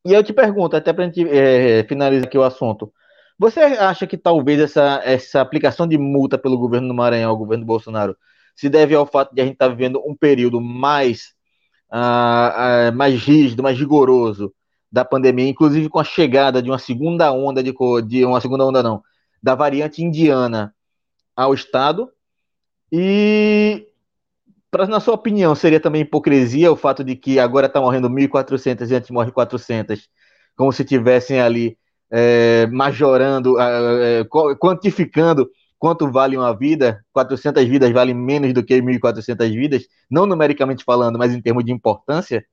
E 0.06 0.12
eu 0.12 0.22
te 0.24 0.34
pergunto, 0.34 0.76
até 0.76 0.92
para 0.92 1.06
a 1.06 1.08
gente 1.08 1.28
é, 1.30 1.84
finalizar 1.86 2.28
aqui 2.28 2.38
o 2.38 2.44
assunto, 2.44 2.94
você 3.44 3.60
acha 3.60 4.08
que 4.08 4.18
talvez 4.18 4.58
essa, 4.58 5.02
essa 5.04 5.42
aplicação 5.42 5.86
de 5.86 5.98
multa 5.98 6.38
pelo 6.38 6.58
governo 6.58 6.88
do 6.88 6.94
Maranhão, 6.94 7.34
o 7.34 7.38
governo 7.38 7.66
Bolsonaro, 7.66 8.16
se 8.56 8.70
deve 8.70 8.96
ao 8.96 9.06
fato 9.06 9.36
de 9.36 9.42
a 9.42 9.44
gente 9.44 9.56
estar 9.56 9.68
tá 9.68 9.72
vivendo 9.74 10.02
um 10.06 10.16
período 10.16 10.62
mais, 10.62 11.34
uh, 11.92 12.90
uh, 12.90 12.96
mais 12.96 13.22
rígido, 13.22 13.62
mais 13.62 13.78
rigoroso 13.78 14.54
da 14.90 15.04
pandemia, 15.04 15.50
inclusive 15.50 15.90
com 15.90 16.00
a 16.00 16.06
chegada 16.06 16.62
de 16.62 16.70
uma 16.70 16.80
segunda 16.80 17.34
onda 17.34 17.62
de, 17.62 17.74
de 18.08 18.24
uma 18.24 18.40
segunda 18.40 18.66
onda 18.66 18.82
não, 18.82 19.04
da 19.42 19.56
variante 19.56 20.02
indiana 20.02 20.74
ao 21.36 21.54
estado, 21.54 22.10
e, 22.92 23.88
pra, 24.72 24.88
na 24.88 25.02
sua 25.02 25.16
opinião, 25.16 25.54
seria 25.54 25.82
também 25.82 26.04
hipocrisia 26.04 26.72
o 26.72 26.78
fato 26.78 27.04
de 27.04 27.16
que 27.16 27.40
agora 27.40 27.68
está 27.68 27.82
morrendo 27.82 28.10
1.400 28.10 28.90
e 28.90 28.96
antes 28.96 29.10
morre 29.10 29.32
400, 29.32 30.08
como 30.56 30.72
se 30.72 30.86
tivessem 30.86 31.42
ali 31.42 31.78
é, 32.14 32.68
majorando, 32.68 33.60
é, 33.60 34.24
quantificando 34.60 35.50
quanto 35.80 36.10
vale 36.10 36.38
uma 36.38 36.56
vida, 36.56 37.04
400 37.12 37.66
vidas 37.66 37.92
valem 37.92 38.14
menos 38.14 38.54
do 38.54 38.64
que 38.64 38.82
1.400 38.82 39.50
vidas, 39.50 39.88
não 40.10 40.26
numericamente 40.26 40.84
falando, 40.84 41.18
mas 41.18 41.34
em 41.34 41.42
termos 41.42 41.66
de 41.66 41.74
importância? 41.74 42.46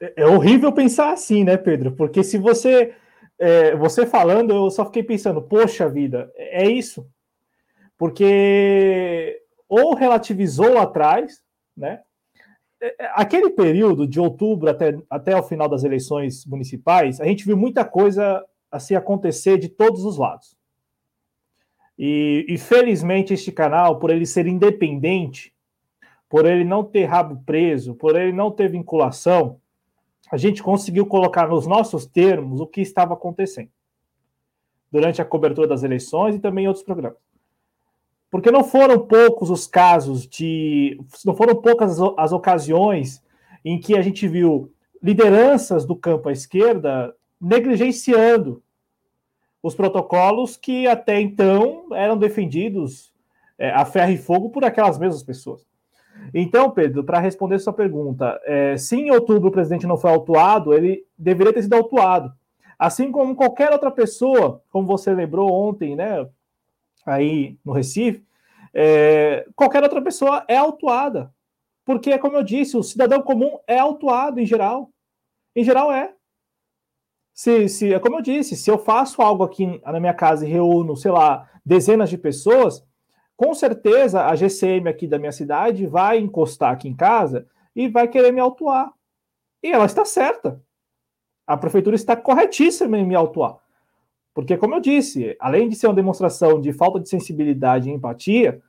É, 0.00 0.22
é 0.22 0.26
horrível 0.26 0.72
pensar 0.72 1.12
assim, 1.12 1.44
né, 1.44 1.56
Pedro? 1.56 1.92
Porque 1.92 2.22
se 2.22 2.38
você, 2.38 2.94
é, 3.38 3.76
você 3.76 4.06
falando, 4.06 4.54
eu 4.54 4.70
só 4.70 4.86
fiquei 4.86 5.02
pensando, 5.02 5.42
poxa 5.42 5.88
vida, 5.88 6.32
é 6.36 6.70
isso 6.70 7.06
porque 7.98 9.42
ou 9.68 9.94
relativizou 9.94 10.78
atrás, 10.78 11.42
né? 11.76 12.00
É, 12.80 13.04
é, 13.04 13.12
aquele 13.14 13.50
período 13.50 14.06
de 14.06 14.20
outubro 14.20 14.70
até, 14.70 14.96
até 15.10 15.36
o 15.36 15.42
final 15.42 15.68
das 15.68 15.84
eleições 15.84 16.46
municipais, 16.46 17.20
a 17.20 17.24
gente 17.24 17.44
viu 17.44 17.56
muita 17.56 17.84
coisa 17.84 18.44
assim 18.70 18.94
acontecer 18.94 19.58
de 19.58 19.68
todos 19.68 20.04
os 20.04 20.16
lados. 20.16 20.56
E, 21.98 22.46
e 22.48 22.56
felizmente 22.56 23.34
este 23.34 23.50
canal, 23.50 23.98
por 23.98 24.10
ele 24.10 24.24
ser 24.24 24.46
independente, 24.46 25.52
por 26.28 26.46
ele 26.46 26.64
não 26.64 26.84
ter 26.84 27.06
rabo 27.06 27.42
preso, 27.44 27.94
por 27.94 28.14
ele 28.14 28.32
não 28.32 28.50
ter 28.50 28.70
vinculação, 28.70 29.60
a 30.30 30.36
gente 30.36 30.62
conseguiu 30.62 31.06
colocar 31.06 31.48
nos 31.48 31.66
nossos 31.66 32.06
termos 32.06 32.60
o 32.60 32.66
que 32.66 32.80
estava 32.80 33.14
acontecendo 33.14 33.70
durante 34.92 35.20
a 35.20 35.24
cobertura 35.24 35.66
das 35.66 35.82
eleições 35.82 36.34
e 36.34 36.38
também 36.38 36.64
em 36.64 36.68
outros 36.68 36.84
programas. 36.84 37.18
Porque 38.30 38.50
não 38.50 38.62
foram 38.62 38.98
poucos 38.98 39.50
os 39.50 39.66
casos 39.66 40.26
de. 40.26 41.00
Não 41.24 41.34
foram 41.34 41.54
poucas 41.54 41.98
as 42.16 42.32
ocasiões 42.32 43.22
em 43.64 43.80
que 43.80 43.96
a 43.96 44.02
gente 44.02 44.28
viu 44.28 44.72
lideranças 45.02 45.84
do 45.84 45.96
campo 45.96 46.28
à 46.28 46.32
esquerda 46.32 47.14
negligenciando 47.40 48.62
os 49.62 49.74
protocolos 49.74 50.56
que 50.56 50.86
até 50.86 51.20
então 51.20 51.86
eram 51.92 52.16
defendidos 52.16 53.12
é, 53.58 53.70
a 53.70 53.84
ferro 53.84 54.12
e 54.12 54.16
fogo 54.16 54.50
por 54.50 54.64
aquelas 54.64 54.98
mesmas 54.98 55.22
pessoas. 55.22 55.66
Então, 56.34 56.70
Pedro, 56.70 57.04
para 57.04 57.20
responder 57.20 57.58
sua 57.58 57.72
pergunta, 57.72 58.40
é, 58.44 58.76
se 58.76 58.96
em 58.96 59.10
outubro 59.10 59.48
o 59.48 59.52
presidente 59.52 59.86
não 59.86 59.96
foi 59.96 60.10
autuado, 60.10 60.74
ele 60.74 61.04
deveria 61.16 61.52
ter 61.52 61.62
sido 61.62 61.74
autuado. 61.74 62.32
Assim 62.78 63.10
como 63.10 63.34
qualquer 63.34 63.72
outra 63.72 63.90
pessoa, 63.90 64.62
como 64.70 64.86
você 64.86 65.12
lembrou 65.12 65.50
ontem, 65.50 65.96
né, 65.96 66.26
aí 67.08 67.58
no 67.64 67.72
Recife, 67.72 68.24
é, 68.74 69.46
qualquer 69.56 69.82
outra 69.82 70.02
pessoa 70.02 70.44
é 70.48 70.56
autuada. 70.56 71.32
Porque, 71.84 72.18
como 72.18 72.36
eu 72.36 72.42
disse, 72.42 72.76
o 72.76 72.82
cidadão 72.82 73.22
comum 73.22 73.58
é 73.66 73.78
autuado 73.78 74.38
em 74.38 74.46
geral. 74.46 74.90
Em 75.56 75.64
geral 75.64 75.90
é. 75.90 76.14
Se, 77.32 77.68
se, 77.68 77.94
é 77.94 77.98
como 77.98 78.16
eu 78.16 78.22
disse, 78.22 78.56
se 78.56 78.70
eu 78.70 78.78
faço 78.78 79.22
algo 79.22 79.44
aqui 79.44 79.80
na 79.84 80.00
minha 80.00 80.12
casa 80.12 80.46
e 80.46 80.50
reúno, 80.50 80.96
sei 80.96 81.10
lá, 81.10 81.48
dezenas 81.64 82.10
de 82.10 82.18
pessoas, 82.18 82.84
com 83.36 83.54
certeza 83.54 84.26
a 84.26 84.34
GCM 84.34 84.88
aqui 84.88 85.06
da 85.06 85.18
minha 85.18 85.30
cidade 85.32 85.86
vai 85.86 86.18
encostar 86.18 86.72
aqui 86.72 86.88
em 86.88 86.96
casa 86.96 87.46
e 87.74 87.88
vai 87.88 88.08
querer 88.08 88.32
me 88.32 88.40
autuar. 88.40 88.92
E 89.62 89.70
ela 89.70 89.86
está 89.86 90.04
certa. 90.04 90.60
A 91.46 91.56
prefeitura 91.56 91.96
está 91.96 92.16
corretíssima 92.16 92.98
em 92.98 93.06
me 93.06 93.14
autuar. 93.14 93.56
Porque, 94.38 94.56
como 94.56 94.76
eu 94.76 94.80
disse, 94.80 95.34
além 95.40 95.68
de 95.68 95.74
ser 95.74 95.88
uma 95.88 95.96
demonstração 95.96 96.60
de 96.60 96.72
falta 96.72 97.00
de 97.00 97.08
sensibilidade 97.08 97.90
e 97.90 97.92
empatia, 97.92 98.62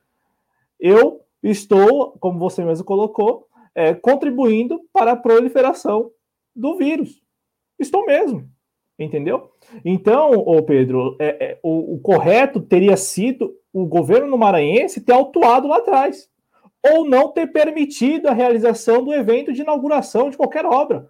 eu 0.80 1.20
estou, 1.40 2.16
como 2.18 2.40
você 2.40 2.64
mesmo 2.64 2.84
colocou, 2.84 3.46
é, 3.72 3.94
contribuindo 3.94 4.80
para 4.92 5.12
a 5.12 5.16
proliferação 5.16 6.10
do 6.56 6.76
vírus. 6.76 7.22
Estou 7.78 8.04
mesmo. 8.04 8.50
Entendeu? 8.98 9.52
Então, 9.84 10.32
ô 10.32 10.60
Pedro, 10.60 11.14
é, 11.20 11.52
é, 11.52 11.60
o, 11.62 11.94
o, 11.94 12.00
correto 12.00 12.60
teria 12.60 12.96
sido 12.96 13.54
o 13.72 13.86
governo 13.86 14.36
maranhense 14.36 15.00
ter 15.00 15.12
autuado 15.12 15.68
lá 15.68 15.76
atrás, 15.76 16.28
ou 16.84 17.08
não 17.08 17.28
ter 17.28 17.46
permitido 17.46 18.26
a 18.26 18.32
realização 18.32 19.04
do 19.04 19.14
evento 19.14 19.52
de 19.52 19.62
inauguração 19.62 20.30
de 20.30 20.36
qualquer 20.36 20.66
obra. 20.66 21.08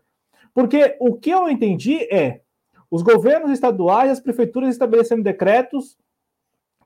Porque 0.52 0.98
o 1.00 1.14
que 1.14 1.30
eu 1.30 1.48
entendi 1.48 1.96
é 2.14 2.42
os 2.90 3.02
governos 3.02 3.52
estaduais, 3.52 4.10
as 4.10 4.20
prefeituras 4.20 4.70
estabelecendo 4.70 5.22
decretos 5.22 5.96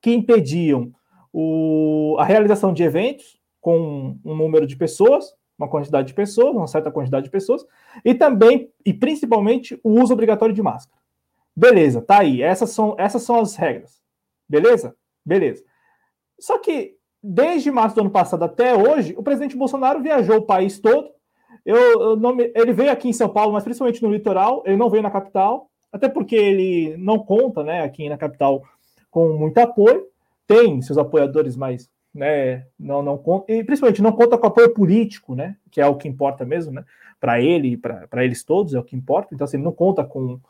que 0.03 0.13
impediam 0.13 0.93
o, 1.33 2.17
a 2.19 2.25
realização 2.25 2.73
de 2.73 2.83
eventos 2.83 3.41
com 3.61 4.19
um 4.25 4.37
número 4.37 4.67
de 4.67 4.77
pessoas, 4.77 5.35
uma 5.59 5.69
quantidade 5.69 6.09
de 6.09 6.15
pessoas, 6.15 6.55
uma 6.55 6.67
certa 6.67 6.91
quantidade 6.91 7.25
de 7.25 7.31
pessoas, 7.31 7.65
e 8.05 8.15
também, 8.15 8.71
e 8.85 8.93
principalmente, 8.93 9.81
o 9.83 10.01
uso 10.01 10.13
obrigatório 10.13 10.55
de 10.55 10.63
máscara. 10.63 11.01
Beleza, 11.57 12.03
tá 12.03 12.19
aí. 12.19 12.43
Essas 12.43 12.71
são, 12.71 12.95
essas 12.99 13.23
são 13.23 13.41
as 13.41 13.57
regras. 13.57 14.03
Beleza? 14.49 14.95
Beleza. 15.25 15.65
Só 16.39 16.59
que, 16.59 16.97
desde 17.23 17.71
março 17.71 17.95
do 17.95 18.03
ano 18.03 18.11
passado 18.11 18.45
até 18.45 18.77
hoje, 18.77 19.15
o 19.17 19.23
presidente 19.23 19.57
Bolsonaro 19.57 20.03
viajou 20.03 20.39
o 20.39 20.47
país 20.47 20.79
todo. 20.79 21.09
Eu, 21.65 21.77
eu 21.77 22.17
não 22.17 22.37
ele 22.39 22.73
veio 22.73 22.91
aqui 22.91 23.09
em 23.09 23.13
São 23.13 23.29
Paulo, 23.29 23.53
mas 23.53 23.65
principalmente 23.65 24.03
no 24.03 24.13
litoral, 24.13 24.63
ele 24.67 24.77
não 24.77 24.91
veio 24.91 25.03
na 25.03 25.11
capital, 25.11 25.71
até 25.95 26.09
porque 26.09 26.35
ele 26.35 26.97
não 26.97 27.21
conta, 27.21 27.63
né, 27.63 27.83
aqui 27.83 28.09
na 28.09 28.19
capital 28.19 28.65
com 29.13 29.29
muito 29.39 29.57
apoio. 29.59 30.09
Tem 30.45 30.83
seus 30.83 30.99
apoiadores, 30.99 31.57
mas 31.57 31.89
né, 32.13 32.67
não, 32.77 33.01
não 33.01 33.17
conta, 33.17 33.53
e 33.53 33.63
principalmente 33.63 34.03
não 34.03 34.11
conta 34.11 34.37
com 34.37 34.45
apoio 34.45 34.75
político, 34.75 35.37
né, 35.37 35.57
que 35.71 35.81
é 35.81 35.87
o 35.87 35.95
que 35.95 36.09
importa 36.09 36.45
mesmo, 36.45 36.73
né, 36.73 36.85
para 37.21 37.41
ele 37.41 37.69
e 37.69 37.77
para 37.77 38.25
eles 38.25 38.43
todos 38.43 38.75
é 38.75 38.79
o 38.79 38.83
que 38.83 38.97
importa, 38.97 39.33
então 39.33 39.45
assim, 39.45 39.57
ele 39.57 39.65
não 39.65 39.73
conta 39.73 40.03
com 40.03 40.41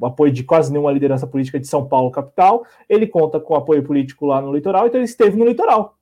o 0.00 0.06
apoio 0.06 0.30
de 0.30 0.44
quase 0.44 0.70
nenhuma 0.70 0.92
liderança 0.92 1.26
política 1.26 1.58
de 1.58 1.66
São 1.66 1.88
Paulo, 1.88 2.10
capital, 2.10 2.66
ele 2.86 3.06
conta 3.06 3.40
com 3.40 3.54
apoio 3.54 3.82
político 3.82 4.26
lá 4.26 4.40
no 4.40 4.52
litoral, 4.52 4.86
então 4.86 5.00
ele 5.00 5.06
esteve 5.06 5.36
no 5.36 5.46
litoral. 5.46 5.96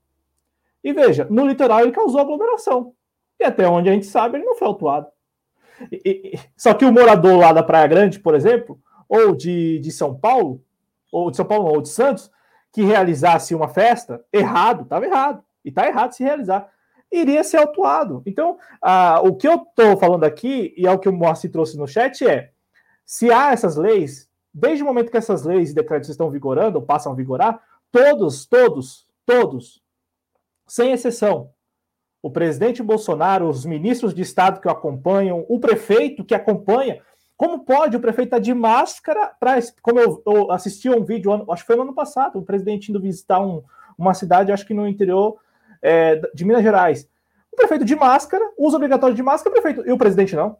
E 0.82 0.92
veja, 0.92 1.26
no 1.30 1.46
litoral 1.46 1.80
ele 1.80 1.92
causou 1.92 2.20
aglomeração, 2.20 2.92
e 3.38 3.44
até 3.44 3.68
onde 3.68 3.88
a 3.88 3.92
gente 3.92 4.06
sabe, 4.06 4.38
ele 4.38 4.44
não 4.44 4.56
foi 4.56 4.66
autuado. 4.66 5.06
E, 5.90 6.32
e, 6.34 6.40
só 6.56 6.74
que 6.74 6.84
o 6.84 6.92
morador 6.92 7.38
lá 7.38 7.52
da 7.52 7.62
Praia 7.62 7.86
Grande, 7.86 8.20
por 8.20 8.34
exemplo, 8.34 8.80
ou 9.08 9.34
de, 9.34 9.78
de 9.80 9.90
São 9.90 10.14
Paulo, 10.14 10.62
ou 11.10 11.30
de 11.30 11.36
São 11.36 11.44
Paulo, 11.44 11.68
ou 11.68 11.82
de 11.82 11.88
Santos, 11.88 12.30
que 12.72 12.82
realizasse 12.82 13.54
uma 13.54 13.68
festa, 13.68 14.24
errado, 14.32 14.82
estava 14.82 15.04
errado. 15.04 15.44
E 15.64 15.68
está 15.68 15.86
errado 15.86 16.12
se 16.12 16.24
realizar. 16.24 16.68
Iria 17.10 17.44
ser 17.44 17.58
autuado. 17.58 18.22
Então, 18.24 18.56
ah, 18.80 19.20
o 19.22 19.36
que 19.36 19.46
eu 19.46 19.56
estou 19.56 19.96
falando 19.98 20.24
aqui, 20.24 20.72
e 20.76 20.86
é 20.86 20.90
o 20.90 20.98
que 20.98 21.08
o 21.08 21.12
Moacir 21.12 21.52
trouxe 21.52 21.76
no 21.76 21.86
chat, 21.86 22.26
é: 22.26 22.50
se 23.04 23.30
há 23.30 23.52
essas 23.52 23.76
leis, 23.76 24.28
desde 24.52 24.82
o 24.82 24.86
momento 24.86 25.10
que 25.10 25.18
essas 25.18 25.44
leis 25.44 25.70
e 25.70 25.74
decretos 25.74 26.08
estão 26.08 26.30
vigorando, 26.30 26.78
ou 26.78 26.84
passam 26.84 27.12
a 27.12 27.14
vigorar, 27.14 27.60
todos, 27.90 28.46
todos, 28.46 29.06
todos, 29.26 29.82
sem 30.66 30.92
exceção, 30.92 31.50
o 32.22 32.30
presidente 32.30 32.82
Bolsonaro, 32.82 33.48
os 33.48 33.66
ministros 33.66 34.14
de 34.14 34.22
Estado 34.22 34.60
que 34.60 34.68
o 34.68 34.70
acompanham, 34.70 35.44
o 35.48 35.58
prefeito 35.58 36.24
que 36.24 36.34
acompanha, 36.34 37.02
como 37.36 37.64
pode 37.64 37.96
o 37.96 38.00
prefeito 38.00 38.28
estar 38.28 38.38
de 38.38 38.54
máscara 38.54 39.32
para. 39.40 39.58
Como 39.82 39.98
eu, 39.98 40.22
eu, 40.24 40.52
assisti 40.52 40.88
um 40.88 41.04
vídeo, 41.04 41.32
acho 41.50 41.64
que 41.64 41.66
foi 41.66 41.74
no 41.74 41.82
ano 41.82 41.94
passado, 41.94 42.38
o 42.38 42.44
presidente 42.44 42.90
indo 42.90 43.00
visitar 43.00 43.40
um, 43.40 43.64
uma 43.98 44.14
cidade, 44.14 44.52
acho 44.52 44.64
que 44.64 44.72
no 44.72 44.86
interior 44.86 45.36
é, 45.82 46.20
de 46.32 46.44
Minas 46.44 46.62
Gerais. 46.62 47.08
O 47.52 47.56
prefeito 47.56 47.84
de 47.84 47.96
máscara, 47.96 48.48
uso 48.56 48.76
obrigatório 48.76 49.16
de 49.16 49.22
máscara, 49.22 49.52
prefeito. 49.60 49.86
E 49.86 49.92
o 49.92 49.98
presidente 49.98 50.36
não. 50.36 50.56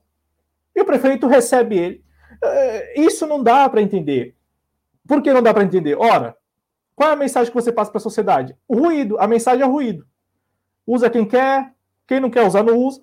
E 0.74 0.80
o 0.80 0.84
prefeito 0.84 1.28
recebe 1.28 1.78
ele. 1.78 2.04
É, 2.42 3.00
isso 3.00 3.26
não 3.26 3.40
dá 3.42 3.68
para 3.68 3.80
entender. 3.80 4.34
Por 5.06 5.22
que 5.22 5.32
não 5.32 5.42
dá 5.42 5.54
para 5.54 5.62
entender? 5.62 5.96
Ora, 5.96 6.36
qual 6.96 7.10
é 7.10 7.12
a 7.12 7.16
mensagem 7.16 7.50
que 7.50 7.54
você 7.54 7.72
passa 7.72 7.90
para 7.90 7.98
a 7.98 8.02
sociedade? 8.02 8.56
O 8.66 8.76
ruído. 8.76 9.18
A 9.18 9.28
mensagem 9.28 9.62
é 9.62 9.66
ruído. 9.66 10.04
Usa 10.86 11.10
quem 11.10 11.24
quer, 11.24 11.72
quem 12.06 12.20
não 12.20 12.30
quer 12.30 12.46
usar, 12.46 12.62
não 12.62 12.76
usa. 12.76 13.00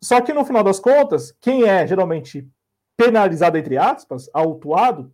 Só 0.00 0.20
que 0.20 0.32
no 0.32 0.44
final 0.44 0.64
das 0.64 0.80
contas, 0.80 1.32
quem 1.40 1.68
é 1.68 1.86
geralmente 1.86 2.48
penalizado, 2.96 3.56
entre 3.56 3.78
aspas, 3.78 4.28
autuado, 4.32 5.12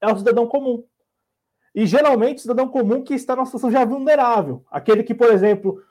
é 0.00 0.12
o 0.12 0.16
cidadão 0.16 0.46
comum. 0.46 0.84
E 1.74 1.86
geralmente 1.86 2.38
o 2.38 2.42
cidadão 2.42 2.68
comum 2.68 3.02
que 3.02 3.14
está 3.14 3.36
numa 3.36 3.44
situação 3.44 3.70
já 3.70 3.84
vulnerável. 3.84 4.64
Aquele 4.70 5.02
que, 5.02 5.14
por 5.14 5.30
exemplo, 5.30 5.82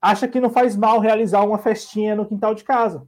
acha 0.00 0.28
que 0.28 0.40
não 0.40 0.50
faz 0.50 0.76
mal 0.76 1.00
realizar 1.00 1.42
uma 1.44 1.58
festinha 1.58 2.14
no 2.14 2.26
quintal 2.26 2.54
de 2.54 2.62
casa. 2.62 3.06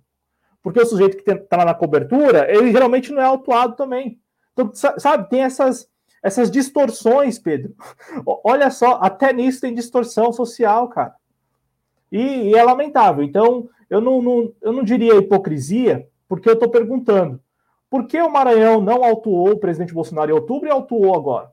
Porque 0.63 0.81
o 0.81 0.87
sujeito 0.87 1.17
que 1.17 1.31
está 1.31 1.57
lá 1.59 1.65
na 1.65 1.75
cobertura, 1.75 2.51
ele 2.51 2.73
geralmente 2.73 3.13
não 3.13 3.23
é 3.23 3.25
autuado 3.25 3.77
também. 3.77 4.21
Então, 4.53 4.73
sabe, 4.75 5.29
tem 5.31 5.43
essas, 5.43 5.89
essas 6.23 6.51
distorções, 6.51 7.39
Pedro. 7.39 7.75
Olha 8.45 8.71
só, 8.71 8.99
até 9.01 9.33
nisso 9.33 9.61
tem 9.61 9.75
distorção 9.75 10.33
social, 10.33 10.89
cara. 10.89 11.15
E, 12.11 12.51
e 12.51 12.55
é 12.55 12.63
lamentável. 12.63 13.23
Então, 13.23 13.69
eu 13.89 14.01
não, 14.01 14.21
não, 14.23 14.53
eu 14.61 14.73
não 14.73 14.83
diria 14.83 15.17
hipocrisia, 15.17 16.09
porque 16.29 16.49
eu 16.49 16.55
estou 16.55 16.69
perguntando: 16.69 17.41
por 17.91 18.07
que 18.07 18.21
o 18.21 18.31
Maranhão 18.31 18.81
não 18.81 19.05
autuou 19.05 19.53
o 19.53 19.59
presidente 19.59 19.95
Bolsonaro 19.95 20.31
em 20.31 20.35
outubro 20.35 20.69
e 20.69 20.73
autuou 20.73 21.15
agora? 21.15 21.53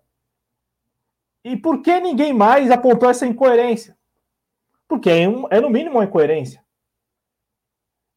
E 1.43 1.55
por 1.55 1.81
que 1.81 1.99
ninguém 1.99 2.33
mais 2.33 2.71
apontou 2.71 3.09
essa 3.09 3.27
incoerência? 3.27 3.95
Porque 4.87 5.09
é, 5.09 5.29
um, 5.29 5.47
é 5.49 5.61
no 5.61 5.69
mínimo 5.69 5.97
uma 5.97 6.03
incoerência. 6.03 6.63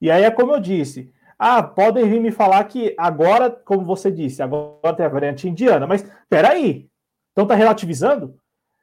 E 0.01 0.11
aí 0.11 0.23
é 0.23 0.31
como 0.31 0.53
eu 0.53 0.61
disse. 0.61 1.13
Ah, 1.39 1.63
podem 1.63 2.09
vir 2.09 2.21
me 2.21 2.33
falar 2.33 2.65
que 2.65 2.95
agora, 2.99 3.49
como 3.51 3.85
você 3.85 4.11
disse, 4.11 4.43
agora 4.43 4.95
tem 4.95 5.07
a 5.07 5.09
variante 5.09 5.49
indiana, 5.49 5.87
mas 5.87 6.05
peraí, 6.29 6.91
então 7.31 7.47
tá 7.47 7.55
relativizando? 7.55 8.37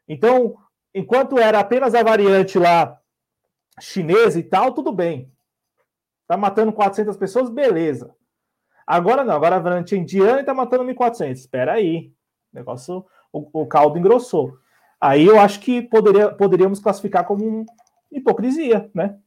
Então, 0.08 0.56
enquanto 0.94 1.38
era 1.38 1.60
apenas 1.60 1.94
a 1.94 2.02
variante 2.02 2.58
lá 2.58 2.98
chinesa 3.80 4.40
e 4.40 4.44
tal, 4.44 4.74
tudo 4.74 4.92
bem. 4.92 5.32
Tá 6.28 6.36
matando 6.38 6.74
400 6.74 7.16
pessoas, 7.18 7.50
beleza. 7.50 8.16
Agora 8.86 9.24
não, 9.24 9.36
agora 9.36 9.56
a 9.56 9.60
variante 9.60 9.96
indiana 9.96 10.42
está 10.42 10.54
matando 10.54 10.84
1.400. 10.84 11.34
Espera 11.34 11.74
aí. 11.74 12.12
O 12.54 12.58
negócio, 12.58 13.06
o, 13.32 13.62
o, 13.62 13.66
caldo 13.66 13.98
engrossou. 13.98 14.58
Aí 15.00 15.26
eu 15.26 15.40
acho 15.40 15.60
que 15.60 15.82
poderia, 15.82 16.32
poderíamos 16.32 16.80
classificar 16.80 17.26
como 17.26 17.66
hipocrisia, 18.12 18.90
né? 18.94 19.18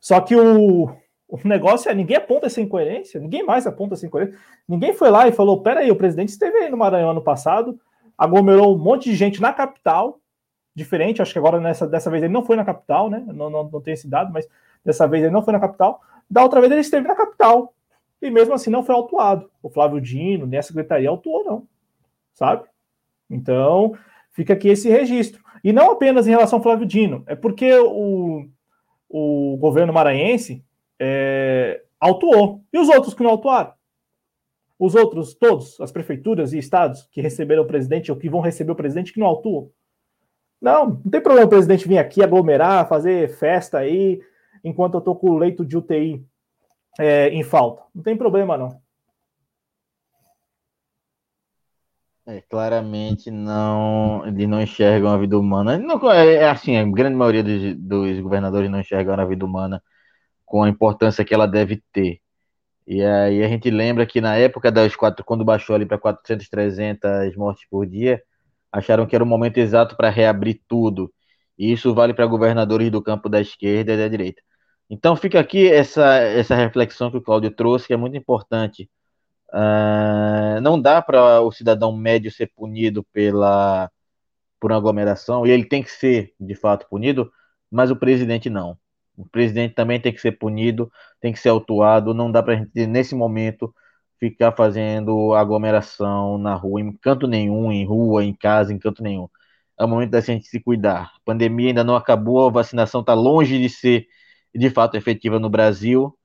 Só 0.00 0.20
que 0.20 0.34
o, 0.34 0.90
o 1.28 1.38
negócio 1.44 1.90
é 1.90 1.94
ninguém 1.94 2.16
aponta 2.16 2.46
essa 2.46 2.60
incoerência, 2.60 3.20
ninguém 3.20 3.44
mais 3.44 3.66
aponta 3.66 3.94
essa 3.94 4.06
incoerência. 4.06 4.38
Ninguém 4.68 4.92
foi 4.92 5.10
lá 5.10 5.28
e 5.28 5.32
falou: 5.32 5.62
peraí, 5.62 5.90
o 5.90 5.96
presidente 5.96 6.30
esteve 6.30 6.58
aí 6.58 6.70
no 6.70 6.76
Maranhão 6.76 7.10
ano 7.10 7.22
passado, 7.22 7.78
aglomerou 8.16 8.74
um 8.74 8.78
monte 8.78 9.10
de 9.10 9.16
gente 9.16 9.40
na 9.40 9.52
capital, 9.52 10.20
diferente. 10.76 11.22
Acho 11.22 11.32
que 11.32 11.38
agora 11.38 11.58
nessa, 11.58 11.86
dessa 11.88 12.10
vez 12.10 12.22
ele 12.22 12.32
não 12.32 12.44
foi 12.44 12.54
na 12.54 12.64
capital, 12.64 13.08
né? 13.08 13.24
Não, 13.26 13.48
não, 13.48 13.64
não 13.64 13.80
tem 13.80 13.94
esse 13.94 14.06
dado, 14.06 14.32
mas 14.32 14.46
dessa 14.84 15.08
vez 15.08 15.24
ele 15.24 15.32
não 15.32 15.42
foi 15.42 15.54
na 15.54 15.60
capital. 15.60 16.00
Da 16.30 16.42
outra 16.42 16.60
vez 16.60 16.70
ele 16.70 16.82
esteve 16.82 17.08
na 17.08 17.16
capital. 17.16 17.72
E 18.20 18.30
mesmo 18.30 18.54
assim 18.54 18.70
não 18.70 18.84
foi 18.84 18.94
autuado. 18.94 19.50
O 19.62 19.70
Flávio 19.70 20.00
Dino, 20.00 20.46
nem 20.46 20.60
a 20.60 20.62
secretaria 20.62 21.08
autuou, 21.08 21.44
não. 21.44 21.66
Sabe? 22.34 22.64
Então, 23.28 23.96
fica 24.30 24.52
aqui 24.52 24.68
esse 24.68 24.88
registro. 24.88 25.42
E 25.64 25.72
não 25.72 25.90
apenas 25.90 26.26
em 26.26 26.30
relação 26.30 26.58
ao 26.58 26.62
Flávio 26.62 26.86
Dino, 26.86 27.24
é 27.26 27.34
porque 27.34 27.72
o, 27.78 28.46
o 29.08 29.56
governo 29.58 29.92
maranhense 29.92 30.62
é, 31.00 31.82
autuou. 31.98 32.62
E 32.72 32.78
os 32.78 32.88
outros 32.88 33.14
que 33.14 33.22
não 33.22 33.30
autuaram? 33.30 33.72
Os 34.78 34.94
outros, 34.94 35.34
todos, 35.34 35.80
as 35.80 35.90
prefeituras 35.90 36.52
e 36.52 36.58
estados 36.58 37.08
que 37.10 37.22
receberam 37.22 37.62
o 37.62 37.66
presidente 37.66 38.12
ou 38.12 38.18
que 38.18 38.28
vão 38.28 38.40
receber 38.40 38.72
o 38.72 38.76
presidente 38.76 39.12
que 39.12 39.18
não 39.18 39.26
autuam? 39.26 39.70
Não, 40.60 40.86
não 40.86 41.10
tem 41.10 41.20
problema 41.20 41.46
o 41.46 41.50
presidente 41.50 41.86
vir 41.86 41.98
aqui 41.98 42.22
aglomerar, 42.22 42.88
fazer 42.88 43.28
festa 43.36 43.78
aí, 43.78 44.20
enquanto 44.64 44.94
eu 44.94 45.00
tô 45.00 45.14
com 45.14 45.30
o 45.30 45.38
leito 45.38 45.64
de 45.64 45.76
UTI 45.76 46.24
é, 46.98 47.28
em 47.28 47.42
falta. 47.42 47.82
Não 47.94 48.02
tem 48.02 48.16
problema, 48.16 48.56
não. 48.56 48.80
É, 52.28 52.40
claramente 52.40 53.30
não, 53.30 54.26
eles 54.26 54.48
não 54.48 54.60
enxergam 54.60 55.10
a 55.10 55.16
vida 55.16 55.38
humana. 55.38 55.78
Não, 55.78 56.10
é, 56.10 56.34
é 56.36 56.48
assim, 56.50 56.76
a 56.76 56.84
grande 56.84 57.14
maioria 57.16 57.42
dos, 57.44 57.76
dos, 57.76 58.20
governadores 58.20 58.68
não 58.68 58.80
enxergam 58.80 59.14
a 59.14 59.24
vida 59.24 59.44
humana 59.44 59.80
com 60.44 60.62
a 60.64 60.68
importância 60.68 61.24
que 61.24 61.32
ela 61.34 61.46
deve 61.46 61.82
ter. 61.92 62.20
E 62.86 63.02
aí 63.02 63.44
a 63.44 63.48
gente 63.48 63.70
lembra 63.70 64.06
que 64.06 64.20
na 64.20 64.36
época 64.36 64.72
das 64.72 64.96
quatro, 64.96 65.24
quando 65.24 65.44
baixou 65.44 65.76
ali 65.76 65.86
para 65.86 65.98
400, 65.98 66.48
300 66.48 67.36
mortes 67.36 67.68
por 67.68 67.86
dia, 67.86 68.22
acharam 68.76 69.06
que 69.06 69.14
era 69.14 69.24
o 69.24 69.26
momento 69.26 69.58
exato 69.58 69.96
para 69.96 70.10
reabrir 70.10 70.60
tudo. 70.68 71.12
E 71.58 71.72
isso 71.72 71.94
vale 71.94 72.14
para 72.14 72.26
governadores 72.26 72.90
do 72.90 73.02
campo 73.02 73.28
da 73.28 73.40
esquerda 73.40 73.94
e 73.94 73.96
da 73.96 74.08
direita. 74.08 74.42
Então 74.90 75.16
fica 75.16 75.40
aqui 75.40 75.68
essa, 75.68 76.16
essa 76.16 76.54
reflexão 76.54 77.10
que 77.10 77.16
o 77.16 77.22
Cláudio 77.22 77.50
trouxe, 77.50 77.86
que 77.86 77.94
é 77.94 77.96
muito 77.96 78.16
importante. 78.16 78.88
Uh, 79.52 80.60
não 80.60 80.80
dá 80.80 81.00
para 81.02 81.40
o 81.40 81.50
cidadão 81.52 81.96
médio 81.96 82.30
ser 82.30 82.52
punido 82.54 83.04
pela 83.12 83.90
por 84.60 84.72
aglomeração, 84.72 85.46
e 85.46 85.50
ele 85.50 85.64
tem 85.66 85.82
que 85.82 85.90
ser, 85.90 86.34
de 86.40 86.54
fato, 86.54 86.88
punido, 86.88 87.30
mas 87.70 87.90
o 87.90 87.96
presidente 87.96 88.48
não. 88.50 88.78
O 89.16 89.26
presidente 89.28 89.74
também 89.74 90.00
tem 90.00 90.12
que 90.12 90.20
ser 90.20 90.32
punido, 90.32 90.90
tem 91.20 91.32
que 91.32 91.38
ser 91.38 91.50
autuado, 91.50 92.14
não 92.14 92.30
dá 92.32 92.42
para 92.42 92.54
a 92.54 92.56
gente, 92.56 92.86
nesse 92.86 93.14
momento, 93.14 93.74
ficar 94.18 94.52
fazendo 94.52 95.34
aglomeração 95.34 96.38
na 96.38 96.54
rua, 96.54 96.80
em 96.80 96.92
canto 96.92 97.26
nenhum, 97.26 97.70
em 97.72 97.84
rua, 97.84 98.24
em 98.24 98.34
casa, 98.34 98.72
em 98.72 98.78
canto 98.78 99.02
nenhum. 99.02 99.28
É 99.78 99.84
o 99.84 99.88
momento 99.88 100.10
da 100.10 100.20
gente 100.20 100.46
se 100.46 100.60
cuidar. 100.60 101.12
A 101.16 101.20
pandemia 101.24 101.68
ainda 101.68 101.84
não 101.84 101.96
acabou, 101.96 102.48
a 102.48 102.50
vacinação 102.50 103.00
está 103.02 103.14
longe 103.14 103.58
de 103.60 103.68
ser 103.68 104.06
de 104.54 104.70
fato 104.70 104.96
efetiva 104.96 105.38
no 105.38 105.50
Brasil 105.50 106.16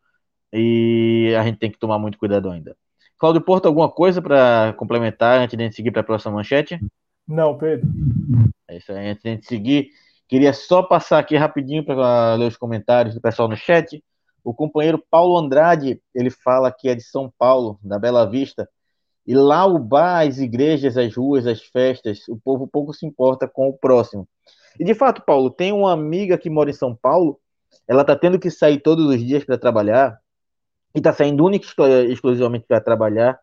e 0.53 1.33
a 1.37 1.43
gente 1.43 1.59
tem 1.59 1.71
que 1.71 1.79
tomar 1.79 1.99
muito 1.99 2.17
cuidado 2.17 2.49
ainda. 2.49 2.75
Cláudio 3.17 3.41
Porto, 3.41 3.67
alguma 3.67 3.89
coisa 3.89 4.21
para 4.21 4.73
complementar 4.77 5.39
antes 5.39 5.55
de 5.55 5.63
a 5.63 5.65
gente 5.65 5.75
seguir 5.75 5.91
para 5.91 6.01
a 6.01 6.03
próxima 6.03 6.33
manchete? 6.33 6.79
Não, 7.27 7.57
Pedro. 7.57 7.87
É 8.67 8.77
isso 8.77 8.91
aí, 8.91 9.09
antes 9.09 9.21
de 9.21 9.29
a 9.29 9.33
gente 9.33 9.45
seguir, 9.45 9.89
queria 10.27 10.53
só 10.53 10.81
passar 10.81 11.19
aqui 11.19 11.35
rapidinho 11.35 11.85
para 11.85 12.35
ler 12.35 12.47
os 12.47 12.57
comentários 12.57 13.13
do 13.13 13.21
pessoal 13.21 13.47
no 13.47 13.55
chat. 13.55 14.03
O 14.43 14.53
companheiro 14.53 15.03
Paulo 15.09 15.37
Andrade, 15.37 16.01
ele 16.13 16.29
fala 16.29 16.71
que 16.71 16.89
é 16.89 16.95
de 16.95 17.03
São 17.03 17.31
Paulo, 17.37 17.79
da 17.83 17.99
Bela 17.99 18.29
Vista, 18.29 18.67
e 19.25 19.35
lá 19.35 19.65
o 19.65 19.77
bar, 19.77 20.27
as 20.27 20.39
igrejas, 20.39 20.97
as 20.97 21.15
ruas, 21.15 21.45
as 21.45 21.61
festas, 21.61 22.27
o 22.27 22.37
povo 22.37 22.67
pouco 22.67 22.93
se 22.93 23.05
importa 23.05 23.47
com 23.47 23.69
o 23.69 23.73
próximo. 23.73 24.27
E 24.79 24.83
de 24.83 24.95
fato, 24.95 25.21
Paulo, 25.23 25.51
tem 25.51 25.71
uma 25.71 25.91
amiga 25.91 26.37
que 26.37 26.49
mora 26.49 26.69
em 26.69 26.73
São 26.73 26.95
Paulo, 26.95 27.39
ela 27.87 28.01
está 28.01 28.15
tendo 28.15 28.39
que 28.39 28.49
sair 28.49 28.79
todos 28.79 29.05
os 29.05 29.23
dias 29.23 29.43
para 29.43 29.57
trabalhar, 29.57 30.19
e 30.95 30.99
está 30.99 31.13
saindo 31.13 31.45
única 31.45 31.65
e 31.87 32.11
exclusivamente 32.11 32.65
para 32.67 32.81
trabalhar, 32.81 33.39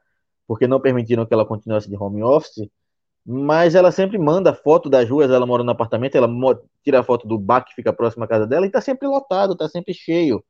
porque 0.47 0.67
não 0.67 0.81
permitiram 0.81 1.25
que 1.25 1.33
ela 1.33 1.47
continuasse 1.47 1.89
de 1.89 1.97
home 1.97 2.23
office, 2.23 2.69
mas 3.25 3.75
ela 3.75 3.93
sempre 3.93 4.19
manda 4.19 4.55
foto 4.55 4.89
das 4.89 5.09
ruas, 5.09 5.31
ela 5.31 5.47
mora 5.47 5.63
no 5.63 5.71
apartamento, 5.71 6.17
ela 6.17 6.29
tira 6.83 7.01
a 7.01 7.03
foto 7.03 7.29
do 7.29 7.39
bar 7.39 7.63
que 7.63 7.75
fica 7.75 7.93
próximo 7.93 8.25
à 8.25 8.27
casa 8.27 8.47
dela 8.47 8.65
e 8.65 8.69
está 8.69 8.81
sempre 8.81 9.07
lotado, 9.07 9.53
está 9.53 9.69
sempre 9.69 9.93
cheio. 9.93 10.43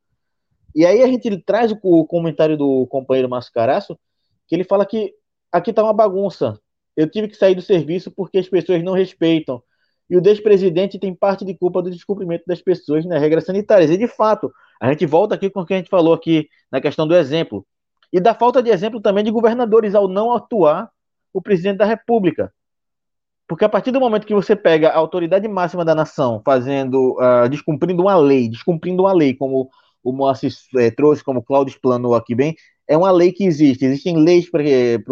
E 0.74 0.84
aí 0.84 1.02
a 1.02 1.06
gente 1.06 1.36
traz 1.42 1.72
o 1.82 2.04
comentário 2.06 2.56
do 2.56 2.86
companheiro 2.86 3.28
Mascaraço, 3.28 3.98
que 4.46 4.54
ele 4.54 4.64
fala 4.64 4.86
que 4.86 5.14
aqui 5.50 5.70
está 5.70 5.82
uma 5.82 5.92
bagunça. 5.92 6.58
Eu 6.96 7.08
tive 7.08 7.28
que 7.28 7.36
sair 7.36 7.54
do 7.54 7.62
serviço 7.62 8.10
porque 8.10 8.38
as 8.38 8.48
pessoas 8.48 8.82
não 8.82 8.92
respeitam. 8.92 9.62
E 10.10 10.16
o 10.16 10.20
despresidente 10.20 10.98
tem 10.98 11.14
parte 11.14 11.44
de 11.44 11.54
culpa 11.54 11.82
do 11.82 11.90
descumprimento 11.90 12.44
das 12.46 12.62
pessoas 12.62 13.04
nas 13.04 13.20
regras 13.20 13.44
sanitárias. 13.44 13.90
E 13.90 13.96
de 13.96 14.08
fato, 14.08 14.50
a 14.80 14.90
gente 14.90 15.04
volta 15.04 15.34
aqui 15.34 15.50
com 15.50 15.60
o 15.60 15.66
que 15.66 15.74
a 15.74 15.76
gente 15.76 15.90
falou 15.90 16.14
aqui 16.14 16.48
na 16.72 16.80
questão 16.80 17.06
do 17.06 17.14
exemplo. 17.14 17.66
E 18.12 18.18
da 18.18 18.34
falta 18.34 18.62
de 18.62 18.70
exemplo 18.70 19.00
também 19.00 19.22
de 19.22 19.30
governadores 19.30 19.94
ao 19.94 20.08
não 20.08 20.32
atuar 20.32 20.90
o 21.32 21.42
presidente 21.42 21.78
da 21.78 21.84
República. 21.84 22.52
Porque 23.46 23.64
a 23.64 23.68
partir 23.68 23.90
do 23.90 24.00
momento 24.00 24.26
que 24.26 24.34
você 24.34 24.56
pega 24.56 24.88
a 24.90 24.96
autoridade 24.96 25.46
máxima 25.46 25.84
da 25.84 25.94
nação 25.94 26.40
fazendo, 26.44 27.16
uh, 27.18 27.48
descumprindo 27.48 28.02
uma 28.02 28.16
lei, 28.16 28.48
descumprindo 28.48 29.02
uma 29.02 29.12
lei, 29.12 29.34
como 29.34 29.70
o 30.02 30.12
Moacir 30.12 30.52
é, 30.76 30.90
trouxe, 30.90 31.22
como 31.22 31.40
o 31.40 31.42
Cláudio 31.42 31.72
explanou 31.72 32.14
aqui 32.14 32.34
bem, 32.34 32.54
é 32.86 32.96
uma 32.96 33.10
lei 33.10 33.32
que 33.32 33.44
existe. 33.44 33.84
Existem 33.84 34.16
leis 34.16 34.50
para 34.50 34.62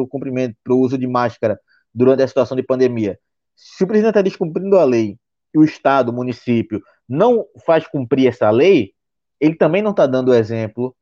o 0.02 0.06
cumprimento, 0.06 0.56
para 0.64 0.74
o 0.74 0.80
uso 0.80 0.96
de 0.96 1.06
máscara 1.06 1.60
durante 1.94 2.22
a 2.22 2.28
situação 2.28 2.56
de 2.56 2.62
pandemia. 2.62 3.18
Se 3.54 3.84
o 3.84 3.86
presidente 3.86 4.10
está 4.10 4.22
descumprindo 4.22 4.78
a 4.78 4.84
lei 4.84 5.18
e 5.54 5.58
o 5.58 5.64
Estado, 5.64 6.10
o 6.10 6.12
município, 6.12 6.82
não 7.08 7.46
faz 7.64 7.86
cumprir 7.86 8.28
essa 8.28 8.50
lei, 8.50 8.92
ele 9.40 9.54
também 9.54 9.82
não 9.82 9.90
está 9.90 10.06
dando 10.06 10.30
o 10.30 10.34
exemplo 10.34 10.94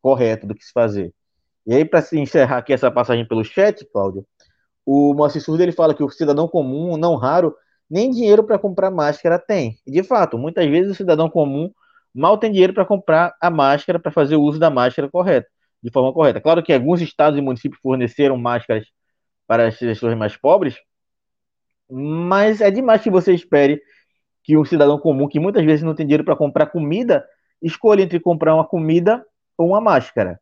correto 0.00 0.46
do 0.46 0.54
que 0.54 0.64
se 0.64 0.72
fazer. 0.72 1.12
E 1.66 1.74
aí, 1.74 1.84
para 1.84 2.04
encerrar 2.14 2.58
aqui 2.58 2.72
essa 2.72 2.90
passagem 2.90 3.26
pelo 3.26 3.44
chat, 3.44 3.84
Cláudio, 3.92 4.26
o 4.86 5.12
Moacir 5.12 5.42
Surdo 5.42 5.62
ele 5.62 5.72
fala 5.72 5.94
que 5.94 6.02
o 6.02 6.08
cidadão 6.08 6.48
comum, 6.48 6.96
não 6.96 7.14
raro, 7.14 7.54
nem 7.90 8.10
dinheiro 8.10 8.42
para 8.42 8.58
comprar 8.58 8.90
máscara 8.90 9.38
tem. 9.38 9.78
E 9.86 9.90
de 9.90 10.02
fato, 10.02 10.38
muitas 10.38 10.66
vezes 10.68 10.92
o 10.92 10.94
cidadão 10.94 11.28
comum 11.28 11.70
mal 12.14 12.38
tem 12.38 12.50
dinheiro 12.50 12.72
para 12.72 12.84
comprar 12.84 13.34
a 13.40 13.50
máscara, 13.50 13.98
para 13.98 14.12
fazer 14.12 14.36
o 14.36 14.42
uso 14.42 14.58
da 14.58 14.70
máscara 14.70 15.08
correto, 15.08 15.48
de 15.82 15.90
forma 15.90 16.12
correta. 16.12 16.40
Claro 16.40 16.62
que 16.62 16.72
alguns 16.72 17.00
estados 17.00 17.38
e 17.38 17.42
municípios 17.42 17.80
forneceram 17.80 18.36
máscaras 18.36 18.86
para 19.46 19.68
as 19.68 19.78
pessoas 19.78 20.16
mais 20.16 20.36
pobres, 20.36 20.76
mas 21.90 22.60
é 22.60 22.70
demais 22.70 23.02
que 23.02 23.10
você 23.10 23.32
espere 23.32 23.80
que 24.44 24.56
um 24.56 24.64
cidadão 24.64 24.98
comum, 24.98 25.28
que 25.28 25.40
muitas 25.40 25.64
vezes 25.64 25.82
não 25.82 25.94
tem 25.94 26.06
dinheiro 26.06 26.24
para 26.24 26.36
comprar 26.36 26.66
comida, 26.66 27.24
escolha 27.62 28.02
entre 28.02 28.20
comprar 28.20 28.54
uma 28.54 28.64
comida 28.64 29.24
ou 29.56 29.68
uma 29.68 29.80
máscara. 29.80 30.40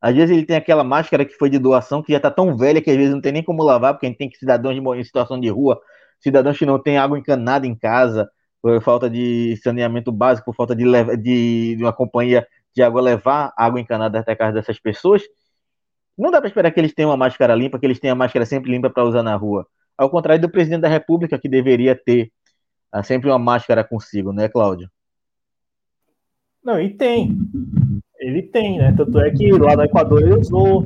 Às 0.00 0.14
vezes 0.14 0.36
ele 0.36 0.46
tem 0.46 0.56
aquela 0.56 0.84
máscara 0.84 1.24
que 1.24 1.34
foi 1.34 1.50
de 1.50 1.58
doação, 1.58 2.02
que 2.02 2.12
já 2.12 2.18
está 2.18 2.30
tão 2.30 2.56
velha 2.56 2.80
que 2.80 2.90
às 2.90 2.96
vezes 2.96 3.12
não 3.12 3.20
tem 3.20 3.32
nem 3.32 3.42
como 3.42 3.62
lavar, 3.62 3.94
porque 3.94 4.06
a 4.06 4.08
gente 4.08 4.18
tem 4.18 4.30
cidadãos 4.32 4.76
em 4.76 5.04
situação 5.04 5.40
de 5.40 5.48
rua, 5.48 5.80
cidadãos 6.20 6.58
que 6.58 6.66
não 6.66 6.80
têm 6.80 6.98
água 6.98 7.18
encanada 7.18 7.66
em 7.66 7.74
casa, 7.74 8.30
por 8.60 8.82
falta 8.82 9.08
de 9.08 9.56
saneamento 9.62 10.10
básico, 10.10 10.46
por 10.46 10.56
falta 10.56 10.74
de, 10.74 10.84
de, 11.16 11.76
de 11.76 11.82
uma 11.82 11.92
companhia 11.92 12.46
de 12.74 12.82
água 12.82 13.00
levar 13.00 13.52
água 13.56 13.80
encanada 13.80 14.18
até 14.18 14.32
a 14.32 14.36
casa 14.36 14.52
dessas 14.54 14.78
pessoas, 14.78 15.22
não 16.16 16.30
dá 16.30 16.40
para 16.40 16.48
esperar 16.48 16.72
que 16.72 16.80
eles 16.80 16.92
tenham 16.92 17.10
uma 17.10 17.16
máscara 17.16 17.54
limpa, 17.54 17.78
que 17.78 17.86
eles 17.86 18.00
tenham 18.00 18.14
a 18.14 18.18
máscara 18.18 18.44
sempre 18.44 18.70
limpa 18.70 18.90
para 18.90 19.04
usar 19.04 19.22
na 19.22 19.36
rua. 19.36 19.66
Ao 19.96 20.10
contrário 20.10 20.42
do 20.42 20.50
presidente 20.50 20.80
da 20.80 20.88
República, 20.88 21.38
que 21.38 21.48
deveria 21.48 21.94
ter 21.94 22.32
ah, 22.90 23.02
sempre 23.02 23.28
uma 23.28 23.38
máscara 23.38 23.84
consigo, 23.84 24.32
né, 24.32 24.48
Cláudio? 24.48 24.90
Não, 26.62 26.80
e 26.80 26.90
tem. 26.90 27.36
Ele 28.18 28.42
tem, 28.42 28.78
né? 28.78 28.92
Tanto 28.96 29.18
é 29.20 29.30
que 29.30 29.50
lá 29.52 29.76
no 29.76 29.84
Equador 29.84 30.22
ele 30.22 30.34
usou, 30.34 30.84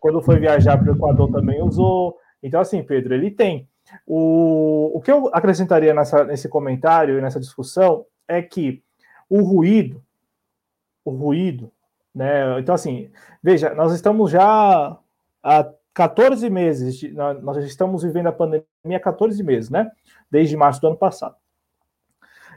quando 0.00 0.22
foi 0.22 0.38
viajar 0.38 0.78
para 0.78 0.92
o 0.92 0.96
Equador 0.96 1.30
também 1.32 1.60
usou. 1.60 2.16
Então, 2.42 2.60
assim, 2.60 2.82
Pedro, 2.82 3.14
ele 3.14 3.30
tem. 3.30 3.68
O, 4.06 4.92
o 4.94 5.00
que 5.00 5.10
eu 5.10 5.30
acrescentaria 5.32 5.94
nessa, 5.94 6.24
nesse 6.24 6.48
comentário 6.48 7.18
e 7.18 7.22
nessa 7.22 7.40
discussão 7.40 8.06
é 8.26 8.42
que 8.42 8.82
o 9.28 9.42
ruído, 9.42 10.02
o 11.04 11.10
ruído, 11.10 11.70
né? 12.14 12.58
Então, 12.60 12.74
assim, 12.74 13.10
veja, 13.42 13.74
nós 13.74 13.92
estamos 13.92 14.30
já 14.30 14.96
há 15.42 15.72
14 15.92 16.48
meses, 16.50 17.02
nós 17.42 17.56
estamos 17.64 18.02
vivendo 18.02 18.28
a 18.28 18.32
pandemia 18.32 18.66
há 18.96 19.00
14 19.00 19.42
meses, 19.42 19.70
né? 19.70 19.90
Desde 20.30 20.56
março 20.56 20.80
do 20.80 20.88
ano 20.88 20.96
passado. 20.96 21.36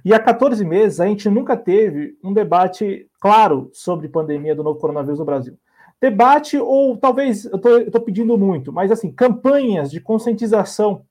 E 0.05 0.13
há 0.13 0.19
14 0.19 0.63
meses 0.63 0.99
a 0.99 1.05
gente 1.05 1.29
nunca 1.29 1.57
teve 1.57 2.17
um 2.23 2.33
debate 2.33 3.09
claro 3.19 3.69
sobre 3.73 4.07
pandemia 4.07 4.55
do 4.55 4.63
novo 4.63 4.79
coronavírus 4.79 5.19
no 5.19 5.25
Brasil. 5.25 5.57
Debate, 5.99 6.57
ou 6.57 6.95
talvez, 6.95 7.45
eu 7.45 7.57
estou 7.57 8.01
pedindo 8.01 8.37
muito, 8.37 8.71
mas 8.71 8.91
assim, 8.91 9.11
campanhas 9.11 9.89
de 9.89 9.99
conscientização 9.99 11.03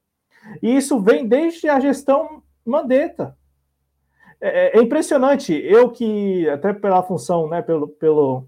e 0.63 0.77
isso 0.77 1.01
vem 1.01 1.27
desde 1.27 1.69
a 1.69 1.81
gestão 1.81 2.43
Mandetta. 2.65 3.37
É, 4.41 4.49
é, 4.49 4.79
é, 4.79 4.83
impressionante. 4.83 5.53
Eu 5.53 5.91
que, 5.91 6.49
até 6.49 6.73
pela 6.73 7.03
função, 7.03 7.49
né, 7.49 7.63
pelo, 7.63 7.89
pelo, 7.89 8.47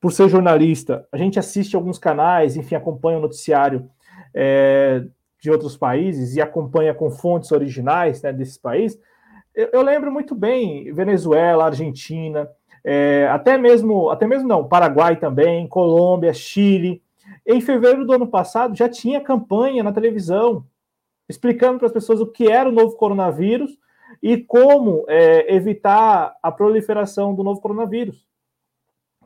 por 0.00 0.12
ser 0.12 0.28
jornalista, 0.28 1.06
a 1.10 1.16
gente 1.16 1.38
assiste 1.38 1.74
alguns 1.74 1.98
canais, 1.98 2.56
enfim, 2.56 2.74
acompanha 2.74 3.18
o 3.18 3.22
noticiário 3.22 3.90
é, 4.34 5.04
de 5.40 5.50
outros 5.50 5.76
países 5.76 6.36
e 6.36 6.40
acompanha 6.40 6.94
com 6.94 7.10
fontes 7.10 7.50
originais 7.50 8.22
né, 8.22 8.32
desses 8.32 8.56
países, 8.56 8.98
eu, 9.54 9.68
eu, 9.72 9.82
lembro 9.82 10.10
muito 10.10 10.34
bem 10.34 10.92
Venezuela, 10.94 11.66
Argentina, 11.66 12.48
é, 12.82 13.28
até 13.30 13.58
mesmo, 13.58 14.08
até 14.08 14.26
mesmo 14.26 14.48
não, 14.48 14.66
Paraguai 14.66 15.16
também, 15.16 15.66
Colômbia, 15.66 16.32
Chile. 16.32 17.02
Em 17.46 17.60
fevereiro 17.60 18.06
do 18.06 18.14
ano 18.14 18.26
passado 18.26 18.74
já 18.74 18.88
tinha 18.88 19.20
campanha 19.20 19.82
na 19.82 19.92
televisão 19.92 20.64
explicando 21.32 21.78
para 21.78 21.86
as 21.86 21.92
pessoas 21.92 22.20
o 22.20 22.26
que 22.26 22.50
era 22.50 22.68
o 22.68 22.72
novo 22.72 22.96
coronavírus 22.96 23.78
e 24.22 24.36
como 24.38 25.04
é, 25.08 25.52
evitar 25.54 26.36
a 26.42 26.52
proliferação 26.52 27.34
do 27.34 27.42
novo 27.42 27.60
coronavírus. 27.60 28.26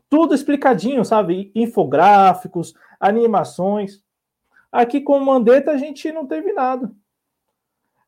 Tudo 0.08 0.34
explicadinho, 0.34 1.04
sabe? 1.04 1.50
Infográficos, 1.54 2.74
animações. 3.00 4.02
Aqui 4.70 5.00
com 5.00 5.18
o 5.18 5.24
Mandetta 5.24 5.72
a 5.72 5.76
gente 5.76 6.12
não 6.12 6.26
teve 6.26 6.52
nada. 6.52 6.90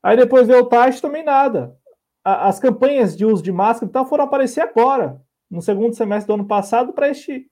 Aí 0.03 0.17
depois 0.17 0.47
veio 0.47 0.61
o 0.61 0.67
Tati 0.67 1.03
também 1.03 1.25
nada. 1.25 1.77
as 2.25 2.61
campanhas 2.61 3.17
de 3.17 3.25
uso 3.27 3.43
de 3.43 3.51
máscara 3.51 3.91
e 3.91 3.93
tal 3.93 4.07
foram 4.07 4.25
aparecer 4.25 4.61
agora, 4.61 5.21
no 5.51 5.61
segundo 5.61 5.97
semestre 5.97 6.29
do 6.29 6.35
ano 6.35 6.47
passado 6.47 6.93
para 6.93 7.09
este, 7.09 7.51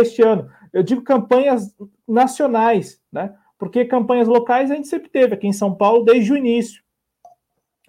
este 0.00 0.22
ano. 0.22 0.50
Eu 0.72 0.82
digo 0.82 1.02
campanhas 1.02 1.72
nacionais, 2.06 3.00
né? 3.12 3.32
Porque 3.58 3.84
campanhas 3.84 4.28
locais 4.28 4.70
a 4.70 4.74
gente 4.74 4.88
sempre 4.88 5.08
teve 5.08 5.34
aqui 5.34 5.46
em 5.46 5.52
São 5.52 5.74
Paulo 5.74 6.04
desde 6.04 6.32
o 6.32 6.36
início. 6.36 6.82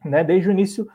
Né? 0.03 0.23
Desde 0.23 0.49
o 0.49 0.51
início, 0.51 0.87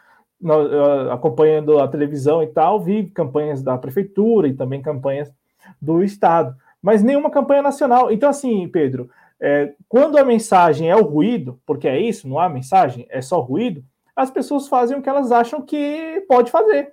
acompanhando 1.10 1.78
a 1.78 1.88
televisão 1.88 2.42
e 2.42 2.48
tal, 2.48 2.80
vi 2.80 3.06
campanhas 3.10 3.62
da 3.62 3.78
prefeitura 3.78 4.48
e 4.48 4.54
também 4.54 4.82
campanhas 4.82 5.32
do 5.80 6.02
Estado, 6.02 6.54
mas 6.82 7.02
nenhuma 7.02 7.30
campanha 7.30 7.62
nacional. 7.62 8.10
Então, 8.10 8.28
assim, 8.28 8.68
Pedro, 8.68 9.08
é, 9.40 9.72
quando 9.88 10.18
a 10.18 10.24
mensagem 10.24 10.90
é 10.90 10.96
o 10.96 11.04
ruído, 11.04 11.60
porque 11.66 11.88
é 11.88 11.98
isso, 11.98 12.28
não 12.28 12.38
há 12.38 12.48
mensagem, 12.48 13.06
é 13.10 13.22
só 13.22 13.40
ruído, 13.40 13.84
as 14.14 14.30
pessoas 14.30 14.68
fazem 14.68 14.96
o 14.96 15.02
que 15.02 15.08
elas 15.08 15.32
acham 15.32 15.60
que 15.62 16.24
pode 16.28 16.50
fazer, 16.50 16.92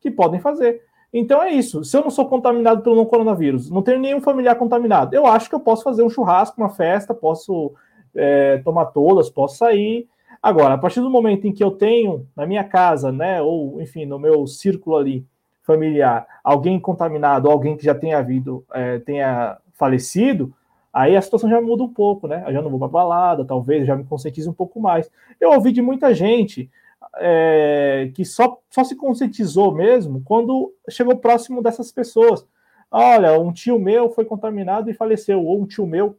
que 0.00 0.10
podem 0.10 0.40
fazer. 0.40 0.82
Então 1.12 1.42
é 1.42 1.50
isso. 1.50 1.84
Se 1.84 1.96
eu 1.96 2.02
não 2.02 2.10
sou 2.10 2.26
contaminado 2.26 2.82
pelo 2.82 3.04
coronavírus, 3.04 3.70
não 3.70 3.82
tenho 3.82 4.00
nenhum 4.00 4.20
familiar 4.20 4.54
contaminado, 4.54 5.14
eu 5.14 5.26
acho 5.26 5.48
que 5.48 5.54
eu 5.54 5.60
posso 5.60 5.82
fazer 5.82 6.02
um 6.02 6.08
churrasco, 6.08 6.60
uma 6.60 6.70
festa, 6.70 7.12
posso 7.12 7.72
é, 8.14 8.58
tomar 8.58 8.86
todas, 8.86 9.28
posso 9.28 9.58
sair. 9.58 10.08
Agora, 10.42 10.74
a 10.74 10.78
partir 10.78 11.00
do 11.00 11.10
momento 11.10 11.46
em 11.46 11.52
que 11.52 11.62
eu 11.62 11.70
tenho 11.70 12.26
na 12.34 12.46
minha 12.46 12.64
casa, 12.64 13.12
né, 13.12 13.42
ou 13.42 13.80
enfim, 13.80 14.06
no 14.06 14.18
meu 14.18 14.46
círculo 14.46 14.96
ali 14.96 15.24
familiar, 15.62 16.26
alguém 16.42 16.80
contaminado, 16.80 17.50
alguém 17.50 17.76
que 17.76 17.84
já 17.84 17.94
tenha 17.94 18.18
havido, 18.18 18.64
é, 18.72 18.98
tenha 18.98 19.58
falecido, 19.74 20.52
aí 20.92 21.16
a 21.16 21.22
situação 21.22 21.48
já 21.48 21.60
muda 21.60 21.84
um 21.84 21.88
pouco, 21.88 22.26
né? 22.26 22.42
Eu 22.46 22.52
já 22.52 22.60
não 22.62 22.70
vou 22.70 22.78
para 22.78 22.88
balada, 22.88 23.44
talvez 23.44 23.86
já 23.86 23.94
me 23.96 24.04
conscientize 24.04 24.48
um 24.48 24.52
pouco 24.52 24.80
mais. 24.80 25.10
Eu 25.40 25.52
ouvi 25.52 25.72
de 25.72 25.80
muita 25.80 26.12
gente 26.12 26.68
é, 27.16 28.10
que 28.14 28.24
só, 28.24 28.60
só 28.70 28.84
se 28.84 28.96
conscientizou 28.96 29.74
mesmo 29.74 30.22
quando 30.24 30.72
chegou 30.88 31.16
próximo 31.16 31.62
dessas 31.62 31.92
pessoas. 31.92 32.46
Olha, 32.90 33.38
um 33.38 33.52
tio 33.52 33.78
meu 33.78 34.10
foi 34.10 34.24
contaminado 34.24 34.90
e 34.90 34.94
faleceu, 34.94 35.44
ou 35.44 35.60
um 35.60 35.66
tio 35.66 35.86
meu 35.86 36.16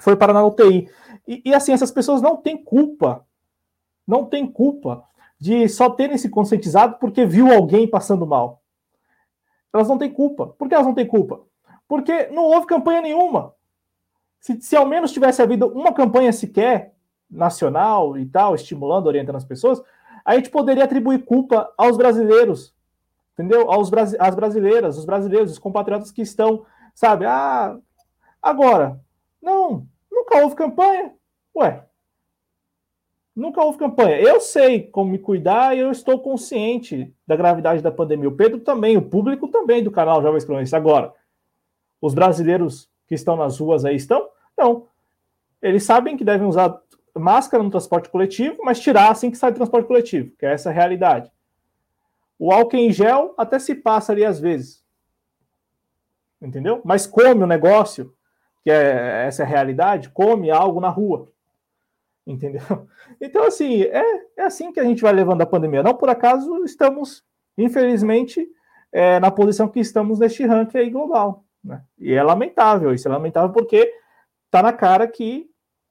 foi 0.00 0.16
para 0.16 0.32
na 0.32 0.44
UTI. 0.44 0.88
E, 1.26 1.42
e 1.44 1.54
assim, 1.54 1.72
essas 1.72 1.90
pessoas 1.90 2.20
não 2.20 2.36
têm 2.36 2.56
culpa, 2.56 3.24
não 4.06 4.24
têm 4.24 4.46
culpa 4.46 5.04
de 5.38 5.68
só 5.68 5.90
terem 5.90 6.16
se 6.16 6.28
conscientizado 6.28 6.96
porque 6.98 7.24
viu 7.24 7.52
alguém 7.52 7.88
passando 7.88 8.26
mal. 8.26 8.62
Elas 9.72 9.88
não 9.88 9.98
têm 9.98 10.10
culpa. 10.10 10.46
Por 10.46 10.68
que 10.68 10.74
elas 10.74 10.86
não 10.86 10.94
têm 10.94 11.06
culpa? 11.06 11.40
Porque 11.86 12.28
não 12.28 12.44
houve 12.44 12.66
campanha 12.66 13.02
nenhuma. 13.02 13.54
Se, 14.40 14.60
se 14.60 14.76
ao 14.76 14.86
menos 14.86 15.12
tivesse 15.12 15.42
havido 15.42 15.66
uma 15.66 15.92
campanha 15.92 16.32
sequer, 16.32 16.94
nacional 17.28 18.16
e 18.16 18.24
tal, 18.26 18.54
estimulando, 18.54 19.06
orientando 19.06 19.36
as 19.36 19.44
pessoas, 19.44 19.82
a 20.26 20.34
gente 20.34 20.50
poderia 20.50 20.82
atribuir 20.82 21.24
culpa 21.24 21.72
aos 21.78 21.96
brasileiros, 21.96 22.74
entendeu? 23.32 23.70
Aos 23.70 23.92
as 24.18 24.34
brasileiras, 24.34 24.98
os 24.98 25.04
brasileiros, 25.04 25.52
os 25.52 25.58
compatriotas 25.60 26.10
que 26.10 26.20
estão, 26.20 26.66
sabe? 26.92 27.24
Ah, 27.24 27.78
agora, 28.42 29.00
não, 29.40 29.86
nunca 30.10 30.42
houve 30.42 30.56
campanha. 30.56 31.14
Ué, 31.56 31.84
nunca 33.36 33.62
houve 33.62 33.78
campanha. 33.78 34.18
Eu 34.18 34.40
sei 34.40 34.88
como 34.88 35.12
me 35.12 35.18
cuidar 35.20 35.76
e 35.76 35.78
eu 35.78 35.92
estou 35.92 36.18
consciente 36.18 37.14
da 37.24 37.36
gravidade 37.36 37.80
da 37.80 37.92
pandemia. 37.92 38.28
O 38.28 38.36
Pedro 38.36 38.58
também, 38.58 38.96
o 38.96 39.02
público 39.08 39.46
também 39.46 39.84
do 39.84 39.92
canal 39.92 40.20
Jovens 40.20 40.44
Cronistas. 40.44 40.74
Agora, 40.76 41.14
os 42.00 42.14
brasileiros 42.14 42.90
que 43.06 43.14
estão 43.14 43.36
nas 43.36 43.60
ruas 43.60 43.84
aí 43.84 43.94
estão? 43.94 44.28
Não. 44.58 44.88
Eles 45.62 45.84
sabem 45.84 46.16
que 46.16 46.24
devem 46.24 46.48
usar 46.48 46.80
máscara 47.18 47.62
no 47.62 47.70
transporte 47.70 48.08
coletivo, 48.08 48.58
mas 48.62 48.80
tirar 48.80 49.10
assim 49.10 49.30
que 49.30 49.36
sai 49.36 49.50
do 49.50 49.56
transporte 49.56 49.86
coletivo, 49.86 50.32
que 50.38 50.46
é 50.46 50.52
essa 50.52 50.70
a 50.70 50.72
realidade. 50.72 51.30
O 52.38 52.52
álcool 52.52 52.76
em 52.76 52.92
gel 52.92 53.34
até 53.36 53.58
se 53.58 53.74
passa 53.74 54.12
ali 54.12 54.24
às 54.24 54.38
vezes. 54.38 54.84
Entendeu? 56.40 56.82
Mas 56.84 57.06
come 57.06 57.42
o 57.42 57.46
negócio, 57.46 58.14
que 58.62 58.70
é 58.70 59.26
essa 59.26 59.42
é 59.42 59.46
a 59.46 59.48
realidade, 59.48 60.10
come 60.10 60.50
algo 60.50 60.80
na 60.80 60.88
rua. 60.88 61.28
Entendeu? 62.26 62.62
Então, 63.20 63.44
assim, 63.44 63.82
é, 63.82 64.02
é 64.36 64.42
assim 64.42 64.72
que 64.72 64.80
a 64.80 64.84
gente 64.84 65.00
vai 65.00 65.12
levando 65.12 65.40
a 65.40 65.46
pandemia. 65.46 65.82
Não 65.82 65.94
por 65.94 66.10
acaso 66.10 66.64
estamos, 66.64 67.24
infelizmente, 67.56 68.46
é, 68.92 69.18
na 69.20 69.30
posição 69.30 69.68
que 69.68 69.80
estamos 69.80 70.18
neste 70.18 70.44
ranking 70.44 70.78
aí 70.78 70.90
global. 70.90 71.44
Né? 71.62 71.82
E 71.98 72.12
é 72.12 72.22
lamentável, 72.22 72.92
isso 72.92 73.08
é 73.08 73.10
lamentável 73.10 73.50
porque 73.50 73.90
está 74.46 74.62
na 74.62 74.72
cara 74.72 75.06
que 75.06 75.48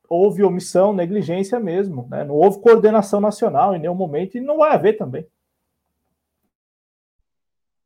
houve 0.10 0.44
omissão, 0.44 0.94
negligência 0.94 1.60
mesmo. 1.60 2.08
Né? 2.10 2.24
Não 2.24 2.36
houve 2.36 2.60
coordenação 2.60 3.20
nacional 3.20 3.76
em 3.76 3.80
nenhum 3.80 3.96
momento 3.96 4.38
e 4.38 4.42
não 4.42 4.58
vai 4.58 4.74
haver 4.74 4.98
também. 4.98 5.26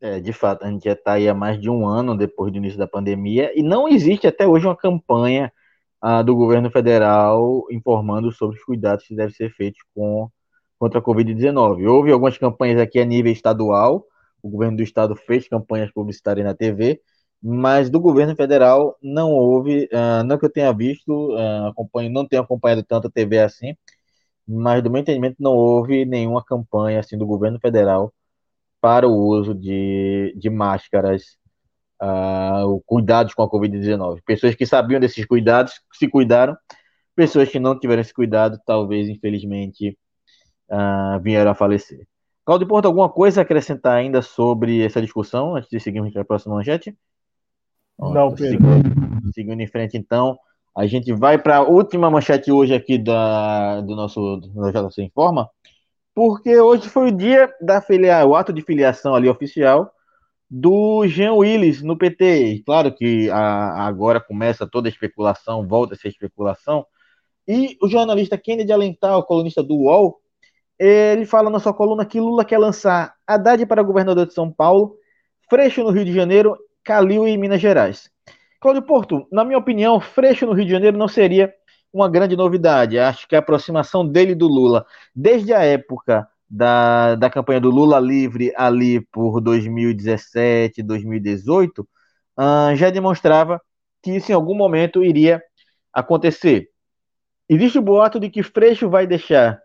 É, 0.01 0.19
de 0.19 0.31
fato, 0.31 0.63
a 0.63 0.69
gente 0.69 0.85
já 0.85 0.93
está 0.93 1.13
aí 1.13 1.27
há 1.27 1.33
mais 1.33 1.59
de 1.59 1.69
um 1.69 1.85
ano 1.85 2.17
depois 2.17 2.51
do 2.51 2.57
início 2.57 2.79
da 2.79 2.87
pandemia 2.87 3.51
e 3.53 3.61
não 3.61 3.87
existe 3.87 4.25
até 4.27 4.47
hoje 4.47 4.65
uma 4.65 4.75
campanha 4.75 5.51
ah, 6.01 6.21
do 6.21 6.35
governo 6.35 6.71
federal 6.71 7.65
informando 7.69 8.31
sobre 8.31 8.57
os 8.57 8.63
cuidados 8.63 9.05
que 9.05 9.13
devem 9.13 9.33
ser 9.33 9.51
feitos 9.51 9.81
com, 9.93 10.29
contra 10.77 10.99
a 10.99 11.03
Covid-19. 11.03 11.85
Houve 11.85 12.11
algumas 12.11 12.37
campanhas 12.37 12.79
aqui 12.79 12.99
a 12.99 13.05
nível 13.05 13.31
estadual, 13.31 14.05
o 14.41 14.49
governo 14.49 14.77
do 14.77 14.83
estado 14.83 15.15
fez 15.15 15.49
campanhas 15.49 15.91
publicitárias 15.91 16.45
na 16.45 16.53
TV, 16.53 17.01
mas 17.41 17.89
do 17.89 17.99
governo 17.99 18.35
federal 18.35 18.97
não 19.01 19.31
houve, 19.31 19.89
uh, 19.93 20.23
não 20.25 20.37
que 20.37 20.45
eu 20.45 20.51
tenha 20.51 20.73
visto, 20.73 21.33
uh, 21.35 21.67
acompanho, 21.67 22.09
não 22.11 22.27
tenho 22.27 22.41
acompanhado 22.41 22.83
tanto 22.83 23.07
a 23.07 23.11
TV 23.11 23.39
assim, 23.39 23.75
mas 24.47 24.83
do 24.83 24.89
meu 24.91 25.01
entendimento 25.01 25.37
não 25.39 25.53
houve 25.55 26.05
nenhuma 26.05 26.43
campanha 26.43 26.99
assim 26.99 27.17
do 27.17 27.25
governo 27.25 27.59
federal 27.59 28.13
para 28.81 29.07
o 29.07 29.13
uso 29.13 29.53
de, 29.55 30.33
de 30.37 30.49
máscaras, 30.49 31.37
uh, 32.01 32.81
cuidados 32.85 33.33
com 33.33 33.43
a 33.43 33.49
Covid-19. 33.49 34.21
Pessoas 34.25 34.55
que 34.55 34.65
sabiam 34.65 34.99
desses 34.99 35.25
cuidados 35.25 35.73
se 35.93 36.07
cuidaram, 36.07 36.57
pessoas 37.15 37.49
que 37.49 37.59
não 37.59 37.79
tiveram 37.79 38.01
esse 38.01 38.13
cuidado, 38.13 38.59
talvez, 38.65 39.09
infelizmente, 39.09 39.97
uh, 40.71 41.19
vieram 41.21 41.51
a 41.51 41.55
falecer. 41.55 42.07
Claudio 42.45 42.67
Porto, 42.67 42.85
alguma 42.85 43.09
coisa 43.09 43.41
a 43.41 43.43
acrescentar 43.43 43.95
ainda 43.97 44.21
sobre 44.21 44.81
essa 44.83 45.01
discussão, 45.01 45.55
antes 45.55 45.69
de 45.69 45.79
seguirmos 45.79 46.11
para 46.13 46.23
a 46.23 46.25
próxima 46.25 46.55
manchete? 46.55 46.97
Não, 47.99 48.33
Pedro. 48.33 48.59
Seguindo, 48.59 49.33
seguindo, 49.33 49.61
em 49.61 49.67
frente, 49.67 49.97
então, 49.97 50.37
a 50.75 50.85
gente 50.87 51.11
vai 51.11 51.37
para 51.37 51.57
a 51.57 51.61
última 51.61 52.09
manchete 52.09 52.51
hoje 52.51 52.73
aqui 52.73 52.97
da, 52.97 53.81
do 53.81 53.95
nosso 53.95 54.37
do 54.37 54.71
JC 54.71 55.03
Informa, 55.03 55.49
porque 56.15 56.57
hoje 56.59 56.87
foi 56.87 57.09
o 57.09 57.15
dia 57.15 57.53
da 57.61 57.81
filia, 57.81 58.25
o 58.25 58.35
ato 58.35 58.53
de 58.53 58.61
filiação 58.61 59.13
ali 59.13 59.27
oficial 59.27 59.91
do 60.49 61.05
Jean 61.07 61.33
Willis 61.33 61.81
no 61.81 61.97
PT. 61.97 62.63
Claro 62.65 62.93
que 62.93 63.29
a, 63.29 63.85
agora 63.85 64.19
começa 64.19 64.65
toda 64.65 64.87
a 64.87 64.91
especulação, 64.91 65.67
volta 65.67 65.93
a 65.93 65.97
ser 65.97 66.07
especulação. 66.07 66.85
E 67.47 67.77
o 67.81 67.87
jornalista 67.87 68.37
Kennedy 68.37 68.71
Alental, 68.71 69.23
colunista 69.25 69.61
do 69.61 69.75
UOL, 69.75 70.19
ele 70.77 71.25
fala 71.25 71.49
na 71.49 71.59
sua 71.59 71.73
coluna 71.73 72.05
que 72.05 72.19
Lula 72.19 72.45
quer 72.45 72.57
lançar 72.57 73.13
Haddad 73.27 73.65
para 73.65 73.83
governador 73.83 74.25
de 74.25 74.33
São 74.33 74.51
Paulo, 74.51 74.95
Freixo 75.49 75.83
no 75.83 75.89
Rio 75.89 76.05
de 76.05 76.13
Janeiro 76.13 76.57
Calil 76.89 77.27
em 77.27 77.37
Minas 77.37 77.61
Gerais. 77.61 78.09
Cláudio 78.59 78.81
Porto, 78.81 79.27
na 79.31 79.45
minha 79.45 79.59
opinião, 79.59 80.01
Freixo 80.01 80.47
no 80.47 80.53
Rio 80.53 80.65
de 80.65 80.71
Janeiro 80.71 80.97
não 80.97 81.07
seria 81.07 81.53
uma 81.93 82.09
grande 82.09 82.35
novidade. 82.35 82.97
Acho 82.97 83.27
que 83.27 83.35
a 83.35 83.39
aproximação 83.39 84.03
dele 84.03 84.33
do 84.33 84.47
Lula, 84.47 84.83
desde 85.15 85.53
a 85.53 85.61
época 85.63 86.27
da, 86.49 87.13
da 87.13 87.29
campanha 87.29 87.61
do 87.61 87.69
Lula 87.69 87.99
livre 87.99 88.51
ali 88.57 89.01
por 89.11 89.39
2017, 89.39 90.81
2018, 90.81 91.83
uh, 91.83 92.75
já 92.75 92.89
demonstrava 92.89 93.61
que 94.01 94.15
isso 94.15 94.31
em 94.31 94.33
algum 94.35 94.55
momento 94.55 95.03
iria 95.03 95.43
acontecer. 95.93 96.69
Existe 97.47 97.77
o 97.77 97.83
boato 97.83 98.19
de 98.19 98.31
que 98.31 98.41
Freixo 98.41 98.89
vai 98.89 99.05
deixar 99.05 99.59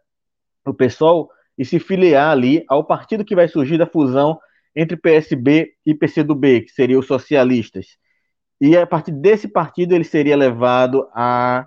o 0.62 0.74
pessoal 0.74 1.30
e 1.56 1.64
se 1.64 1.78
filiar 1.78 2.32
ali 2.32 2.66
ao 2.68 2.84
partido 2.84 3.24
que 3.24 3.34
vai 3.34 3.48
surgir 3.48 3.78
da 3.78 3.86
fusão 3.86 4.38
entre 4.74 4.96
PSB 4.96 5.74
e 5.84 5.94
PCdoB, 5.94 6.62
que 6.62 6.72
seriam 6.72 7.00
os 7.00 7.06
socialistas. 7.06 7.96
E 8.60 8.76
a 8.76 8.86
partir 8.86 9.12
desse 9.12 9.48
partido 9.48 9.94
ele 9.94 10.04
seria 10.04 10.36
levado 10.36 11.08
a, 11.14 11.66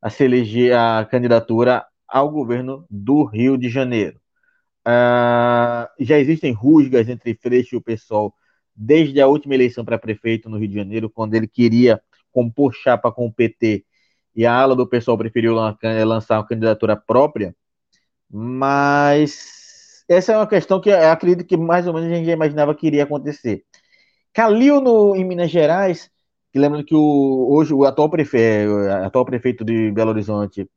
a 0.00 0.10
se 0.10 0.24
eleger 0.24 0.74
a 0.74 1.06
candidatura 1.10 1.84
ao 2.06 2.30
governo 2.30 2.86
do 2.90 3.24
Rio 3.24 3.56
de 3.58 3.68
Janeiro. 3.68 4.20
Uh, 4.86 5.88
já 6.00 6.18
existem 6.18 6.52
rusgas 6.52 7.08
entre 7.08 7.34
Freixo 7.34 7.74
e 7.74 7.78
o 7.78 7.82
PSOL 7.82 8.32
desde 8.74 9.20
a 9.20 9.26
última 9.26 9.54
eleição 9.54 9.84
para 9.84 9.98
prefeito 9.98 10.48
no 10.48 10.56
Rio 10.56 10.68
de 10.68 10.74
Janeiro, 10.74 11.10
quando 11.10 11.34
ele 11.34 11.48
queria 11.48 12.00
compor 12.32 12.72
chapa 12.72 13.10
com 13.10 13.26
o 13.26 13.32
PT 13.32 13.84
e 14.38 14.46
a 14.46 14.54
ala 14.54 14.76
do 14.76 14.86
PSOL 14.86 15.18
preferiu 15.18 15.52
lançar 15.52 16.38
uma 16.38 16.46
candidatura 16.46 16.96
própria, 16.96 17.56
mas 18.30 19.57
essa 20.08 20.32
é 20.32 20.36
uma 20.36 20.46
questão 20.46 20.80
que 20.80 20.88
eu 20.88 21.10
acredito 21.10 21.46
que 21.46 21.56
mais 21.56 21.86
ou 21.86 21.94
menos 21.94 22.10
a 22.10 22.14
gente 22.14 22.30
imaginava 22.30 22.74
que 22.74 22.86
iria 22.86 23.04
acontecer. 23.04 23.64
Calil 24.32 24.80
no, 24.80 25.14
em 25.14 25.24
Minas 25.24 25.50
Gerais, 25.50 26.10
que 26.52 26.58
lembrando 26.58 26.84
que 26.84 26.94
o, 26.94 27.48
hoje 27.50 27.74
o 27.74 27.84
atual 27.84 28.08
prefeito, 28.10 28.72
atual 29.04 29.24
prefeito 29.24 29.64
de 29.64 29.90
Belo 29.92 30.10
Horizonte, 30.10 30.68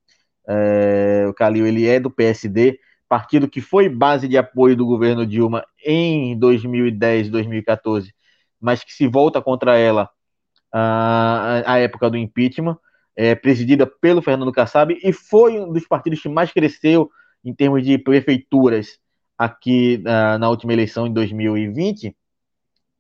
é, 0.48 1.26
o 1.30 1.34
Calil, 1.34 1.66
ele 1.66 1.88
é 1.88 2.00
do 2.00 2.12
PSD, 2.12 2.80
partido 3.08 3.48
que 3.48 3.62
foi 3.62 3.88
base 3.90 4.28
de 4.28 4.38
apoio 4.38 4.76
do 4.76 4.86
governo 4.86 5.26
Dilma 5.26 5.66
em 5.86 6.38
2010, 6.38 7.30
2014, 7.30 8.14
mas 8.60 8.84
que 8.84 8.94
se 8.94 9.08
volta 9.08 9.42
contra 9.42 9.78
ela 9.78 10.10
a 10.74 11.78
época 11.80 12.10
do 12.10 12.18
impeachment, 12.18 12.78
é, 13.16 13.36
presidida 13.36 13.86
pelo 13.86 14.22
Fernando 14.22 14.52
Kassab, 14.54 14.98
e 15.04 15.12
foi 15.12 15.60
um 15.60 15.72
dos 15.72 15.86
partidos 15.86 16.22
que 16.22 16.30
mais 16.30 16.52
cresceu 16.52 17.10
em 17.44 17.54
termos 17.54 17.84
de 17.84 17.98
prefeituras 17.98 19.00
aqui 19.42 20.04
uh, 20.06 20.38
na 20.38 20.50
última 20.50 20.72
eleição 20.72 21.08
em 21.08 21.14
2020. 21.14 22.10
Uh, 22.10 22.14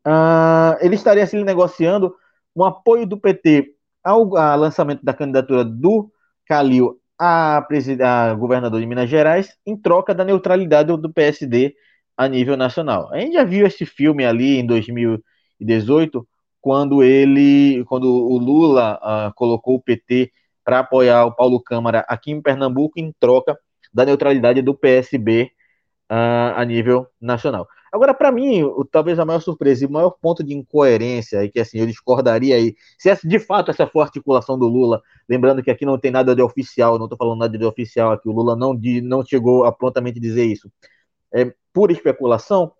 ah, 0.05 0.77
ele 0.81 0.95
estaria 0.95 1.27
se 1.27 1.41
negociando 1.43 2.15
um 2.55 2.65
apoio 2.65 3.05
do 3.05 3.15
PT 3.15 3.75
ao, 4.03 4.25
lançamento 4.57 5.05
da 5.05 5.13
candidatura 5.13 5.63
do 5.63 6.11
Calil 6.47 6.99
a, 7.19 7.59
a 7.59 8.33
governador 8.33 8.79
de 8.79 8.87
Minas 8.87 9.07
Gerais 9.07 9.55
em 9.63 9.77
troca 9.77 10.15
da 10.15 10.25
neutralidade 10.25 10.87
do 10.97 11.13
PSD 11.13 11.75
a 12.17 12.27
nível 12.27 12.57
nacional. 12.57 13.13
A 13.13 13.19
gente 13.19 13.33
já 13.33 13.43
viu 13.43 13.67
esse 13.67 13.85
filme 13.85 14.25
ali 14.25 14.57
em 14.57 14.65
2018, 14.65 16.27
quando 16.59 17.03
ele, 17.03 17.85
quando 17.85 18.05
o 18.05 18.39
Lula 18.39 18.99
uh, 19.03 19.33
colocou 19.35 19.75
o 19.75 19.81
PT 19.81 20.31
para 20.63 20.79
apoiar 20.79 21.25
o 21.25 21.35
Paulo 21.35 21.61
Câmara 21.61 22.03
aqui 22.07 22.31
em 22.31 22.41
Pernambuco 22.41 22.99
em 22.99 23.13
troca 23.19 23.55
da 23.93 24.03
neutralidade 24.05 24.63
do 24.63 24.73
PSB 24.73 25.51
uh, 26.11 26.53
a 26.57 26.65
nível 26.65 27.07
nacional. 27.21 27.67
Agora, 27.91 28.13
para 28.13 28.31
mim, 28.31 28.63
o, 28.63 28.85
talvez 28.85 29.17
a 29.17 29.25
maior 29.25 29.39
surpresa 29.39 29.83
e 29.83 29.87
o 29.87 29.91
maior 29.91 30.11
ponto 30.11 30.43
de 30.43 30.53
incoerência, 30.53 31.43
e 31.43 31.49
que 31.49 31.59
assim, 31.59 31.79
eu 31.79 31.85
discordaria 31.85 32.55
aí, 32.55 32.75
se 32.97 33.09
essa, 33.09 33.27
de 33.27 33.39
fato 33.39 33.71
essa 33.71 33.87
for 33.87 34.01
articulação 34.01 34.57
do 34.59 34.67
Lula, 34.67 35.01
lembrando 35.27 35.63
que 35.63 35.71
aqui 35.71 35.85
não 35.85 35.97
tem 35.97 36.11
nada 36.11 36.35
de 36.35 36.41
oficial, 36.41 36.97
não 36.97 37.05
estou 37.05 37.17
falando 37.17 37.39
nada 37.39 37.57
de 37.57 37.65
oficial 37.65 38.11
aqui, 38.11 38.27
o 38.27 38.31
Lula 38.31 38.55
não, 38.55 38.75
de, 38.75 39.01
não 39.01 39.25
chegou 39.25 39.65
a 39.65 39.71
prontamente 39.71 40.19
dizer 40.19 40.45
isso, 40.45 40.71
é 41.33 41.53
pura 41.73 41.93
especulação, 41.93 42.71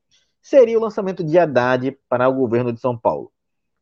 seria 0.41 0.77
o 0.77 0.81
lançamento 0.81 1.23
de 1.23 1.37
Haddad 1.37 1.97
para 2.09 2.27
o 2.27 2.33
governo 2.33 2.73
de 2.73 2.79
São 2.79 2.97
Paulo. 2.97 3.31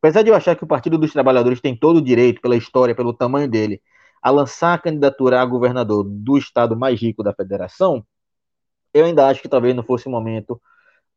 Apesar 0.00 0.22
de 0.22 0.30
eu 0.30 0.34
achar 0.34 0.56
que 0.56 0.64
o 0.64 0.66
Partido 0.66 0.96
dos 0.96 1.12
Trabalhadores 1.12 1.60
tem 1.60 1.76
todo 1.76 1.98
o 1.98 2.02
direito, 2.02 2.40
pela 2.40 2.56
história, 2.56 2.94
pelo 2.94 3.12
tamanho 3.12 3.48
dele, 3.48 3.82
a 4.22 4.30
lançar 4.30 4.74
a 4.74 4.78
candidatura 4.78 5.40
a 5.40 5.44
governador 5.44 6.04
do 6.04 6.38
estado 6.38 6.76
mais 6.76 7.00
rico 7.00 7.22
da 7.22 7.34
federação, 7.34 8.04
eu 8.94 9.04
ainda 9.04 9.26
acho 9.28 9.42
que 9.42 9.48
talvez 9.48 9.74
não 9.74 9.82
fosse 9.82 10.06
o 10.06 10.10
momento 10.10 10.60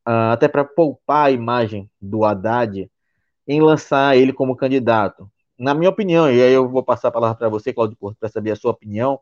uh, 0.07 0.31
até 0.33 0.47
para 0.47 0.63
poupar 0.63 1.27
a 1.27 1.31
imagem 1.31 1.89
do 2.01 2.23
Haddad, 2.23 2.89
em 3.47 3.61
lançar 3.61 4.15
ele 4.17 4.33
como 4.33 4.55
candidato. 4.55 5.29
Na 5.57 5.73
minha 5.73 5.89
opinião, 5.89 6.31
e 6.31 6.41
aí 6.41 6.53
eu 6.53 6.69
vou 6.69 6.83
passar 6.83 7.09
a 7.09 7.11
palavra 7.11 7.37
para 7.37 7.49
você, 7.49 7.73
Claudio 7.73 7.97
Porto, 7.97 8.17
para 8.19 8.29
saber 8.29 8.51
a 8.51 8.55
sua 8.55 8.71
opinião, 8.71 9.19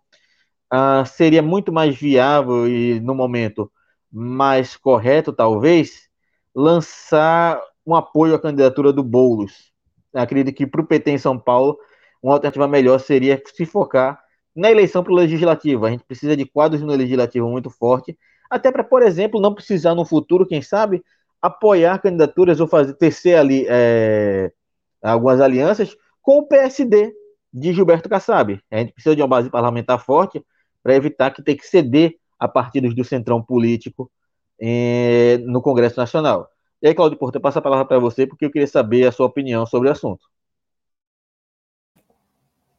uh, 0.73 1.05
seria 1.05 1.41
muito 1.41 1.71
mais 1.71 1.95
viável 1.95 2.67
e, 2.67 2.99
no 2.99 3.15
momento, 3.15 3.71
mais 4.11 4.77
correto, 4.77 5.33
talvez, 5.33 6.09
lançar 6.53 7.61
um 7.85 7.95
apoio 7.95 8.35
à 8.35 8.39
candidatura 8.39 8.93
do 8.93 9.03
Boulos. 9.03 9.71
Acredito 10.13 10.55
que 10.55 10.67
para 10.67 10.81
o 10.81 10.85
PT 10.85 11.11
em 11.11 11.17
São 11.17 11.37
Paulo, 11.39 11.77
uma 12.21 12.33
alternativa 12.33 12.67
melhor 12.67 12.99
seria 12.99 13.41
se 13.53 13.65
focar 13.65 14.21
na 14.55 14.69
eleição 14.69 15.03
para 15.03 15.13
o 15.13 15.15
legislativo. 15.15 15.85
A 15.85 15.91
gente 15.91 16.03
precisa 16.03 16.35
de 16.35 16.45
quadros 16.45 16.81
no 16.81 16.93
legislativo 16.93 17.49
muito 17.49 17.69
forte 17.69 18.17
até 18.51 18.69
para, 18.69 18.83
por 18.83 19.01
exemplo, 19.01 19.39
não 19.39 19.55
precisar 19.55 19.95
no 19.95 20.05
futuro, 20.05 20.45
quem 20.45 20.61
sabe, 20.61 21.01
apoiar 21.41 21.99
candidaturas 21.99 22.59
ou 22.59 22.67
fazer 22.67 22.93
tecer 22.95 23.37
ali 23.37 23.65
é, 23.69 24.51
algumas 25.01 25.39
alianças 25.39 25.95
com 26.21 26.39
o 26.39 26.45
PSD 26.45 27.13
de 27.51 27.71
Gilberto 27.71 28.09
Kassab. 28.09 28.61
A 28.69 28.77
gente 28.77 28.91
precisa 28.91 29.15
de 29.15 29.21
uma 29.21 29.27
base 29.27 29.49
parlamentar 29.49 30.03
forte 30.03 30.43
para 30.83 30.93
evitar 30.93 31.31
que 31.31 31.41
tenha 31.41 31.57
que 31.57 31.65
ceder 31.65 32.15
a 32.37 32.45
partidos 32.45 32.93
do 32.93 33.05
centrão 33.05 33.41
político 33.41 34.11
é, 34.59 35.37
no 35.45 35.61
Congresso 35.61 35.97
Nacional. 35.97 36.49
E 36.81 36.87
aí, 36.87 36.93
Claudio 36.93 37.17
Porto, 37.17 37.35
eu 37.35 37.41
passo 37.41 37.59
a 37.59 37.61
palavra 37.61 37.85
para 37.85 37.99
você 37.99 38.27
porque 38.27 38.45
eu 38.45 38.51
queria 38.51 38.67
saber 38.67 39.07
a 39.07 39.13
sua 39.13 39.27
opinião 39.27 39.65
sobre 39.65 39.87
o 39.87 39.91
assunto. 39.91 40.25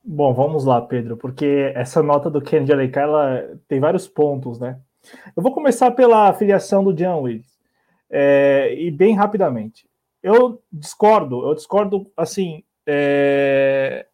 Bom, 0.05 0.35
vamos 0.35 0.65
lá, 0.65 0.83
Pedro, 0.83 1.17
porque 1.17 1.73
essa 1.75 2.03
nota 2.03 2.29
do 2.29 2.43
Kennedy 2.43 2.73
Alencar 2.73 3.05
ela 3.05 3.59
tem 3.69 3.81
vários 3.81 4.07
pontos, 4.07 4.59
né? 4.59 4.79
Eu 5.37 5.43
vou 5.43 5.53
começar 5.53 5.91
pela 5.93 6.33
filiação 6.33 6.85
do 6.85 6.93
John 6.93 7.23
Willis. 7.23 7.59
É, 8.11 8.75
e 8.75 8.91
bem 8.91 9.15
rapidamente. 9.15 9.89
Eu 10.23 10.63
discordo, 10.71 11.47
eu 11.47 11.55
discordo 11.55 12.11
assim 12.17 12.63
é, 12.87 14.07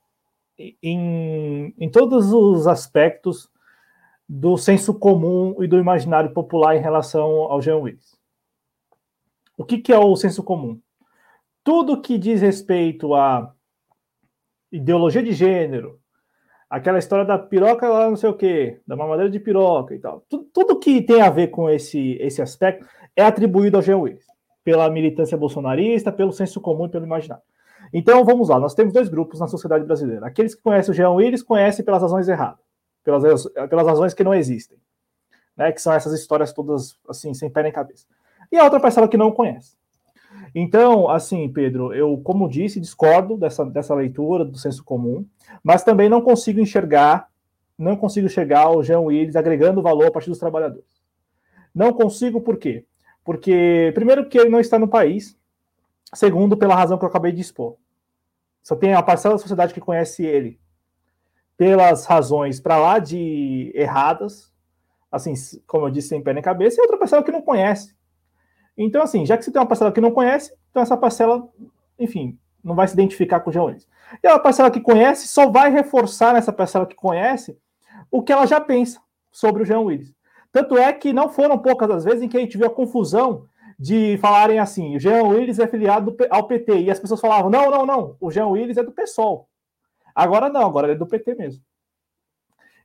em, 0.83 1.75
em 1.79 1.91
todos 1.91 2.33
os 2.33 2.67
aspectos 2.67 3.51
do 4.29 4.57
senso 4.57 4.95
comum 4.95 5.63
e 5.63 5.67
do 5.67 5.79
imaginário 5.79 6.33
popular 6.33 6.77
em 6.77 6.81
relação 6.81 7.29
ao 7.29 7.61
Jean 7.61 7.79
Willis. 7.79 8.17
O 9.57 9.65
que, 9.65 9.79
que 9.79 9.93
é 9.93 9.99
o 9.99 10.15
senso 10.17 10.43
comum? 10.43 10.81
Tudo 11.65 12.01
que 12.01 12.17
diz 12.17 12.41
respeito 12.41 13.15
à 13.15 13.53
ideologia 14.71 15.23
de 15.23 15.33
gênero, 15.33 16.01
aquela 16.69 16.99
história 16.99 17.25
da 17.25 17.39
piroca 17.39 17.89
lá 17.89 18.09
não 18.09 18.17
sei 18.17 18.29
o 18.29 18.35
quê, 18.35 18.81
da 18.87 18.97
mamadeira 18.97 19.31
de 19.31 19.41
piroca 19.41 19.95
e 19.95 19.99
tal. 19.99 20.23
Tudo, 20.29 20.45
tudo, 20.53 20.79
que 20.79 21.01
tem 21.03 21.23
a 21.23 21.31
ver 21.31 21.49
com 21.49 21.71
esse, 21.71 22.17
esse 22.21 22.43
aspecto 22.43 22.87
é 23.17 23.25
atribuído 23.25 23.77
ao 23.77 23.83
Jean 23.83 23.99
Willis, 23.99 24.27
pela 24.63 24.91
militância 24.91 25.37
bolsonarista, 25.37 26.13
pelo 26.13 26.33
senso 26.33 26.61
comum 26.61 26.87
e 26.87 26.91
pelo 26.91 27.07
imaginário. 27.07 27.45
Então 27.93 28.25
vamos 28.25 28.51
lá, 28.51 28.61
nós 28.61 28.75
temos 28.75 28.93
dois 28.93 29.09
grupos 29.09 29.41
na 29.41 29.47
sociedade 29.47 29.85
brasileira. 29.85 30.27
Aqueles 30.27 30.55
que 30.55 30.63
conhecem 30.63 30.93
o 30.93 30.95
Jean 30.95 31.11
Willis 31.11 31.43
conhecem 31.43 31.85
pelas 31.85 32.03
razões 32.03 32.29
erradas, 32.29 32.61
pelas, 33.03 33.47
pelas 33.69 33.87
razões 33.87 34.13
que 34.13 34.23
não 34.23 34.35
existem, 34.35 34.79
né? 35.57 35.73
Que 35.73 35.81
são 35.81 35.93
essas 35.93 36.13
histórias 36.13 36.53
todas 36.53 36.99
assim, 37.09 37.33
sem 37.33 37.49
pé 37.49 37.63
nem 37.63 37.73
cabeça. 37.73 38.05
E 38.53 38.59
a 38.59 38.65
outra 38.65 38.81
parcela 38.81 39.09
que 39.09 39.17
não 39.17 39.31
conhece. 39.31 39.78
Então, 40.55 41.09
assim, 41.09 41.49
Pedro, 41.49 41.93
eu, 41.95 42.19
como 42.19 42.49
disse, 42.49 42.81
discordo 42.81 43.37
dessa, 43.37 43.65
dessa 43.65 43.95
leitura 43.95 44.45
do 44.45 44.59
senso 44.59 44.85
comum, 44.85 45.27
mas 45.63 45.83
também 45.83 46.09
não 46.09 46.21
consigo 46.21 46.61
enxergar, 46.61 47.29
não 47.77 47.97
consigo 47.97 48.29
chegar 48.29 48.63
ao 48.63 48.83
Jean 48.83 49.01
Willis 49.01 49.37
agregando 49.37 49.83
valor 49.83 50.07
a 50.07 50.11
partir 50.11 50.31
dos 50.31 50.39
trabalhadores. 50.39 51.03
Não 51.75 51.93
consigo 51.93 52.41
por 52.41 52.57
quê? 52.57 52.85
Porque, 53.25 53.93
primeiro, 53.95 54.29
que 54.29 54.39
ele 54.39 54.49
não 54.49 54.61
está 54.61 54.79
no 54.79 54.89
país, 54.89 55.39
segundo, 56.15 56.57
pela 56.57 56.75
razão 56.75 56.99
que 56.99 57.05
eu 57.05 57.09
acabei 57.09 57.33
de 57.33 57.41
expor. 57.41 57.77
Só 58.63 58.75
tem 58.75 58.95
a 58.95 59.03
parcela 59.03 59.35
da 59.35 59.39
sociedade 59.39 59.75
que 59.75 59.81
conhece 59.81 60.25
ele 60.25 60.59
pelas 61.57 62.07
razões 62.07 62.61
para 62.61 62.79
lá 62.79 62.99
de 62.99 63.73
erradas, 63.75 64.53
assim, 65.11 65.35
como 65.67 65.87
eu 65.87 65.91
disse, 65.91 66.09
sem 66.09 66.23
pé 66.23 66.33
nem 66.33 66.43
cabeça, 66.43 66.79
e 66.79 66.83
outra 66.83 66.97
parcela 66.97 67.23
que 67.23 67.33
não 67.33 67.43
conhece 67.43 67.98
então, 68.79 69.03
assim, 69.03 69.27
já 69.27 69.37
que 69.37 69.45
você 69.45 69.51
tem 69.51 69.61
uma 69.61 69.67
parcela 69.67 69.91
que 69.91 70.01
não 70.01 70.13
conhece, 70.13 70.55
então 70.71 70.81
essa 70.81 70.97
parcela, 70.97 71.47
enfim, 71.99 72.39
não 72.63 72.77
vai 72.77 72.87
se 72.87 72.95
identificar 72.95 73.41
com 73.41 73.51
o 73.51 73.53
Jones. 73.53 73.89
E 74.23 74.29
a 74.29 74.39
parcela 74.39 74.71
que 74.71 74.81
conhece 74.81 75.27
só 75.27 75.51
vai 75.51 75.71
reforçar 75.71 76.33
nessa 76.33 76.53
parcela 76.53 76.87
que 76.87 76.95
conhece 76.95 77.59
o 78.09 78.23
que 78.23 78.33
ela 78.33 78.47
já 78.47 78.61
pensa 78.61 79.01
sobre 79.33 79.63
o 79.63 79.67
Jean 79.67 79.81
Willis. 79.81 80.15
Tanto 80.53 80.79
é 80.79 80.93
que 80.93 81.13
não 81.13 81.29
foram 81.29 81.59
poucas 81.59 81.91
as 81.91 82.05
vezes 82.05 82.23
em 82.23 82.29
que 82.29 82.37
a 82.37 82.41
gente 82.41 82.57
viu 82.57 82.69
a 82.69 82.75
confusão 82.75 83.45
de 83.79 84.17
falarem 84.19 84.61
assim: 84.61 84.97
o 84.97 85.01
Jean 85.01 85.25
Willis 85.25 85.59
é 85.59 85.67
filiado 85.67 86.17
ao 86.31 86.47
PT. 86.47 86.81
E 86.81 86.91
as 86.91 87.01
pessoas 87.01 87.21
falavam: 87.21 87.51
não, 87.51 87.71
não, 87.71 87.85
não, 87.85 88.17
o 88.21 88.31
Jean 88.31 88.47
Willis 88.47 88.77
é 88.77 88.83
do 88.83 88.93
PSOL. 88.93 89.49
Agora 90.15 90.49
não, 90.49 90.67
agora 90.67 90.87
ele 90.87 90.95
é 90.95 90.99
do 90.99 91.07
PT 91.07 91.35
mesmo. 91.35 91.63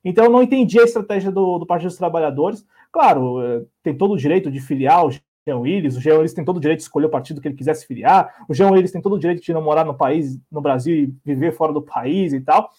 Então 0.03 0.25
eu 0.25 0.29
não 0.29 0.43
entendi 0.43 0.79
a 0.79 0.83
estratégia 0.83 1.31
do, 1.31 1.59
do 1.59 1.65
Partido 1.65 1.87
dos 1.87 1.97
Trabalhadores. 1.97 2.65
Claro, 2.91 3.41
eh, 3.41 3.65
tem 3.81 3.97
todo 3.97 4.13
o 4.13 4.17
direito 4.17 4.51
de 4.51 4.59
filiar 4.59 5.05
o 5.05 5.11
Jean 5.45 5.57
Willis, 5.59 5.97
o 5.97 6.01
Jean 6.01 6.15
Willis 6.15 6.33
tem 6.33 6.45
todo 6.45 6.57
o 6.57 6.59
direito 6.59 6.79
de 6.79 6.83
escolher 6.83 7.07
o 7.07 7.09
partido 7.09 7.41
que 7.41 7.47
ele 7.47 7.55
quiser 7.55 7.73
se 7.73 7.85
filiar, 7.85 8.33
o 8.47 8.53
Jean 8.53 8.71
Willis 8.71 8.91
tem 8.91 9.01
todo 9.01 9.15
o 9.15 9.19
direito 9.19 9.41
de 9.41 9.53
não 9.53 9.61
morar 9.61 9.83
no 9.83 9.93
país, 9.93 10.39
no 10.51 10.61
Brasil 10.61 10.95
e 10.95 11.13
viver 11.25 11.51
fora 11.51 11.73
do 11.73 11.81
país 11.81 12.33
e 12.33 12.39
tal. 12.39 12.69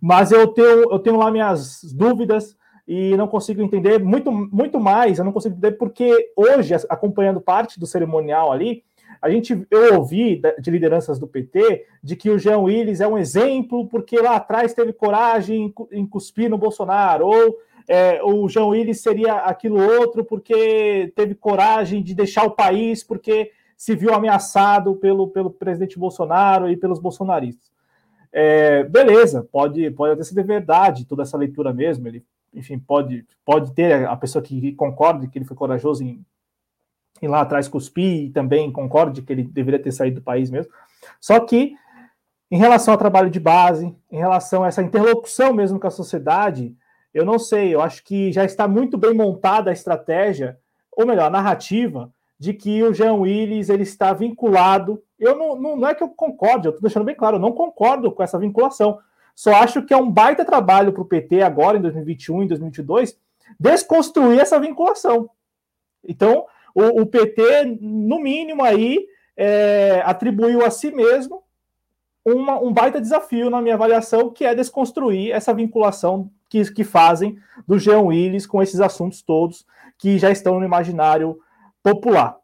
Mas 0.00 0.32
eu 0.32 0.48
tenho, 0.48 0.92
eu 0.92 0.98
tenho 0.98 1.16
lá 1.16 1.30
minhas 1.30 1.82
dúvidas 1.94 2.56
e 2.86 3.16
não 3.16 3.26
consigo 3.26 3.62
entender 3.62 4.02
muito, 4.02 4.30
muito 4.30 4.78
mais, 4.78 5.18
eu 5.18 5.24
não 5.24 5.32
consigo 5.32 5.54
entender 5.54 5.78
porque 5.78 6.32
hoje, 6.36 6.74
acompanhando 6.88 7.40
parte 7.40 7.78
do 7.78 7.86
cerimonial 7.86 8.52
ali, 8.52 8.82
A 9.22 9.30
gente, 9.30 9.66
eu 9.70 9.94
ouvi 9.98 10.42
de 10.60 10.70
lideranças 10.70 11.18
do 11.18 11.26
PT 11.26 11.86
de 12.02 12.14
que 12.14 12.28
o 12.28 12.38
Jean 12.38 12.58
Willis 12.58 13.00
é 13.00 13.08
um 13.08 13.16
exemplo 13.16 13.88
porque 13.88 14.20
lá 14.20 14.36
atrás 14.36 14.74
teve 14.74 14.92
coragem 14.92 15.72
em 15.90 16.06
cuspir 16.06 16.50
no 16.50 16.58
Bolsonaro, 16.58 17.26
ou 17.26 17.56
é, 17.88 18.22
o 18.22 18.48
Jean 18.48 18.66
Willis 18.66 19.00
seria 19.00 19.34
aquilo 19.36 19.76
outro 19.76 20.24
porque 20.24 21.12
teve 21.14 21.34
coragem 21.34 22.02
de 22.02 22.14
deixar 22.14 22.44
o 22.44 22.52
país 22.52 23.02
porque 23.04 23.52
se 23.76 23.94
viu 23.94 24.14
ameaçado 24.14 24.94
pelo, 24.96 25.28
pelo 25.28 25.50
presidente 25.50 25.98
Bolsonaro 25.98 26.70
e 26.70 26.76
pelos 26.76 26.98
bolsonaristas. 26.98 27.70
É, 28.32 28.82
beleza, 28.84 29.46
pode, 29.50 29.90
pode 29.92 30.14
até 30.14 30.24
ser 30.24 30.42
verdade 30.42 31.04
toda 31.04 31.22
essa 31.22 31.36
leitura 31.36 31.72
mesmo. 31.72 32.08
Ele, 32.08 32.24
enfim, 32.52 32.78
pode, 32.78 33.26
pode 33.44 33.72
ter 33.72 34.06
a 34.06 34.16
pessoa 34.16 34.42
que 34.42 34.72
concorde 34.72 35.28
que 35.28 35.38
ele 35.38 35.44
foi 35.44 35.56
corajoso 35.56 36.02
em, 36.02 36.24
em 37.20 37.28
lá 37.28 37.42
atrás 37.42 37.68
cuspir 37.68 38.24
e 38.24 38.30
também 38.30 38.72
concorde 38.72 39.22
que 39.22 39.32
ele 39.32 39.44
deveria 39.44 39.80
ter 39.80 39.92
saído 39.92 40.20
do 40.20 40.24
país 40.24 40.50
mesmo. 40.50 40.72
Só 41.20 41.38
que, 41.40 41.74
em 42.50 42.56
relação 42.56 42.94
ao 42.94 42.98
trabalho 42.98 43.30
de 43.30 43.38
base, 43.38 43.94
em 44.10 44.18
relação 44.18 44.64
a 44.64 44.68
essa 44.68 44.82
interlocução 44.82 45.52
mesmo 45.52 45.78
com 45.78 45.86
a 45.86 45.90
sociedade, 45.90 46.74
eu 47.14 47.24
não 47.24 47.38
sei, 47.38 47.72
eu 47.72 47.80
acho 47.80 48.02
que 48.02 48.32
já 48.32 48.44
está 48.44 48.66
muito 48.66 48.98
bem 48.98 49.14
montada 49.14 49.70
a 49.70 49.72
estratégia, 49.72 50.58
ou 50.90 51.06
melhor, 51.06 51.26
a 51.26 51.30
narrativa, 51.30 52.12
de 52.38 52.52
que 52.52 52.82
o 52.82 52.92
Jean 52.92 53.14
Willis 53.14 53.68
ele 53.68 53.84
está 53.84 54.12
vinculado. 54.12 55.00
Eu 55.18 55.36
não, 55.36 55.54
não, 55.54 55.76
não 55.76 55.88
é 55.88 55.94
que 55.94 56.02
eu 56.02 56.08
concorde, 56.08 56.66
eu 56.66 56.70
estou 56.70 56.82
deixando 56.82 57.04
bem 57.04 57.14
claro, 57.14 57.36
eu 57.36 57.40
não 57.40 57.52
concordo 57.52 58.10
com 58.10 58.22
essa 58.22 58.38
vinculação. 58.38 58.98
Só 59.34 59.54
acho 59.54 59.82
que 59.82 59.94
é 59.94 59.96
um 59.96 60.10
baita 60.10 60.44
trabalho 60.44 60.92
para 60.92 61.02
o 61.02 61.06
PT 61.06 61.42
agora, 61.42 61.78
em 61.78 61.82
2021 61.82 62.42
e 62.42 62.48
2022, 62.48 63.16
desconstruir 63.58 64.40
essa 64.40 64.58
vinculação. 64.58 65.30
Então, 66.06 66.46
o, 66.74 67.02
o 67.02 67.06
PT, 67.06 67.78
no 67.80 68.18
mínimo, 68.18 68.64
aí, 68.64 69.06
é, 69.36 70.02
atribuiu 70.04 70.64
a 70.64 70.70
si 70.70 70.90
mesmo 70.90 71.42
uma, 72.24 72.60
um 72.60 72.72
baita 72.72 73.00
desafio 73.00 73.50
na 73.50 73.60
minha 73.60 73.74
avaliação, 73.74 74.30
que 74.30 74.44
é 74.44 74.54
desconstruir 74.54 75.32
essa 75.32 75.52
vinculação 75.52 76.30
que, 76.54 76.72
que 76.72 76.84
fazem 76.84 77.36
do 77.66 77.80
Jean 77.80 78.00
Willis 78.02 78.46
com 78.46 78.62
esses 78.62 78.80
assuntos 78.80 79.22
todos 79.22 79.66
que 79.98 80.18
já 80.18 80.30
estão 80.30 80.60
no 80.60 80.64
imaginário 80.64 81.36
popular. 81.82 82.36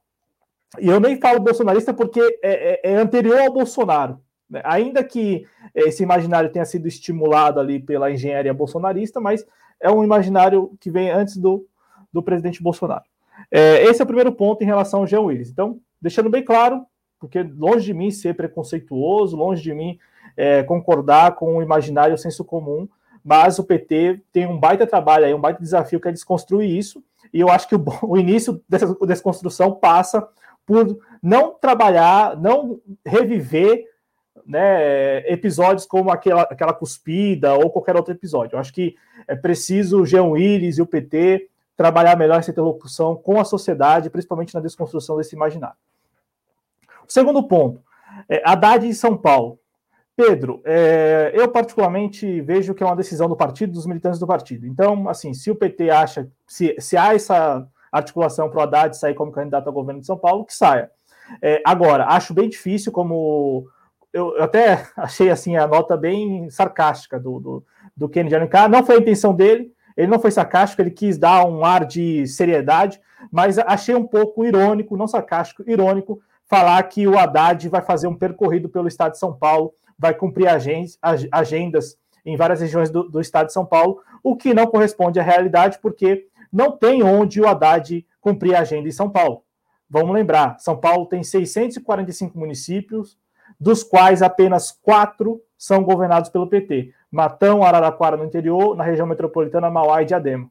E 0.80 0.88
eu 0.88 0.98
nem 0.98 1.20
falo 1.20 1.38
bolsonarista 1.38 1.94
porque 1.94 2.20
é, 2.42 2.80
é, 2.82 2.92
é 2.92 2.96
anterior 2.96 3.38
ao 3.38 3.52
Bolsonaro. 3.52 4.20
Né? 4.48 4.60
Ainda 4.64 5.04
que 5.04 5.46
esse 5.72 6.02
imaginário 6.02 6.50
tenha 6.50 6.64
sido 6.64 6.88
estimulado 6.88 7.60
ali 7.60 7.78
pela 7.78 8.10
engenharia 8.10 8.52
bolsonarista, 8.52 9.20
mas 9.20 9.46
é 9.80 9.88
um 9.88 10.02
imaginário 10.02 10.76
que 10.80 10.90
vem 10.90 11.10
antes 11.10 11.36
do, 11.36 11.64
do 12.12 12.20
presidente 12.20 12.60
Bolsonaro. 12.60 13.04
É, 13.48 13.84
esse 13.84 14.00
é 14.00 14.04
o 14.04 14.06
primeiro 14.06 14.32
ponto 14.32 14.62
em 14.62 14.66
relação 14.66 15.00
ao 15.00 15.06
Jean 15.06 15.20
Willis. 15.20 15.50
Então, 15.50 15.78
deixando 16.02 16.28
bem 16.28 16.44
claro, 16.44 16.84
porque 17.20 17.42
longe 17.42 17.86
de 17.86 17.94
mim 17.94 18.10
ser 18.10 18.34
preconceituoso, 18.34 19.36
longe 19.36 19.62
de 19.62 19.72
mim 19.72 19.98
é, 20.36 20.64
concordar 20.64 21.36
com 21.36 21.56
o 21.56 21.62
imaginário 21.62 22.14
o 22.14 22.18
senso 22.18 22.44
comum, 22.44 22.88
mas 23.24 23.58
o 23.58 23.64
PT 23.64 24.20
tem 24.32 24.46
um 24.46 24.58
baita 24.58 24.86
trabalho 24.86 25.24
aí, 25.24 25.34
um 25.34 25.40
baita 25.40 25.62
desafio 25.62 26.00
que 26.00 26.08
é 26.08 26.12
desconstruir 26.12 26.70
isso, 26.70 27.02
e 27.32 27.40
eu 27.40 27.48
acho 27.48 27.68
que 27.68 27.74
o, 27.74 27.84
o 28.02 28.16
início 28.16 28.62
dessa 28.68 28.94
desconstrução 29.06 29.72
passa 29.72 30.26
por 30.66 30.98
não 31.22 31.54
trabalhar, 31.54 32.36
não 32.36 32.80
reviver 33.04 33.86
né, 34.46 35.18
episódios 35.30 35.86
como 35.86 36.10
aquela, 36.10 36.42
aquela 36.42 36.72
cuspida 36.72 37.54
ou 37.54 37.70
qualquer 37.70 37.94
outro 37.94 38.12
episódio. 38.12 38.56
Eu 38.56 38.60
acho 38.60 38.72
que 38.72 38.96
é 39.28 39.36
preciso 39.36 40.00
o 40.00 40.06
Jean 40.06 40.24
Willis 40.24 40.78
e 40.78 40.82
o 40.82 40.86
PT 40.86 41.48
trabalhar 41.76 42.16
melhor 42.16 42.40
essa 42.40 42.50
interlocução 42.50 43.16
com 43.16 43.40
a 43.40 43.44
sociedade, 43.44 44.10
principalmente 44.10 44.54
na 44.54 44.60
desconstrução 44.60 45.16
desse 45.16 45.34
imaginário. 45.34 45.76
O 47.08 47.12
segundo 47.12 47.42
ponto, 47.44 47.80
é, 48.28 48.42
Haddad 48.44 48.86
em 48.86 48.92
São 48.92 49.16
Paulo. 49.16 49.58
Pedro, 50.20 50.60
é, 50.66 51.32
eu 51.34 51.48
particularmente 51.48 52.42
vejo 52.42 52.74
que 52.74 52.82
é 52.82 52.86
uma 52.86 52.94
decisão 52.94 53.26
do 53.26 53.34
partido, 53.34 53.72
dos 53.72 53.86
militantes 53.86 54.20
do 54.20 54.26
partido. 54.26 54.66
Então, 54.66 55.08
assim, 55.08 55.32
se 55.32 55.50
o 55.50 55.56
PT 55.56 55.88
acha, 55.88 56.28
se, 56.46 56.76
se 56.78 56.94
há 56.94 57.14
essa 57.14 57.66
articulação 57.90 58.50
para 58.50 58.58
o 58.58 58.62
Haddad 58.62 58.96
sair 58.96 59.14
como 59.14 59.32
candidato 59.32 59.66
ao 59.66 59.72
governo 59.72 60.00
de 60.00 60.06
São 60.06 60.18
Paulo, 60.18 60.44
que 60.44 60.54
saia. 60.54 60.90
É, 61.40 61.62
agora, 61.64 62.04
acho 62.04 62.34
bem 62.34 62.50
difícil, 62.50 62.92
como 62.92 63.66
eu, 64.12 64.36
eu, 64.36 64.42
até 64.42 64.86
achei 64.94 65.30
assim 65.30 65.56
a 65.56 65.66
nota 65.66 65.96
bem 65.96 66.50
sarcástica 66.50 67.18
do, 67.18 67.40
do, 67.40 67.64
do 67.96 68.08
Kennedy 68.08 68.34
Alencar, 68.34 68.68
não 68.68 68.84
foi 68.84 68.96
a 68.96 69.00
intenção 69.00 69.34
dele, 69.34 69.72
ele 69.96 70.08
não 70.08 70.20
foi 70.20 70.30
sarcástico, 70.30 70.82
ele 70.82 70.90
quis 70.90 71.16
dar 71.16 71.46
um 71.46 71.64
ar 71.64 71.86
de 71.86 72.26
seriedade, 72.26 73.00
mas 73.32 73.58
achei 73.58 73.94
um 73.94 74.06
pouco 74.06 74.44
irônico, 74.44 74.98
não 74.98 75.08
sarcástico, 75.08 75.64
irônico, 75.66 76.20
falar 76.44 76.82
que 76.82 77.06
o 77.06 77.18
Haddad 77.18 77.68
vai 77.70 77.80
fazer 77.80 78.06
um 78.06 78.14
percorrido 78.14 78.68
pelo 78.68 78.88
estado 78.88 79.12
de 79.12 79.18
São 79.18 79.32
Paulo 79.32 79.72
vai 80.00 80.14
cumprir 80.14 80.48
agendas 80.48 81.98
em 82.24 82.34
várias 82.34 82.62
regiões 82.62 82.90
do, 82.90 83.02
do 83.02 83.20
estado 83.20 83.48
de 83.48 83.52
São 83.52 83.66
Paulo, 83.66 84.00
o 84.22 84.34
que 84.34 84.54
não 84.54 84.66
corresponde 84.66 85.20
à 85.20 85.22
realidade, 85.22 85.78
porque 85.78 86.26
não 86.50 86.72
tem 86.72 87.02
onde 87.02 87.38
o 87.38 87.46
Haddad 87.46 88.06
cumprir 88.18 88.54
a 88.54 88.60
agenda 88.60 88.88
em 88.88 88.92
São 88.92 89.10
Paulo. 89.10 89.44
Vamos 89.88 90.14
lembrar, 90.14 90.58
São 90.58 90.74
Paulo 90.76 91.04
tem 91.04 91.22
645 91.22 92.38
municípios, 92.38 93.18
dos 93.58 93.82
quais 93.82 94.22
apenas 94.22 94.72
quatro 94.72 95.42
são 95.58 95.84
governados 95.84 96.30
pelo 96.30 96.48
PT. 96.48 96.94
Matão, 97.10 97.62
Araraquara 97.62 98.16
no 98.16 98.24
interior, 98.24 98.74
na 98.74 98.84
região 98.84 99.06
metropolitana, 99.06 99.68
Mauá 99.68 100.00
e 100.00 100.06
Diadema. 100.06 100.50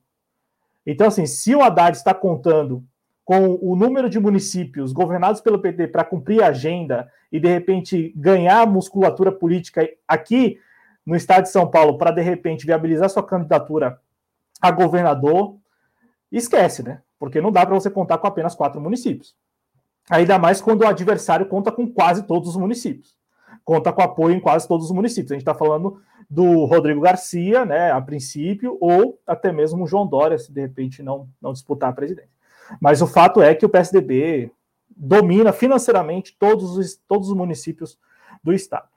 Então, 0.86 1.08
assim, 1.08 1.26
se 1.26 1.56
o 1.56 1.64
Haddad 1.64 1.98
está 1.98 2.14
contando 2.14 2.84
com 3.30 3.60
o 3.62 3.76
número 3.76 4.10
de 4.10 4.20
municípios 4.20 4.92
governados 4.92 5.40
pelo 5.40 5.60
PT 5.60 5.90
para 5.90 6.04
cumprir 6.04 6.42
a 6.42 6.48
agenda 6.48 7.08
e 7.32 7.40
de 7.40 7.48
repente 7.48 8.12
ganhar 8.16 8.66
musculatura 8.66 9.32
política 9.32 9.88
aqui 10.08 10.58
no 11.06 11.16
estado 11.16 11.44
de 11.44 11.52
São 11.52 11.70
Paulo 11.70 11.96
para 11.96 12.10
de 12.10 12.24
repente 12.24 12.66
viabilizar 12.66 13.08
sua 13.08 13.22
candidatura 13.22 14.00
a 14.60 14.72
governador, 14.72 15.58
esquece, 16.32 16.82
né? 16.82 17.04
Porque 17.20 17.40
não 17.40 17.52
dá 17.52 17.64
para 17.64 17.76
você 17.76 17.88
contar 17.92 18.18
com 18.18 18.26
apenas 18.26 18.56
quatro 18.56 18.82
municípios. 18.82 19.36
Ainda 20.10 20.40
mais 20.40 20.60
quando 20.60 20.82
o 20.82 20.88
adversário 20.88 21.46
conta 21.46 21.72
com 21.72 21.86
quase 21.86 22.24
todos 22.24 22.50
os 22.50 22.56
municípios. 22.56 23.16
Conta 23.64 23.94
com 23.94 24.02
apoio 24.02 24.36
em 24.36 24.40
quase 24.40 24.68
todos 24.68 24.88
os 24.88 24.92
municípios. 24.92 25.34
A 25.34 25.36
gente 25.36 25.44
está 25.44 25.54
falando 25.54 26.02
do 26.28 26.66
Rodrigo 26.66 27.02
Garcia, 27.02 27.64
né, 27.64 27.92
a 27.92 28.02
princípio, 28.02 28.76
ou 28.82 29.20
até 29.28 29.52
mesmo 29.52 29.84
o 29.84 29.88
João 29.88 30.08
Dória, 30.08 30.40
se 30.40 30.52
de 30.52 30.62
repente 30.62 31.04
não, 31.04 31.30
não 31.40 31.54
disputar 31.54 31.92
a 31.92 31.94
presidência. 31.94 32.39
Mas 32.82 33.02
o 33.02 33.08
fato 33.08 33.42
é 33.42 33.56
que 33.56 33.66
o 33.66 33.70
PSDB 33.70 34.52
domina 34.90 35.52
financeiramente 35.54 36.36
todos 36.38 36.78
os, 36.78 36.96
todos 37.08 37.30
os 37.30 37.36
municípios 37.36 37.98
do 38.44 38.54
estado. 38.54 38.88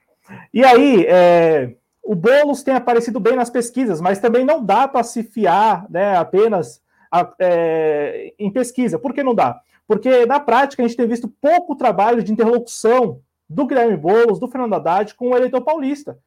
E 0.53 0.63
aí, 0.63 1.05
é, 1.07 1.75
o 2.03 2.15
Boulos 2.15 2.63
tem 2.63 2.75
aparecido 2.75 3.19
bem 3.19 3.35
nas 3.35 3.49
pesquisas, 3.49 4.01
mas 4.01 4.19
também 4.19 4.43
não 4.43 4.63
dá 4.63 4.87
para 4.87 5.03
se 5.03 5.23
fiar 5.23 5.89
né, 5.89 6.17
apenas 6.17 6.81
a, 7.11 7.33
é, 7.39 8.33
em 8.37 8.51
pesquisa. 8.51 8.99
Por 8.99 9.13
que 9.13 9.23
não 9.23 9.33
dá? 9.33 9.61
Porque 9.87 10.25
na 10.25 10.39
prática 10.39 10.83
a 10.83 10.87
gente 10.87 10.97
tem 10.97 11.07
visto 11.07 11.27
pouco 11.41 11.75
trabalho 11.75 12.23
de 12.23 12.31
interlocução 12.31 13.21
do 13.49 13.65
Guilherme 13.65 13.97
Boulos, 13.97 14.39
do 14.39 14.47
Fernando 14.47 14.73
Haddad 14.73 15.13
com 15.15 15.29
o 15.29 15.35
eleitor 15.35 15.61
paulista. 15.61 16.17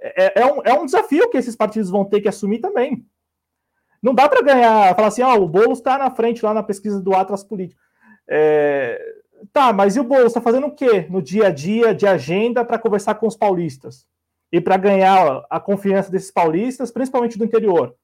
É, 0.00 0.40
é, 0.42 0.46
um, 0.46 0.60
é 0.64 0.72
um 0.74 0.84
desafio 0.84 1.30
que 1.30 1.38
esses 1.38 1.56
partidos 1.56 1.90
vão 1.90 2.04
ter 2.04 2.20
que 2.20 2.28
assumir 2.28 2.60
também. 2.60 3.04
Não 4.04 4.14
dá 4.14 4.28
para 4.28 4.42
ganhar, 4.42 4.94
falar 4.94 5.08
assim, 5.08 5.22
ó, 5.22 5.34
o 5.34 5.48
Boulos 5.48 5.78
está 5.78 5.96
na 5.96 6.10
frente 6.10 6.44
lá 6.44 6.52
na 6.52 6.62
pesquisa 6.62 7.00
do 7.00 7.14
Atlas 7.14 7.42
Político. 7.42 7.80
É, 8.28 9.02
tá, 9.50 9.72
mas 9.72 9.96
e 9.96 10.00
o 10.00 10.04
Boulos 10.04 10.26
está 10.26 10.42
fazendo 10.42 10.66
o 10.66 10.74
quê 10.74 11.06
no 11.08 11.22
dia 11.22 11.46
a 11.46 11.50
dia 11.50 11.94
de 11.94 12.06
agenda 12.06 12.62
para 12.66 12.78
conversar 12.78 13.14
com 13.14 13.26
os 13.26 13.34
paulistas? 13.34 14.06
E 14.52 14.60
para 14.60 14.76
ganhar 14.76 15.42
a 15.48 15.58
confiança 15.58 16.10
desses 16.10 16.30
paulistas, 16.30 16.90
principalmente 16.90 17.38
do 17.38 17.46
interior? 17.46 17.96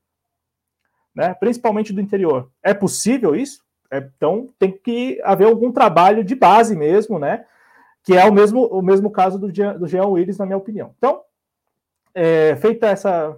Né? 1.15 1.35
Principalmente 1.35 1.93
do 1.93 2.01
interior. 2.01 2.51
É 2.63 2.73
possível 2.73 3.37
isso? 3.37 3.63
É, 3.91 3.99
então 3.99 4.49
tem 4.59 4.73
que 4.73 5.21
haver 5.23 5.49
algum 5.49 5.71
trabalho 5.71 6.25
de 6.25 6.35
base 6.35 6.75
mesmo, 6.75 7.19
né? 7.19 7.45
Que 8.05 8.17
é 8.17 8.25
o 8.25 8.33
mesmo, 8.33 8.65
o 8.69 8.81
mesmo 8.81 9.11
caso 9.11 9.39
do, 9.39 9.49
do 9.49 9.87
Jean 9.87 10.07
Willis, 10.07 10.39
na 10.39 10.47
minha 10.47 10.57
opinião. 10.57 10.95
Então, 10.97 11.21
é, 12.15 12.57
feita 12.57 12.87
essa. 12.87 13.37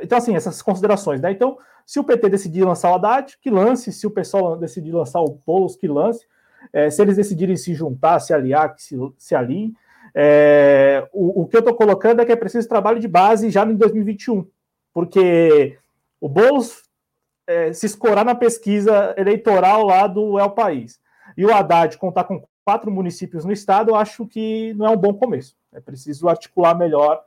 Então, 0.00 0.16
assim, 0.16 0.36
essas 0.36 0.62
considerações, 0.62 1.20
né? 1.20 1.32
Então, 1.32 1.58
se 1.86 2.00
o 2.00 2.04
PT 2.04 2.28
decidir 2.28 2.64
lançar 2.64 2.90
o 2.90 2.94
Haddad, 2.94 3.36
que 3.40 3.50
lance. 3.50 3.92
Se 3.92 4.06
o 4.06 4.10
pessoal 4.10 4.56
decidir 4.56 4.92
lançar 4.92 5.20
o 5.20 5.38
Boulos, 5.46 5.76
que 5.76 5.88
lance. 5.88 6.26
É, 6.72 6.90
se 6.90 7.02
eles 7.02 7.16
decidirem 7.16 7.56
se 7.56 7.74
juntar, 7.74 8.18
se 8.20 8.32
aliar, 8.32 8.74
que 8.74 8.82
se, 8.82 8.96
se 9.18 9.34
alinhem. 9.34 9.74
É, 10.14 11.06
o, 11.12 11.42
o, 11.42 11.46
que 11.46 11.56
eu 11.56 11.60
estou 11.60 11.74
colocando 11.74 12.20
é 12.20 12.24
que 12.24 12.32
é 12.32 12.36
preciso 12.36 12.68
trabalho 12.68 13.00
de 13.00 13.08
base 13.08 13.50
já 13.50 13.64
em 13.66 13.74
2021, 13.74 14.46
porque 14.92 15.76
o 16.20 16.28
Boulos 16.28 16.84
é, 17.46 17.72
se 17.72 17.86
escorar 17.86 18.24
na 18.24 18.34
pesquisa 18.34 19.14
eleitoral 19.18 19.84
lá 19.84 20.06
do 20.06 20.38
El 20.38 20.50
País 20.50 21.00
e 21.36 21.44
o 21.44 21.52
Haddad 21.52 21.98
contar 21.98 22.24
com 22.24 22.44
quatro 22.64 22.90
municípios 22.90 23.44
no 23.44 23.52
estado, 23.52 23.90
eu 23.90 23.96
acho 23.96 24.26
que 24.26 24.72
não 24.74 24.86
é 24.86 24.90
um 24.90 24.96
bom 24.96 25.12
começo. 25.12 25.56
É 25.72 25.80
preciso 25.80 26.28
articular 26.28 26.74
melhor 26.74 27.22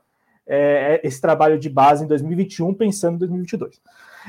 é, 0.46 1.00
esse 1.04 1.20
trabalho 1.20 1.58
de 1.58 1.68
base 1.68 2.04
em 2.04 2.08
2021, 2.08 2.74
pensando 2.74 3.16
em 3.16 3.18
2022. 3.18 3.80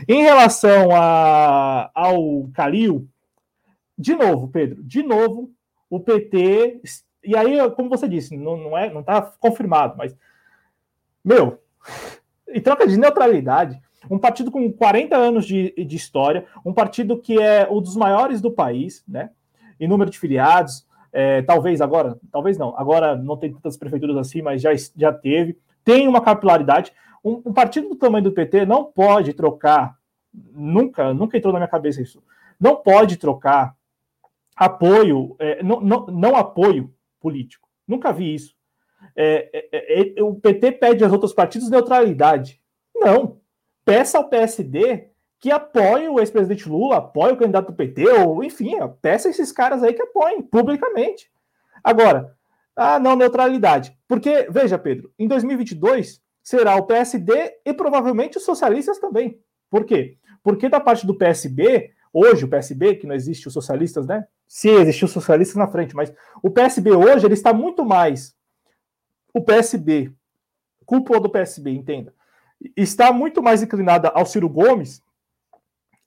Em 0.07 0.21
relação 0.21 0.89
a, 0.91 1.89
ao 1.93 2.49
Calil, 2.53 3.07
de 3.97 4.15
novo, 4.15 4.47
Pedro, 4.47 4.83
de 4.83 5.03
novo, 5.03 5.51
o 5.89 5.99
PT. 5.99 6.81
E 7.23 7.35
aí, 7.35 7.57
como 7.71 7.89
você 7.89 8.07
disse, 8.07 8.37
não, 8.37 8.55
não 8.55 8.77
é, 8.77 8.89
não 8.89 9.01
está 9.01 9.21
confirmado, 9.21 9.95
mas 9.97 10.15
meu, 11.23 11.59
em 12.47 12.61
troca 12.61 12.87
de 12.87 12.97
neutralidade, 12.97 13.79
um 14.09 14.17
partido 14.17 14.49
com 14.49 14.71
40 14.71 15.15
anos 15.15 15.45
de, 15.45 15.71
de 15.71 15.95
história, 15.95 16.45
um 16.65 16.73
partido 16.73 17.19
que 17.19 17.39
é 17.39 17.67
um 17.69 17.81
dos 17.81 17.95
maiores 17.95 18.41
do 18.41 18.51
país, 18.51 19.03
né? 19.07 19.31
Em 19.79 19.87
número 19.87 20.09
de 20.09 20.19
filiados, 20.19 20.87
é, 21.11 21.41
talvez 21.41 21.81
agora, 21.81 22.17
talvez 22.31 22.57
não, 22.57 22.77
agora 22.77 23.15
não 23.15 23.37
tem 23.37 23.51
tantas 23.51 23.77
prefeituras 23.77 24.17
assim, 24.17 24.41
mas 24.41 24.61
já, 24.61 24.71
já 24.95 25.11
teve, 25.11 25.57
tem 25.83 26.07
uma 26.07 26.21
capilaridade. 26.21 26.91
Um, 27.23 27.41
um 27.45 27.53
partido 27.53 27.89
do 27.89 27.95
tamanho 27.95 28.23
do 28.23 28.31
PT 28.31 28.65
não 28.65 28.85
pode 28.85 29.33
trocar, 29.33 29.97
nunca, 30.33 31.13
nunca 31.13 31.37
entrou 31.37 31.53
na 31.53 31.59
minha 31.59 31.69
cabeça 31.69 32.01
isso, 32.01 32.23
não 32.59 32.75
pode 32.75 33.17
trocar 33.17 33.75
apoio, 34.55 35.35
é, 35.39 35.63
não, 35.63 35.79
não, 35.79 36.05
não 36.07 36.35
apoio 36.35 36.93
político. 37.19 37.67
Nunca 37.87 38.11
vi 38.11 38.35
isso. 38.35 38.55
É, 39.15 39.49
é, 39.53 40.01
é, 40.01 40.19
é 40.19 40.23
o 40.23 40.35
PT 40.35 40.73
pede 40.73 41.03
aos 41.03 41.13
outros 41.13 41.33
partidos 41.33 41.69
neutralidade. 41.69 42.61
Não. 42.93 43.39
Peça 43.85 44.17
ao 44.17 44.29
PSD 44.29 45.09
que 45.39 45.49
apoie 45.49 46.09
o 46.09 46.19
ex-presidente 46.19 46.67
Lula, 46.67 46.97
apoie 46.97 47.31
o 47.31 47.37
candidato 47.37 47.67
do 47.67 47.73
PT, 47.73 48.09
ou 48.09 48.43
enfim, 48.43 48.73
peça 49.01 49.29
esses 49.29 49.53
caras 49.53 49.81
aí 49.81 49.93
que 49.93 50.01
apoiem 50.01 50.41
publicamente. 50.41 51.31
Agora, 51.81 52.35
ah, 52.75 52.99
não, 52.99 53.15
neutralidade. 53.15 53.97
Porque, 54.07 54.47
veja, 54.49 54.77
Pedro, 54.77 55.11
em 55.17 55.27
2022 55.27 56.21
será 56.49 56.75
o 56.77 56.87
PSD 56.87 57.59
e 57.63 57.71
provavelmente 57.71 58.39
os 58.39 58.43
socialistas 58.43 58.97
também. 58.97 59.39
Por 59.69 59.85
quê? 59.85 60.17
Porque 60.41 60.67
da 60.67 60.79
parte 60.79 61.05
do 61.05 61.15
PSB, 61.15 61.93
hoje 62.11 62.43
o 62.43 62.47
PSB, 62.47 62.95
que 62.95 63.05
não 63.05 63.13
existe 63.13 63.47
os 63.47 63.53
socialistas, 63.53 64.07
né? 64.07 64.25
Se 64.47 64.67
existiu 64.67 65.05
os 65.05 65.11
socialistas 65.11 65.57
na 65.57 65.67
frente, 65.67 65.95
mas 65.95 66.11
o 66.41 66.49
PSB 66.49 66.91
hoje 66.91 67.23
ele 67.23 67.35
está 67.35 67.53
muito 67.53 67.85
mais 67.85 68.35
o 69.31 69.41
PSB, 69.43 70.11
cúpula 70.87 71.19
do 71.19 71.29
PSB, 71.29 71.69
entenda, 71.69 72.15
está 72.75 73.13
muito 73.13 73.43
mais 73.43 73.61
inclinada 73.61 74.09
ao 74.09 74.25
Ciro 74.25 74.49
Gomes 74.49 75.03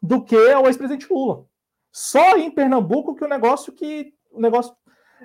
do 0.03 0.25
que 0.25 0.35
ao 0.51 0.67
ex-presidente 0.67 1.07
Lula. 1.09 1.47
Só 1.93 2.37
em 2.37 2.51
Pernambuco 2.51 3.15
que 3.15 3.25
o 3.25 3.29
negócio 3.29 3.73
que 3.73 4.13
o 4.33 4.41
negócio 4.41 4.75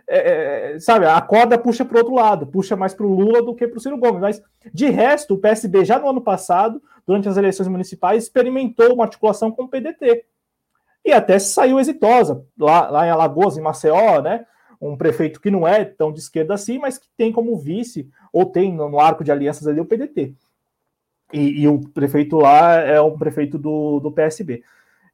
é, 0.07 0.73
é, 0.73 0.79
sabe, 0.79 1.05
a 1.05 1.19
corda 1.21 1.57
puxa 1.57 1.85
para 1.85 1.95
o 1.95 1.99
outro 1.99 2.13
lado, 2.13 2.47
puxa 2.47 2.75
mais 2.75 2.93
para 2.93 3.05
o 3.05 3.13
Lula 3.13 3.41
do 3.41 3.55
que 3.55 3.67
para 3.67 3.77
o 3.77 3.81
Ciro 3.81 3.97
Gomes. 3.97 4.21
Mas, 4.21 4.41
de 4.73 4.89
resto, 4.89 5.35
o 5.35 5.37
PSB 5.37 5.85
já 5.85 5.97
no 5.99 6.09
ano 6.09 6.21
passado, 6.21 6.81
durante 7.05 7.29
as 7.29 7.37
eleições 7.37 7.67
municipais, 7.67 8.23
experimentou 8.23 8.93
uma 8.93 9.05
articulação 9.05 9.51
com 9.51 9.63
o 9.63 9.67
PDT. 9.67 10.25
E 11.05 11.11
até 11.11 11.39
saiu 11.39 11.79
exitosa, 11.79 12.45
lá, 12.57 12.89
lá 12.89 13.07
em 13.07 13.09
Alagoas, 13.09 13.57
em 13.57 13.61
Maceió, 13.61 14.21
né? 14.21 14.45
um 14.79 14.95
prefeito 14.95 15.41
que 15.41 15.51
não 15.51 15.67
é 15.67 15.83
tão 15.83 16.11
de 16.11 16.19
esquerda 16.19 16.53
assim, 16.53 16.77
mas 16.77 16.97
que 16.97 17.07
tem 17.17 17.31
como 17.31 17.57
vice, 17.57 18.09
ou 18.31 18.45
tem 18.45 18.71
no, 18.73 18.99
arco 18.99 19.23
de 19.23 19.31
alianças 19.31 19.67
ali 19.67 19.79
o 19.79 19.85
PDT. 19.85 20.33
E, 21.33 21.61
e, 21.63 21.67
o 21.67 21.79
prefeito 21.89 22.37
lá 22.37 22.75
é 22.75 23.01
um 23.01 23.17
prefeito 23.17 23.57
do, 23.57 23.99
do 23.99 24.11
PSB. 24.11 24.63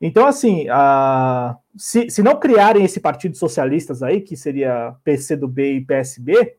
Então, 0.06 0.28
assim, 0.28 0.68
a, 0.70 1.58
se, 1.78 2.10
se 2.10 2.22
não 2.22 2.38
criarem 2.38 2.84
esse 2.84 3.00
partido 3.00 3.38
socialistas 3.38 4.04
aí, 4.04 4.20
que 4.20 4.36
seria 4.36 4.94
PCdoB 5.02 5.78
e 5.78 5.86
PSB, 5.86 6.58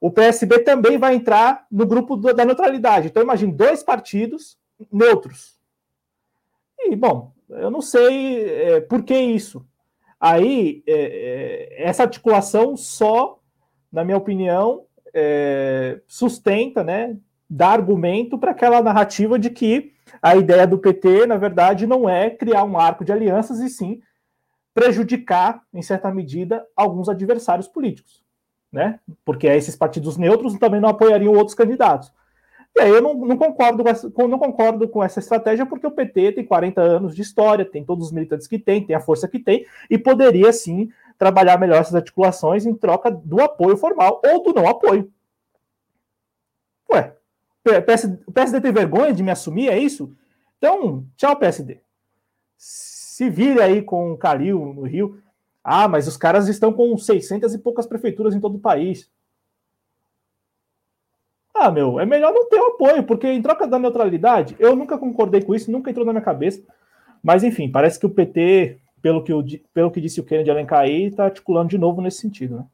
o 0.00 0.10
PSB 0.10 0.58
também 0.64 0.98
vai 0.98 1.14
entrar 1.14 1.68
no 1.70 1.86
grupo 1.86 2.16
da 2.16 2.44
neutralidade. 2.44 3.06
Então, 3.06 3.22
imagine 3.22 3.52
dois 3.52 3.84
partidos 3.84 4.58
neutros. 4.90 5.56
E, 6.80 6.96
bom, 6.96 7.32
eu 7.48 7.70
não 7.70 7.80
sei 7.80 8.44
é, 8.44 8.80
por 8.80 9.04
que 9.04 9.16
isso. 9.16 9.64
Aí, 10.18 10.82
é, 10.84 11.76
é, 11.78 11.84
essa 11.84 12.02
articulação 12.02 12.76
só, 12.76 13.38
na 13.92 14.02
minha 14.02 14.16
opinião, 14.16 14.84
é, 15.14 16.00
sustenta, 16.08 16.82
né, 16.82 17.16
dá 17.48 17.68
argumento 17.68 18.36
para 18.36 18.50
aquela 18.50 18.82
narrativa 18.82 19.38
de 19.38 19.48
que 19.48 19.92
a 20.22 20.36
ideia 20.36 20.66
do 20.66 20.78
PT, 20.78 21.26
na 21.26 21.36
verdade, 21.36 21.86
não 21.86 22.08
é 22.08 22.30
criar 22.30 22.64
um 22.64 22.78
arco 22.78 23.04
de 23.04 23.12
alianças, 23.12 23.60
e 23.60 23.68
sim 23.68 24.00
prejudicar, 24.74 25.62
em 25.74 25.82
certa 25.82 26.10
medida, 26.12 26.64
alguns 26.76 27.08
adversários 27.08 27.66
políticos. 27.66 28.22
Né? 28.70 29.00
Porque 29.24 29.46
esses 29.46 29.74
partidos 29.74 30.16
neutros 30.16 30.56
também 30.58 30.80
não 30.80 30.90
apoiariam 30.90 31.34
outros 31.34 31.54
candidatos. 31.54 32.12
E 32.76 32.80
aí 32.80 32.90
eu 32.90 33.02
não, 33.02 33.14
não, 33.14 33.36
concordo 33.36 33.82
com 33.82 33.88
essa, 33.88 34.12
não 34.16 34.38
concordo 34.38 34.88
com 34.88 35.02
essa 35.02 35.18
estratégia, 35.18 35.66
porque 35.66 35.86
o 35.86 35.90
PT 35.90 36.32
tem 36.32 36.44
40 36.44 36.80
anos 36.80 37.14
de 37.14 37.22
história, 37.22 37.64
tem 37.64 37.84
todos 37.84 38.06
os 38.06 38.12
militantes 38.12 38.46
que 38.46 38.58
tem, 38.58 38.84
tem 38.84 38.94
a 38.94 39.00
força 39.00 39.26
que 39.26 39.40
tem, 39.40 39.66
e 39.90 39.98
poderia 39.98 40.52
sim 40.52 40.90
trabalhar 41.18 41.58
melhor 41.58 41.80
essas 41.80 41.96
articulações 41.96 42.64
em 42.64 42.74
troca 42.74 43.10
do 43.10 43.40
apoio 43.40 43.76
formal 43.76 44.22
ou 44.24 44.44
do 44.44 44.52
não 44.52 44.68
apoio. 44.68 45.10
Ué, 46.92 47.16
o 48.26 48.32
PSD 48.32 48.60
tem 48.60 48.72
vergonha 48.72 49.12
de 49.12 49.22
me 49.22 49.30
assumir, 49.30 49.68
é 49.68 49.78
isso? 49.78 50.14
Então, 50.58 51.06
tchau, 51.16 51.36
PSD. 51.36 51.80
Se 52.56 53.30
vire 53.30 53.60
aí 53.60 53.82
com 53.82 54.12
o 54.12 54.18
Calil 54.18 54.72
no 54.74 54.82
Rio. 54.82 55.20
Ah, 55.62 55.86
mas 55.88 56.08
os 56.08 56.16
caras 56.16 56.48
estão 56.48 56.72
com 56.72 56.96
600 56.96 57.54
e 57.54 57.58
poucas 57.58 57.86
prefeituras 57.86 58.34
em 58.34 58.40
todo 58.40 58.56
o 58.56 58.60
país. 58.60 59.10
Ah, 61.54 61.70
meu, 61.70 61.98
é 61.98 62.06
melhor 62.06 62.32
não 62.32 62.48
ter 62.48 62.60
o 62.60 62.68
apoio, 62.68 63.02
porque 63.02 63.26
em 63.26 63.42
troca 63.42 63.66
da 63.66 63.78
neutralidade, 63.78 64.54
eu 64.58 64.76
nunca 64.76 64.96
concordei 64.96 65.42
com 65.42 65.54
isso, 65.54 65.70
nunca 65.70 65.90
entrou 65.90 66.06
na 66.06 66.12
minha 66.12 66.24
cabeça. 66.24 66.62
Mas, 67.22 67.42
enfim, 67.42 67.70
parece 67.70 67.98
que 67.98 68.06
o 68.06 68.10
PT, 68.10 68.78
pelo 69.02 69.22
que, 69.22 69.62
pelo 69.74 69.90
que 69.90 70.00
disse 70.00 70.20
o 70.20 70.24
Kennedy 70.24 70.50
Alencar 70.50 70.80
aí, 70.80 71.06
está 71.06 71.24
articulando 71.24 71.68
de 71.68 71.76
novo 71.76 72.00
nesse 72.00 72.20
sentido, 72.20 72.58
né? 72.58 72.64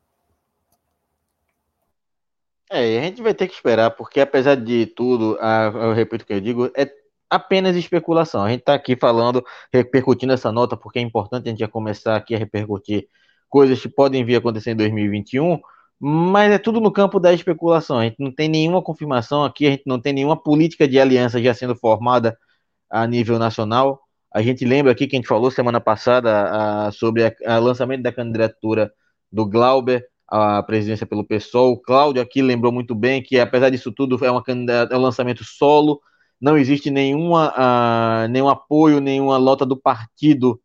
É, 2.74 2.98
a 2.98 3.02
gente 3.05 3.22
vai 3.22 3.32
ter 3.32 3.46
que 3.46 3.55
esperar, 3.55 3.92
porque 3.92 4.20
apesar 4.20 4.56
de 4.56 4.86
tudo, 4.86 5.38
a, 5.40 5.66
eu 5.72 5.92
repito 5.92 6.24
o 6.24 6.26
que 6.26 6.32
eu 6.32 6.40
digo, 6.40 6.72
é 6.76 6.90
apenas 7.30 7.76
especulação. 7.76 8.42
A 8.42 8.51
gente 8.51 8.60
está 8.60 8.74
aqui 8.74 8.96
falando, 8.96 9.44
repercutindo 9.72 10.32
essa 10.32 10.51
nota, 10.51 10.76
porque 10.76 10.98
é 10.98 11.02
importante 11.02 11.46
a 11.46 11.51
gente 11.51 11.60
já 11.60 11.68
começar 11.68 12.16
aqui 12.16 12.34
a 12.34 12.38
repercutir 12.38 13.09
coisas 13.48 13.80
que 13.80 13.88
podem 13.88 14.24
vir 14.24 14.34
a 14.34 14.38
acontecer 14.38 14.72
em 14.72 14.76
2021, 14.76 15.60
mas 16.01 16.51
é 16.52 16.59
tudo 16.59 16.80
no 16.80 16.90
campo 16.92 17.20
da 17.20 17.32
especulação. 17.32 17.98
A 18.01 18.05
gente 18.05 18.16
não 18.18 18.32
tem 18.34 18.48
nenhuma 18.48 18.82
confirmação 18.82 19.44
aqui, 19.44 19.68
a 19.68 19.70
gente 19.70 19.84
não 19.86 20.01
tem 20.01 20.12
nenhuma 20.12 20.36
política 20.36 20.88
de 20.88 20.98
aliança 20.98 21.40
já 21.40 21.55
sendo 21.55 21.76
formada 21.76 22.36
a 22.90 23.06
nível 23.06 23.38
nacional. 23.38 24.01
A 24.32 24.42
gente 24.42 24.64
lembra 24.64 24.90
aqui 24.90 25.06
que 25.06 25.14
a 25.16 25.18
gente 25.18 25.28
falou 25.28 25.48
semana 25.48 25.80
passada 25.80 26.90
sobre 26.92 27.22
o 27.24 27.60
lançamento 27.60 28.02
da 28.02 28.12
candidatura 28.12 28.92
do 29.30 29.46
Glauber 29.46 30.05
à 30.28 30.62
presidência 30.62 31.06
pelo 31.06 31.24
PSOL. 31.24 31.72
O 31.72 31.80
Cláudio 31.80 32.22
aqui 32.22 32.42
lembrou 32.42 32.72
muito 32.72 32.94
bem 32.94 33.22
que, 33.22 33.38
apesar 33.38 33.70
disso 33.70 33.92
tudo, 33.92 34.22
é, 34.24 34.30
uma 34.30 34.42
é 34.90 34.96
um 34.96 35.01
lançamento 35.01 35.44
solo, 35.44 36.01
não 36.40 36.59
existe 36.59 36.90
nenhuma, 36.90 37.52
uh, 37.52 38.28
nenhum 38.28 38.48
apoio, 38.48 39.01
nenhuma 39.01 39.36
lota 39.38 39.64
do 39.64 39.76
partido 39.76 40.60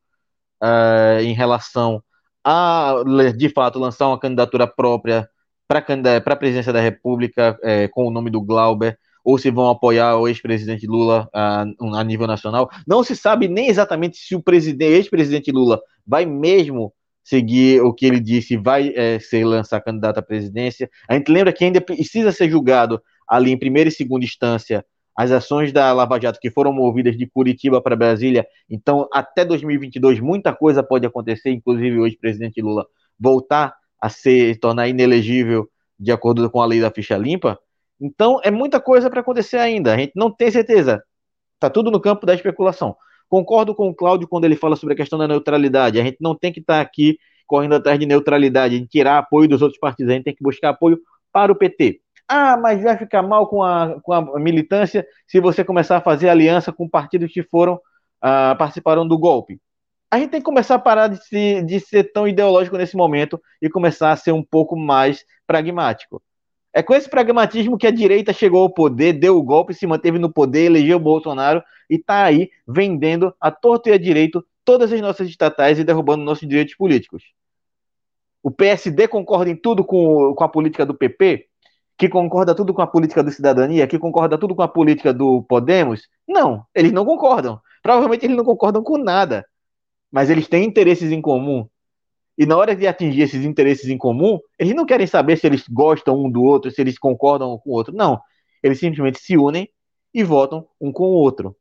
uh, 0.61 1.22
em 1.22 1.34
relação 1.34 2.03
a, 2.44 2.95
de 3.36 3.49
fato, 3.49 3.80
lançar 3.80 4.07
uma 4.07 4.19
candidatura 4.19 4.65
própria 4.68 5.30
para 5.68 5.84
a 6.26 6.36
presidência 6.36 6.73
da 6.73 6.81
República 6.81 7.57
é, 7.61 7.88
com 7.88 8.07
o 8.07 8.11
nome 8.11 8.31
do 8.31 8.41
Glauber, 8.41 8.98
ou 9.23 9.38
se 9.38 9.52
vão 9.52 9.69
apoiar 9.69 10.18
o 10.18 10.27
ex-presidente 10.27 10.88
Lula 10.88 11.30
a, 11.31 11.61
a, 11.61 12.03
nível 12.03 12.26
nacional. 12.26 12.69
Não 12.88 13.03
se 13.03 13.15
sabe 13.15 13.48
nem 13.48 13.68
exatamente 13.68 14.18
se 14.18 14.36
o 14.36 14.44
ex-presidente 14.80 15.52
Lula 15.52 15.80
vai 16.07 16.26
mesmo 16.26 16.91
seguir 17.30 17.81
o 17.81 17.93
que 17.93 18.06
ele 18.06 18.19
disse, 18.19 18.57
vai 18.57 18.91
é, 18.95 19.19
ser 19.19 19.45
lançar 19.45 19.80
candidato 19.81 20.18
à 20.18 20.22
presidência. 20.22 20.89
A 21.07 21.14
gente 21.14 21.31
lembra 21.31 21.53
que 21.53 21.64
ainda 21.64 21.80
precisa 21.80 22.31
ser 22.31 22.49
julgado 22.49 23.01
ali 23.27 23.51
em 23.51 23.57
primeira 23.57 23.88
e 23.88 23.91
segunda 23.91 24.26
instância 24.26 24.84
as 25.15 25.31
ações 25.31 25.73
da 25.73 25.91
Lava 25.91 26.18
Jato 26.18 26.39
que 26.39 26.49
foram 26.49 26.72
movidas 26.72 27.18
de 27.18 27.27
Curitiba 27.27 27.81
para 27.81 27.93
Brasília. 27.93 28.47
Então, 28.69 29.06
até 29.11 29.43
2022, 29.43 30.22
muita 30.22 30.56
coisa 30.56 30.81
pode 30.81 31.06
acontecer, 31.06 31.51
inclusive 31.51 31.99
hoje 31.99 32.15
o 32.15 32.19
presidente 32.19 32.61
Lula 32.61 32.85
voltar 33.19 33.76
a 34.01 34.07
ser 34.07 34.57
tornar 34.61 34.88
inelegível 34.88 35.69
de 35.99 36.14
acordo 36.14 36.49
com 36.49 36.61
a 36.61 36.65
lei 36.65 36.80
da 36.80 36.89
ficha 36.89 37.18
limpa. 37.18 37.60
Então, 37.99 38.39
é 38.45 38.49
muita 38.49 38.80
coisa 38.80 39.10
para 39.10 39.19
acontecer 39.19 39.57
ainda. 39.57 39.93
A 39.93 39.97
gente 39.97 40.14
não 40.15 40.31
tem 40.31 40.49
certeza. 40.49 41.03
Está 41.56 41.69
tudo 41.69 41.91
no 41.91 41.99
campo 41.99 42.26
da 42.26 42.34
especulação. 42.34 42.95
Concordo 43.30 43.76
com 43.76 43.88
o 43.88 43.93
Cláudio 43.93 44.27
quando 44.27 44.45
ele 44.45 44.56
fala 44.56 44.76
sobre 44.76 44.93
a 44.93 44.97
questão 44.97 45.19
da 45.19 45.27
neutralidade. 45.27 45.99
A 45.99 46.03
gente 46.03 46.18
não 46.19 46.35
tem 46.35 46.51
que 46.51 46.60
estar 46.60 46.76
tá 46.76 46.81
aqui 46.81 47.18
correndo 47.45 47.76
atrás 47.76 47.99
de 47.99 48.06
neutralidade, 48.06 48.80
de 48.80 48.88
tirar 48.88 49.19
apoio 49.19 49.47
dos 49.47 49.61
outros 49.61 49.80
partidos. 49.80 50.11
A 50.11 50.15
gente 50.15 50.26
tem 50.26 50.35
que 50.35 50.43
buscar 50.43 50.69
apoio 50.69 50.99
para 51.31 51.51
o 51.51 51.56
PT. 51.56 52.01
Ah, 52.27 52.57
mas 52.57 52.84
vai 52.84 52.97
ficar 52.97 53.23
mal 53.23 53.47
com 53.47 53.64
a, 53.64 53.99
com 54.01 54.14
a 54.14 54.39
militância 54.39 55.06
se 55.27 55.39
você 55.39 55.64
começar 55.64 55.97
a 55.97 56.01
fazer 56.01 56.30
aliança 56.30 56.72
com 56.72 56.88
partidos 56.88 57.31
que 57.31 57.43
foram 57.43 57.80
ah, 58.22 58.56
participaram 58.57 59.07
do 59.07 59.18
golpe. 59.18 59.60
A 60.11 60.18
gente 60.18 60.31
tem 60.31 60.39
que 60.39 60.45
começar 60.45 60.76
a 60.76 60.80
parar 60.80 61.07
de, 61.07 61.23
se, 61.23 61.61
de 61.64 61.80
ser 61.80 62.11
tão 62.11 62.27
ideológico 62.27 62.77
nesse 62.77 62.95
momento 62.95 63.39
e 63.61 63.69
começar 63.69 64.11
a 64.11 64.15
ser 64.15 64.31
um 64.31 64.43
pouco 64.43 64.76
mais 64.76 65.23
pragmático. 65.45 66.22
É 66.74 66.84
com 66.84 66.94
esse 66.94 67.10
pragmatismo 67.10 67.78
que 67.78 67.88
a 67.88 67.91
direita 67.91 68.32
chegou 68.32 68.62
ao 68.62 68.70
poder, 68.70 69.14
deu 69.14 69.38
o 69.38 69.44
golpe, 69.44 69.74
se 69.74 69.88
manteve 69.88 70.20
no 70.20 70.32
poder, 70.32 70.66
elegeu 70.66 70.98
o 70.98 71.00
Bolsonaro 71.00 71.64
e 71.90 71.96
está 71.96 72.24
aí 72.24 72.50
vendendo 72.68 73.34
a 73.40 73.50
torto 73.50 73.90
e 73.90 73.91
a 73.91 73.98
direito 73.98 74.46
todas 74.64 74.94
as 74.94 75.02
nossas 75.02 75.28
estatais 75.28 75.80
e 75.80 75.84
derrubando 75.84 76.24
nossos 76.24 76.48
direitos 76.48 76.76
políticos. 76.76 77.24
O 78.44 78.52
PSD 78.52 79.08
concorda 79.08 79.50
em 79.50 79.56
tudo 79.56 79.84
com, 79.84 80.34
com 80.36 80.44
a 80.44 80.50
política 80.50 80.86
do 80.86 80.94
PP? 80.94 81.48
Que 81.98 82.08
concorda 82.08 82.56
tudo 82.56 82.74
com 82.74 82.82
a 82.82 82.88
política 82.88 83.24
do 83.24 83.32
Cidadania? 83.32 83.88
Que 83.88 84.00
concorda 84.00 84.38
tudo 84.38 84.56
com 84.56 84.62
a 84.62 84.68
política 84.68 85.14
do 85.14 85.44
Podemos? 85.44 86.08
Não, 86.28 86.64
eles 86.74 86.91
não 86.91 87.04
concordam. 87.04 87.60
Provavelmente 87.82 88.26
eles 88.26 88.38
não 88.38 88.46
concordam 88.46 88.82
com 88.84 88.98
nada. 88.98 89.46
Mas 90.12 90.30
eles 90.30 90.48
têm 90.48 90.64
interesses 90.64 91.12
em 91.12 91.22
comum. 91.22 91.68
E 92.40 92.45
na 92.45 92.56
hora 92.56 92.74
de 92.74 92.88
atingir 92.88 93.24
esses 93.24 93.44
interesses 93.44 93.90
em 93.90 93.98
comum, 93.98 94.40
eles 94.57 94.74
não 94.74 94.86
querem 94.86 95.06
saber 95.06 95.36
se 95.36 95.45
eles 95.45 95.66
gostam 95.68 96.24
um 96.24 96.32
do 96.32 96.41
outro, 96.41 96.72
se 96.72 96.80
eles 96.80 96.98
concordam 96.98 97.57
com 97.57 97.70
o 97.70 97.74
outro. 97.74 97.94
Não. 97.94 98.18
Eles 98.64 98.80
simplesmente 98.80 99.20
se 99.20 99.36
unem 99.36 99.70
e 100.14 100.24
votam 100.24 100.66
um 100.80 100.90
com 100.90 101.03
o 101.03 101.16
outro. 101.16 101.53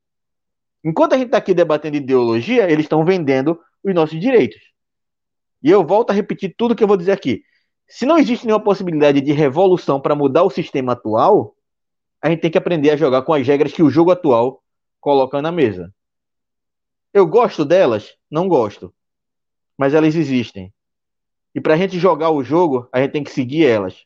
Enquanto 0.85 1.15
a 1.15 1.17
gente 1.17 1.27
está 1.27 1.39
aqui 1.39 1.53
debatendo 1.53 1.97
ideologia, 1.97 2.71
eles 2.71 2.85
estão 2.85 3.05
vendendo 3.05 3.59
os 3.83 3.93
nossos 3.93 4.21
direitos. 4.21 4.61
E 5.61 5.69
eu 5.69 5.85
volto 5.85 6.11
a 6.11 6.15
repetir 6.15 6.55
tudo 6.57 6.77
que 6.77 6.85
eu 6.85 6.89
vou 6.89 6.97
dizer 6.97 7.11
aqui. 7.11 7.43
Se 7.89 8.07
não 8.07 8.17
existe 8.17 8.47
nenhuma 8.47 8.63
possibilidade 8.63 9.21
de 9.21 9.33
revolução 9.33 10.01
para 10.01 10.15
mudar 10.15 10.45
o 10.45 10.51
sistema 10.51 10.93
atual, 10.93 11.57
a 12.23 12.31
gente 12.31 12.41
tem 12.41 12.53
que 12.53 12.59
aprender 12.59 12.91
a 12.91 12.97
jogar 12.97 13.23
com 13.23 13.35
as 13.35 13.45
regras 13.45 13.73
que 13.73 13.83
o 13.83 13.91
jogo 13.91 14.13
atual 14.13 14.63
coloca 15.01 15.43
na 15.43 15.51
mesa. 15.51 15.93
Eu 17.13 17.27
gosto 17.27 17.65
delas? 17.65 18.15
Não 18.31 18.47
gosto. 18.47 18.95
Mas 19.79 19.95
elas 19.95 20.15
existem. 20.15 20.73
E 21.55 21.61
para 21.61 21.75
a 21.75 21.77
gente 21.77 21.99
jogar 21.99 22.31
o 22.31 22.43
jogo, 22.43 22.89
a 22.93 23.01
gente 23.01 23.13
tem 23.13 23.25
que 23.25 23.31
seguir 23.31 23.65
elas. 23.65 24.05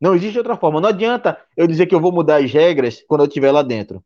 Não 0.00 0.14
existe 0.14 0.38
outra 0.38 0.56
forma. 0.56 0.80
Não 0.80 0.88
adianta 0.88 1.38
eu 1.56 1.66
dizer 1.66 1.86
que 1.86 1.94
eu 1.94 2.00
vou 2.00 2.12
mudar 2.12 2.36
as 2.36 2.52
regras 2.52 3.02
quando 3.08 3.22
eu 3.22 3.26
estiver 3.26 3.50
lá 3.50 3.62
dentro. 3.62 4.04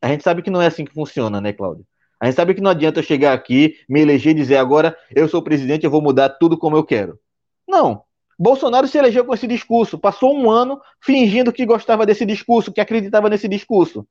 A 0.00 0.08
gente 0.08 0.24
sabe 0.24 0.42
que 0.42 0.50
não 0.50 0.60
é 0.60 0.66
assim 0.66 0.84
que 0.84 0.92
funciona, 0.92 1.40
né, 1.40 1.52
Cláudio? 1.52 1.86
A 2.20 2.26
gente 2.26 2.34
sabe 2.34 2.54
que 2.54 2.60
não 2.60 2.70
adianta 2.70 3.00
eu 3.00 3.04
chegar 3.04 3.32
aqui, 3.32 3.76
me 3.88 4.00
eleger 4.00 4.32
e 4.32 4.34
dizer 4.34 4.56
agora 4.56 4.96
eu 5.14 5.28
sou 5.28 5.42
presidente, 5.42 5.84
eu 5.84 5.90
vou 5.90 6.02
mudar 6.02 6.28
tudo 6.28 6.58
como 6.58 6.76
eu 6.76 6.84
quero. 6.84 7.18
Não. 7.66 8.04
Bolsonaro 8.38 8.88
se 8.88 8.98
elegeu 8.98 9.24
com 9.24 9.34
esse 9.34 9.46
discurso, 9.46 9.98
passou 9.98 10.36
um 10.36 10.50
ano 10.50 10.80
fingindo 11.00 11.52
que 11.52 11.64
gostava 11.64 12.04
desse 12.04 12.26
discurso, 12.26 12.72
que 12.72 12.80
acreditava 12.80 13.28
nesse 13.28 13.48
discurso. 13.48 14.06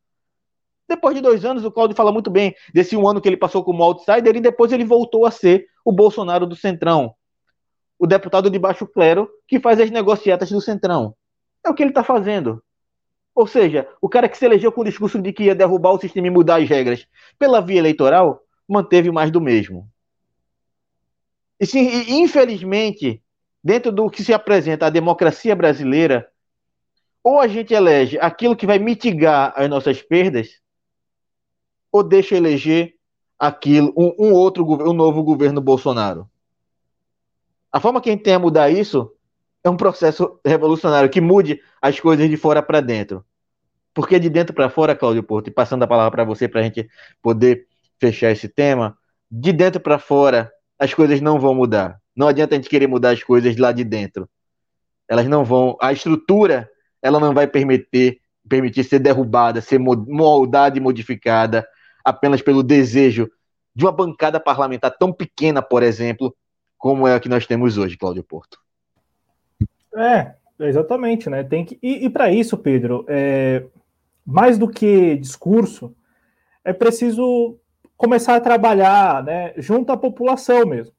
Depois 0.88 1.16
de 1.16 1.22
dois 1.22 1.46
anos, 1.46 1.64
o 1.64 1.72
Cláudio 1.72 1.96
fala 1.96 2.12
muito 2.12 2.30
bem 2.30 2.54
desse 2.74 2.96
um 2.96 3.08
ano 3.08 3.22
que 3.22 3.30
ele 3.30 3.38
passou 3.38 3.64
como 3.64 3.84
outsider 3.84 4.36
e 4.36 4.42
depois 4.42 4.72
ele 4.72 4.84
voltou 4.84 5.26
a 5.26 5.32
ser 5.32 5.68
o 5.86 5.92
Bolsonaro 5.92 6.46
do 6.46 6.56
Centrão. 6.56 7.14
O 7.98 8.06
deputado 8.06 8.50
de 8.50 8.60
baixo 8.60 8.86
clero 8.86 9.30
que 9.48 9.60
faz 9.60 9.80
as 9.80 9.90
negociatas 9.90 10.50
do 10.50 10.60
Centrão. 10.60 11.16
É 11.66 11.70
o 11.70 11.74
que 11.74 11.84
ele 11.84 11.92
está 11.92 12.04
fazendo. 12.04 12.62
Ou 13.34 13.48
seja, 13.48 13.88
o 14.02 14.10
cara 14.10 14.28
que 14.28 14.38
se 14.38 14.46
elegeu 14.46 14.72
com 14.72 14.82
o 14.82 14.86
discurso 14.86 15.22
de 15.22 15.32
que 15.32 15.44
ia 15.44 15.56
derrubar 15.56 15.92
o 15.92 16.00
sistema 16.00 16.28
e 16.28 16.30
mudar 16.30 16.62
as 16.62 16.68
regras 16.68 17.08
pela 17.40 17.62
via 17.62 17.80
eleitoral, 17.80 18.42
manteve 18.68 19.12
mais 19.12 19.32
do 19.32 19.40
mesmo. 19.40 19.88
E 21.60 21.66
sim, 21.66 21.88
infelizmente, 22.22 23.22
dentro 23.64 23.92
do 23.92 24.10
que 24.10 24.24
se 24.24 24.34
apresenta 24.34 24.88
a 24.88 24.90
democracia 24.90 25.56
brasileira, 25.56 26.28
ou 27.24 27.40
a 27.40 27.48
gente 27.48 27.74
elege 27.74 28.18
aquilo 28.20 28.56
que 28.56 28.66
vai 28.66 28.80
mitigar 28.80 29.54
as 29.56 29.70
nossas 29.70 30.02
perdas, 30.02 30.60
ou 31.92 32.04
deixa 32.04 32.36
eleger 32.36 32.94
aquilo, 33.38 33.94
um, 33.98 34.28
um 34.28 34.34
outro 34.34 34.64
um 34.88 34.94
novo 34.94 35.24
governo 35.24 35.60
Bolsonaro. 35.60 36.30
A 37.72 37.80
forma 37.80 38.02
que 38.02 38.10
a 38.10 38.14
gente 38.14 38.24
tem 38.24 38.34
a 38.34 38.40
mudar 38.40 38.70
isso 38.70 39.12
é 39.64 39.70
um 39.70 39.78
processo 39.78 40.40
revolucionário 40.46 41.10
que 41.10 41.22
mude 41.22 41.60
as 41.82 42.00
coisas 42.00 42.30
de 42.30 42.38
fora 42.38 42.62
para 42.62 42.82
dentro. 42.82 43.26
Porque 43.94 44.20
de 44.20 44.30
dentro 44.30 44.54
para 44.54 44.70
fora, 44.70 44.96
Cláudio 44.96 45.24
Porto, 45.24 45.48
e 45.48 45.52
passando 45.52 45.84
a 45.84 45.88
palavra 45.88 46.12
para 46.12 46.24
você 46.24 46.48
para 46.48 46.62
a 46.62 46.64
gente 46.64 46.90
poder 47.22 47.68
fechar 48.00 48.32
esse 48.32 48.48
tema, 48.48 48.98
de 49.30 49.52
dentro 49.52 49.82
para 49.82 50.00
fora 50.00 50.52
as 50.80 50.94
coisas 50.94 51.22
não 51.22 51.40
vão 51.40 51.54
mudar. 51.54 52.00
Não 52.16 52.28
adianta 52.28 52.56
a 52.56 52.58
gente 52.58 52.70
querer 52.70 52.88
mudar 52.88 53.12
as 53.12 53.24
coisas 53.24 53.56
lá 53.58 53.72
de 53.72 53.84
dentro. 53.84 54.30
Elas 55.08 55.28
não 55.28 55.44
vão, 55.44 55.78
a 55.82 55.92
estrutura, 55.92 56.70
ela 57.02 57.20
não 57.20 57.34
vai 57.34 57.48
permitir 57.48 58.22
permitir 58.48 58.84
ser 58.84 59.00
derrubada, 59.00 59.62
ser 59.62 59.80
moldada 59.80 60.78
e 60.78 60.82
modificada 60.82 61.66
apenas 62.04 62.42
pelo 62.42 62.64
desejo 62.64 63.30
de 63.74 63.86
uma 63.86 63.92
bancada 63.92 64.40
parlamentar 64.40 64.96
tão 64.98 65.12
pequena, 65.14 65.62
por 65.62 65.84
exemplo, 65.84 66.36
como 66.78 67.08
é 67.08 67.16
a 67.16 67.20
que 67.20 67.30
nós 67.30 67.46
temos 67.46 67.78
hoje, 67.78 67.98
Cláudio 67.98 68.24
Porto. 68.24 68.60
É, 69.96 70.34
exatamente, 70.60 71.30
né? 71.30 71.44
Tem 71.44 71.66
que 71.66 71.78
e, 71.82 72.06
e 72.06 72.10
para 72.10 72.32
isso, 72.32 72.58
Pedro, 72.58 73.06
é, 73.08 73.64
mais 74.26 74.58
do 74.58 74.68
que 74.68 75.16
discurso, 75.18 75.96
é 76.64 76.74
preciso 76.74 77.58
começar 77.98 78.36
a 78.36 78.42
trabalhar, 78.42 79.24
né, 79.24 79.54
junto 79.58 79.92
à 79.92 79.98
população 79.98 80.66
mesmo. 80.66 80.94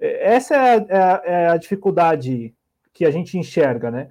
É, 0.00 0.34
essa 0.34 0.54
é 0.54 0.58
a, 0.58 0.86
é 0.88 0.96
a, 0.96 1.22
é 1.24 1.48
a 1.50 1.56
dificuldade 1.56 2.54
que 2.92 3.04
a 3.04 3.10
gente 3.10 3.36
enxerga, 3.38 3.90
né? 3.90 4.10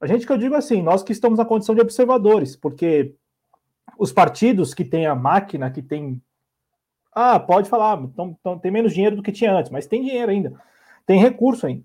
A 0.00 0.06
gente 0.06 0.26
que 0.26 0.32
eu 0.32 0.38
digo 0.38 0.54
assim, 0.54 0.82
nós 0.82 1.02
que 1.02 1.12
estamos 1.12 1.38
na 1.38 1.44
condição 1.44 1.74
de 1.74 1.80
observadores, 1.80 2.56
porque 2.56 3.14
os 3.98 4.12
partidos 4.12 4.74
que 4.74 4.84
têm 4.84 5.06
a 5.06 5.14
máquina, 5.14 5.70
que 5.70 5.82
tem. 5.82 6.22
Ah, 7.14 7.40
pode 7.40 7.68
falar, 7.68 7.98
então, 8.02 8.36
então, 8.38 8.58
tem 8.58 8.70
menos 8.70 8.92
dinheiro 8.92 9.16
do 9.16 9.22
que 9.22 9.32
tinha 9.32 9.52
antes, 9.52 9.70
mas 9.70 9.86
tem 9.86 10.02
dinheiro 10.02 10.30
ainda, 10.30 10.60
tem 11.06 11.18
recurso 11.18 11.66
ainda. 11.66 11.82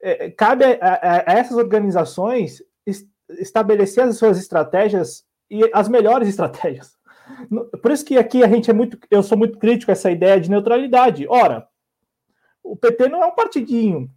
É, 0.00 0.30
cabe 0.30 0.64
a, 0.64 0.78
a, 0.80 1.32
a, 1.32 1.34
essas 1.34 1.58
organizações 1.58 2.62
estabelecer 3.38 4.04
as 4.04 4.16
suas 4.16 4.38
estratégias 4.38 5.24
e 5.50 5.68
as 5.74 5.88
melhores 5.88 6.28
estratégias. 6.28 6.98
Por 7.82 7.90
isso 7.90 8.04
que 8.04 8.18
aqui 8.18 8.42
a 8.42 8.48
gente 8.48 8.70
é 8.70 8.72
muito, 8.72 8.98
eu 9.10 9.22
sou 9.22 9.36
muito 9.36 9.58
crítico 9.58 9.90
a 9.90 9.92
essa 9.92 10.10
ideia 10.10 10.40
de 10.40 10.50
neutralidade. 10.50 11.26
Ora, 11.28 11.68
o 12.62 12.76
PT 12.76 13.08
não 13.08 13.22
é 13.22 13.26
um 13.26 13.34
partidinho. 13.34 14.10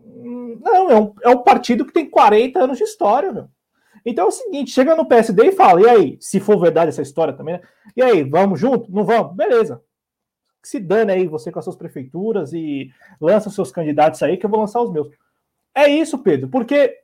Não, 0.00 0.90
é 0.90 1.00
um, 1.00 1.14
é 1.22 1.28
um 1.28 1.42
partido 1.42 1.84
que 1.84 1.92
tem 1.92 2.08
40 2.08 2.58
anos 2.58 2.78
de 2.78 2.84
história, 2.84 3.32
meu. 3.32 3.48
Então 4.06 4.24
é 4.24 4.28
o 4.28 4.30
seguinte, 4.30 4.70
chega 4.70 4.94
no 4.94 5.06
PSD 5.06 5.48
e 5.48 5.52
fala, 5.52 5.82
e 5.82 5.88
aí, 5.88 6.18
se 6.20 6.40
for 6.40 6.58
verdade 6.58 6.90
essa 6.90 7.02
história 7.02 7.34
também, 7.34 7.54
né? 7.54 7.60
E 7.96 8.02
aí, 8.02 8.22
vamos 8.22 8.58
junto? 8.58 8.90
Não 8.90 9.04
vamos? 9.04 9.34
Beleza 9.34 9.82
se 10.66 10.80
dane 10.80 11.12
aí 11.12 11.28
você 11.28 11.52
com 11.52 11.60
as 11.60 11.64
suas 11.64 11.76
prefeituras 11.76 12.52
e 12.52 12.90
lança 13.20 13.48
os 13.48 13.54
seus 13.54 13.70
candidatos 13.70 14.20
aí, 14.20 14.36
que 14.36 14.44
eu 14.44 14.50
vou 14.50 14.58
lançar 14.58 14.82
os 14.82 14.90
meus. 14.90 15.08
É 15.72 15.88
isso, 15.88 16.18
Pedro, 16.18 16.48
porque 16.48 16.98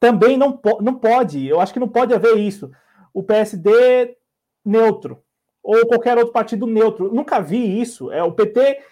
também 0.00 0.36
não, 0.36 0.56
po 0.56 0.82
não 0.82 0.94
pode, 0.94 1.46
eu 1.46 1.60
acho 1.60 1.72
que 1.72 1.78
não 1.78 1.88
pode 1.88 2.12
haver 2.12 2.36
isso. 2.36 2.70
O 3.12 3.22
PSD 3.22 4.16
neutro 4.64 5.22
ou 5.62 5.86
qualquer 5.86 6.18
outro 6.18 6.32
partido 6.32 6.66
neutro. 6.66 7.14
Nunca 7.14 7.40
vi 7.40 7.80
isso. 7.80 8.10
É 8.10 8.22
o 8.22 8.32
PT, 8.32 8.82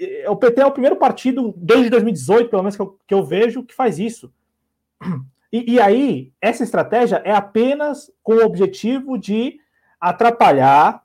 é, 0.00 0.28
o 0.28 0.36
PT 0.36 0.60
é 0.60 0.66
o 0.66 0.72
primeiro 0.72 0.96
partido 0.96 1.54
desde 1.56 1.88
2018, 1.90 2.50
pelo 2.50 2.62
menos 2.62 2.74
que 2.74 2.82
eu, 2.82 2.98
que 3.06 3.14
eu 3.14 3.24
vejo, 3.24 3.64
que 3.64 3.74
faz 3.74 3.98
isso. 4.00 4.32
E, 5.52 5.74
e 5.74 5.80
aí 5.80 6.32
essa 6.40 6.62
estratégia 6.62 7.22
é 7.24 7.32
apenas 7.32 8.10
com 8.22 8.34
o 8.34 8.44
objetivo 8.44 9.18
de 9.18 9.58
atrapalhar 10.00 11.02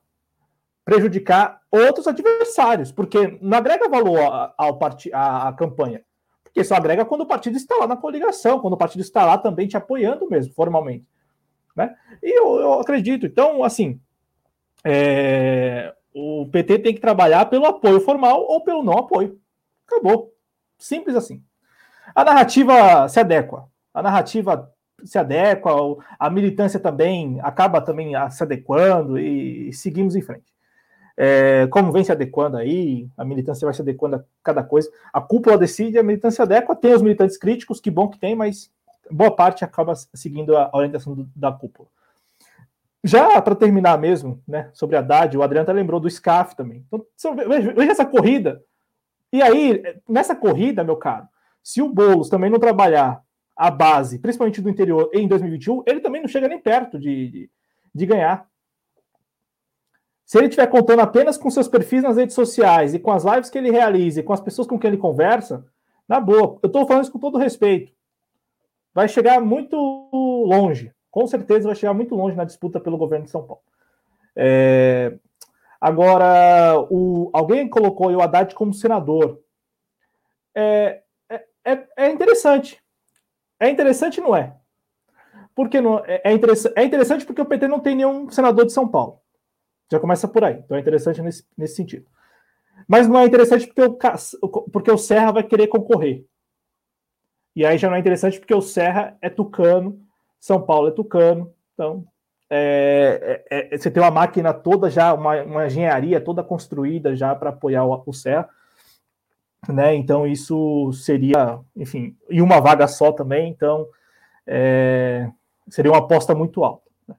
prejudicar 0.86 1.62
outros 1.72 2.08
adversários, 2.08 2.92
porque 2.92 3.38
não 3.42 3.58
agrega 3.58 3.90
valor 3.90 4.54
ao 4.58 4.78
part... 4.78 5.10
à, 5.14 5.48
à 5.48 5.54
campanha. 5.54 6.04
Porque 6.44 6.64
só 6.64 6.76
agrega 6.76 7.06
quando 7.06 7.22
o 7.22 7.26
partido 7.26 7.58
está 7.58 7.78
lá 7.78 7.88
na 7.88 7.98
coligação, 7.98 8.60
quando 8.60 8.74
o 8.74 8.78
partido 8.78 9.02
está 9.02 9.26
lá 9.26 9.38
também 9.38 9.68
te 9.68 9.78
apoiando 9.78 10.30
mesmo, 10.30 10.54
formalmente. 10.54 11.08
Né? 11.76 11.96
E 12.22 12.38
eu, 12.38 12.60
eu 12.60 12.74
acredito. 12.74 13.26
Então, 13.26 13.64
assim, 13.64 14.00
é... 14.84 15.94
o 16.14 16.48
PT 16.52 16.80
tem 16.80 16.94
que 16.94 17.02
trabalhar 17.02 17.46
pelo 17.46 17.66
apoio 17.66 18.02
formal 18.02 18.46
ou 18.48 18.62
pelo 18.64 18.84
não 18.84 19.00
apoio. 19.00 19.40
Acabou. 19.88 20.34
Simples 20.78 21.16
assim. 21.16 21.42
A 22.14 22.24
narrativa 22.24 23.08
se 23.08 23.20
adequa. 23.20 23.68
A 23.94 24.02
narrativa 24.02 24.72
se 25.04 25.18
adequa, 25.18 25.72
a 26.18 26.30
militância 26.30 26.80
também 26.80 27.40
acaba 27.42 27.82
também 27.82 28.14
se 28.30 28.44
adequando 28.44 29.20
e 29.20 29.72
seguimos 29.74 30.16
em 30.16 30.22
frente 30.22 30.54
é, 31.16 31.68
como 31.68 31.92
vem 31.92 32.04
se 32.04 32.12
adequando 32.12 32.58
aí, 32.58 33.08
a 33.18 33.24
militância 33.24 33.66
vai 33.66 33.74
se 33.74 33.82
adequando 33.82 34.16
a 34.18 34.24
cada 34.44 34.64
coisa. 34.64 34.90
A 35.12 35.22
cúpula 35.22 35.58
decide, 35.58 35.98
a 35.98 36.04
militância 36.04 36.44
adequa, 36.44 36.76
tem 36.76 36.94
os 36.94 37.02
militantes 37.02 37.38
críticos, 37.38 37.80
que 37.80 37.92
bom 37.92 38.08
que 38.08 38.20
tem, 38.20 38.36
mas 38.36 38.72
boa 39.12 39.36
parte 39.36 39.64
acaba 39.64 39.94
seguindo 40.14 40.58
a 40.58 40.70
orientação 40.74 41.14
do, 41.14 41.30
da 41.36 41.52
cúpula. 41.52 41.88
Já 43.04 43.42
para 43.42 43.56
terminar 43.56 43.98
mesmo, 44.00 44.42
né, 44.48 44.70
sobre 44.74 44.96
a 44.96 45.00
Haddad, 45.00 45.38
o 45.38 45.44
Adriano 45.44 45.64
até 45.64 45.74
lembrou 45.74 46.00
do 46.00 46.10
SCAF 46.10 46.56
também. 46.56 46.86
Então, 46.88 47.06
veja, 47.36 47.74
veja 47.74 47.92
essa 47.92 48.06
corrida. 48.06 48.64
E 49.32 49.42
aí, 49.42 49.84
nessa 50.08 50.36
corrida, 50.36 50.84
meu 50.84 50.96
caro, 50.96 51.28
se 51.62 51.82
o 51.82 51.90
Boulos 51.90 52.30
também 52.30 52.50
não 52.50 52.60
trabalhar 52.60 53.22
a 53.56 53.70
base, 53.70 54.20
principalmente 54.20 54.62
do 54.62 54.70
interior, 54.70 55.10
em 55.14 55.28
2021, 55.28 55.84
ele 55.86 56.00
também 56.00 56.22
não 56.22 56.28
chega 56.28 56.48
nem 56.48 56.60
perto 56.60 57.00
de, 57.00 57.30
de, 57.30 57.52
de 57.94 58.06
ganhar. 58.06 58.48
Se 60.26 60.38
ele 60.38 60.48
estiver 60.48 60.68
contando 60.68 61.02
apenas 61.02 61.38
com 61.38 61.50
seus 61.52 61.68
perfis 61.68 62.02
nas 62.02 62.18
redes 62.18 62.34
sociais 62.34 62.94
e 62.94 63.00
com 63.00 63.12
as 63.12 63.24
lives 63.24 63.50
que 63.50 63.58
ele 63.58 63.72
realiza 63.72 64.20
e 64.20 64.24
com 64.24 64.34
as 64.34 64.42
pessoas 64.42 64.68
com 64.68 64.80
quem 64.80 64.90
ele 64.90 64.98
conversa, 64.98 65.66
na 66.08 66.20
boa, 66.20 66.60
eu 66.62 66.68
estou 66.68 66.88
falando 66.88 67.04
isso 67.04 67.12
com 67.12 67.20
todo 67.20 67.38
respeito. 67.38 67.92
Vai 68.94 69.08
chegar 69.08 69.40
muito 69.42 69.76
longe, 70.46 70.92
com 71.12 71.28
certeza 71.28 71.68
vai 71.68 71.76
chegar 71.76 71.94
muito 71.94 72.16
longe 72.16 72.36
na 72.36 72.46
disputa 72.46 72.80
pelo 72.80 72.98
governo 72.98 73.26
de 73.26 73.32
São 73.32 73.44
Paulo. 73.44 73.62
É... 74.36 75.18
Agora, 75.80 76.80
o... 76.90 77.30
alguém 77.34 77.70
colocou 77.70 78.12
o 78.12 78.22
Haddad 78.22 78.56
como 78.56 78.74
senador. 78.74 79.42
é, 80.56 81.02
é, 81.30 81.46
é, 81.66 81.88
é 81.98 82.10
interessante. 82.10 82.83
É 83.60 83.70
interessante, 83.70 84.20
não 84.20 84.36
é? 84.36 84.56
Porque 85.56 85.80
não, 85.80 86.00
é, 86.06 86.22
é, 86.24 86.34
interessante, 86.34 86.74
é 86.76 86.84
interessante 86.84 87.26
porque 87.26 87.42
o 87.42 87.46
PT 87.46 87.68
não 87.68 87.80
tem 87.80 87.96
nenhum 87.96 88.30
senador 88.30 88.66
de 88.66 88.74
São 88.74 88.88
Paulo. 88.88 89.20
Já 89.92 90.00
começa 90.00 90.28
por 90.28 90.44
aí. 90.44 90.56
Então 90.56 90.76
é 90.76 90.80
interessante 90.80 91.22
nesse, 91.22 91.46
nesse 91.58 91.76
sentido. 91.76 92.06
Mas 92.88 93.08
não 93.08 93.20
é 93.20 93.26
interessante 93.26 93.68
porque 93.68 93.82
o, 93.82 94.50
porque 94.72 94.92
o 94.92 94.98
Serra 94.98 95.32
vai 95.32 95.44
querer 95.44 95.68
concorrer. 95.68 96.26
E 97.56 97.66
aí 97.66 97.78
já 97.78 97.88
não 97.88 97.96
é 97.96 98.00
interessante 98.00 98.40
porque 98.40 98.54
o 98.54 98.62
Serra 98.62 99.16
é 99.22 99.30
tucano, 99.30 100.02
São 100.40 100.62
Paulo 100.62 100.88
é 100.88 100.92
tucano. 100.92 101.54
Então, 101.74 102.06
é, 102.50 103.44
é, 103.50 103.74
é, 103.74 103.78
você 103.78 103.92
tem 103.92 104.02
uma 104.02 104.12
máquina 104.12 104.54
toda 104.54 104.90
já, 104.90 105.14
uma, 105.14 105.42
uma 105.44 105.66
engenharia 105.68 106.20
toda 106.20 106.44
construída 106.44 107.16
já 107.16 107.36
para 107.36 107.52
apoiar 107.52 107.86
o, 107.86 108.04
o 108.06 108.14
Serra. 108.14 108.50
Né? 109.70 109.96
Então, 109.96 110.28
isso 110.28 110.92
seria, 110.94 111.60
enfim, 111.76 112.16
e 112.30 112.42
uma 112.42 112.60
vaga 112.60 112.88
só 112.88 113.12
também. 113.12 113.50
Então, 113.50 113.88
é, 114.46 115.30
seria 115.70 115.92
uma 115.92 116.00
aposta 116.00 116.36
muito 116.36 116.64
alta. 116.64 116.90
Né? 117.08 117.16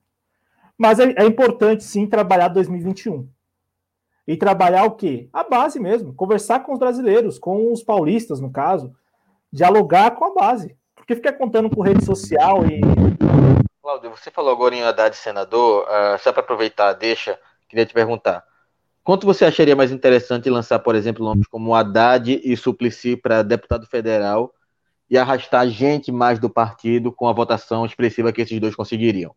Mas 0.76 0.98
é, 0.98 1.14
é 1.16 1.24
importante, 1.24 1.84
sim, 1.84 2.06
trabalhar 2.06 2.48
2021. 2.48 3.28
E 4.26 4.36
trabalhar 4.36 4.84
o 4.84 4.92
quê? 4.92 5.28
A 5.32 5.44
base 5.44 5.78
mesmo. 5.78 6.14
Conversar 6.14 6.60
com 6.60 6.72
os 6.72 6.78
brasileiros, 6.78 7.38
com 7.38 7.72
os 7.72 7.82
paulistas, 7.82 8.40
no 8.40 8.50
caso. 8.50 8.94
Dialogar 9.52 10.12
com 10.12 10.24
a 10.24 10.34
base. 10.34 10.76
Porque 10.94 11.14
ficar 11.14 11.34
contando 11.34 11.68
com 11.68 11.82
rede 11.82 12.04
social 12.04 12.64
e. 12.64 12.80
Cláudio, 13.82 14.10
você 14.10 14.30
falou 14.30 14.50
agora 14.50 14.74
em 14.74 14.82
Haddad 14.82 15.14
senador. 15.14 15.84
Uh, 15.84 16.18
só 16.18 16.32
para 16.32 16.40
aproveitar, 16.40 16.94
deixa, 16.94 17.38
queria 17.68 17.84
te 17.84 17.92
perguntar. 17.92 18.42
Quanto 19.04 19.26
você 19.26 19.44
acharia 19.44 19.76
mais 19.76 19.92
interessante 19.92 20.48
lançar, 20.48 20.78
por 20.78 20.94
exemplo, 20.94 21.22
nomes 21.22 21.46
como 21.46 21.74
Haddad 21.74 22.40
e 22.42 22.56
Suplicy 22.56 23.18
para 23.18 23.42
deputado 23.42 23.86
federal 23.86 24.54
e 25.10 25.18
arrastar 25.18 25.68
gente 25.68 26.10
mais 26.10 26.38
do 26.38 26.48
partido 26.48 27.12
com 27.12 27.28
a 27.28 27.32
votação 27.34 27.84
expressiva 27.84 28.32
que 28.32 28.40
esses 28.40 28.58
dois 28.58 28.74
conseguiriam? 28.74 29.34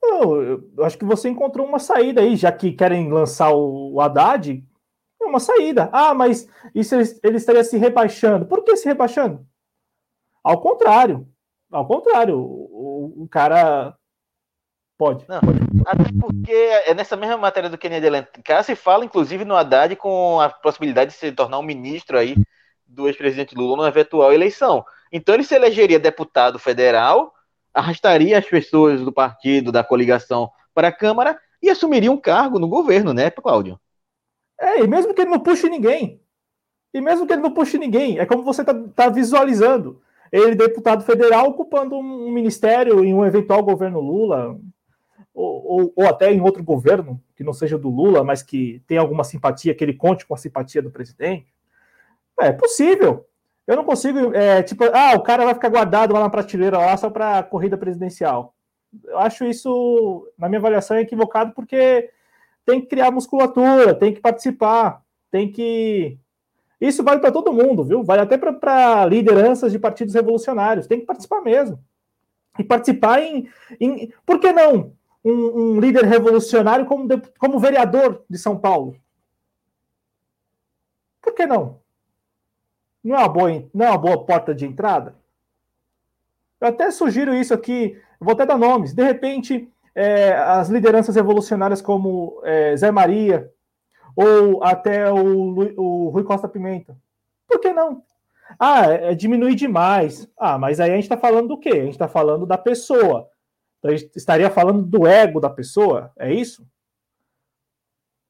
Eu, 0.00 0.62
eu 0.76 0.84
acho 0.84 0.96
que 0.96 1.04
você 1.04 1.28
encontrou 1.28 1.66
uma 1.66 1.80
saída 1.80 2.20
aí, 2.20 2.36
já 2.36 2.52
que 2.52 2.70
querem 2.70 3.12
lançar 3.12 3.50
o, 3.50 3.94
o 3.94 4.00
Haddad, 4.00 4.64
é 5.20 5.24
uma 5.24 5.40
saída. 5.40 5.90
Ah, 5.92 6.14
mas 6.14 6.48
isso 6.72 6.94
ele, 6.94 7.20
ele 7.24 7.36
estaria 7.38 7.64
se 7.64 7.76
rebaixando. 7.76 8.46
Por 8.46 8.62
que 8.62 8.76
se 8.76 8.86
rebaixando? 8.86 9.44
Ao 10.44 10.60
contrário. 10.60 11.28
Ao 11.72 11.84
contrário, 11.86 12.38
o, 12.38 13.24
o 13.24 13.28
cara 13.28 13.96
Pode, 15.00 15.24
Não, 15.26 15.40
pode. 15.40 15.58
Até 15.86 16.04
porque 16.20 16.52
é 16.52 16.92
nessa 16.92 17.16
mesma 17.16 17.38
matéria 17.38 17.70
do 17.70 17.78
Kennedy 17.78 18.06
Alencar 18.06 18.62
se 18.62 18.76
fala, 18.76 19.02
inclusive, 19.02 19.46
no 19.46 19.56
Haddad 19.56 19.96
com 19.96 20.38
a 20.38 20.50
possibilidade 20.50 21.12
de 21.12 21.16
se 21.16 21.32
tornar 21.32 21.58
um 21.58 21.62
ministro 21.62 22.18
aí 22.18 22.36
do 22.86 23.08
ex-presidente 23.08 23.54
Lula 23.54 23.78
numa 23.78 23.88
eventual 23.88 24.30
eleição. 24.30 24.84
Então 25.10 25.34
ele 25.34 25.42
se 25.42 25.54
elegeria 25.54 25.98
deputado 25.98 26.58
federal 26.58 27.32
arrastaria 27.72 28.36
as 28.36 28.44
pessoas 28.44 29.00
do 29.00 29.10
partido, 29.10 29.72
da 29.72 29.82
coligação 29.82 30.50
para 30.74 30.88
a 30.88 30.92
Câmara 30.92 31.40
e 31.62 31.70
assumiria 31.70 32.12
um 32.12 32.20
cargo 32.20 32.58
no 32.58 32.68
governo, 32.68 33.14
né, 33.14 33.30
Cláudio? 33.30 33.80
É, 34.60 34.82
e 34.82 34.86
mesmo 34.86 35.14
que 35.14 35.22
ele 35.22 35.30
não 35.30 35.40
puxe 35.40 35.66
ninguém, 35.70 36.20
e 36.92 37.00
mesmo 37.00 37.26
que 37.26 37.32
ele 37.32 37.40
não 37.40 37.54
puxe 37.54 37.78
ninguém, 37.78 38.18
é 38.18 38.26
como 38.26 38.42
você 38.42 38.60
está 38.60 38.74
tá 38.74 39.08
visualizando. 39.08 40.02
Ele, 40.30 40.54
deputado 40.54 41.02
federal, 41.04 41.48
ocupando 41.48 41.96
um 41.96 42.30
ministério 42.30 43.02
em 43.02 43.14
um 43.14 43.24
eventual 43.24 43.62
governo 43.62 43.98
Lula, 43.98 44.58
ou, 45.40 45.80
ou, 45.80 45.92
ou, 45.96 46.06
até 46.06 46.30
em 46.30 46.40
outro 46.40 46.62
governo, 46.62 47.20
que 47.34 47.42
não 47.42 47.54
seja 47.54 47.78
do 47.78 47.88
Lula, 47.88 48.22
mas 48.22 48.42
que 48.42 48.82
tenha 48.86 49.00
alguma 49.00 49.24
simpatia, 49.24 49.74
que 49.74 49.82
ele 49.82 49.94
conte 49.94 50.26
com 50.26 50.34
a 50.34 50.36
simpatia 50.36 50.82
do 50.82 50.90
presidente. 50.90 51.46
É 52.38 52.52
possível. 52.52 53.26
Eu 53.66 53.76
não 53.76 53.84
consigo, 53.84 54.34
é, 54.34 54.62
tipo, 54.62 54.84
ah, 54.92 55.14
o 55.14 55.22
cara 55.22 55.44
vai 55.44 55.54
ficar 55.54 55.70
guardado 55.70 56.12
lá 56.12 56.20
na 56.20 56.30
prateleira 56.30 56.76
lá 56.76 56.96
só 56.96 57.08
para 57.08 57.42
corrida 57.42 57.78
presidencial. 57.78 58.54
Eu 59.04 59.18
acho 59.18 59.44
isso, 59.44 60.28
na 60.36 60.48
minha 60.48 60.58
avaliação, 60.58 60.96
é 60.96 61.02
equivocado 61.02 61.52
porque 61.54 62.10
tem 62.66 62.80
que 62.80 62.88
criar 62.88 63.10
musculatura, 63.10 63.94
tem 63.94 64.12
que 64.12 64.20
participar, 64.20 65.02
tem 65.30 65.50
que. 65.50 66.18
Isso 66.80 67.02
vale 67.04 67.20
para 67.20 67.32
todo 67.32 67.52
mundo, 67.52 67.84
viu? 67.84 68.02
Vale 68.02 68.22
até 68.22 68.36
para 68.36 69.06
lideranças 69.06 69.72
de 69.72 69.78
partidos 69.78 70.14
revolucionários. 70.14 70.86
Tem 70.86 71.00
que 71.00 71.06
participar 71.06 71.40
mesmo. 71.40 71.78
E 72.58 72.64
participar 72.64 73.22
em. 73.22 73.48
em 73.78 74.12
por 74.26 74.40
que 74.40 74.52
não? 74.52 74.92
Um, 75.24 75.74
um 75.74 75.80
líder 75.80 76.04
revolucionário 76.04 76.86
como, 76.86 77.06
como 77.38 77.58
vereador 77.58 78.24
de 78.28 78.38
São 78.38 78.58
Paulo. 78.58 78.96
Por 81.20 81.34
que 81.34 81.46
não? 81.46 81.80
Não 83.04 83.16
é 83.16 83.18
uma 83.18 83.28
boa, 83.28 83.64
não 83.74 83.86
é 83.86 83.90
uma 83.90 83.98
boa 83.98 84.24
porta 84.24 84.54
de 84.54 84.66
entrada? 84.66 85.14
Eu 86.60 86.68
até 86.68 86.90
sugiro 86.90 87.34
isso 87.34 87.54
aqui, 87.54 88.00
vou 88.18 88.32
até 88.32 88.44
dar 88.44 88.58
nomes. 88.58 88.92
De 88.92 89.02
repente, 89.02 89.70
é, 89.94 90.32
as 90.32 90.68
lideranças 90.68 91.16
revolucionárias 91.16 91.80
como 91.80 92.40
é, 92.44 92.76
Zé 92.76 92.90
Maria 92.90 93.50
ou 94.14 94.62
até 94.62 95.10
o, 95.10 95.76
o 95.76 96.08
Rui 96.10 96.24
Costa 96.24 96.48
Pimenta. 96.48 96.96
Por 97.46 97.60
que 97.60 97.72
não? 97.72 98.02
Ah, 98.58 98.90
é, 98.90 99.12
é 99.12 99.14
diminuir 99.14 99.54
demais. 99.54 100.28
Ah, 100.36 100.58
mas 100.58 100.80
aí 100.80 100.90
a 100.90 100.94
gente 100.94 101.04
está 101.04 101.16
falando 101.16 101.48
do 101.48 101.58
quê? 101.58 101.70
A 101.70 101.84
gente 101.84 101.90
está 101.90 102.08
falando 102.08 102.46
da 102.46 102.58
pessoa. 102.58 103.28
Então, 103.80 103.92
estaria 104.14 104.50
falando 104.50 104.82
do 104.82 105.06
ego 105.06 105.40
da 105.40 105.50
pessoa, 105.50 106.12
é 106.16 106.32
isso? 106.32 106.66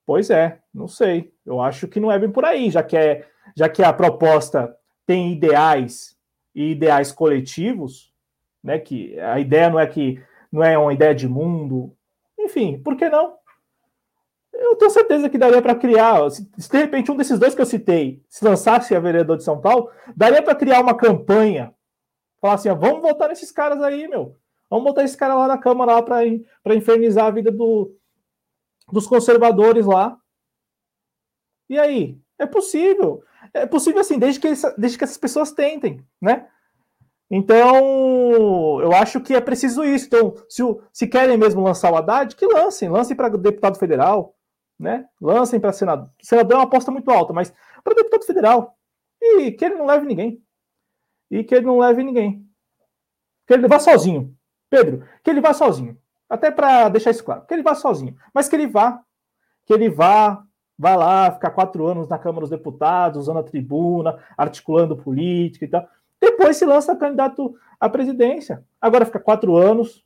Pois 0.06 0.30
é, 0.30 0.60
não 0.72 0.88
sei. 0.88 1.32
Eu 1.44 1.60
acho 1.60 1.86
que 1.86 2.00
não 2.00 2.10
é 2.10 2.18
bem 2.18 2.30
por 2.30 2.44
aí, 2.44 2.70
já 2.70 2.82
que 2.82 2.96
é 2.96 3.28
já 3.56 3.68
que 3.68 3.82
a 3.82 3.92
proposta 3.92 4.74
tem 5.04 5.32
ideais 5.32 6.16
e 6.54 6.70
ideais 6.70 7.10
coletivos, 7.12 8.12
né? 8.62 8.78
Que 8.78 9.18
a 9.20 9.40
ideia 9.40 9.68
não 9.68 9.78
é 9.78 9.86
que 9.86 10.22
não 10.50 10.62
é 10.62 10.76
uma 10.78 10.92
ideia 10.92 11.14
de 11.14 11.28
mundo, 11.28 11.96
enfim, 12.38 12.80
por 12.80 12.96
que 12.96 13.08
não? 13.08 13.36
Eu 14.52 14.76
tenho 14.76 14.90
certeza 14.90 15.30
que 15.30 15.38
daria 15.38 15.62
para 15.62 15.74
criar, 15.74 16.28
se, 16.30 16.42
de 16.44 16.78
repente 16.78 17.10
um 17.10 17.16
desses 17.16 17.38
dois 17.38 17.54
que 17.54 17.60
eu 17.60 17.66
citei 17.66 18.22
se 18.28 18.44
lançasse 18.44 18.94
a 18.94 19.00
vereador 19.00 19.36
de 19.36 19.44
São 19.44 19.60
Paulo, 19.60 19.90
daria 20.16 20.42
para 20.42 20.54
criar 20.54 20.80
uma 20.80 20.96
campanha, 20.96 21.72
falar 22.40 22.54
assim, 22.54 22.68
ó, 22.68 22.74
vamos 22.74 23.00
votar 23.00 23.28
nesses 23.28 23.52
caras 23.52 23.80
aí, 23.80 24.08
meu, 24.08 24.36
vamos 24.70 24.84
botar 24.84 25.02
esse 25.02 25.16
cara 25.16 25.34
lá 25.34 25.48
na 25.48 25.58
Câmara 25.58 25.94
lá 25.94 26.02
para 26.02 26.74
infernizar 26.74 27.26
a 27.26 27.30
vida 27.30 27.50
do, 27.50 27.94
dos 28.90 29.06
conservadores 29.06 29.84
lá. 29.84 30.16
E 31.68 31.78
aí, 31.78 32.18
é 32.38 32.46
possível. 32.46 33.22
É 33.52 33.66
possível 33.66 34.00
assim, 34.00 34.18
desde 34.18 34.40
que, 34.40 34.48
desde 34.78 34.96
que 34.96 35.04
essas 35.04 35.18
pessoas 35.18 35.52
tentem, 35.52 36.04
né? 36.20 36.48
Então, 37.30 38.80
eu 38.80 38.92
acho 38.92 39.20
que 39.20 39.34
é 39.34 39.40
preciso 39.40 39.84
isso. 39.84 40.06
Então, 40.06 40.34
se, 40.48 40.62
se 40.92 41.06
querem 41.06 41.36
mesmo 41.36 41.62
lançar 41.62 41.92
o 41.92 41.96
Haddad, 41.96 42.34
que 42.34 42.46
lancem, 42.46 42.88
lancem 42.88 43.16
para 43.16 43.28
deputado 43.28 43.78
federal, 43.78 44.34
né? 44.78 45.06
Lancem 45.20 45.60
para 45.60 45.72
senador. 45.72 46.10
Senador 46.20 46.52
é 46.52 46.56
uma 46.56 46.64
aposta 46.64 46.90
muito 46.90 47.10
alta, 47.10 47.32
mas 47.32 47.52
para 47.84 47.94
deputado 47.94 48.24
federal. 48.24 48.76
E 49.20 49.52
que 49.52 49.64
ele 49.64 49.76
não 49.76 49.86
leve 49.86 50.06
ninguém. 50.06 50.42
E 51.30 51.44
que 51.44 51.54
ele 51.54 51.66
não 51.66 51.78
leve 51.78 52.02
ninguém. 52.02 52.44
Que 53.46 53.54
ele 53.54 53.68
vá 53.68 53.78
sozinho. 53.78 54.34
Pedro, 54.70 55.04
que 55.22 55.28
ele 55.28 55.40
vá 55.40 55.52
sozinho. 55.52 55.98
Até 56.28 56.50
para 56.50 56.88
deixar 56.88 57.10
isso 57.10 57.24
claro. 57.24 57.42
Que 57.42 57.52
ele 57.52 57.62
vá 57.62 57.74
sozinho. 57.74 58.16
Mas 58.32 58.48
que 58.48 58.56
ele 58.56 58.68
vá. 58.68 59.02
Que 59.66 59.74
ele 59.74 59.90
vá 59.90 60.44
vai 60.80 60.96
lá 60.96 61.30
ficar 61.30 61.50
quatro 61.50 61.86
anos 61.86 62.08
na 62.08 62.18
Câmara 62.18 62.40
dos 62.40 62.48
Deputados, 62.48 63.18
usando 63.18 63.38
a 63.38 63.42
tribuna, 63.42 64.18
articulando 64.34 64.96
política 64.96 65.66
e 65.66 65.68
tal. 65.68 65.86
Depois 66.18 66.56
se 66.56 66.64
lança 66.64 66.96
candidato 66.96 67.54
à 67.78 67.86
presidência. 67.86 68.64
Agora 68.80 69.04
fica 69.04 69.20
quatro 69.20 69.58
anos 69.58 70.02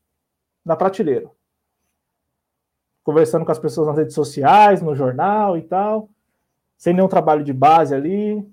na 0.65 0.74
prateleira. 0.74 1.31
Conversando 3.05 3.45
com 3.45 3.53
as 3.53 3.59
pessoas 3.61 3.86
nas 3.86 3.97
redes 3.97 4.16
sociais, 4.16 4.82
no 4.82 4.97
jornal 4.97 5.57
e 5.57 5.62
tal. 5.62 6.09
Sem 6.77 6.93
nenhum 6.93 7.07
trabalho 7.07 7.45
de 7.45 7.53
base 7.53 7.95
ali. 7.95 8.45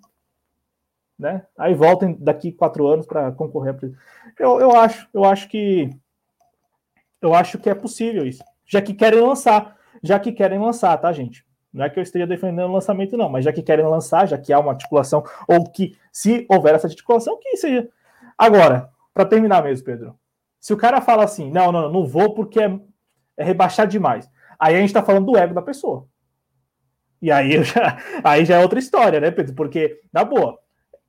Né? 1.17 1.43
Aí 1.57 1.73
voltem 1.73 2.15
daqui 2.19 2.51
quatro 2.51 2.85
anos 2.85 3.07
para 3.07 3.31
concorrer. 3.31 3.75
Eu, 4.37 4.61
eu 4.61 4.71
acho, 4.75 5.09
eu 5.11 5.25
acho 5.25 5.49
que 5.49 5.89
eu 7.21 7.33
acho 7.33 7.57
que 7.57 7.69
é 7.69 7.75
possível 7.75 8.25
isso. 8.25 8.43
Já 8.65 8.81
que 8.81 8.93
querem 8.93 9.19
lançar, 9.21 9.77
já 10.01 10.19
que 10.19 10.31
querem 10.31 10.59
lançar, 10.59 10.97
tá, 10.97 11.11
gente? 11.11 11.45
Não 11.73 11.85
é 11.85 11.89
que 11.89 11.97
eu 11.97 12.03
esteja 12.03 12.27
defendendo 12.27 12.69
o 12.69 12.73
lançamento, 12.73 13.15
não, 13.15 13.29
mas 13.29 13.45
já 13.45 13.53
que 13.53 13.61
querem 13.61 13.85
lançar, 13.85 14.27
já 14.27 14.37
que 14.37 14.51
há 14.51 14.59
uma 14.59 14.71
articulação, 14.71 15.23
ou 15.47 15.69
que, 15.69 15.95
se 16.11 16.45
houver 16.49 16.75
essa 16.75 16.87
articulação, 16.87 17.39
que 17.39 17.55
seja. 17.55 17.87
Agora, 18.37 18.89
para 19.13 19.25
terminar 19.25 19.63
mesmo, 19.63 19.85
Pedro, 19.85 20.15
se 20.59 20.73
o 20.73 20.77
cara 20.77 20.99
fala 20.99 21.23
assim, 21.23 21.49
não, 21.49 21.71
não, 21.71 21.91
não 21.91 22.05
vou 22.05 22.33
porque 22.33 22.59
é, 22.61 22.79
é 23.37 23.43
rebaixar 23.43 23.87
demais, 23.87 24.29
aí 24.59 24.75
a 24.75 24.79
gente 24.79 24.89
está 24.89 25.01
falando 25.01 25.27
do 25.27 25.37
ego 25.37 25.53
da 25.53 25.61
pessoa. 25.61 26.05
E 27.21 27.31
aí 27.31 27.63
já, 27.63 27.97
aí 28.23 28.43
já 28.43 28.55
é 28.55 28.59
outra 28.59 28.79
história, 28.79 29.19
né, 29.19 29.31
Pedro? 29.31 29.53
Porque, 29.55 30.01
na 30.11 30.25
boa, 30.25 30.59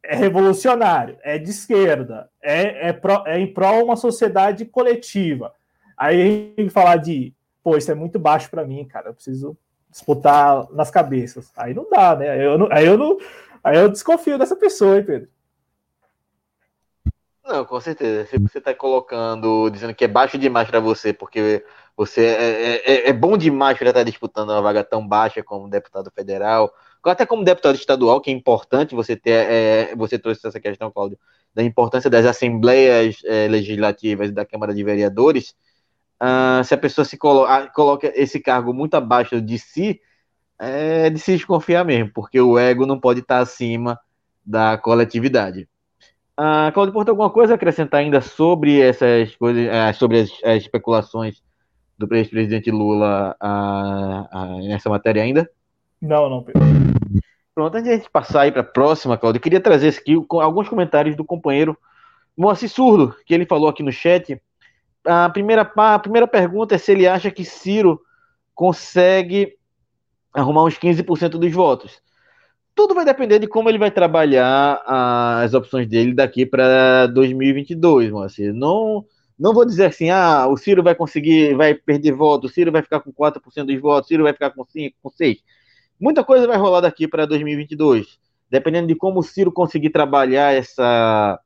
é 0.02 0.14
revolucionário, 0.14 1.16
é 1.22 1.38
de 1.38 1.50
esquerda, 1.50 2.28
é, 2.42 2.88
é, 2.88 2.92
pro, 2.92 3.22
é 3.26 3.38
em 3.38 3.52
prol 3.52 3.84
uma 3.84 3.96
sociedade 3.96 4.64
coletiva. 4.64 5.54
Aí 6.04 6.54
falar 6.70 6.96
de, 6.96 7.34
pô, 7.62 7.76
isso 7.76 7.90
é 7.90 7.94
muito 7.94 8.18
baixo 8.18 8.50
para 8.50 8.66
mim, 8.66 8.84
cara, 8.84 9.10
eu 9.10 9.14
preciso 9.14 9.56
disputar 9.90 10.66
nas 10.72 10.90
cabeças. 10.90 11.52
Aí 11.56 11.74
não 11.74 11.88
dá, 11.88 12.16
né? 12.16 12.30
Aí 12.30 12.42
eu 12.42 12.58
não, 12.58 12.68
aí 12.70 12.86
eu 12.86 12.96
não, 12.96 13.18
Aí 13.62 13.76
eu 13.76 13.88
desconfio 13.88 14.38
dessa 14.38 14.56
pessoa, 14.56 14.96
hein, 14.96 15.04
Pedro? 15.04 15.28
Não, 17.44 17.64
com 17.64 17.80
certeza. 17.80 18.26
Se 18.26 18.38
você 18.38 18.58
está 18.58 18.74
colocando, 18.74 19.68
dizendo 19.70 19.94
que 19.94 20.04
é 20.04 20.08
baixo 20.08 20.36
demais 20.38 20.68
para 20.68 20.80
você, 20.80 21.12
porque 21.12 21.64
você 21.96 22.24
é, 22.24 22.50
é, 22.50 22.92
é, 22.92 23.08
é 23.10 23.12
bom 23.12 23.36
demais 23.36 23.78
para 23.78 23.88
estar 23.88 24.00
tá 24.00 24.04
disputando 24.04 24.50
uma 24.50 24.62
vaga 24.62 24.82
tão 24.82 25.06
baixa 25.06 25.42
como 25.42 25.68
deputado 25.68 26.10
federal, 26.14 26.72
até 27.04 27.26
como 27.26 27.44
deputado 27.44 27.74
estadual, 27.74 28.20
que 28.20 28.30
é 28.30 28.34
importante 28.34 28.94
você 28.94 29.16
ter, 29.16 29.30
é, 29.30 29.96
você 29.96 30.18
trouxe 30.18 30.46
essa 30.46 30.60
questão, 30.60 30.90
Cláudio, 30.90 31.18
da 31.54 31.62
importância 31.62 32.08
das 32.08 32.24
assembleias 32.24 33.18
é, 33.24 33.48
legislativas 33.48 34.28
e 34.28 34.32
da 34.32 34.44
Câmara 34.46 34.74
de 34.74 34.82
Vereadores. 34.82 35.54
Uh, 36.22 36.62
se 36.62 36.72
a 36.72 36.78
pessoa 36.78 37.04
se 37.04 37.18
colo 37.18 37.46
coloca 37.74 38.12
esse 38.14 38.38
cargo 38.38 38.72
muito 38.72 38.94
abaixo 38.94 39.40
de 39.40 39.58
si, 39.58 40.00
é 40.56 41.10
de 41.10 41.18
se 41.18 41.32
desconfiar 41.32 41.84
mesmo, 41.84 42.12
porque 42.14 42.40
o 42.40 42.56
ego 42.56 42.86
não 42.86 43.00
pode 43.00 43.20
estar 43.20 43.40
acima 43.40 43.98
da 44.46 44.78
coletividade. 44.78 45.68
Uh, 46.38 46.70
Cláudio 46.72 46.92
Porto, 46.92 47.08
alguma 47.08 47.28
coisa 47.28 47.54
a 47.54 47.56
acrescentar 47.56 48.00
ainda 48.00 48.20
sobre 48.20 48.80
essas 48.80 49.34
coisas, 49.34 49.66
uh, 49.66 49.98
sobre 49.98 50.20
as, 50.20 50.30
as, 50.44 50.62
especulações 50.62 51.42
do 51.98 52.12
ex-presidente 52.14 52.70
Lula 52.70 53.36
uh, 53.42 54.68
nessa 54.68 54.88
matéria 54.88 55.22
ainda? 55.24 55.50
Não, 56.00 56.30
não, 56.30 56.42
Pedro. 56.42 56.62
Pronto, 57.54 57.74
antes 57.74 57.84
de 57.84 57.90
a 57.90 57.96
gente 57.96 58.10
passar 58.10 58.42
aí 58.42 58.52
para 58.52 58.62
a 58.62 58.64
próxima, 58.64 59.18
Claudio, 59.18 59.38
eu 59.38 59.42
queria 59.42 59.60
trazer 59.60 59.88
aqui 59.88 60.14
alguns 60.40 60.68
comentários 60.68 61.16
do 61.16 61.24
companheiro 61.24 61.76
Moacir 62.36 62.68
Surdo, 62.68 63.14
que 63.26 63.34
ele 63.34 63.44
falou 63.44 63.68
aqui 63.68 63.82
no 63.82 63.92
chat. 63.92 64.40
A 65.04 65.28
primeira, 65.30 65.62
a 65.62 65.98
primeira 65.98 66.26
pergunta 66.26 66.74
é 66.74 66.78
se 66.78 66.92
ele 66.92 67.06
acha 67.06 67.30
que 67.30 67.44
Ciro 67.44 68.00
consegue 68.54 69.56
arrumar 70.32 70.64
uns 70.64 70.78
15% 70.78 71.30
dos 71.30 71.52
votos. 71.52 72.00
Tudo 72.74 72.94
vai 72.94 73.04
depender 73.04 73.38
de 73.38 73.46
como 73.46 73.68
ele 73.68 73.78
vai 73.78 73.90
trabalhar 73.90 74.82
as 74.86 75.52
opções 75.52 75.86
dele 75.86 76.14
daqui 76.14 76.46
para 76.46 77.06
2022, 77.08 78.10
Moacir. 78.10 78.54
Não, 78.54 79.04
não 79.38 79.52
vou 79.52 79.66
dizer 79.66 79.86
assim, 79.86 80.08
ah, 80.08 80.46
o 80.46 80.56
Ciro 80.56 80.82
vai 80.82 80.94
conseguir, 80.94 81.54
vai 81.54 81.74
perder 81.74 82.12
votos, 82.12 82.50
o 82.50 82.54
Ciro 82.54 82.72
vai 82.72 82.82
ficar 82.82 83.00
com 83.00 83.12
4% 83.12 83.66
dos 83.66 83.80
votos, 83.80 84.06
o 84.06 84.08
Ciro 84.08 84.22
vai 84.22 84.32
ficar 84.32 84.50
com 84.50 84.64
5%, 84.64 84.94
com 85.02 85.10
6%. 85.10 85.38
Muita 86.00 86.24
coisa 86.24 86.46
vai 86.46 86.56
rolar 86.56 86.80
daqui 86.80 87.06
para 87.06 87.26
2022. 87.26 88.18
Dependendo 88.50 88.88
de 88.88 88.94
como 88.94 89.20
o 89.20 89.22
Ciro 89.22 89.52
conseguir 89.52 89.90
trabalhar 89.90 90.52
essa, 90.52 91.38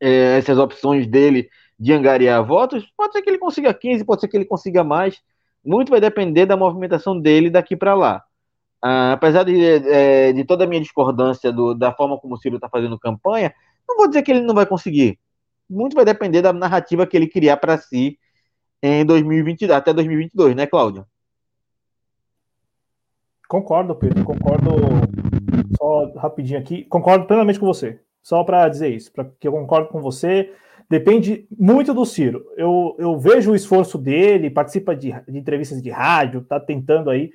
é, 0.00 0.38
essas 0.38 0.58
opções 0.58 1.06
dele 1.06 1.48
de 1.82 1.92
angariar 1.92 2.46
votos, 2.46 2.86
pode 2.96 3.12
ser 3.12 3.22
que 3.22 3.28
ele 3.28 3.38
consiga 3.38 3.74
15, 3.74 4.04
pode 4.04 4.20
ser 4.20 4.28
que 4.28 4.36
ele 4.36 4.44
consiga 4.44 4.84
mais. 4.84 5.20
Muito 5.64 5.90
vai 5.90 6.00
depender 6.00 6.46
da 6.46 6.56
movimentação 6.56 7.18
dele 7.18 7.50
daqui 7.50 7.76
para 7.76 7.92
lá. 7.92 8.22
Ah, 8.80 9.14
apesar 9.14 9.42
de, 9.42 9.60
é, 9.90 10.32
de 10.32 10.44
toda 10.44 10.62
a 10.62 10.66
minha 10.66 10.80
discordância 10.80 11.52
do, 11.52 11.74
da 11.74 11.92
forma 11.92 12.16
como 12.20 12.34
o 12.34 12.36
Ciro 12.36 12.54
está 12.54 12.68
fazendo 12.68 12.96
campanha, 12.96 13.52
não 13.88 13.96
vou 13.96 14.06
dizer 14.06 14.22
que 14.22 14.30
ele 14.30 14.42
não 14.42 14.54
vai 14.54 14.64
conseguir. 14.64 15.18
Muito 15.68 15.96
vai 15.96 16.04
depender 16.04 16.40
da 16.40 16.52
narrativa 16.52 17.04
que 17.04 17.16
ele 17.16 17.26
criar 17.26 17.56
para 17.56 17.76
si 17.76 18.16
em 18.80 19.04
2020, 19.04 19.72
até 19.72 19.92
2022, 19.92 20.54
né, 20.54 20.68
Cláudio? 20.68 21.04
Concordo, 23.48 23.96
Pedro, 23.96 24.22
concordo. 24.24 24.70
Só 25.76 26.12
rapidinho 26.16 26.60
aqui, 26.60 26.84
concordo 26.84 27.26
plenamente 27.26 27.58
com 27.58 27.66
você. 27.66 28.00
Só 28.22 28.44
para 28.44 28.68
dizer 28.68 28.88
isso, 28.88 29.12
para 29.12 29.24
que 29.24 29.48
eu 29.48 29.52
concordo 29.52 29.88
com 29.88 30.00
você. 30.00 30.52
Depende 30.92 31.46
muito 31.58 31.94
do 31.94 32.04
Ciro. 32.04 32.44
Eu, 32.54 32.94
eu 32.98 33.18
vejo 33.18 33.52
o 33.52 33.54
esforço 33.54 33.96
dele, 33.96 34.50
participa 34.50 34.94
de, 34.94 35.10
de 35.26 35.38
entrevistas 35.38 35.82
de 35.82 35.88
rádio, 35.88 36.40
está 36.40 36.60
tentando 36.60 37.08
aí, 37.08 37.32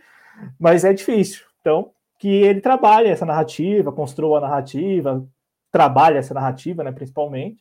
mas 0.59 0.85
é 0.85 0.93
difícil. 0.93 1.43
Então, 1.59 1.89
que 2.19 2.27
ele 2.27 2.61
trabalhe 2.61 3.09
essa 3.09 3.25
narrativa, 3.25 3.91
construa 3.91 4.37
a 4.37 4.41
narrativa, 4.41 5.27
trabalhe 5.71 6.19
essa 6.19 6.35
narrativa, 6.35 6.83
né, 6.83 6.91
principalmente. 6.91 7.57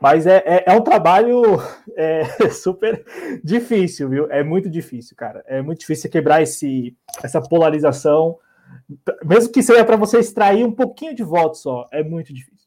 Mas 0.00 0.24
é, 0.24 0.40
é, 0.46 0.64
é 0.68 0.72
um 0.72 0.82
trabalho 0.82 1.42
é, 1.98 2.22
super 2.50 3.04
difícil, 3.42 4.08
viu? 4.08 4.30
É 4.30 4.44
muito 4.44 4.70
difícil, 4.70 5.16
cara. 5.16 5.42
É 5.48 5.60
muito 5.60 5.80
difícil 5.80 6.08
quebrar 6.08 6.42
esse, 6.42 6.96
essa 7.24 7.42
polarização. 7.42 8.38
Mesmo 9.24 9.52
que 9.52 9.64
seja 9.64 9.84
para 9.84 9.96
você 9.96 10.20
extrair 10.20 10.64
um 10.64 10.70
pouquinho 10.70 11.12
de 11.12 11.24
voto 11.24 11.56
só, 11.56 11.88
é 11.90 12.04
muito 12.04 12.32
difícil. 12.32 12.59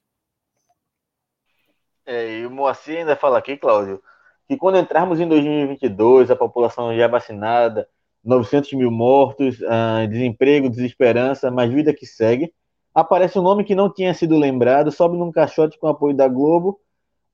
É, 2.05 2.39
e 2.39 2.45
o 2.45 2.51
Moacir 2.51 2.97
ainda 2.97 3.15
fala 3.15 3.38
aqui, 3.38 3.55
Cláudio, 3.57 4.01
que 4.47 4.57
quando 4.57 4.77
entrarmos 4.77 5.19
em 5.19 5.27
2022, 5.27 6.30
a 6.31 6.35
população 6.35 6.95
já 6.95 7.07
vacinada, 7.07 7.88
900 8.23 8.73
mil 8.73 8.91
mortos, 8.91 9.59
uh, 9.61 10.07
desemprego, 10.09 10.69
desesperança, 10.69 11.51
mas 11.51 11.71
vida 11.71 11.93
que 11.93 12.05
segue, 12.05 12.53
aparece 12.93 13.39
um 13.39 13.41
nome 13.41 13.63
que 13.63 13.75
não 13.75 13.91
tinha 13.91 14.13
sido 14.13 14.38
lembrado, 14.38 14.91
sobe 14.91 15.17
num 15.17 15.31
caixote 15.31 15.77
com 15.80 15.88
apoio 15.88 16.15
da 16.15 16.27
Globo 16.27 16.80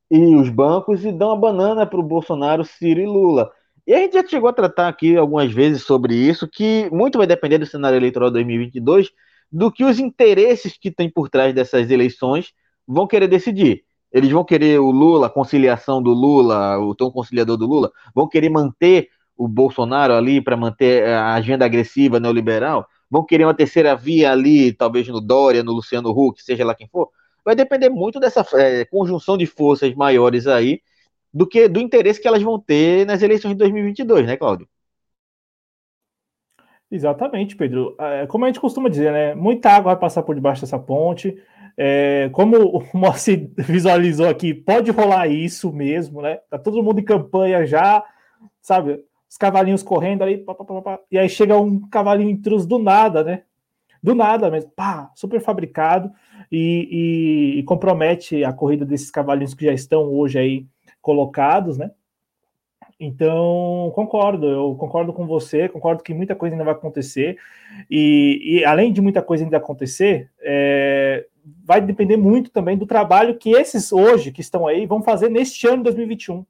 e 0.09 0.35
os 0.35 0.49
bancos 0.49 1.05
e 1.05 1.11
dão 1.11 1.31
a 1.31 1.35
banana 1.35 1.85
para 1.85 1.99
o 1.99 2.03
Bolsonaro, 2.03 2.63
Ciro 2.63 2.99
e 2.99 3.05
Lula. 3.05 3.51
E 3.85 3.93
a 3.93 3.99
gente 3.99 4.13
já 4.13 4.27
chegou 4.27 4.49
a 4.49 4.53
tratar 4.53 4.87
aqui 4.87 5.15
algumas 5.17 5.51
vezes 5.51 5.83
sobre 5.83 6.15
isso, 6.15 6.47
que 6.47 6.89
muito 6.91 7.17
vai 7.17 7.27
depender 7.27 7.57
do 7.57 7.65
cenário 7.65 7.97
eleitoral 7.97 8.31
2022, 8.31 9.09
do 9.51 9.71
que 9.71 9.83
os 9.83 9.99
interesses 9.99 10.77
que 10.77 10.91
tem 10.91 11.09
por 11.09 11.29
trás 11.29 11.53
dessas 11.53 11.89
eleições 11.89 12.53
vão 12.87 13.07
querer 13.07 13.27
decidir. 13.27 13.83
Eles 14.11 14.31
vão 14.31 14.43
querer 14.43 14.79
o 14.79 14.91
Lula, 14.91 15.29
conciliação 15.29 16.01
do 16.01 16.11
Lula, 16.11 16.77
o 16.79 16.95
tom 16.95 17.11
conciliador 17.11 17.57
do 17.57 17.67
Lula, 17.67 17.91
vão 18.13 18.27
querer 18.27 18.49
manter 18.49 19.09
o 19.37 19.47
Bolsonaro 19.47 20.13
ali 20.13 20.41
para 20.41 20.57
manter 20.57 21.07
a 21.07 21.33
agenda 21.35 21.65
agressiva 21.65 22.19
neoliberal, 22.19 22.87
vão 23.09 23.23
querer 23.23 23.45
uma 23.45 23.53
terceira 23.53 23.95
via 23.95 24.31
ali, 24.31 24.73
talvez 24.73 25.07
no 25.07 25.21
Dória, 25.21 25.63
no 25.63 25.71
Luciano 25.71 26.09
Huck, 26.09 26.43
seja 26.43 26.65
lá 26.65 26.75
quem 26.75 26.87
for 26.87 27.09
vai 27.43 27.55
depender 27.55 27.89
muito 27.89 28.19
dessa 28.19 28.45
é, 28.53 28.85
conjunção 28.85 29.37
de 29.37 29.45
forças 29.47 29.93
maiores 29.95 30.45
aí 30.45 30.81
do 31.33 31.47
que 31.47 31.67
do 31.67 31.79
interesse 31.79 32.21
que 32.21 32.27
elas 32.27 32.43
vão 32.43 32.59
ter 32.59 33.05
nas 33.05 33.21
eleições 33.21 33.51
de 33.51 33.57
2022, 33.57 34.27
né, 34.27 34.37
Cláudio? 34.37 34.67
Exatamente, 36.91 37.55
Pedro. 37.55 37.95
É, 37.99 38.25
como 38.25 38.45
a 38.45 38.47
gente 38.47 38.59
costuma 38.59 38.89
dizer, 38.89 39.11
né? 39.11 39.35
Muita 39.35 39.69
água 39.69 39.93
vai 39.93 39.99
passar 39.99 40.23
por 40.23 40.33
debaixo 40.33 40.61
dessa 40.61 40.79
ponte. 40.79 41.37
É, 41.81 42.27
como 42.33 42.57
o 42.57 42.83
Moacir 42.93 43.49
visualizou 43.55 44.27
aqui, 44.27 44.53
pode 44.53 44.91
rolar 44.91 45.29
isso 45.29 45.71
mesmo, 45.71 46.21
né? 46.21 46.39
Tá 46.49 46.59
todo 46.59 46.83
mundo 46.83 46.99
em 46.99 47.05
campanha 47.05 47.65
já, 47.65 48.03
sabe? 48.61 49.01
Os 49.29 49.37
cavalinhos 49.37 49.81
correndo 49.81 50.21
ali, 50.21 50.39
pá, 50.39 50.53
pá, 50.53 50.81
pá, 50.81 50.99
e 51.09 51.17
aí 51.17 51.29
chega 51.29 51.57
um 51.57 51.87
cavalinho 51.87 52.29
intruso 52.29 52.67
do 52.67 52.77
nada, 52.79 53.23
né? 53.23 53.43
Do 54.03 54.13
nada 54.13 54.51
mesmo, 54.51 54.71
pá, 54.71 55.09
super 55.15 55.39
fabricado 55.39 56.11
e, 56.51 57.55
e, 57.55 57.59
e, 57.59 57.63
compromete 57.63 58.43
a 58.43 58.51
corrida 58.51 58.85
desses 58.85 59.09
cavalinhos 59.09 59.53
que 59.53 59.63
já 59.63 59.73
estão 59.73 60.03
hoje 60.13 60.37
aí 60.37 60.65
colocados, 61.01 61.77
né? 61.77 61.91
Então, 62.99 63.89
concordo, 63.95 64.45
eu 64.45 64.75
concordo 64.75 65.13
com 65.13 65.25
você, 65.25 65.69
concordo 65.69 66.03
que 66.03 66.13
muita 66.13 66.35
coisa 66.35 66.53
ainda 66.55 66.65
vai 66.65 66.73
acontecer, 66.73 67.37
e, 67.89 68.41
e 68.43 68.65
além 68.65 68.91
de 68.91 68.99
muita 68.99 69.21
coisa 69.21 69.45
ainda 69.45 69.55
acontecer, 69.55 70.29
é, 70.41 71.25
vai 71.63 71.81
depender 71.81 72.17
muito 72.17 72.49
também 72.49 72.77
do 72.77 72.85
trabalho 72.85 73.37
que 73.37 73.51
esses 73.51 73.91
hoje 73.91 74.31
que 74.31 74.41
estão 74.41 74.67
aí 74.67 74.85
vão 74.85 75.01
fazer 75.01 75.29
neste 75.29 75.67
ano 75.67 75.77
de 75.77 75.83
2021. 75.83 76.45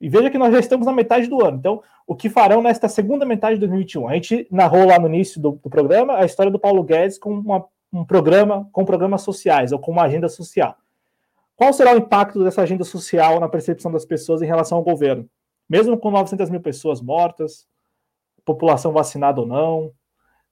E 0.00 0.08
veja 0.08 0.30
que 0.30 0.38
nós 0.38 0.52
já 0.52 0.58
estamos 0.58 0.86
na 0.86 0.92
metade 0.92 1.28
do 1.28 1.44
ano. 1.44 1.58
Então, 1.58 1.82
o 2.06 2.14
que 2.14 2.28
farão 2.28 2.60
nesta 2.60 2.88
segunda 2.88 3.24
metade 3.24 3.54
de 3.54 3.60
2021? 3.60 4.08
A 4.08 4.14
gente 4.14 4.46
narrou 4.50 4.86
lá 4.86 4.98
no 4.98 5.06
início 5.06 5.40
do, 5.40 5.52
do 5.52 5.70
programa 5.70 6.16
a 6.16 6.24
história 6.24 6.50
do 6.50 6.58
Paulo 6.58 6.82
Guedes 6.82 7.18
com 7.18 7.32
uma 7.32 7.64
um 7.92 8.04
programa 8.04 8.68
com 8.72 8.84
programas 8.84 9.20
sociais 9.22 9.70
ou 9.70 9.78
com 9.78 9.90
uma 9.90 10.04
agenda 10.04 10.28
social. 10.28 10.76
Qual 11.54 11.72
será 11.72 11.92
o 11.92 11.98
impacto 11.98 12.42
dessa 12.42 12.62
agenda 12.62 12.84
social 12.84 13.38
na 13.38 13.48
percepção 13.48 13.92
das 13.92 14.04
pessoas 14.04 14.40
em 14.40 14.46
relação 14.46 14.78
ao 14.78 14.84
governo? 14.84 15.28
Mesmo 15.68 15.98
com 15.98 16.10
900 16.10 16.48
mil 16.48 16.60
pessoas 16.60 17.00
mortas, 17.00 17.68
população 18.44 18.92
vacinada 18.92 19.40
ou 19.40 19.46
não, 19.46 19.92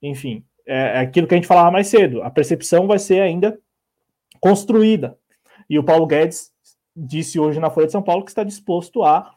enfim, 0.01 0.45
é, 0.71 0.95
é 0.95 0.99
aquilo 0.99 1.27
que 1.27 1.33
a 1.33 1.37
gente 1.37 1.47
falava 1.47 1.69
mais 1.69 1.87
cedo. 1.87 2.23
A 2.23 2.29
percepção 2.29 2.87
vai 2.87 2.97
ser 2.97 3.19
ainda 3.19 3.59
construída. 4.39 5.17
E 5.69 5.77
o 5.77 5.83
Paulo 5.83 6.07
Guedes 6.07 6.49
disse 6.95 7.37
hoje 7.37 7.59
na 7.59 7.69
Folha 7.69 7.87
de 7.87 7.91
São 7.91 8.01
Paulo 8.01 8.23
que 8.23 8.31
está 8.31 8.43
disposto 8.43 9.03
a 9.03 9.33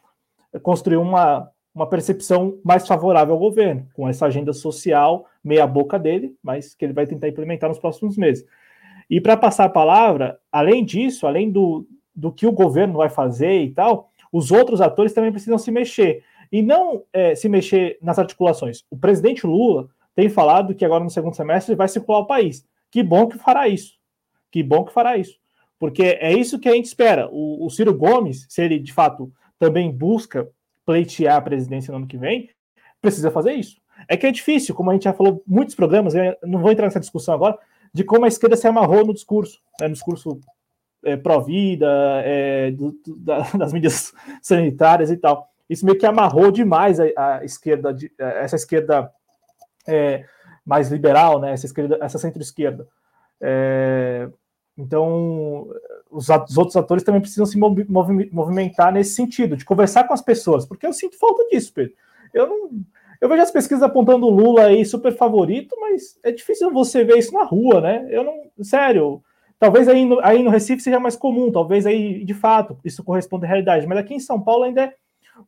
construir 0.63 0.95
uma, 0.95 1.49
uma 1.73 1.87
percepção 1.87 2.57
mais 2.63 2.87
favorável 2.87 3.33
ao 3.33 3.39
governo, 3.39 3.85
com 3.93 4.07
essa 4.07 4.25
agenda 4.25 4.53
social 4.53 5.25
meia 5.43 5.67
boca 5.67 5.99
dele, 5.99 6.33
mas 6.41 6.73
que 6.73 6.85
ele 6.85 6.93
vai 6.93 7.05
tentar 7.05 7.27
implementar 7.27 7.69
nos 7.69 7.79
próximos 7.79 8.17
meses. 8.17 8.45
E 9.09 9.19
para 9.19 9.35
passar 9.35 9.65
a 9.65 9.69
palavra, 9.69 10.39
além 10.49 10.85
disso, 10.85 11.27
além 11.27 11.51
do, 11.51 11.85
do 12.15 12.31
que 12.31 12.47
o 12.47 12.51
governo 12.51 12.93
vai 12.93 13.09
fazer 13.09 13.61
e 13.61 13.71
tal, 13.71 14.09
os 14.31 14.51
outros 14.51 14.79
atores 14.79 15.13
também 15.13 15.31
precisam 15.31 15.57
se 15.57 15.69
mexer. 15.69 16.23
E 16.51 16.61
não 16.61 17.03
é, 17.11 17.35
se 17.35 17.49
mexer 17.49 17.97
nas 18.01 18.17
articulações. 18.17 18.83
O 18.89 18.97
presidente 18.97 19.45
Lula 19.45 19.89
tem 20.15 20.29
falado 20.29 20.73
que 20.73 20.85
agora 20.85 21.03
no 21.03 21.09
segundo 21.09 21.35
semestre 21.35 21.75
vai 21.75 21.87
circular 21.87 22.19
o 22.19 22.27
país. 22.27 22.65
Que 22.89 23.03
bom 23.03 23.27
que 23.27 23.37
fará 23.37 23.67
isso. 23.67 23.95
Que 24.49 24.63
bom 24.63 24.85
que 24.85 24.93
fará 24.93 25.17
isso. 25.17 25.37
Porque 25.77 26.03
é 26.03 26.33
isso 26.33 26.57
que 26.57 26.69
a 26.69 26.73
gente 26.73 26.85
espera. 26.85 27.27
O, 27.29 27.65
o 27.65 27.69
Ciro 27.69 27.93
Gomes, 27.93 28.45
se 28.49 28.61
ele 28.61 28.79
de 28.79 28.93
fato 28.93 29.31
também 29.59 29.91
busca 29.91 30.47
pleitear 30.85 31.35
a 31.35 31.41
presidência 31.41 31.91
no 31.91 31.97
ano 31.97 32.07
que 32.07 32.17
vem, 32.17 32.49
precisa 33.01 33.29
fazer 33.29 33.53
isso. 33.53 33.81
É 34.07 34.15
que 34.15 34.25
é 34.25 34.31
difícil, 34.31 34.73
como 34.73 34.89
a 34.89 34.93
gente 34.93 35.03
já 35.03 35.13
falou 35.13 35.43
muitos 35.45 35.75
programas, 35.75 36.13
não 36.43 36.59
vou 36.59 36.71
entrar 36.71 36.85
nessa 36.85 36.99
discussão 36.99 37.33
agora, 37.33 37.57
de 37.93 38.03
como 38.03 38.25
a 38.25 38.27
esquerda 38.27 38.55
se 38.55 38.67
amarrou 38.67 39.05
no 39.05 39.13
discurso, 39.13 39.59
né, 39.79 39.87
no 39.87 39.93
discurso 39.93 40.39
é, 41.03 41.15
pró-vida, 41.15 41.87
é, 42.23 42.73
da, 43.17 43.39
das 43.57 43.73
mídias 43.73 44.13
sanitárias 44.41 45.09
e 45.11 45.17
tal. 45.17 45.49
Isso 45.69 45.85
meio 45.85 45.97
que 45.97 46.05
amarrou 46.05 46.51
demais 46.51 46.99
a, 46.99 47.05
a 47.17 47.45
esquerda, 47.45 47.95
essa 48.19 48.55
esquerda 48.55 49.11
é, 49.87 50.25
mais 50.65 50.89
liberal, 50.89 51.39
né, 51.39 51.53
essa, 51.53 51.65
esquerda, 51.65 51.97
essa 52.01 52.17
centro-esquerda. 52.17 52.87
É, 53.41 54.27
então, 54.77 55.67
os, 56.11 56.27
os, 56.29 56.57
outros 56.57 56.75
atores 56.75 57.03
também 57.03 57.21
precisam 57.21 57.45
se 57.45 57.57
movimentar 57.57 58.91
nesse 58.91 59.13
sentido, 59.13 59.55
de 59.55 59.63
conversar 59.63 60.05
com 60.05 60.13
as 60.13 60.21
pessoas, 60.21 60.65
porque 60.65 60.85
eu 60.85 60.93
sinto 60.93 61.17
falta 61.17 61.47
disso, 61.49 61.73
Pedro. 61.73 61.93
Eu 62.33 62.47
não. 62.47 62.69
Eu 63.21 63.29
vejo 63.29 63.41
as 63.41 63.51
pesquisas 63.51 63.81
apontando 63.81 64.27
o 64.27 64.29
Lula 64.29 64.65
aí 64.65 64.85
super 64.85 65.13
favorito, 65.13 65.73
mas 65.79 66.19
é 66.21 66.31
difícil 66.31 66.69
você 66.71 67.03
ver 67.05 67.17
isso 67.17 67.33
na 67.33 67.43
rua, 67.43 67.79
né? 67.79 68.05
Eu 68.09 68.23
não. 68.23 68.33
Sério. 68.61 69.23
Talvez 69.57 69.87
aí 69.87 70.05
no, 70.05 70.19
aí 70.19 70.43
no 70.43 70.49
Recife 70.49 70.83
seja 70.83 70.99
mais 70.99 71.15
comum, 71.15 71.49
talvez 71.49 71.85
aí, 71.85 72.25
de 72.25 72.33
fato, 72.33 72.77
isso 72.83 73.03
corresponda 73.03 73.45
à 73.45 73.47
realidade, 73.47 73.87
mas 73.87 73.97
aqui 73.97 74.13
em 74.13 74.19
São 74.19 74.39
Paulo 74.41 74.63
ainda 74.63 74.81
é 74.83 74.93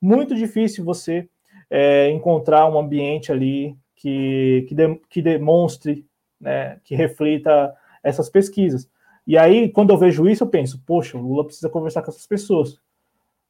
muito 0.01 0.34
difícil 0.34 0.85
você 0.85 1.27
é, 1.69 2.09
encontrar 2.11 2.69
um 2.69 2.80
ambiente 2.80 3.34
ali 3.34 3.76
que, 3.98 4.65
que, 4.69 4.76
de, 4.76 4.95
que 5.10 5.22
demonstre, 5.22 6.06
né, 6.40 6.80
que 6.84 6.95
reflita 6.95 7.76
essas 8.02 8.30
pesquisas. 8.30 8.90
E 9.26 9.38
aí, 9.38 9.69
quando 9.69 9.90
eu 9.90 9.98
vejo 9.98 10.28
isso, 10.30 10.44
eu 10.44 10.48
penso, 10.48 10.82
poxa, 10.86 11.18
o 11.18 11.22
Lula 11.22 11.44
precisa 11.44 11.69
conversar 11.69 12.02
com 12.02 12.10
essas 12.10 12.26
pessoas. 12.26 12.80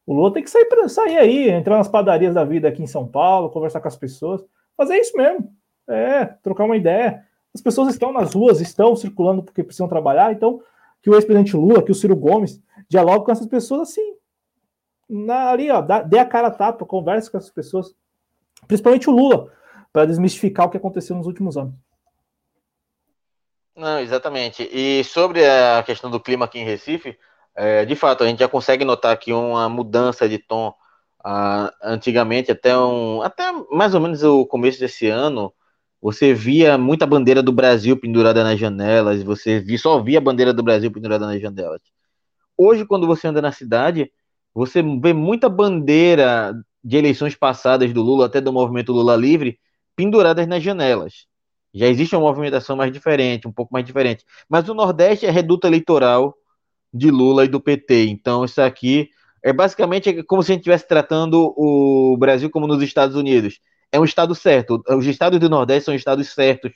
O 0.06 0.14
Lula 0.14 0.34
tem 0.34 0.42
que 0.42 0.50
sair, 0.50 0.66
pra, 0.66 0.90
sair 0.90 1.18
aí, 1.18 1.50
entrar 1.50 1.78
nas 1.78 1.88
padarias 1.88 2.34
da 2.34 2.44
vida 2.44 2.68
aqui 2.68 2.82
em 2.82 2.88
São 2.88 3.06
Paulo, 3.08 3.50
conversar 3.50 3.82
com 3.82 3.88
as 3.88 3.96
pessoas, 3.96 4.44
fazer 4.76 4.96
isso 4.98 5.16
mesmo. 5.16 5.54
É, 5.88 6.26
trocar 6.26 6.64
uma 6.64 6.78
ideia. 6.78 7.24
As 7.54 7.62
pessoas 7.62 7.90
estão 7.90 8.12
nas 8.12 8.34
ruas, 8.34 8.60
estão 8.60 8.96
circulando 8.96 9.44
porque 9.44 9.64
precisam 9.64 9.88
trabalhar, 9.88 10.32
então 10.32 10.62
que 11.02 11.10
o 11.10 11.16
ex-presidente 11.16 11.56
Lula, 11.56 11.84
que 11.84 11.92
o 11.92 11.96
Ciro 11.96 12.16
Gomes, 12.16 12.62
dialogue 12.90 13.26
com 13.26 13.32
essas 13.32 13.48
pessoas 13.48 13.90
assim. 13.90 14.16
Na, 15.10 15.52
ali, 15.52 15.70
ó, 15.70 15.82
dá, 15.82 16.02
dê 16.02 16.20
a 16.20 16.26
cara 16.26 16.48
a 16.48 16.52
tapa, 16.52 16.86
converse 16.86 17.30
com 17.30 17.38
essas 17.38 17.52
pessoas. 17.52 17.94
Principalmente 18.68 19.10
o 19.10 19.14
Lula, 19.14 19.52
para 19.98 20.06
desmistificar 20.06 20.68
o 20.68 20.70
que 20.70 20.78
aconteceu 20.78 21.16
nos 21.16 21.26
últimos 21.26 21.58
anos. 21.58 21.74
Não, 23.76 24.00
exatamente. 24.00 24.62
E 24.72 25.04
sobre 25.04 25.44
a 25.44 25.82
questão 25.82 26.12
do 26.12 26.20
clima 26.20 26.46
aqui 26.46 26.60
em 26.60 26.64
Recife, 26.64 27.18
é, 27.56 27.84
de 27.84 27.96
fato, 27.96 28.24
a 28.24 28.28
gente 28.28 28.38
já 28.38 28.48
consegue 28.48 28.86
notar 28.86 29.12
aqui 29.12 29.34
uma 29.34 29.68
mudança 29.68 30.30
de 30.30 30.38
tom. 30.38 30.72
Ah, 31.26 31.74
antigamente, 31.82 32.52
até, 32.52 32.78
um, 32.78 33.24
até 33.24 33.52
mais 33.72 33.96
ou 33.96 34.00
menos 34.00 34.22
o 34.22 34.46
começo 34.46 34.80
desse 34.80 35.08
ano, 35.08 35.52
você 36.00 36.32
via 36.32 36.78
muita 36.78 37.08
bandeira 37.08 37.42
do 37.42 37.52
Brasil 37.52 38.00
pendurada 38.00 38.44
nas 38.44 38.60
janelas, 38.60 39.24
você 39.24 39.60
via, 39.60 39.80
só 39.80 40.00
via 40.00 40.20
a 40.20 40.22
bandeira 40.22 40.54
do 40.54 40.62
Brasil 40.62 40.92
pendurada 40.92 41.26
nas 41.26 41.42
janelas. 41.42 41.82
Hoje, 42.56 42.86
quando 42.86 43.08
você 43.08 43.28
anda 43.28 43.42
na 43.42 43.52
cidade, 43.52 44.12
você 44.54 44.84
vê 44.84 45.12
muita 45.12 45.50
bandeira 45.50 46.54
de 46.84 46.98
eleições 46.98 47.34
passadas 47.36 47.92
do 47.92 48.04
Lula, 48.04 48.28
até 48.28 48.40
do 48.40 48.54
movimento 48.54 48.94
Lula 48.94 49.16
Livre, 49.16 49.60
penduradas 49.98 50.48
nas 50.48 50.64
janelas. 50.64 51.26
Já 51.74 51.88
existe 51.88 52.16
uma 52.16 52.22
movimentação 52.22 52.78
mais 52.78 52.94
diferente, 52.94 53.48
um 53.48 53.52
pouco 53.52 53.74
mais 53.74 53.86
diferente. 53.86 54.24
Mas 54.48 54.70
o 54.70 54.74
Nordeste 54.74 55.26
é 55.26 55.32
reduto 55.32 55.68
eleitoral 55.68 56.36
de 56.94 57.12
Lula 57.12 57.44
e 57.44 57.48
do 57.50 57.60
PT. 57.60 58.06
Então, 58.06 58.46
isso 58.46 58.62
aqui 58.62 59.10
é 59.44 59.52
basicamente 59.52 60.24
como 60.24 60.42
se 60.44 60.52
a 60.52 60.54
gente 60.54 60.62
estivesse 60.62 60.88
tratando 60.88 61.54
o 61.58 62.16
Brasil 62.18 62.50
como 62.50 62.68
nos 62.68 62.82
Estados 62.82 63.16
Unidos. 63.16 63.60
É 63.92 64.00
um 64.00 64.06
estado 64.06 64.34
certo. 64.36 64.82
Os 64.88 65.06
estados 65.06 65.40
do 65.40 65.50
Nordeste 65.50 65.86
são 65.86 65.96
estados 65.96 66.30
certos 66.30 66.72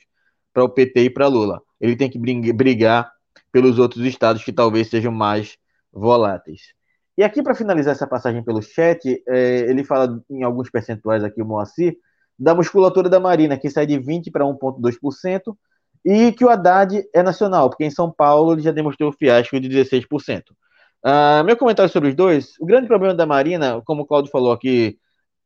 para 0.53 0.63
o 0.63 0.69
PT 0.69 1.03
e 1.03 1.09
para 1.09 1.27
Lula. 1.27 1.61
Ele 1.79 1.95
tem 1.95 2.09
que 2.09 2.19
brigar 2.53 3.11
pelos 3.51 3.79
outros 3.79 4.03
estados 4.05 4.43
que 4.43 4.51
talvez 4.51 4.89
sejam 4.89 5.11
mais 5.11 5.57
voláteis. 5.91 6.73
E 7.17 7.23
aqui, 7.23 7.43
para 7.43 7.53
finalizar 7.53 7.93
essa 7.93 8.07
passagem 8.07 8.43
pelo 8.43 8.61
chat, 8.61 9.21
é, 9.27 9.69
ele 9.69 9.83
fala 9.83 10.23
em 10.29 10.43
alguns 10.43 10.69
percentuais 10.69 11.23
aqui, 11.23 11.41
o 11.41 11.45
Moacir, 11.45 11.95
da 12.41 12.55
musculatura 12.55 13.07
da 13.07 13.19
Marina, 13.19 13.55
que 13.55 13.69
sai 13.69 13.85
de 13.85 13.99
20% 13.99 14.31
para 14.31 14.43
1,2%, 14.43 15.55
e 16.03 16.31
que 16.31 16.43
o 16.43 16.49
Haddad 16.49 17.07
é 17.13 17.21
nacional, 17.21 17.69
porque 17.69 17.85
em 17.85 17.91
São 17.91 18.11
Paulo 18.11 18.53
ele 18.53 18.63
já 18.63 18.71
demonstrou 18.71 19.11
o 19.11 19.13
fiasco 19.13 19.59
de 19.59 19.69
16%. 19.69 20.49
Uh, 20.49 20.55
ah, 21.03 21.43
meu 21.45 21.55
comentário 21.55 21.91
sobre 21.91 22.09
os 22.09 22.15
dois, 22.15 22.55
o 22.59 22.65
grande 22.65 22.87
problema 22.87 23.13
da 23.13 23.27
Marina, 23.27 23.79
como 23.85 24.01
o 24.01 24.05
Claudio 24.07 24.31
falou 24.31 24.51
aqui, 24.51 24.97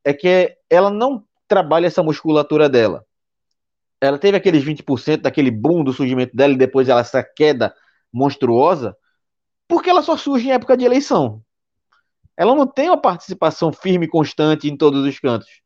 é 0.05 0.13
que 0.13 0.55
ela 0.69 0.89
não 0.89 1.25
trabalha 1.49 1.87
essa 1.87 2.01
musculatura 2.01 2.69
dela. 2.69 3.05
Ela 3.99 4.17
teve 4.17 4.37
aqueles 4.37 4.63
20% 4.63 5.21
daquele 5.21 5.51
boom 5.51 5.83
do 5.83 5.91
surgimento 5.91 6.33
dela 6.33 6.53
e 6.53 6.57
depois 6.57 6.87
ela 6.87 7.01
essa 7.01 7.21
queda 7.21 7.73
monstruosa, 8.11 8.95
porque 9.67 9.89
ela 9.89 10.01
só 10.01 10.15
surge 10.15 10.47
em 10.47 10.53
época 10.53 10.77
de 10.77 10.85
eleição. 10.85 11.41
Ela 12.37 12.55
não 12.55 12.65
tem 12.65 12.89
uma 12.89 13.01
participação 13.01 13.73
firme 13.73 14.05
e 14.05 14.09
constante 14.09 14.69
em 14.69 14.77
todos 14.77 15.05
os 15.05 15.19
cantos. 15.19 15.64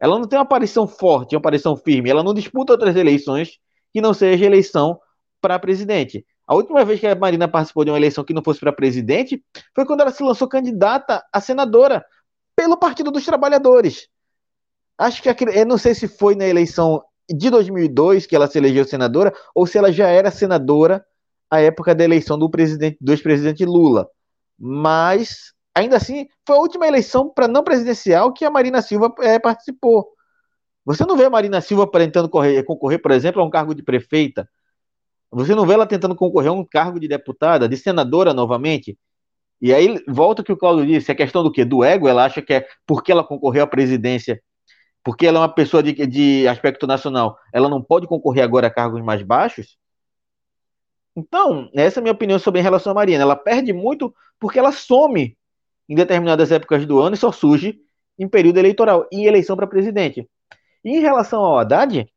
Ela 0.00 0.18
não 0.18 0.26
tem 0.26 0.38
uma 0.38 0.44
aparição 0.44 0.88
forte, 0.88 1.36
uma 1.36 1.40
aparição 1.40 1.76
firme. 1.76 2.08
Ela 2.08 2.22
não 2.22 2.32
disputa 2.32 2.72
outras 2.72 2.96
eleições 2.96 3.58
que 3.92 4.00
não 4.00 4.14
seja 4.14 4.46
eleição 4.46 4.98
para 5.40 5.58
presidente. 5.58 6.24
A 6.46 6.54
última 6.54 6.84
vez 6.84 6.98
que 6.98 7.06
a 7.06 7.14
Marina 7.14 7.46
participou 7.46 7.84
de 7.84 7.90
uma 7.90 7.98
eleição 7.98 8.24
que 8.24 8.32
não 8.32 8.42
fosse 8.42 8.58
para 8.58 8.72
presidente 8.72 9.44
foi 9.74 9.84
quando 9.84 10.00
ela 10.00 10.10
se 10.10 10.22
lançou 10.22 10.48
candidata 10.48 11.22
a 11.32 11.40
senadora 11.40 12.04
pelo 12.56 12.76
Partido 12.76 13.10
dos 13.10 13.24
Trabalhadores. 13.24 14.08
Acho 14.98 15.22
que 15.22 15.28
aquele, 15.28 15.58
eu 15.58 15.66
não 15.66 15.78
sei 15.78 15.94
se 15.94 16.08
foi 16.08 16.34
na 16.34 16.46
eleição 16.46 17.02
de 17.28 17.48
2002 17.50 18.26
que 18.26 18.34
ela 18.34 18.48
se 18.48 18.58
elegeu 18.58 18.84
senadora 18.84 19.32
ou 19.54 19.66
se 19.66 19.78
ela 19.78 19.92
já 19.92 20.08
era 20.08 20.30
senadora 20.30 21.04
à 21.48 21.60
época 21.60 21.94
da 21.94 22.04
eleição 22.04 22.38
do 22.38 22.50
presidente 22.50 22.98
do 23.00 23.12
ex-presidente 23.12 23.64
Lula. 23.64 24.08
Mas 24.58 25.54
ainda 25.74 25.96
assim, 25.96 26.28
foi 26.46 26.56
a 26.56 26.60
última 26.60 26.86
eleição 26.86 27.28
para 27.28 27.48
não 27.48 27.62
presidencial 27.62 28.32
que 28.32 28.44
a 28.44 28.50
Marina 28.50 28.82
Silva 28.82 29.14
é, 29.20 29.38
participou. 29.38 30.08
Você 30.84 31.04
não 31.04 31.16
vê 31.16 31.24
a 31.24 31.30
Marina 31.30 31.60
Silva 31.60 31.88
tentando 31.90 32.28
correr, 32.28 32.62
concorrer, 32.64 33.00
por 33.00 33.10
exemplo, 33.10 33.40
a 33.40 33.44
um 33.44 33.50
cargo 33.50 33.74
de 33.74 33.82
prefeita. 33.82 34.48
Você 35.30 35.54
não 35.54 35.66
vê 35.66 35.74
ela 35.74 35.86
tentando 35.86 36.16
concorrer 36.16 36.50
a 36.50 36.52
um 36.52 36.64
cargo 36.64 36.98
de 36.98 37.06
deputada, 37.06 37.68
de 37.68 37.76
senadora 37.76 38.34
novamente. 38.34 38.98
E 39.60 39.72
aí 39.74 40.02
volta 40.08 40.42
o 40.42 40.44
que 40.44 40.52
o 40.52 40.56
Claudio 40.56 40.86
disse, 40.86 41.12
a 41.12 41.14
questão 41.14 41.42
do 41.42 41.52
que? 41.52 41.64
Do 41.64 41.84
ego, 41.84 42.08
ela 42.08 42.24
acha 42.24 42.40
que 42.42 42.54
é 42.54 42.66
porque 42.86 43.12
ela 43.12 43.22
concorreu 43.22 43.62
à 43.64 43.66
presidência, 43.66 44.42
porque 45.04 45.26
ela 45.26 45.38
é 45.38 45.42
uma 45.42 45.54
pessoa 45.54 45.82
de, 45.82 45.92
de 46.06 46.48
aspecto 46.48 46.86
nacional, 46.86 47.38
ela 47.52 47.68
não 47.68 47.82
pode 47.82 48.06
concorrer 48.06 48.42
agora 48.42 48.68
a 48.68 48.70
cargos 48.70 49.02
mais 49.02 49.22
baixos? 49.22 49.78
Então, 51.14 51.70
essa 51.74 51.98
é 51.98 52.00
a 52.00 52.02
minha 52.02 52.12
opinião 52.12 52.38
sobre 52.38 52.60
a 52.60 52.62
relação 52.62 52.92
à 52.92 52.94
Marina. 52.94 53.22
Ela 53.22 53.36
perde 53.36 53.72
muito 53.72 54.14
porque 54.38 54.58
ela 54.58 54.72
some 54.72 55.36
em 55.90 55.94
determinadas 55.96 56.52
épocas 56.52 56.86
do 56.86 57.00
ano 57.00 57.14
e 57.16 57.18
só 57.18 57.32
surge 57.32 57.78
em 58.18 58.28
período 58.28 58.58
eleitoral, 58.58 59.06
em 59.12 59.24
eleição 59.26 59.56
para 59.56 59.66
presidente. 59.66 60.26
E 60.84 60.90
em 60.90 61.00
relação 61.00 61.40
ao 61.40 61.58
Haddad, 61.58 62.08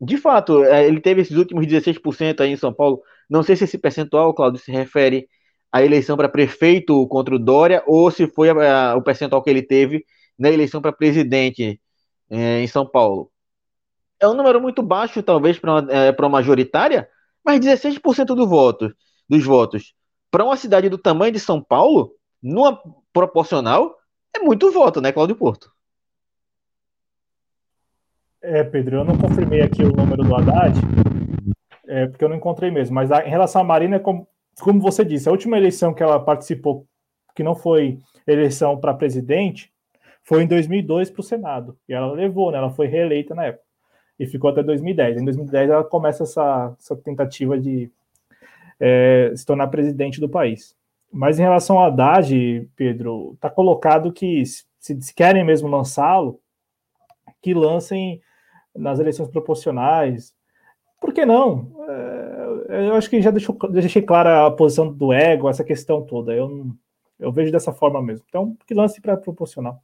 de 0.00 0.16
fato, 0.16 0.64
é, 0.64 0.86
ele 0.86 1.00
teve 1.00 1.22
esses 1.22 1.36
últimos 1.36 1.66
16% 1.66 2.40
aí 2.40 2.50
em 2.50 2.56
São 2.56 2.72
Paulo. 2.72 3.00
Não 3.28 3.42
sei 3.42 3.56
se 3.56 3.64
esse 3.64 3.78
percentual, 3.78 4.34
Claudio, 4.34 4.60
se 4.60 4.72
refere 4.72 5.28
à 5.70 5.82
eleição 5.82 6.16
para 6.16 6.28
prefeito 6.28 7.06
contra 7.08 7.34
o 7.34 7.38
Dória 7.38 7.82
ou 7.86 8.10
se 8.10 8.26
foi 8.26 8.50
a, 8.50 8.90
a, 8.90 8.96
o 8.96 9.02
percentual 9.02 9.42
que 9.42 9.50
ele 9.50 9.62
teve 9.62 10.04
na 10.38 10.50
eleição 10.50 10.82
para 10.82 10.92
presidente 10.92 11.80
é, 12.28 12.60
em 12.60 12.66
São 12.66 12.86
Paulo. 12.86 13.30
É 14.18 14.28
um 14.28 14.34
número 14.34 14.60
muito 14.60 14.82
baixo, 14.82 15.22
talvez, 15.22 15.58
para 15.58 15.86
é, 15.90 16.16
uma 16.18 16.28
majoritária, 16.28 17.08
mas 17.44 17.60
16% 17.60 18.26
do 18.34 18.46
voto, 18.46 18.92
dos 19.28 19.44
votos 19.44 19.94
para 20.30 20.44
uma 20.44 20.56
cidade 20.56 20.88
do 20.88 20.96
tamanho 20.96 21.32
de 21.32 21.40
São 21.40 21.60
Paulo 21.60 22.12
numa 22.42 22.80
proporcional, 23.12 23.96
é 24.34 24.40
muito 24.40 24.70
voto, 24.70 25.00
né, 25.00 25.12
Cláudio 25.12 25.36
Porto? 25.36 25.72
É, 28.42 28.64
Pedro, 28.64 28.98
eu 28.98 29.04
não 29.04 29.18
confirmei 29.18 29.60
aqui 29.60 29.82
o 29.82 29.92
número 29.92 30.22
do 30.22 30.34
Haddad, 30.34 30.78
é, 31.86 32.06
porque 32.06 32.24
eu 32.24 32.28
não 32.28 32.36
encontrei 32.36 32.70
mesmo, 32.70 32.94
mas 32.94 33.12
a, 33.12 33.26
em 33.26 33.30
relação 33.30 33.60
à 33.60 33.64
Marina, 33.64 34.00
como, 34.00 34.26
como 34.60 34.80
você 34.80 35.04
disse, 35.04 35.28
a 35.28 35.32
última 35.32 35.58
eleição 35.58 35.92
que 35.92 36.02
ela 36.02 36.18
participou, 36.18 36.86
que 37.34 37.42
não 37.42 37.54
foi 37.54 37.98
eleição 38.26 38.78
para 38.78 38.94
presidente, 38.94 39.70
foi 40.22 40.42
em 40.42 40.46
2002 40.46 41.10
para 41.10 41.20
o 41.20 41.24
Senado, 41.24 41.76
e 41.88 41.92
ela 41.92 42.12
levou, 42.12 42.50
né, 42.50 42.58
ela 42.58 42.70
foi 42.70 42.86
reeleita 42.86 43.34
na 43.34 43.46
época, 43.46 43.64
e 44.18 44.26
ficou 44.26 44.50
até 44.50 44.62
2010. 44.62 45.18
Em 45.20 45.24
2010 45.24 45.70
ela 45.70 45.84
começa 45.84 46.24
essa, 46.24 46.74
essa 46.78 46.94
tentativa 46.96 47.58
de 47.58 47.90
é, 48.78 49.32
se 49.34 49.44
tornar 49.44 49.68
presidente 49.68 50.20
do 50.20 50.28
país. 50.28 50.76
Mas 51.12 51.38
em 51.38 51.42
relação 51.42 51.78
ao 51.78 51.86
Haddad, 51.86 52.70
Pedro, 52.76 53.32
está 53.34 53.50
colocado 53.50 54.12
que 54.12 54.44
se, 54.46 54.64
se 55.00 55.14
querem 55.14 55.44
mesmo 55.44 55.68
lançá-lo, 55.68 56.40
que 57.42 57.52
lancem 57.52 58.22
nas 58.74 58.98
eleições 58.98 59.28
proporcionais. 59.28 60.34
Por 61.00 61.12
que 61.12 61.24
não? 61.24 61.72
É, 62.68 62.88
eu 62.88 62.94
acho 62.94 63.08
que 63.08 63.20
já 63.20 63.30
deixou, 63.30 63.56
deixei 63.70 64.02
clara 64.02 64.46
a 64.46 64.50
posição 64.50 64.92
do 64.92 65.12
ego, 65.12 65.48
essa 65.48 65.64
questão 65.64 66.02
toda. 66.02 66.32
Eu, 66.32 66.66
eu 67.18 67.32
vejo 67.32 67.50
dessa 67.50 67.72
forma 67.72 68.00
mesmo. 68.02 68.24
Então, 68.28 68.56
que 68.66 68.74
lance 68.74 69.00
para 69.00 69.16
proporcional. 69.16 69.82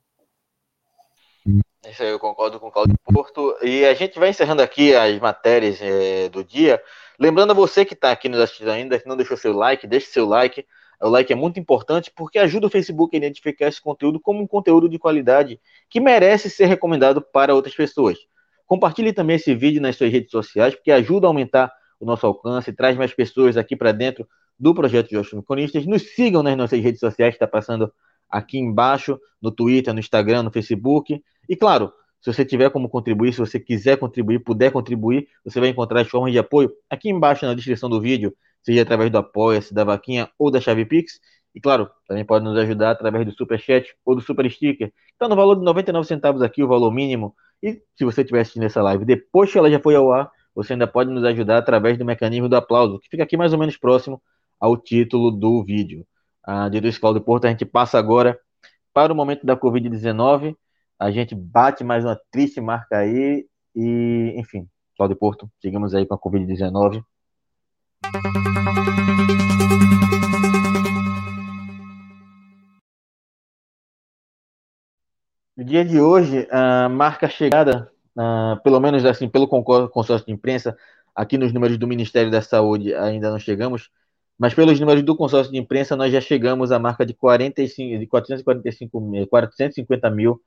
Isso 1.88 2.02
aí 2.02 2.10
eu 2.10 2.18
concordo 2.18 2.58
com 2.58 2.66
o 2.66 2.72
Claudio 2.72 2.96
Porto. 3.04 3.56
E 3.62 3.84
a 3.84 3.94
gente 3.94 4.18
vai 4.18 4.30
encerrando 4.30 4.60
aqui 4.60 4.94
as 4.94 5.18
matérias 5.20 5.80
é, 5.80 6.28
do 6.28 6.42
dia. 6.42 6.82
Lembrando 7.18 7.52
a 7.52 7.54
você 7.54 7.84
que 7.84 7.94
está 7.94 8.10
aqui 8.10 8.28
nos 8.28 8.40
assistindo 8.40 8.70
ainda, 8.70 8.98
que 8.98 9.08
não 9.08 9.16
deixou 9.16 9.36
seu 9.36 9.52
like, 9.52 9.86
deixe 9.86 10.06
seu 10.08 10.26
like. 10.26 10.66
O 11.00 11.08
like 11.08 11.32
é 11.32 11.36
muito 11.36 11.60
importante 11.60 12.10
porque 12.14 12.38
ajuda 12.38 12.66
o 12.66 12.70
Facebook 12.70 13.14
a 13.14 13.18
identificar 13.18 13.68
esse 13.68 13.80
conteúdo 13.80 14.18
como 14.18 14.42
um 14.42 14.46
conteúdo 14.46 14.88
de 14.88 14.98
qualidade 14.98 15.60
que 15.90 16.00
merece 16.00 16.48
ser 16.48 16.66
recomendado 16.66 17.20
para 17.20 17.54
outras 17.54 17.74
pessoas. 17.74 18.18
Compartilhe 18.66 19.12
também 19.12 19.36
esse 19.36 19.54
vídeo 19.54 19.80
nas 19.80 19.96
suas 19.96 20.10
redes 20.10 20.30
sociais, 20.30 20.74
porque 20.74 20.90
ajuda 20.90 21.26
a 21.26 21.30
aumentar 21.30 21.72
o 22.00 22.04
nosso 22.04 22.26
alcance, 22.26 22.72
traz 22.72 22.96
mais 22.96 23.12
pessoas 23.14 23.56
aqui 23.56 23.76
para 23.76 23.92
dentro 23.92 24.26
do 24.58 24.74
projeto 24.74 25.08
de 25.08 25.42
Cronistas. 25.42 25.86
Nos 25.86 26.02
sigam 26.14 26.42
nas 26.42 26.56
nossas 26.56 26.80
redes 26.80 27.00
sociais, 27.00 27.34
está 27.34 27.46
passando 27.46 27.92
aqui 28.28 28.58
embaixo, 28.58 29.20
no 29.40 29.50
Twitter, 29.50 29.92
no 29.92 30.00
Instagram, 30.00 30.44
no 30.44 30.50
Facebook. 30.50 31.22
E 31.48 31.56
claro, 31.56 31.92
se 32.20 32.32
você 32.32 32.44
tiver 32.44 32.70
como 32.70 32.88
contribuir, 32.88 33.32
se 33.32 33.38
você 33.38 33.60
quiser 33.60 33.98
contribuir, 33.98 34.40
puder 34.40 34.72
contribuir, 34.72 35.28
você 35.44 35.60
vai 35.60 35.68
encontrar 35.68 36.00
as 36.00 36.08
formas 36.08 36.32
de 36.32 36.38
apoio 36.38 36.72
aqui 36.90 37.08
embaixo 37.08 37.46
na 37.46 37.54
descrição 37.54 37.88
do 37.88 38.00
vídeo, 38.00 38.34
seja 38.66 38.82
através 38.82 39.12
do 39.12 39.18
Apoia-se, 39.18 39.72
da 39.72 39.84
Vaquinha 39.84 40.28
ou 40.36 40.50
da 40.50 40.60
Chave 40.60 40.84
Pix. 40.84 41.20
E 41.54 41.60
claro, 41.60 41.88
também 42.08 42.24
pode 42.24 42.44
nos 42.44 42.58
ajudar 42.58 42.90
através 42.90 43.24
do 43.24 43.32
Super 43.32 43.60
Chat 43.60 43.94
ou 44.04 44.16
do 44.16 44.20
Super 44.20 44.50
Sticker. 44.50 44.92
Está 45.12 45.28
no 45.28 45.36
valor 45.36 45.54
de 45.54 45.62
99 45.62 46.06
centavos 46.06 46.42
aqui, 46.42 46.64
o 46.64 46.68
valor 46.68 46.92
mínimo. 46.92 47.34
E 47.62 47.80
se 47.94 48.04
você 48.04 48.22
estiver 48.22 48.40
assistindo 48.40 48.64
essa 48.64 48.82
live 48.82 49.04
depois 49.04 49.50
que 49.52 49.56
ela 49.56 49.70
já 49.70 49.78
foi 49.78 49.94
ao 49.94 50.12
ar, 50.12 50.30
você 50.52 50.72
ainda 50.72 50.86
pode 50.86 51.10
nos 51.10 51.22
ajudar 51.24 51.58
através 51.58 51.96
do 51.96 52.04
mecanismo 52.04 52.48
do 52.48 52.56
aplauso, 52.56 52.98
que 52.98 53.08
fica 53.08 53.22
aqui 53.22 53.36
mais 53.36 53.52
ou 53.52 53.58
menos 53.58 53.76
próximo 53.76 54.20
ao 54.58 54.76
título 54.76 55.30
do 55.30 55.64
vídeo. 55.64 56.04
Ah, 56.42 56.68
dito 56.68 56.88
isso, 56.88 57.00
Cláudio 57.00 57.22
Porto, 57.22 57.44
a 57.46 57.50
gente 57.50 57.64
passa 57.64 57.98
agora 57.98 58.38
para 58.92 59.12
o 59.12 59.16
momento 59.16 59.46
da 59.46 59.56
Covid-19. 59.56 60.56
A 60.98 61.10
gente 61.10 61.34
bate 61.34 61.84
mais 61.84 62.04
uma 62.04 62.18
triste 62.30 62.60
marca 62.60 62.98
aí 62.98 63.46
e, 63.74 64.34
enfim, 64.36 64.66
Cláudio 64.96 65.16
Porto, 65.16 65.50
seguimos 65.60 65.94
aí 65.94 66.04
com 66.04 66.14
a 66.14 66.18
Covid-19. 66.18 67.04
No 75.56 75.64
dia 75.64 75.84
de 75.84 75.98
hoje, 75.98 76.46
a 76.50 76.88
marca 76.88 77.28
chegada, 77.28 77.90
uh, 78.14 78.62
pelo 78.62 78.78
menos 78.78 79.04
assim, 79.06 79.26
pelo 79.26 79.48
consórcio 79.48 80.26
de 80.26 80.32
imprensa, 80.32 80.76
aqui 81.14 81.38
nos 81.38 81.50
números 81.50 81.78
do 81.78 81.86
Ministério 81.86 82.30
da 82.30 82.42
Saúde 82.42 82.94
ainda 82.94 83.30
não 83.30 83.38
chegamos, 83.38 83.88
mas 84.38 84.52
pelos 84.52 84.78
números 84.78 85.02
do 85.02 85.16
consórcio 85.16 85.50
de 85.50 85.58
imprensa, 85.58 85.96
nós 85.96 86.12
já 86.12 86.20
chegamos 86.20 86.70
à 86.70 86.78
marca 86.78 87.06
de, 87.06 87.14
45, 87.14 87.98
de 87.98 88.06
445 88.06 89.00
mil, 89.00 89.26
450 89.26 90.10
mil 90.10 90.40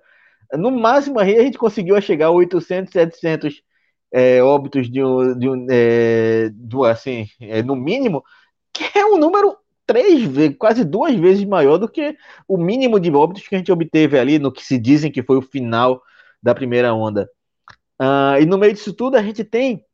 No 0.51 0.71
máximo, 0.71 1.21
a 1.21 1.25
gente 1.25 1.57
conseguiu 1.57 2.01
chegar 2.01 2.27
a 2.27 2.31
800, 2.31 2.91
700 2.91 3.63
é, 4.11 4.43
óbitos 4.43 4.91
de 4.91 5.01
um, 5.01 5.39
de 5.39 5.47
um, 5.47 5.67
é, 5.71 6.49
do, 6.49 6.83
assim, 6.83 7.29
é, 7.39 7.63
no 7.63 7.77
mínimo, 7.77 8.21
que 8.73 8.99
é 8.99 9.05
um 9.05 9.17
número 9.17 9.62
três 9.85 10.23
vezes, 10.23 10.57
quase 10.57 10.83
duas 10.83 11.15
vezes 11.15 11.45
maior 11.45 11.77
do 11.77 11.89
que 11.89 12.15
o 12.47 12.57
mínimo 12.57 12.99
de 12.99 13.11
óbitos 13.11 13.47
que 13.47 13.55
a 13.55 13.57
gente 13.57 13.71
obteve 13.71 14.17
ali 14.17 14.39
no 14.39 14.51
que 14.51 14.63
se 14.63 14.77
dizem 14.77 15.11
que 15.11 15.23
foi 15.23 15.37
o 15.37 15.41
final 15.41 16.01
da 16.41 16.53
primeira 16.55 16.93
onda. 16.93 17.29
Uh, 17.99 18.41
e 18.41 18.45
no 18.45 18.57
meio 18.57 18.73
disso 18.73 18.93
tudo, 18.93 19.15
a 19.17 19.23
gente 19.23 19.43
tem 19.43 19.85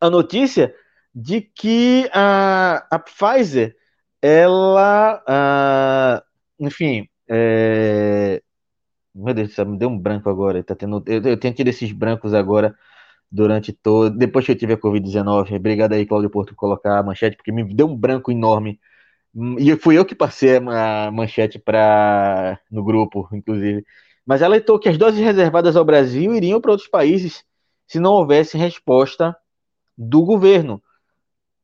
a 0.00 0.10
notícia 0.10 0.74
de 1.14 1.40
que 1.40 2.08
a, 2.12 2.86
a 2.90 2.98
Pfizer, 2.98 3.76
ela 4.20 5.22
uh, 5.28 6.32
enfim, 6.58 7.08
é... 7.28 8.42
meu 9.14 9.34
Deus 9.34 9.48
do 9.48 9.54
céu, 9.54 9.66
me 9.66 9.78
deu 9.78 9.88
um 9.88 9.98
branco 9.98 10.28
agora. 10.30 10.62
Tá 10.62 10.74
tendo... 10.74 11.02
eu, 11.06 11.22
eu 11.22 11.36
tenho 11.36 11.54
tido 11.54 11.68
esses 11.68 11.92
brancos 11.92 12.34
agora 12.34 12.74
durante 13.30 13.72
todo. 13.72 14.16
Depois 14.16 14.44
que 14.46 14.52
eu 14.52 14.56
tive 14.56 14.74
a 14.74 14.78
Covid-19. 14.78 15.56
Obrigado 15.56 15.94
aí, 15.94 16.06
Cláudio 16.06 16.30
Porto, 16.30 16.50
por 16.50 16.56
colocar 16.56 16.98
a 16.98 17.02
manchete, 17.02 17.36
porque 17.36 17.52
me 17.52 17.64
deu 17.74 17.88
um 17.88 17.96
branco 17.96 18.30
enorme. 18.30 18.78
E 19.34 19.74
fui 19.76 19.96
eu 19.98 20.04
que 20.04 20.14
passei 20.14 20.56
a 20.56 21.10
manchete 21.10 21.58
para 21.58 22.60
no 22.70 22.84
grupo, 22.84 23.28
inclusive. 23.32 23.84
Mas 24.26 24.42
ela 24.42 24.54
alertou 24.54 24.78
que 24.78 24.88
as 24.88 24.98
doses 24.98 25.20
reservadas 25.20 25.74
ao 25.74 25.84
Brasil 25.84 26.34
iriam 26.34 26.60
para 26.60 26.72
outros 26.72 26.88
países 26.88 27.44
se 27.86 27.98
não 27.98 28.12
houvesse 28.12 28.58
resposta 28.58 29.36
do 29.96 30.22
governo. 30.22 30.82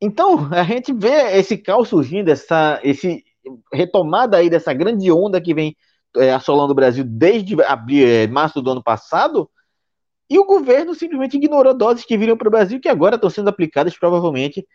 Então, 0.01 0.49
a 0.53 0.63
gente 0.63 0.93
vê 0.93 1.37
esse 1.37 1.57
caos 1.57 1.89
surgindo, 1.89 2.29
essa, 2.29 2.79
esse 2.83 3.23
retomada 3.71 4.37
aí 4.37 4.49
dessa 4.49 4.73
grande 4.73 5.11
onda 5.11 5.39
que 5.39 5.53
vem 5.53 5.75
é, 6.17 6.33
assolando 6.33 6.71
o 6.71 6.75
Brasil 6.75 7.03
desde 7.03 7.61
abril, 7.63 8.07
é, 8.07 8.27
março 8.27 8.61
do 8.61 8.71
ano 8.71 8.83
passado, 8.83 9.49
e 10.29 10.37
o 10.37 10.45
governo 10.45 10.93
simplesmente 10.93 11.37
ignorou 11.37 11.73
doses 11.73 12.05
que 12.05 12.17
viram 12.17 12.37
para 12.37 12.47
o 12.47 12.51
Brasil 12.51 12.79
que 12.79 12.89
agora 12.89 13.15
estão 13.15 13.29
sendo 13.29 13.49
aplicadas 13.49 13.97
provavelmente 13.97 14.65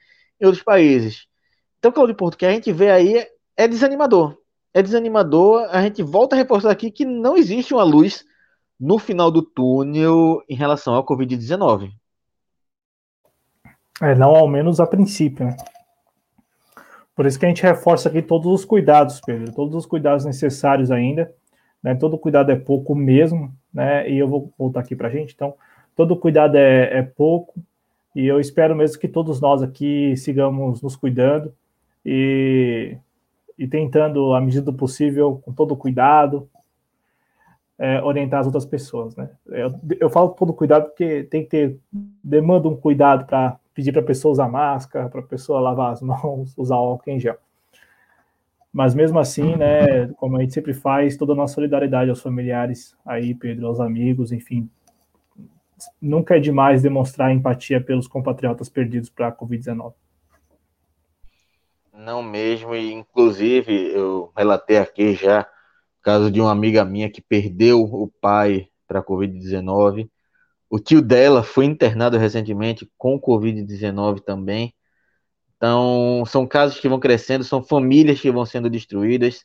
em 0.41 0.47
outros 0.47 0.65
países. 0.65 1.27
Então, 1.85 1.93
Claudio 1.93 2.15
Porto, 2.15 2.39
que 2.39 2.47
a 2.47 2.51
gente 2.51 2.73
vê 2.73 2.91
aí 2.91 3.19
é, 3.19 3.31
é 3.59 3.69
desanimador. 3.69 4.39
É 4.73 4.81
desanimador. 4.81 5.69
A 5.71 5.83
gente 5.83 6.03
volta 6.03 6.35
a 6.35 6.39
reforçar 6.39 6.71
aqui 6.71 6.91
que 6.91 7.05
não 7.05 7.37
existe 7.37 7.75
uma 7.75 7.83
luz 7.83 8.25
no 8.81 8.99
final 8.99 9.31
do 9.31 9.43
túnel 9.43 10.43
em 10.49 10.55
relação 10.55 10.95
ao 10.95 11.05
Covid-19. 11.05 11.91
É, 14.01 14.15
não 14.15 14.35
ao 14.35 14.49
menos 14.49 14.81
a 14.81 14.87
princípio, 14.87 15.45
né? 15.45 15.59
Por 17.15 17.27
isso 17.27 17.39
que 17.39 17.45
a 17.45 17.51
gente 17.51 17.63
reforça 17.63 18.09
aqui 18.09 18.23
todos 18.23 18.51
os 18.51 18.65
cuidados, 18.65 19.21
Pedro, 19.21 19.53
todos 19.53 19.75
os 19.75 19.85
cuidados 19.85 20.25
necessários 20.25 20.91
ainda. 20.91 21.35
Né? 21.83 21.95
Todo 21.95 22.17
cuidado 22.17 22.51
é 22.51 22.57
pouco 22.57 22.95
mesmo, 22.95 23.55
né? 23.71 24.09
E 24.11 24.17
eu 24.17 24.27
vou 24.27 24.51
voltar 24.59 24.81
aqui 24.81 24.97
para 24.97 25.09
a 25.09 25.11
gente. 25.11 25.35
Então, 25.35 25.53
todo 25.95 26.17
cuidado 26.17 26.57
é, 26.57 27.01
é 27.01 27.03
pouco. 27.03 27.53
E 28.17 28.25
eu 28.25 28.41
espero 28.41 28.75
mesmo 28.75 28.99
que 28.99 29.07
todos 29.07 29.39
nós 29.39 29.63
aqui 29.63 30.17
sigamos 30.17 30.81
nos 30.81 30.97
cuidando. 30.97 31.53
E 32.05 32.99
e 33.59 33.67
tentando, 33.67 34.35
à 34.35 34.41
medida 34.41 34.63
do 34.63 34.73
possível, 34.73 35.41
com 35.45 35.53
todo 35.53 35.77
cuidado, 35.77 36.49
é, 37.79 38.03
orientar 38.03 38.41
as 38.41 38.47
outras 38.47 38.67
pessoas, 38.67 39.17
né? 39.17 39.31
Eu, 39.47 39.75
eu 40.01 40.11
falo 40.11 40.31
todo 40.31 40.53
cuidado 40.53 40.87
porque 40.87 41.25
tem 41.25 41.43
que 41.43 41.49
ter, 41.49 41.79
demanda 42.23 42.69
um 42.69 42.77
cuidado 42.77 43.27
para 43.27 43.59
pedir 43.73 43.93
para 43.93 44.01
a 44.01 44.05
pessoa 44.05 44.33
usar 44.33 44.49
máscara, 44.49 45.09
para 45.09 45.21
a 45.21 45.25
pessoa 45.25 45.61
lavar 45.61 45.93
as 45.93 46.03
mãos, 46.03 46.57
usar 46.57 46.77
álcool 46.77 47.11
em 47.11 47.19
gel. 47.19 47.37
Mas 48.73 48.93
mesmo 48.93 49.21
assim, 49.21 49.55
né, 49.55 50.09
como 50.17 50.37
a 50.37 50.41
gente 50.41 50.53
sempre 50.53 50.75
faz, 50.75 51.17
toda 51.17 51.33
a 51.33 51.37
nossa 51.37 51.55
solidariedade 51.55 52.11
aos 52.11 52.21
familiares 52.21 52.97
aí, 53.07 53.33
Pedro, 53.35 53.69
aos 53.69 53.79
amigos, 53.79 54.33
enfim. 54.33 54.69
Nunca 56.01 56.37
é 56.37 56.41
demais 56.41 56.83
demonstrar 56.83 57.33
empatia 57.33 57.81
pelos 57.81 58.09
compatriotas 58.09 58.69
perdidos 58.69 59.09
para 59.09 59.29
a 59.29 59.33
Covid-19. 59.33 59.95
Não 61.97 62.23
mesmo, 62.23 62.75
e 62.75 62.93
inclusive 62.93 63.73
eu 63.93 64.33
relatei 64.37 64.79
aqui 64.79 65.15
já 65.15 65.49
caso 66.03 66.31
de 66.31 66.41
uma 66.41 66.51
amiga 66.53 66.85
minha 66.85 67.11
que 67.11 67.23
perdeu 67.23 67.83
o 67.83 68.09
pai 68.21 68.69
para 68.87 69.01
a 69.01 69.05
Covid-19. 69.05 70.11
O 70.71 70.79
tio 70.81 71.03
dela 71.03 71.43
foi 71.45 71.67
internado 71.67 72.19
recentemente 72.19 72.91
com 72.99 73.21
Covid-19 73.21 74.21
também. 74.23 74.75
Então, 75.57 76.25
são 76.27 76.47
casos 76.47 76.81
que 76.81 76.89
vão 76.89 77.01
crescendo, 77.01 77.45
são 77.45 77.63
famílias 77.63 78.21
que 78.21 78.31
vão 78.31 78.47
sendo 78.47 78.71
destruídas. 78.71 79.45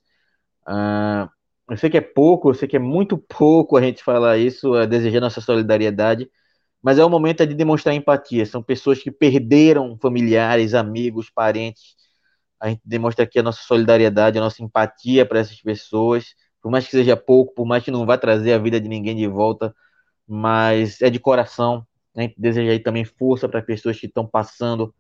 Uh, 0.67 1.29
eu 1.69 1.77
sei 1.77 1.89
que 1.89 1.97
é 1.97 2.01
pouco, 2.01 2.49
eu 2.49 2.55
sei 2.55 2.67
que 2.67 2.77
é 2.77 2.79
muito 2.79 3.17
pouco 3.17 3.77
a 3.77 3.81
gente 3.81 4.03
falar 4.03 4.37
isso, 4.37 4.75
é, 4.75 4.87
desejando 4.87 5.27
essa 5.27 5.41
solidariedade, 5.41 6.29
mas 6.81 6.99
é 6.99 7.05
o 7.05 7.09
momento 7.09 7.45
de 7.47 7.55
demonstrar 7.55 7.95
empatia. 7.95 8.45
São 8.45 8.63
pessoas 8.63 9.01
que 9.01 9.11
perderam 9.11 9.97
familiares, 10.01 10.73
amigos, 10.73 11.29
parentes. 11.29 11.98
A 12.59 12.69
gente 12.69 12.81
demonstra 12.85 13.23
aqui 13.23 13.39
a 13.39 13.43
nossa 13.43 13.61
solidariedade, 13.63 14.37
a 14.37 14.41
nossa 14.41 14.63
empatia 14.63 15.25
para 15.25 15.39
essas 15.39 15.61
pessoas 15.61 16.35
por 16.61 16.71
mais 16.71 16.85
que 16.85 16.91
seja 16.91 17.15
pouco, 17.17 17.53
por 17.53 17.65
mais 17.65 17.83
que 17.83 17.91
não 17.91 18.05
vá 18.05 18.17
trazer 18.17 18.53
a 18.53 18.57
vida 18.57 18.79
de 18.79 18.87
ninguém 18.87 19.15
de 19.15 19.27
volta, 19.27 19.73
mas 20.27 21.01
é 21.01 21.09
de 21.09 21.19
coração. 21.19 21.85
Né? 22.15 22.31
Desejo 22.37 22.71
aí 22.71 22.79
também 22.79 23.05
força 23.05 23.47
para 23.47 23.61
pessoas 23.61 23.99
que 23.99 24.07
estão 24.07 24.27
passando 24.27 24.93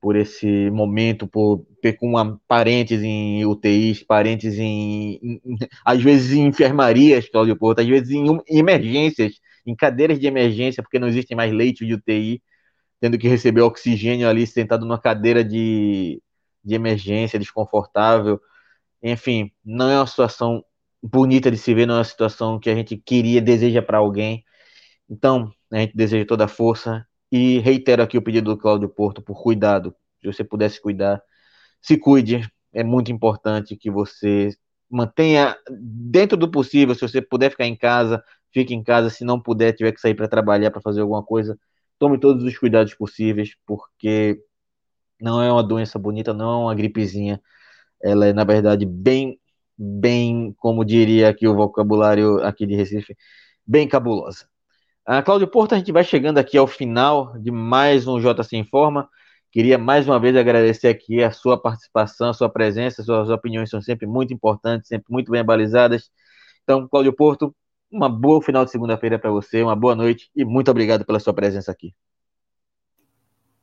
por 0.00 0.16
esse 0.16 0.70
momento, 0.70 1.28
por 1.28 1.64
com 1.98 2.38
parentes 2.48 3.02
em 3.02 3.44
UTIs, 3.46 4.02
parentes 4.02 4.58
em, 4.58 5.20
em, 5.22 5.40
às 5.84 6.02
vezes 6.02 6.32
em 6.32 6.46
enfermarias, 6.46 7.28
Cláudio 7.28 7.56
Porto, 7.56 7.80
às 7.80 7.86
vezes 7.86 8.10
em, 8.10 8.26
em 8.48 8.58
emergências, 8.58 9.34
em 9.64 9.76
cadeiras 9.76 10.18
de 10.18 10.26
emergência, 10.26 10.82
porque 10.82 10.98
não 10.98 11.08
existem 11.08 11.36
mais 11.36 11.52
leitos 11.52 11.86
de 11.86 11.94
UTI, 11.94 12.42
tendo 13.00 13.18
que 13.18 13.28
receber 13.28 13.60
oxigênio 13.62 14.28
ali 14.28 14.46
sentado 14.46 14.84
numa 14.84 14.98
cadeira 15.00 15.44
de, 15.44 16.20
de 16.64 16.74
emergência 16.74 17.38
desconfortável. 17.38 18.40
Enfim, 19.02 19.50
não 19.64 19.88
é 19.90 19.96
uma 19.98 20.06
situação 20.06 20.64
bonita 21.02 21.50
de 21.50 21.58
se 21.58 21.74
ver 21.74 21.86
numa 21.86 22.04
situação 22.04 22.58
que 22.60 22.70
a 22.70 22.74
gente 22.74 22.96
queria, 22.96 23.42
deseja 23.42 23.82
para 23.82 23.98
alguém. 23.98 24.44
Então, 25.08 25.52
a 25.72 25.78
gente 25.78 25.96
deseja 25.96 26.24
toda 26.26 26.44
a 26.44 26.48
força 26.48 27.06
e 27.30 27.58
reitero 27.60 28.02
aqui 28.02 28.16
o 28.16 28.22
pedido 28.22 28.54
do 28.54 28.60
Cláudio 28.60 28.88
Porto 28.88 29.22
por 29.22 29.42
cuidado. 29.42 29.94
Se 30.20 30.26
você 30.26 30.44
pudesse 30.44 30.80
cuidar, 30.80 31.20
se 31.80 31.98
cuide. 31.98 32.48
É 32.72 32.84
muito 32.84 33.12
importante 33.12 33.76
que 33.76 33.90
você 33.90 34.50
mantenha 34.88 35.56
dentro 35.70 36.36
do 36.36 36.50
possível. 36.50 36.94
Se 36.94 37.02
você 37.02 37.20
puder 37.20 37.50
ficar 37.50 37.66
em 37.66 37.76
casa, 37.76 38.22
fique 38.52 38.74
em 38.74 38.82
casa. 38.82 39.10
Se 39.10 39.24
não 39.24 39.40
puder, 39.40 39.72
tiver 39.72 39.92
que 39.92 40.00
sair 40.00 40.14
para 40.14 40.28
trabalhar, 40.28 40.70
para 40.70 40.80
fazer 40.80 41.00
alguma 41.00 41.22
coisa, 41.22 41.58
tome 41.98 42.18
todos 42.18 42.44
os 42.44 42.56
cuidados 42.56 42.94
possíveis, 42.94 43.54
porque 43.66 44.40
não 45.22 45.42
é 45.42 45.52
uma 45.52 45.62
doença 45.62 45.98
bonita, 45.98 46.34
não 46.34 46.50
é 46.52 46.56
uma 46.64 46.74
gripezinha. 46.74 47.40
Ela 48.02 48.26
é, 48.26 48.32
na 48.32 48.44
verdade, 48.44 48.86
bem 48.86 49.38
bem, 49.78 50.54
como 50.58 50.84
diria 50.84 51.28
aqui 51.28 51.46
o 51.48 51.54
vocabulário 51.54 52.38
aqui 52.44 52.66
de 52.66 52.74
Recife, 52.76 53.16
bem 53.66 53.88
cabulosa. 53.88 54.46
Uh, 55.08 55.22
Cláudio 55.24 55.48
Porto, 55.48 55.74
a 55.74 55.78
gente 55.78 55.92
vai 55.92 56.04
chegando 56.04 56.38
aqui 56.38 56.56
ao 56.56 56.66
final 56.66 57.36
de 57.38 57.50
mais 57.50 58.06
um 58.06 58.20
JC 58.20 58.56
Informa. 58.56 59.08
Queria 59.50 59.76
mais 59.78 60.06
uma 60.06 60.20
vez 60.20 60.36
agradecer 60.36 60.88
aqui 60.88 61.22
a 61.22 61.30
sua 61.32 61.60
participação, 61.60 62.30
a 62.30 62.34
sua 62.34 62.48
presença, 62.48 63.02
suas 63.02 63.28
opiniões 63.28 63.70
são 63.70 63.82
sempre 63.82 64.06
muito 64.06 64.32
importantes, 64.32 64.88
sempre 64.88 65.06
muito 65.10 65.30
bem 65.32 65.44
balizadas. 65.44 66.10
Então, 66.62 66.88
Cláudio 66.88 67.12
Porto, 67.12 67.54
uma 67.90 68.08
boa 68.08 68.40
final 68.42 68.64
de 68.64 68.70
segunda-feira 68.70 69.18
para 69.18 69.30
você, 69.30 69.62
uma 69.62 69.76
boa 69.76 69.94
noite 69.94 70.30
e 70.34 70.44
muito 70.44 70.70
obrigado 70.70 71.04
pela 71.04 71.20
sua 71.20 71.34
presença 71.34 71.72
aqui. 71.72 71.94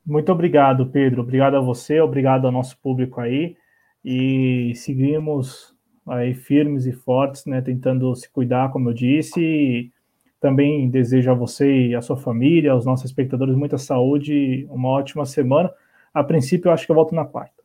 Muito 0.05 0.31
obrigado, 0.31 0.87
Pedro. 0.87 1.21
Obrigado 1.21 1.55
a 1.55 1.61
você, 1.61 1.99
obrigado 1.99 2.45
ao 2.45 2.51
nosso 2.51 2.77
público 2.79 3.21
aí. 3.21 3.55
E 4.03 4.73
seguimos 4.75 5.75
aí 6.07 6.33
firmes 6.33 6.85
e 6.85 6.91
fortes, 6.91 7.45
né, 7.45 7.61
tentando 7.61 8.15
se 8.15 8.29
cuidar, 8.29 8.71
como 8.71 8.89
eu 8.89 8.93
disse. 8.93 9.39
E 9.39 9.91
também 10.39 10.89
desejo 10.89 11.29
a 11.29 11.33
você 11.33 11.87
e 11.87 11.95
a 11.95 12.01
sua 12.01 12.17
família, 12.17 12.71
aos 12.71 12.85
nossos 12.85 13.05
espectadores, 13.05 13.55
muita 13.55 13.77
saúde, 13.77 14.65
uma 14.69 14.89
ótima 14.89 15.25
semana. 15.25 15.71
A 16.13 16.23
princípio, 16.23 16.69
eu 16.69 16.73
acho 16.73 16.85
que 16.85 16.91
eu 16.91 16.95
volto 16.95 17.13
na 17.13 17.25
quarta, 17.25 17.61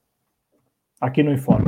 aqui 1.00 1.22
no 1.22 1.32
Informe. 1.32 1.66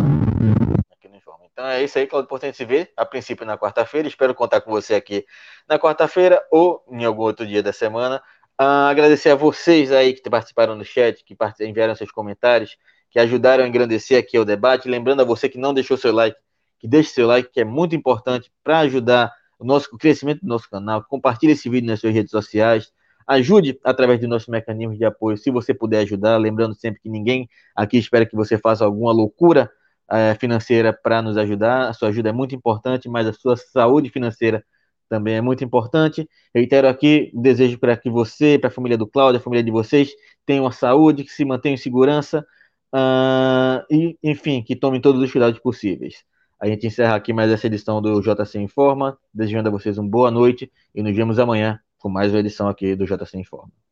Aqui 0.93 1.09
no 1.09 1.17
Informe. 1.17 1.47
Então 1.53 1.65
é 1.67 1.83
isso 1.83 1.99
aí, 1.99 2.07
Claudio 2.07 2.28
Portente 2.28 2.57
se 2.57 2.65
vê, 2.65 2.93
a 2.97 3.07
princípio 3.07 3.47
na 3.47 3.57
quarta-feira. 3.57 4.09
Espero 4.09 4.35
contar 4.35 4.61
com 4.61 4.70
você 4.70 4.95
aqui 4.95 5.25
na 5.69 5.78
quarta-feira 5.78 6.43
ou 6.51 6.85
em 6.91 7.05
algum 7.05 7.23
outro 7.23 7.47
dia 7.47 7.62
da 7.62 7.73
semana. 7.73 8.20
Uh, 8.59 8.89
agradecer 8.89 9.28
a 9.28 9.35
vocês 9.35 9.93
aí 9.93 10.15
que 10.15 10.31
participaram 10.31 10.75
no 10.75 10.85
chat, 10.85 11.23
que 11.23 11.36
enviaram 11.60 11.94
seus 11.94 12.10
comentários, 12.10 12.78
que 13.10 13.18
ajudaram 13.18 13.65
a 13.65 13.68
engrandecer 13.68 14.18
aqui 14.18 14.39
o 14.39 14.47
debate. 14.47 14.89
Lembrando 14.89 15.20
a 15.20 15.25
você 15.25 15.49
que 15.49 15.59
não 15.59 15.75
deixou 15.75 15.97
seu 15.99 16.12
like, 16.12 16.39
que 16.78 16.89
deixe 16.89 17.10
seu 17.10 17.26
like, 17.26 17.51
que 17.51 17.60
é 17.60 17.65
muito 17.65 17.94
importante 17.94 18.51
para 18.65 18.81
ajudar 18.81 19.31
o 19.59 19.65
nosso 19.65 19.94
o 19.94 19.99
crescimento 19.99 20.41
do 20.41 20.49
nosso 20.49 20.70
canal. 20.70 21.05
Compartilhe 21.05 21.52
esse 21.52 21.68
vídeo 21.68 21.86
nas 21.86 22.01
suas 22.01 22.15
redes 22.15 22.31
sociais. 22.31 22.91
Ajude 23.26 23.78
através 23.85 24.20
do 24.20 24.28
nosso 24.28 24.51
mecanismo 24.51 24.97
de 24.97 25.05
apoio, 25.05 25.36
se 25.36 25.51
você 25.51 25.75
puder 25.75 26.01
ajudar. 26.01 26.39
Lembrando 26.39 26.75
sempre 26.75 27.02
que 27.02 27.10
ninguém 27.10 27.49
aqui 27.75 27.99
espera 27.99 28.25
que 28.25 28.36
você 28.36 28.57
faça 28.57 28.85
alguma 28.85 29.12
loucura 29.12 29.70
é, 30.10 30.35
financeira 30.35 30.93
para 30.94 31.20
nos 31.20 31.36
ajudar. 31.36 31.89
A 31.89 31.93
sua 31.93 32.09
ajuda 32.09 32.31
é 32.31 32.33
muito 32.33 32.55
importante, 32.55 33.07
mas 33.07 33.26
a 33.26 33.33
sua 33.35 33.57
saúde 33.57 34.09
financeira 34.09 34.65
também 35.09 35.35
é 35.35 35.41
muito 35.41 35.65
importante. 35.65 36.28
Reitero 36.55 36.89
aqui, 36.89 37.31
desejo 37.35 37.78
para 37.78 37.97
que 37.97 38.10
você, 38.10 38.59
para 38.59 38.68
a 38.68 38.73
família 38.73 38.99
do 38.99 39.07
Cláudio, 39.07 39.41
a 39.41 39.43
família 39.43 39.62
de 39.62 39.70
vocês, 39.70 40.10
tenham 40.44 40.67
a 40.67 40.73
saúde, 40.73 41.25
que 41.25 41.33
se 41.33 41.44
mantenham 41.44 41.75
em 41.75 41.78
segurança 41.78 42.47
uh, 42.94 43.85
e, 43.91 44.18
enfim, 44.23 44.62
que 44.62 44.76
tomem 44.76 45.01
todos 45.01 45.23
os 45.23 45.31
cuidados 45.31 45.59
possíveis. 45.60 46.25
A 46.60 46.67
gente 46.67 46.86
encerra 46.86 47.15
aqui 47.17 47.33
mais 47.33 47.51
essa 47.51 47.67
edição 47.67 48.01
do 48.01 48.20
JC 48.20 48.59
Informa, 48.59 49.18
desejando 49.33 49.68
a 49.68 49.73
vocês 49.73 49.99
uma 49.99 50.09
boa 50.09 50.31
noite 50.31 50.73
e 50.94 51.02
nos 51.02 51.15
vemos 51.15 51.39
amanhã 51.39 51.81
com 51.99 52.09
mais 52.09 52.33
uma 52.33 52.41
edição 52.41 52.68
aqui 52.68 52.94
do 52.97 53.05
JC 53.05 53.39
Informa. 53.39 53.85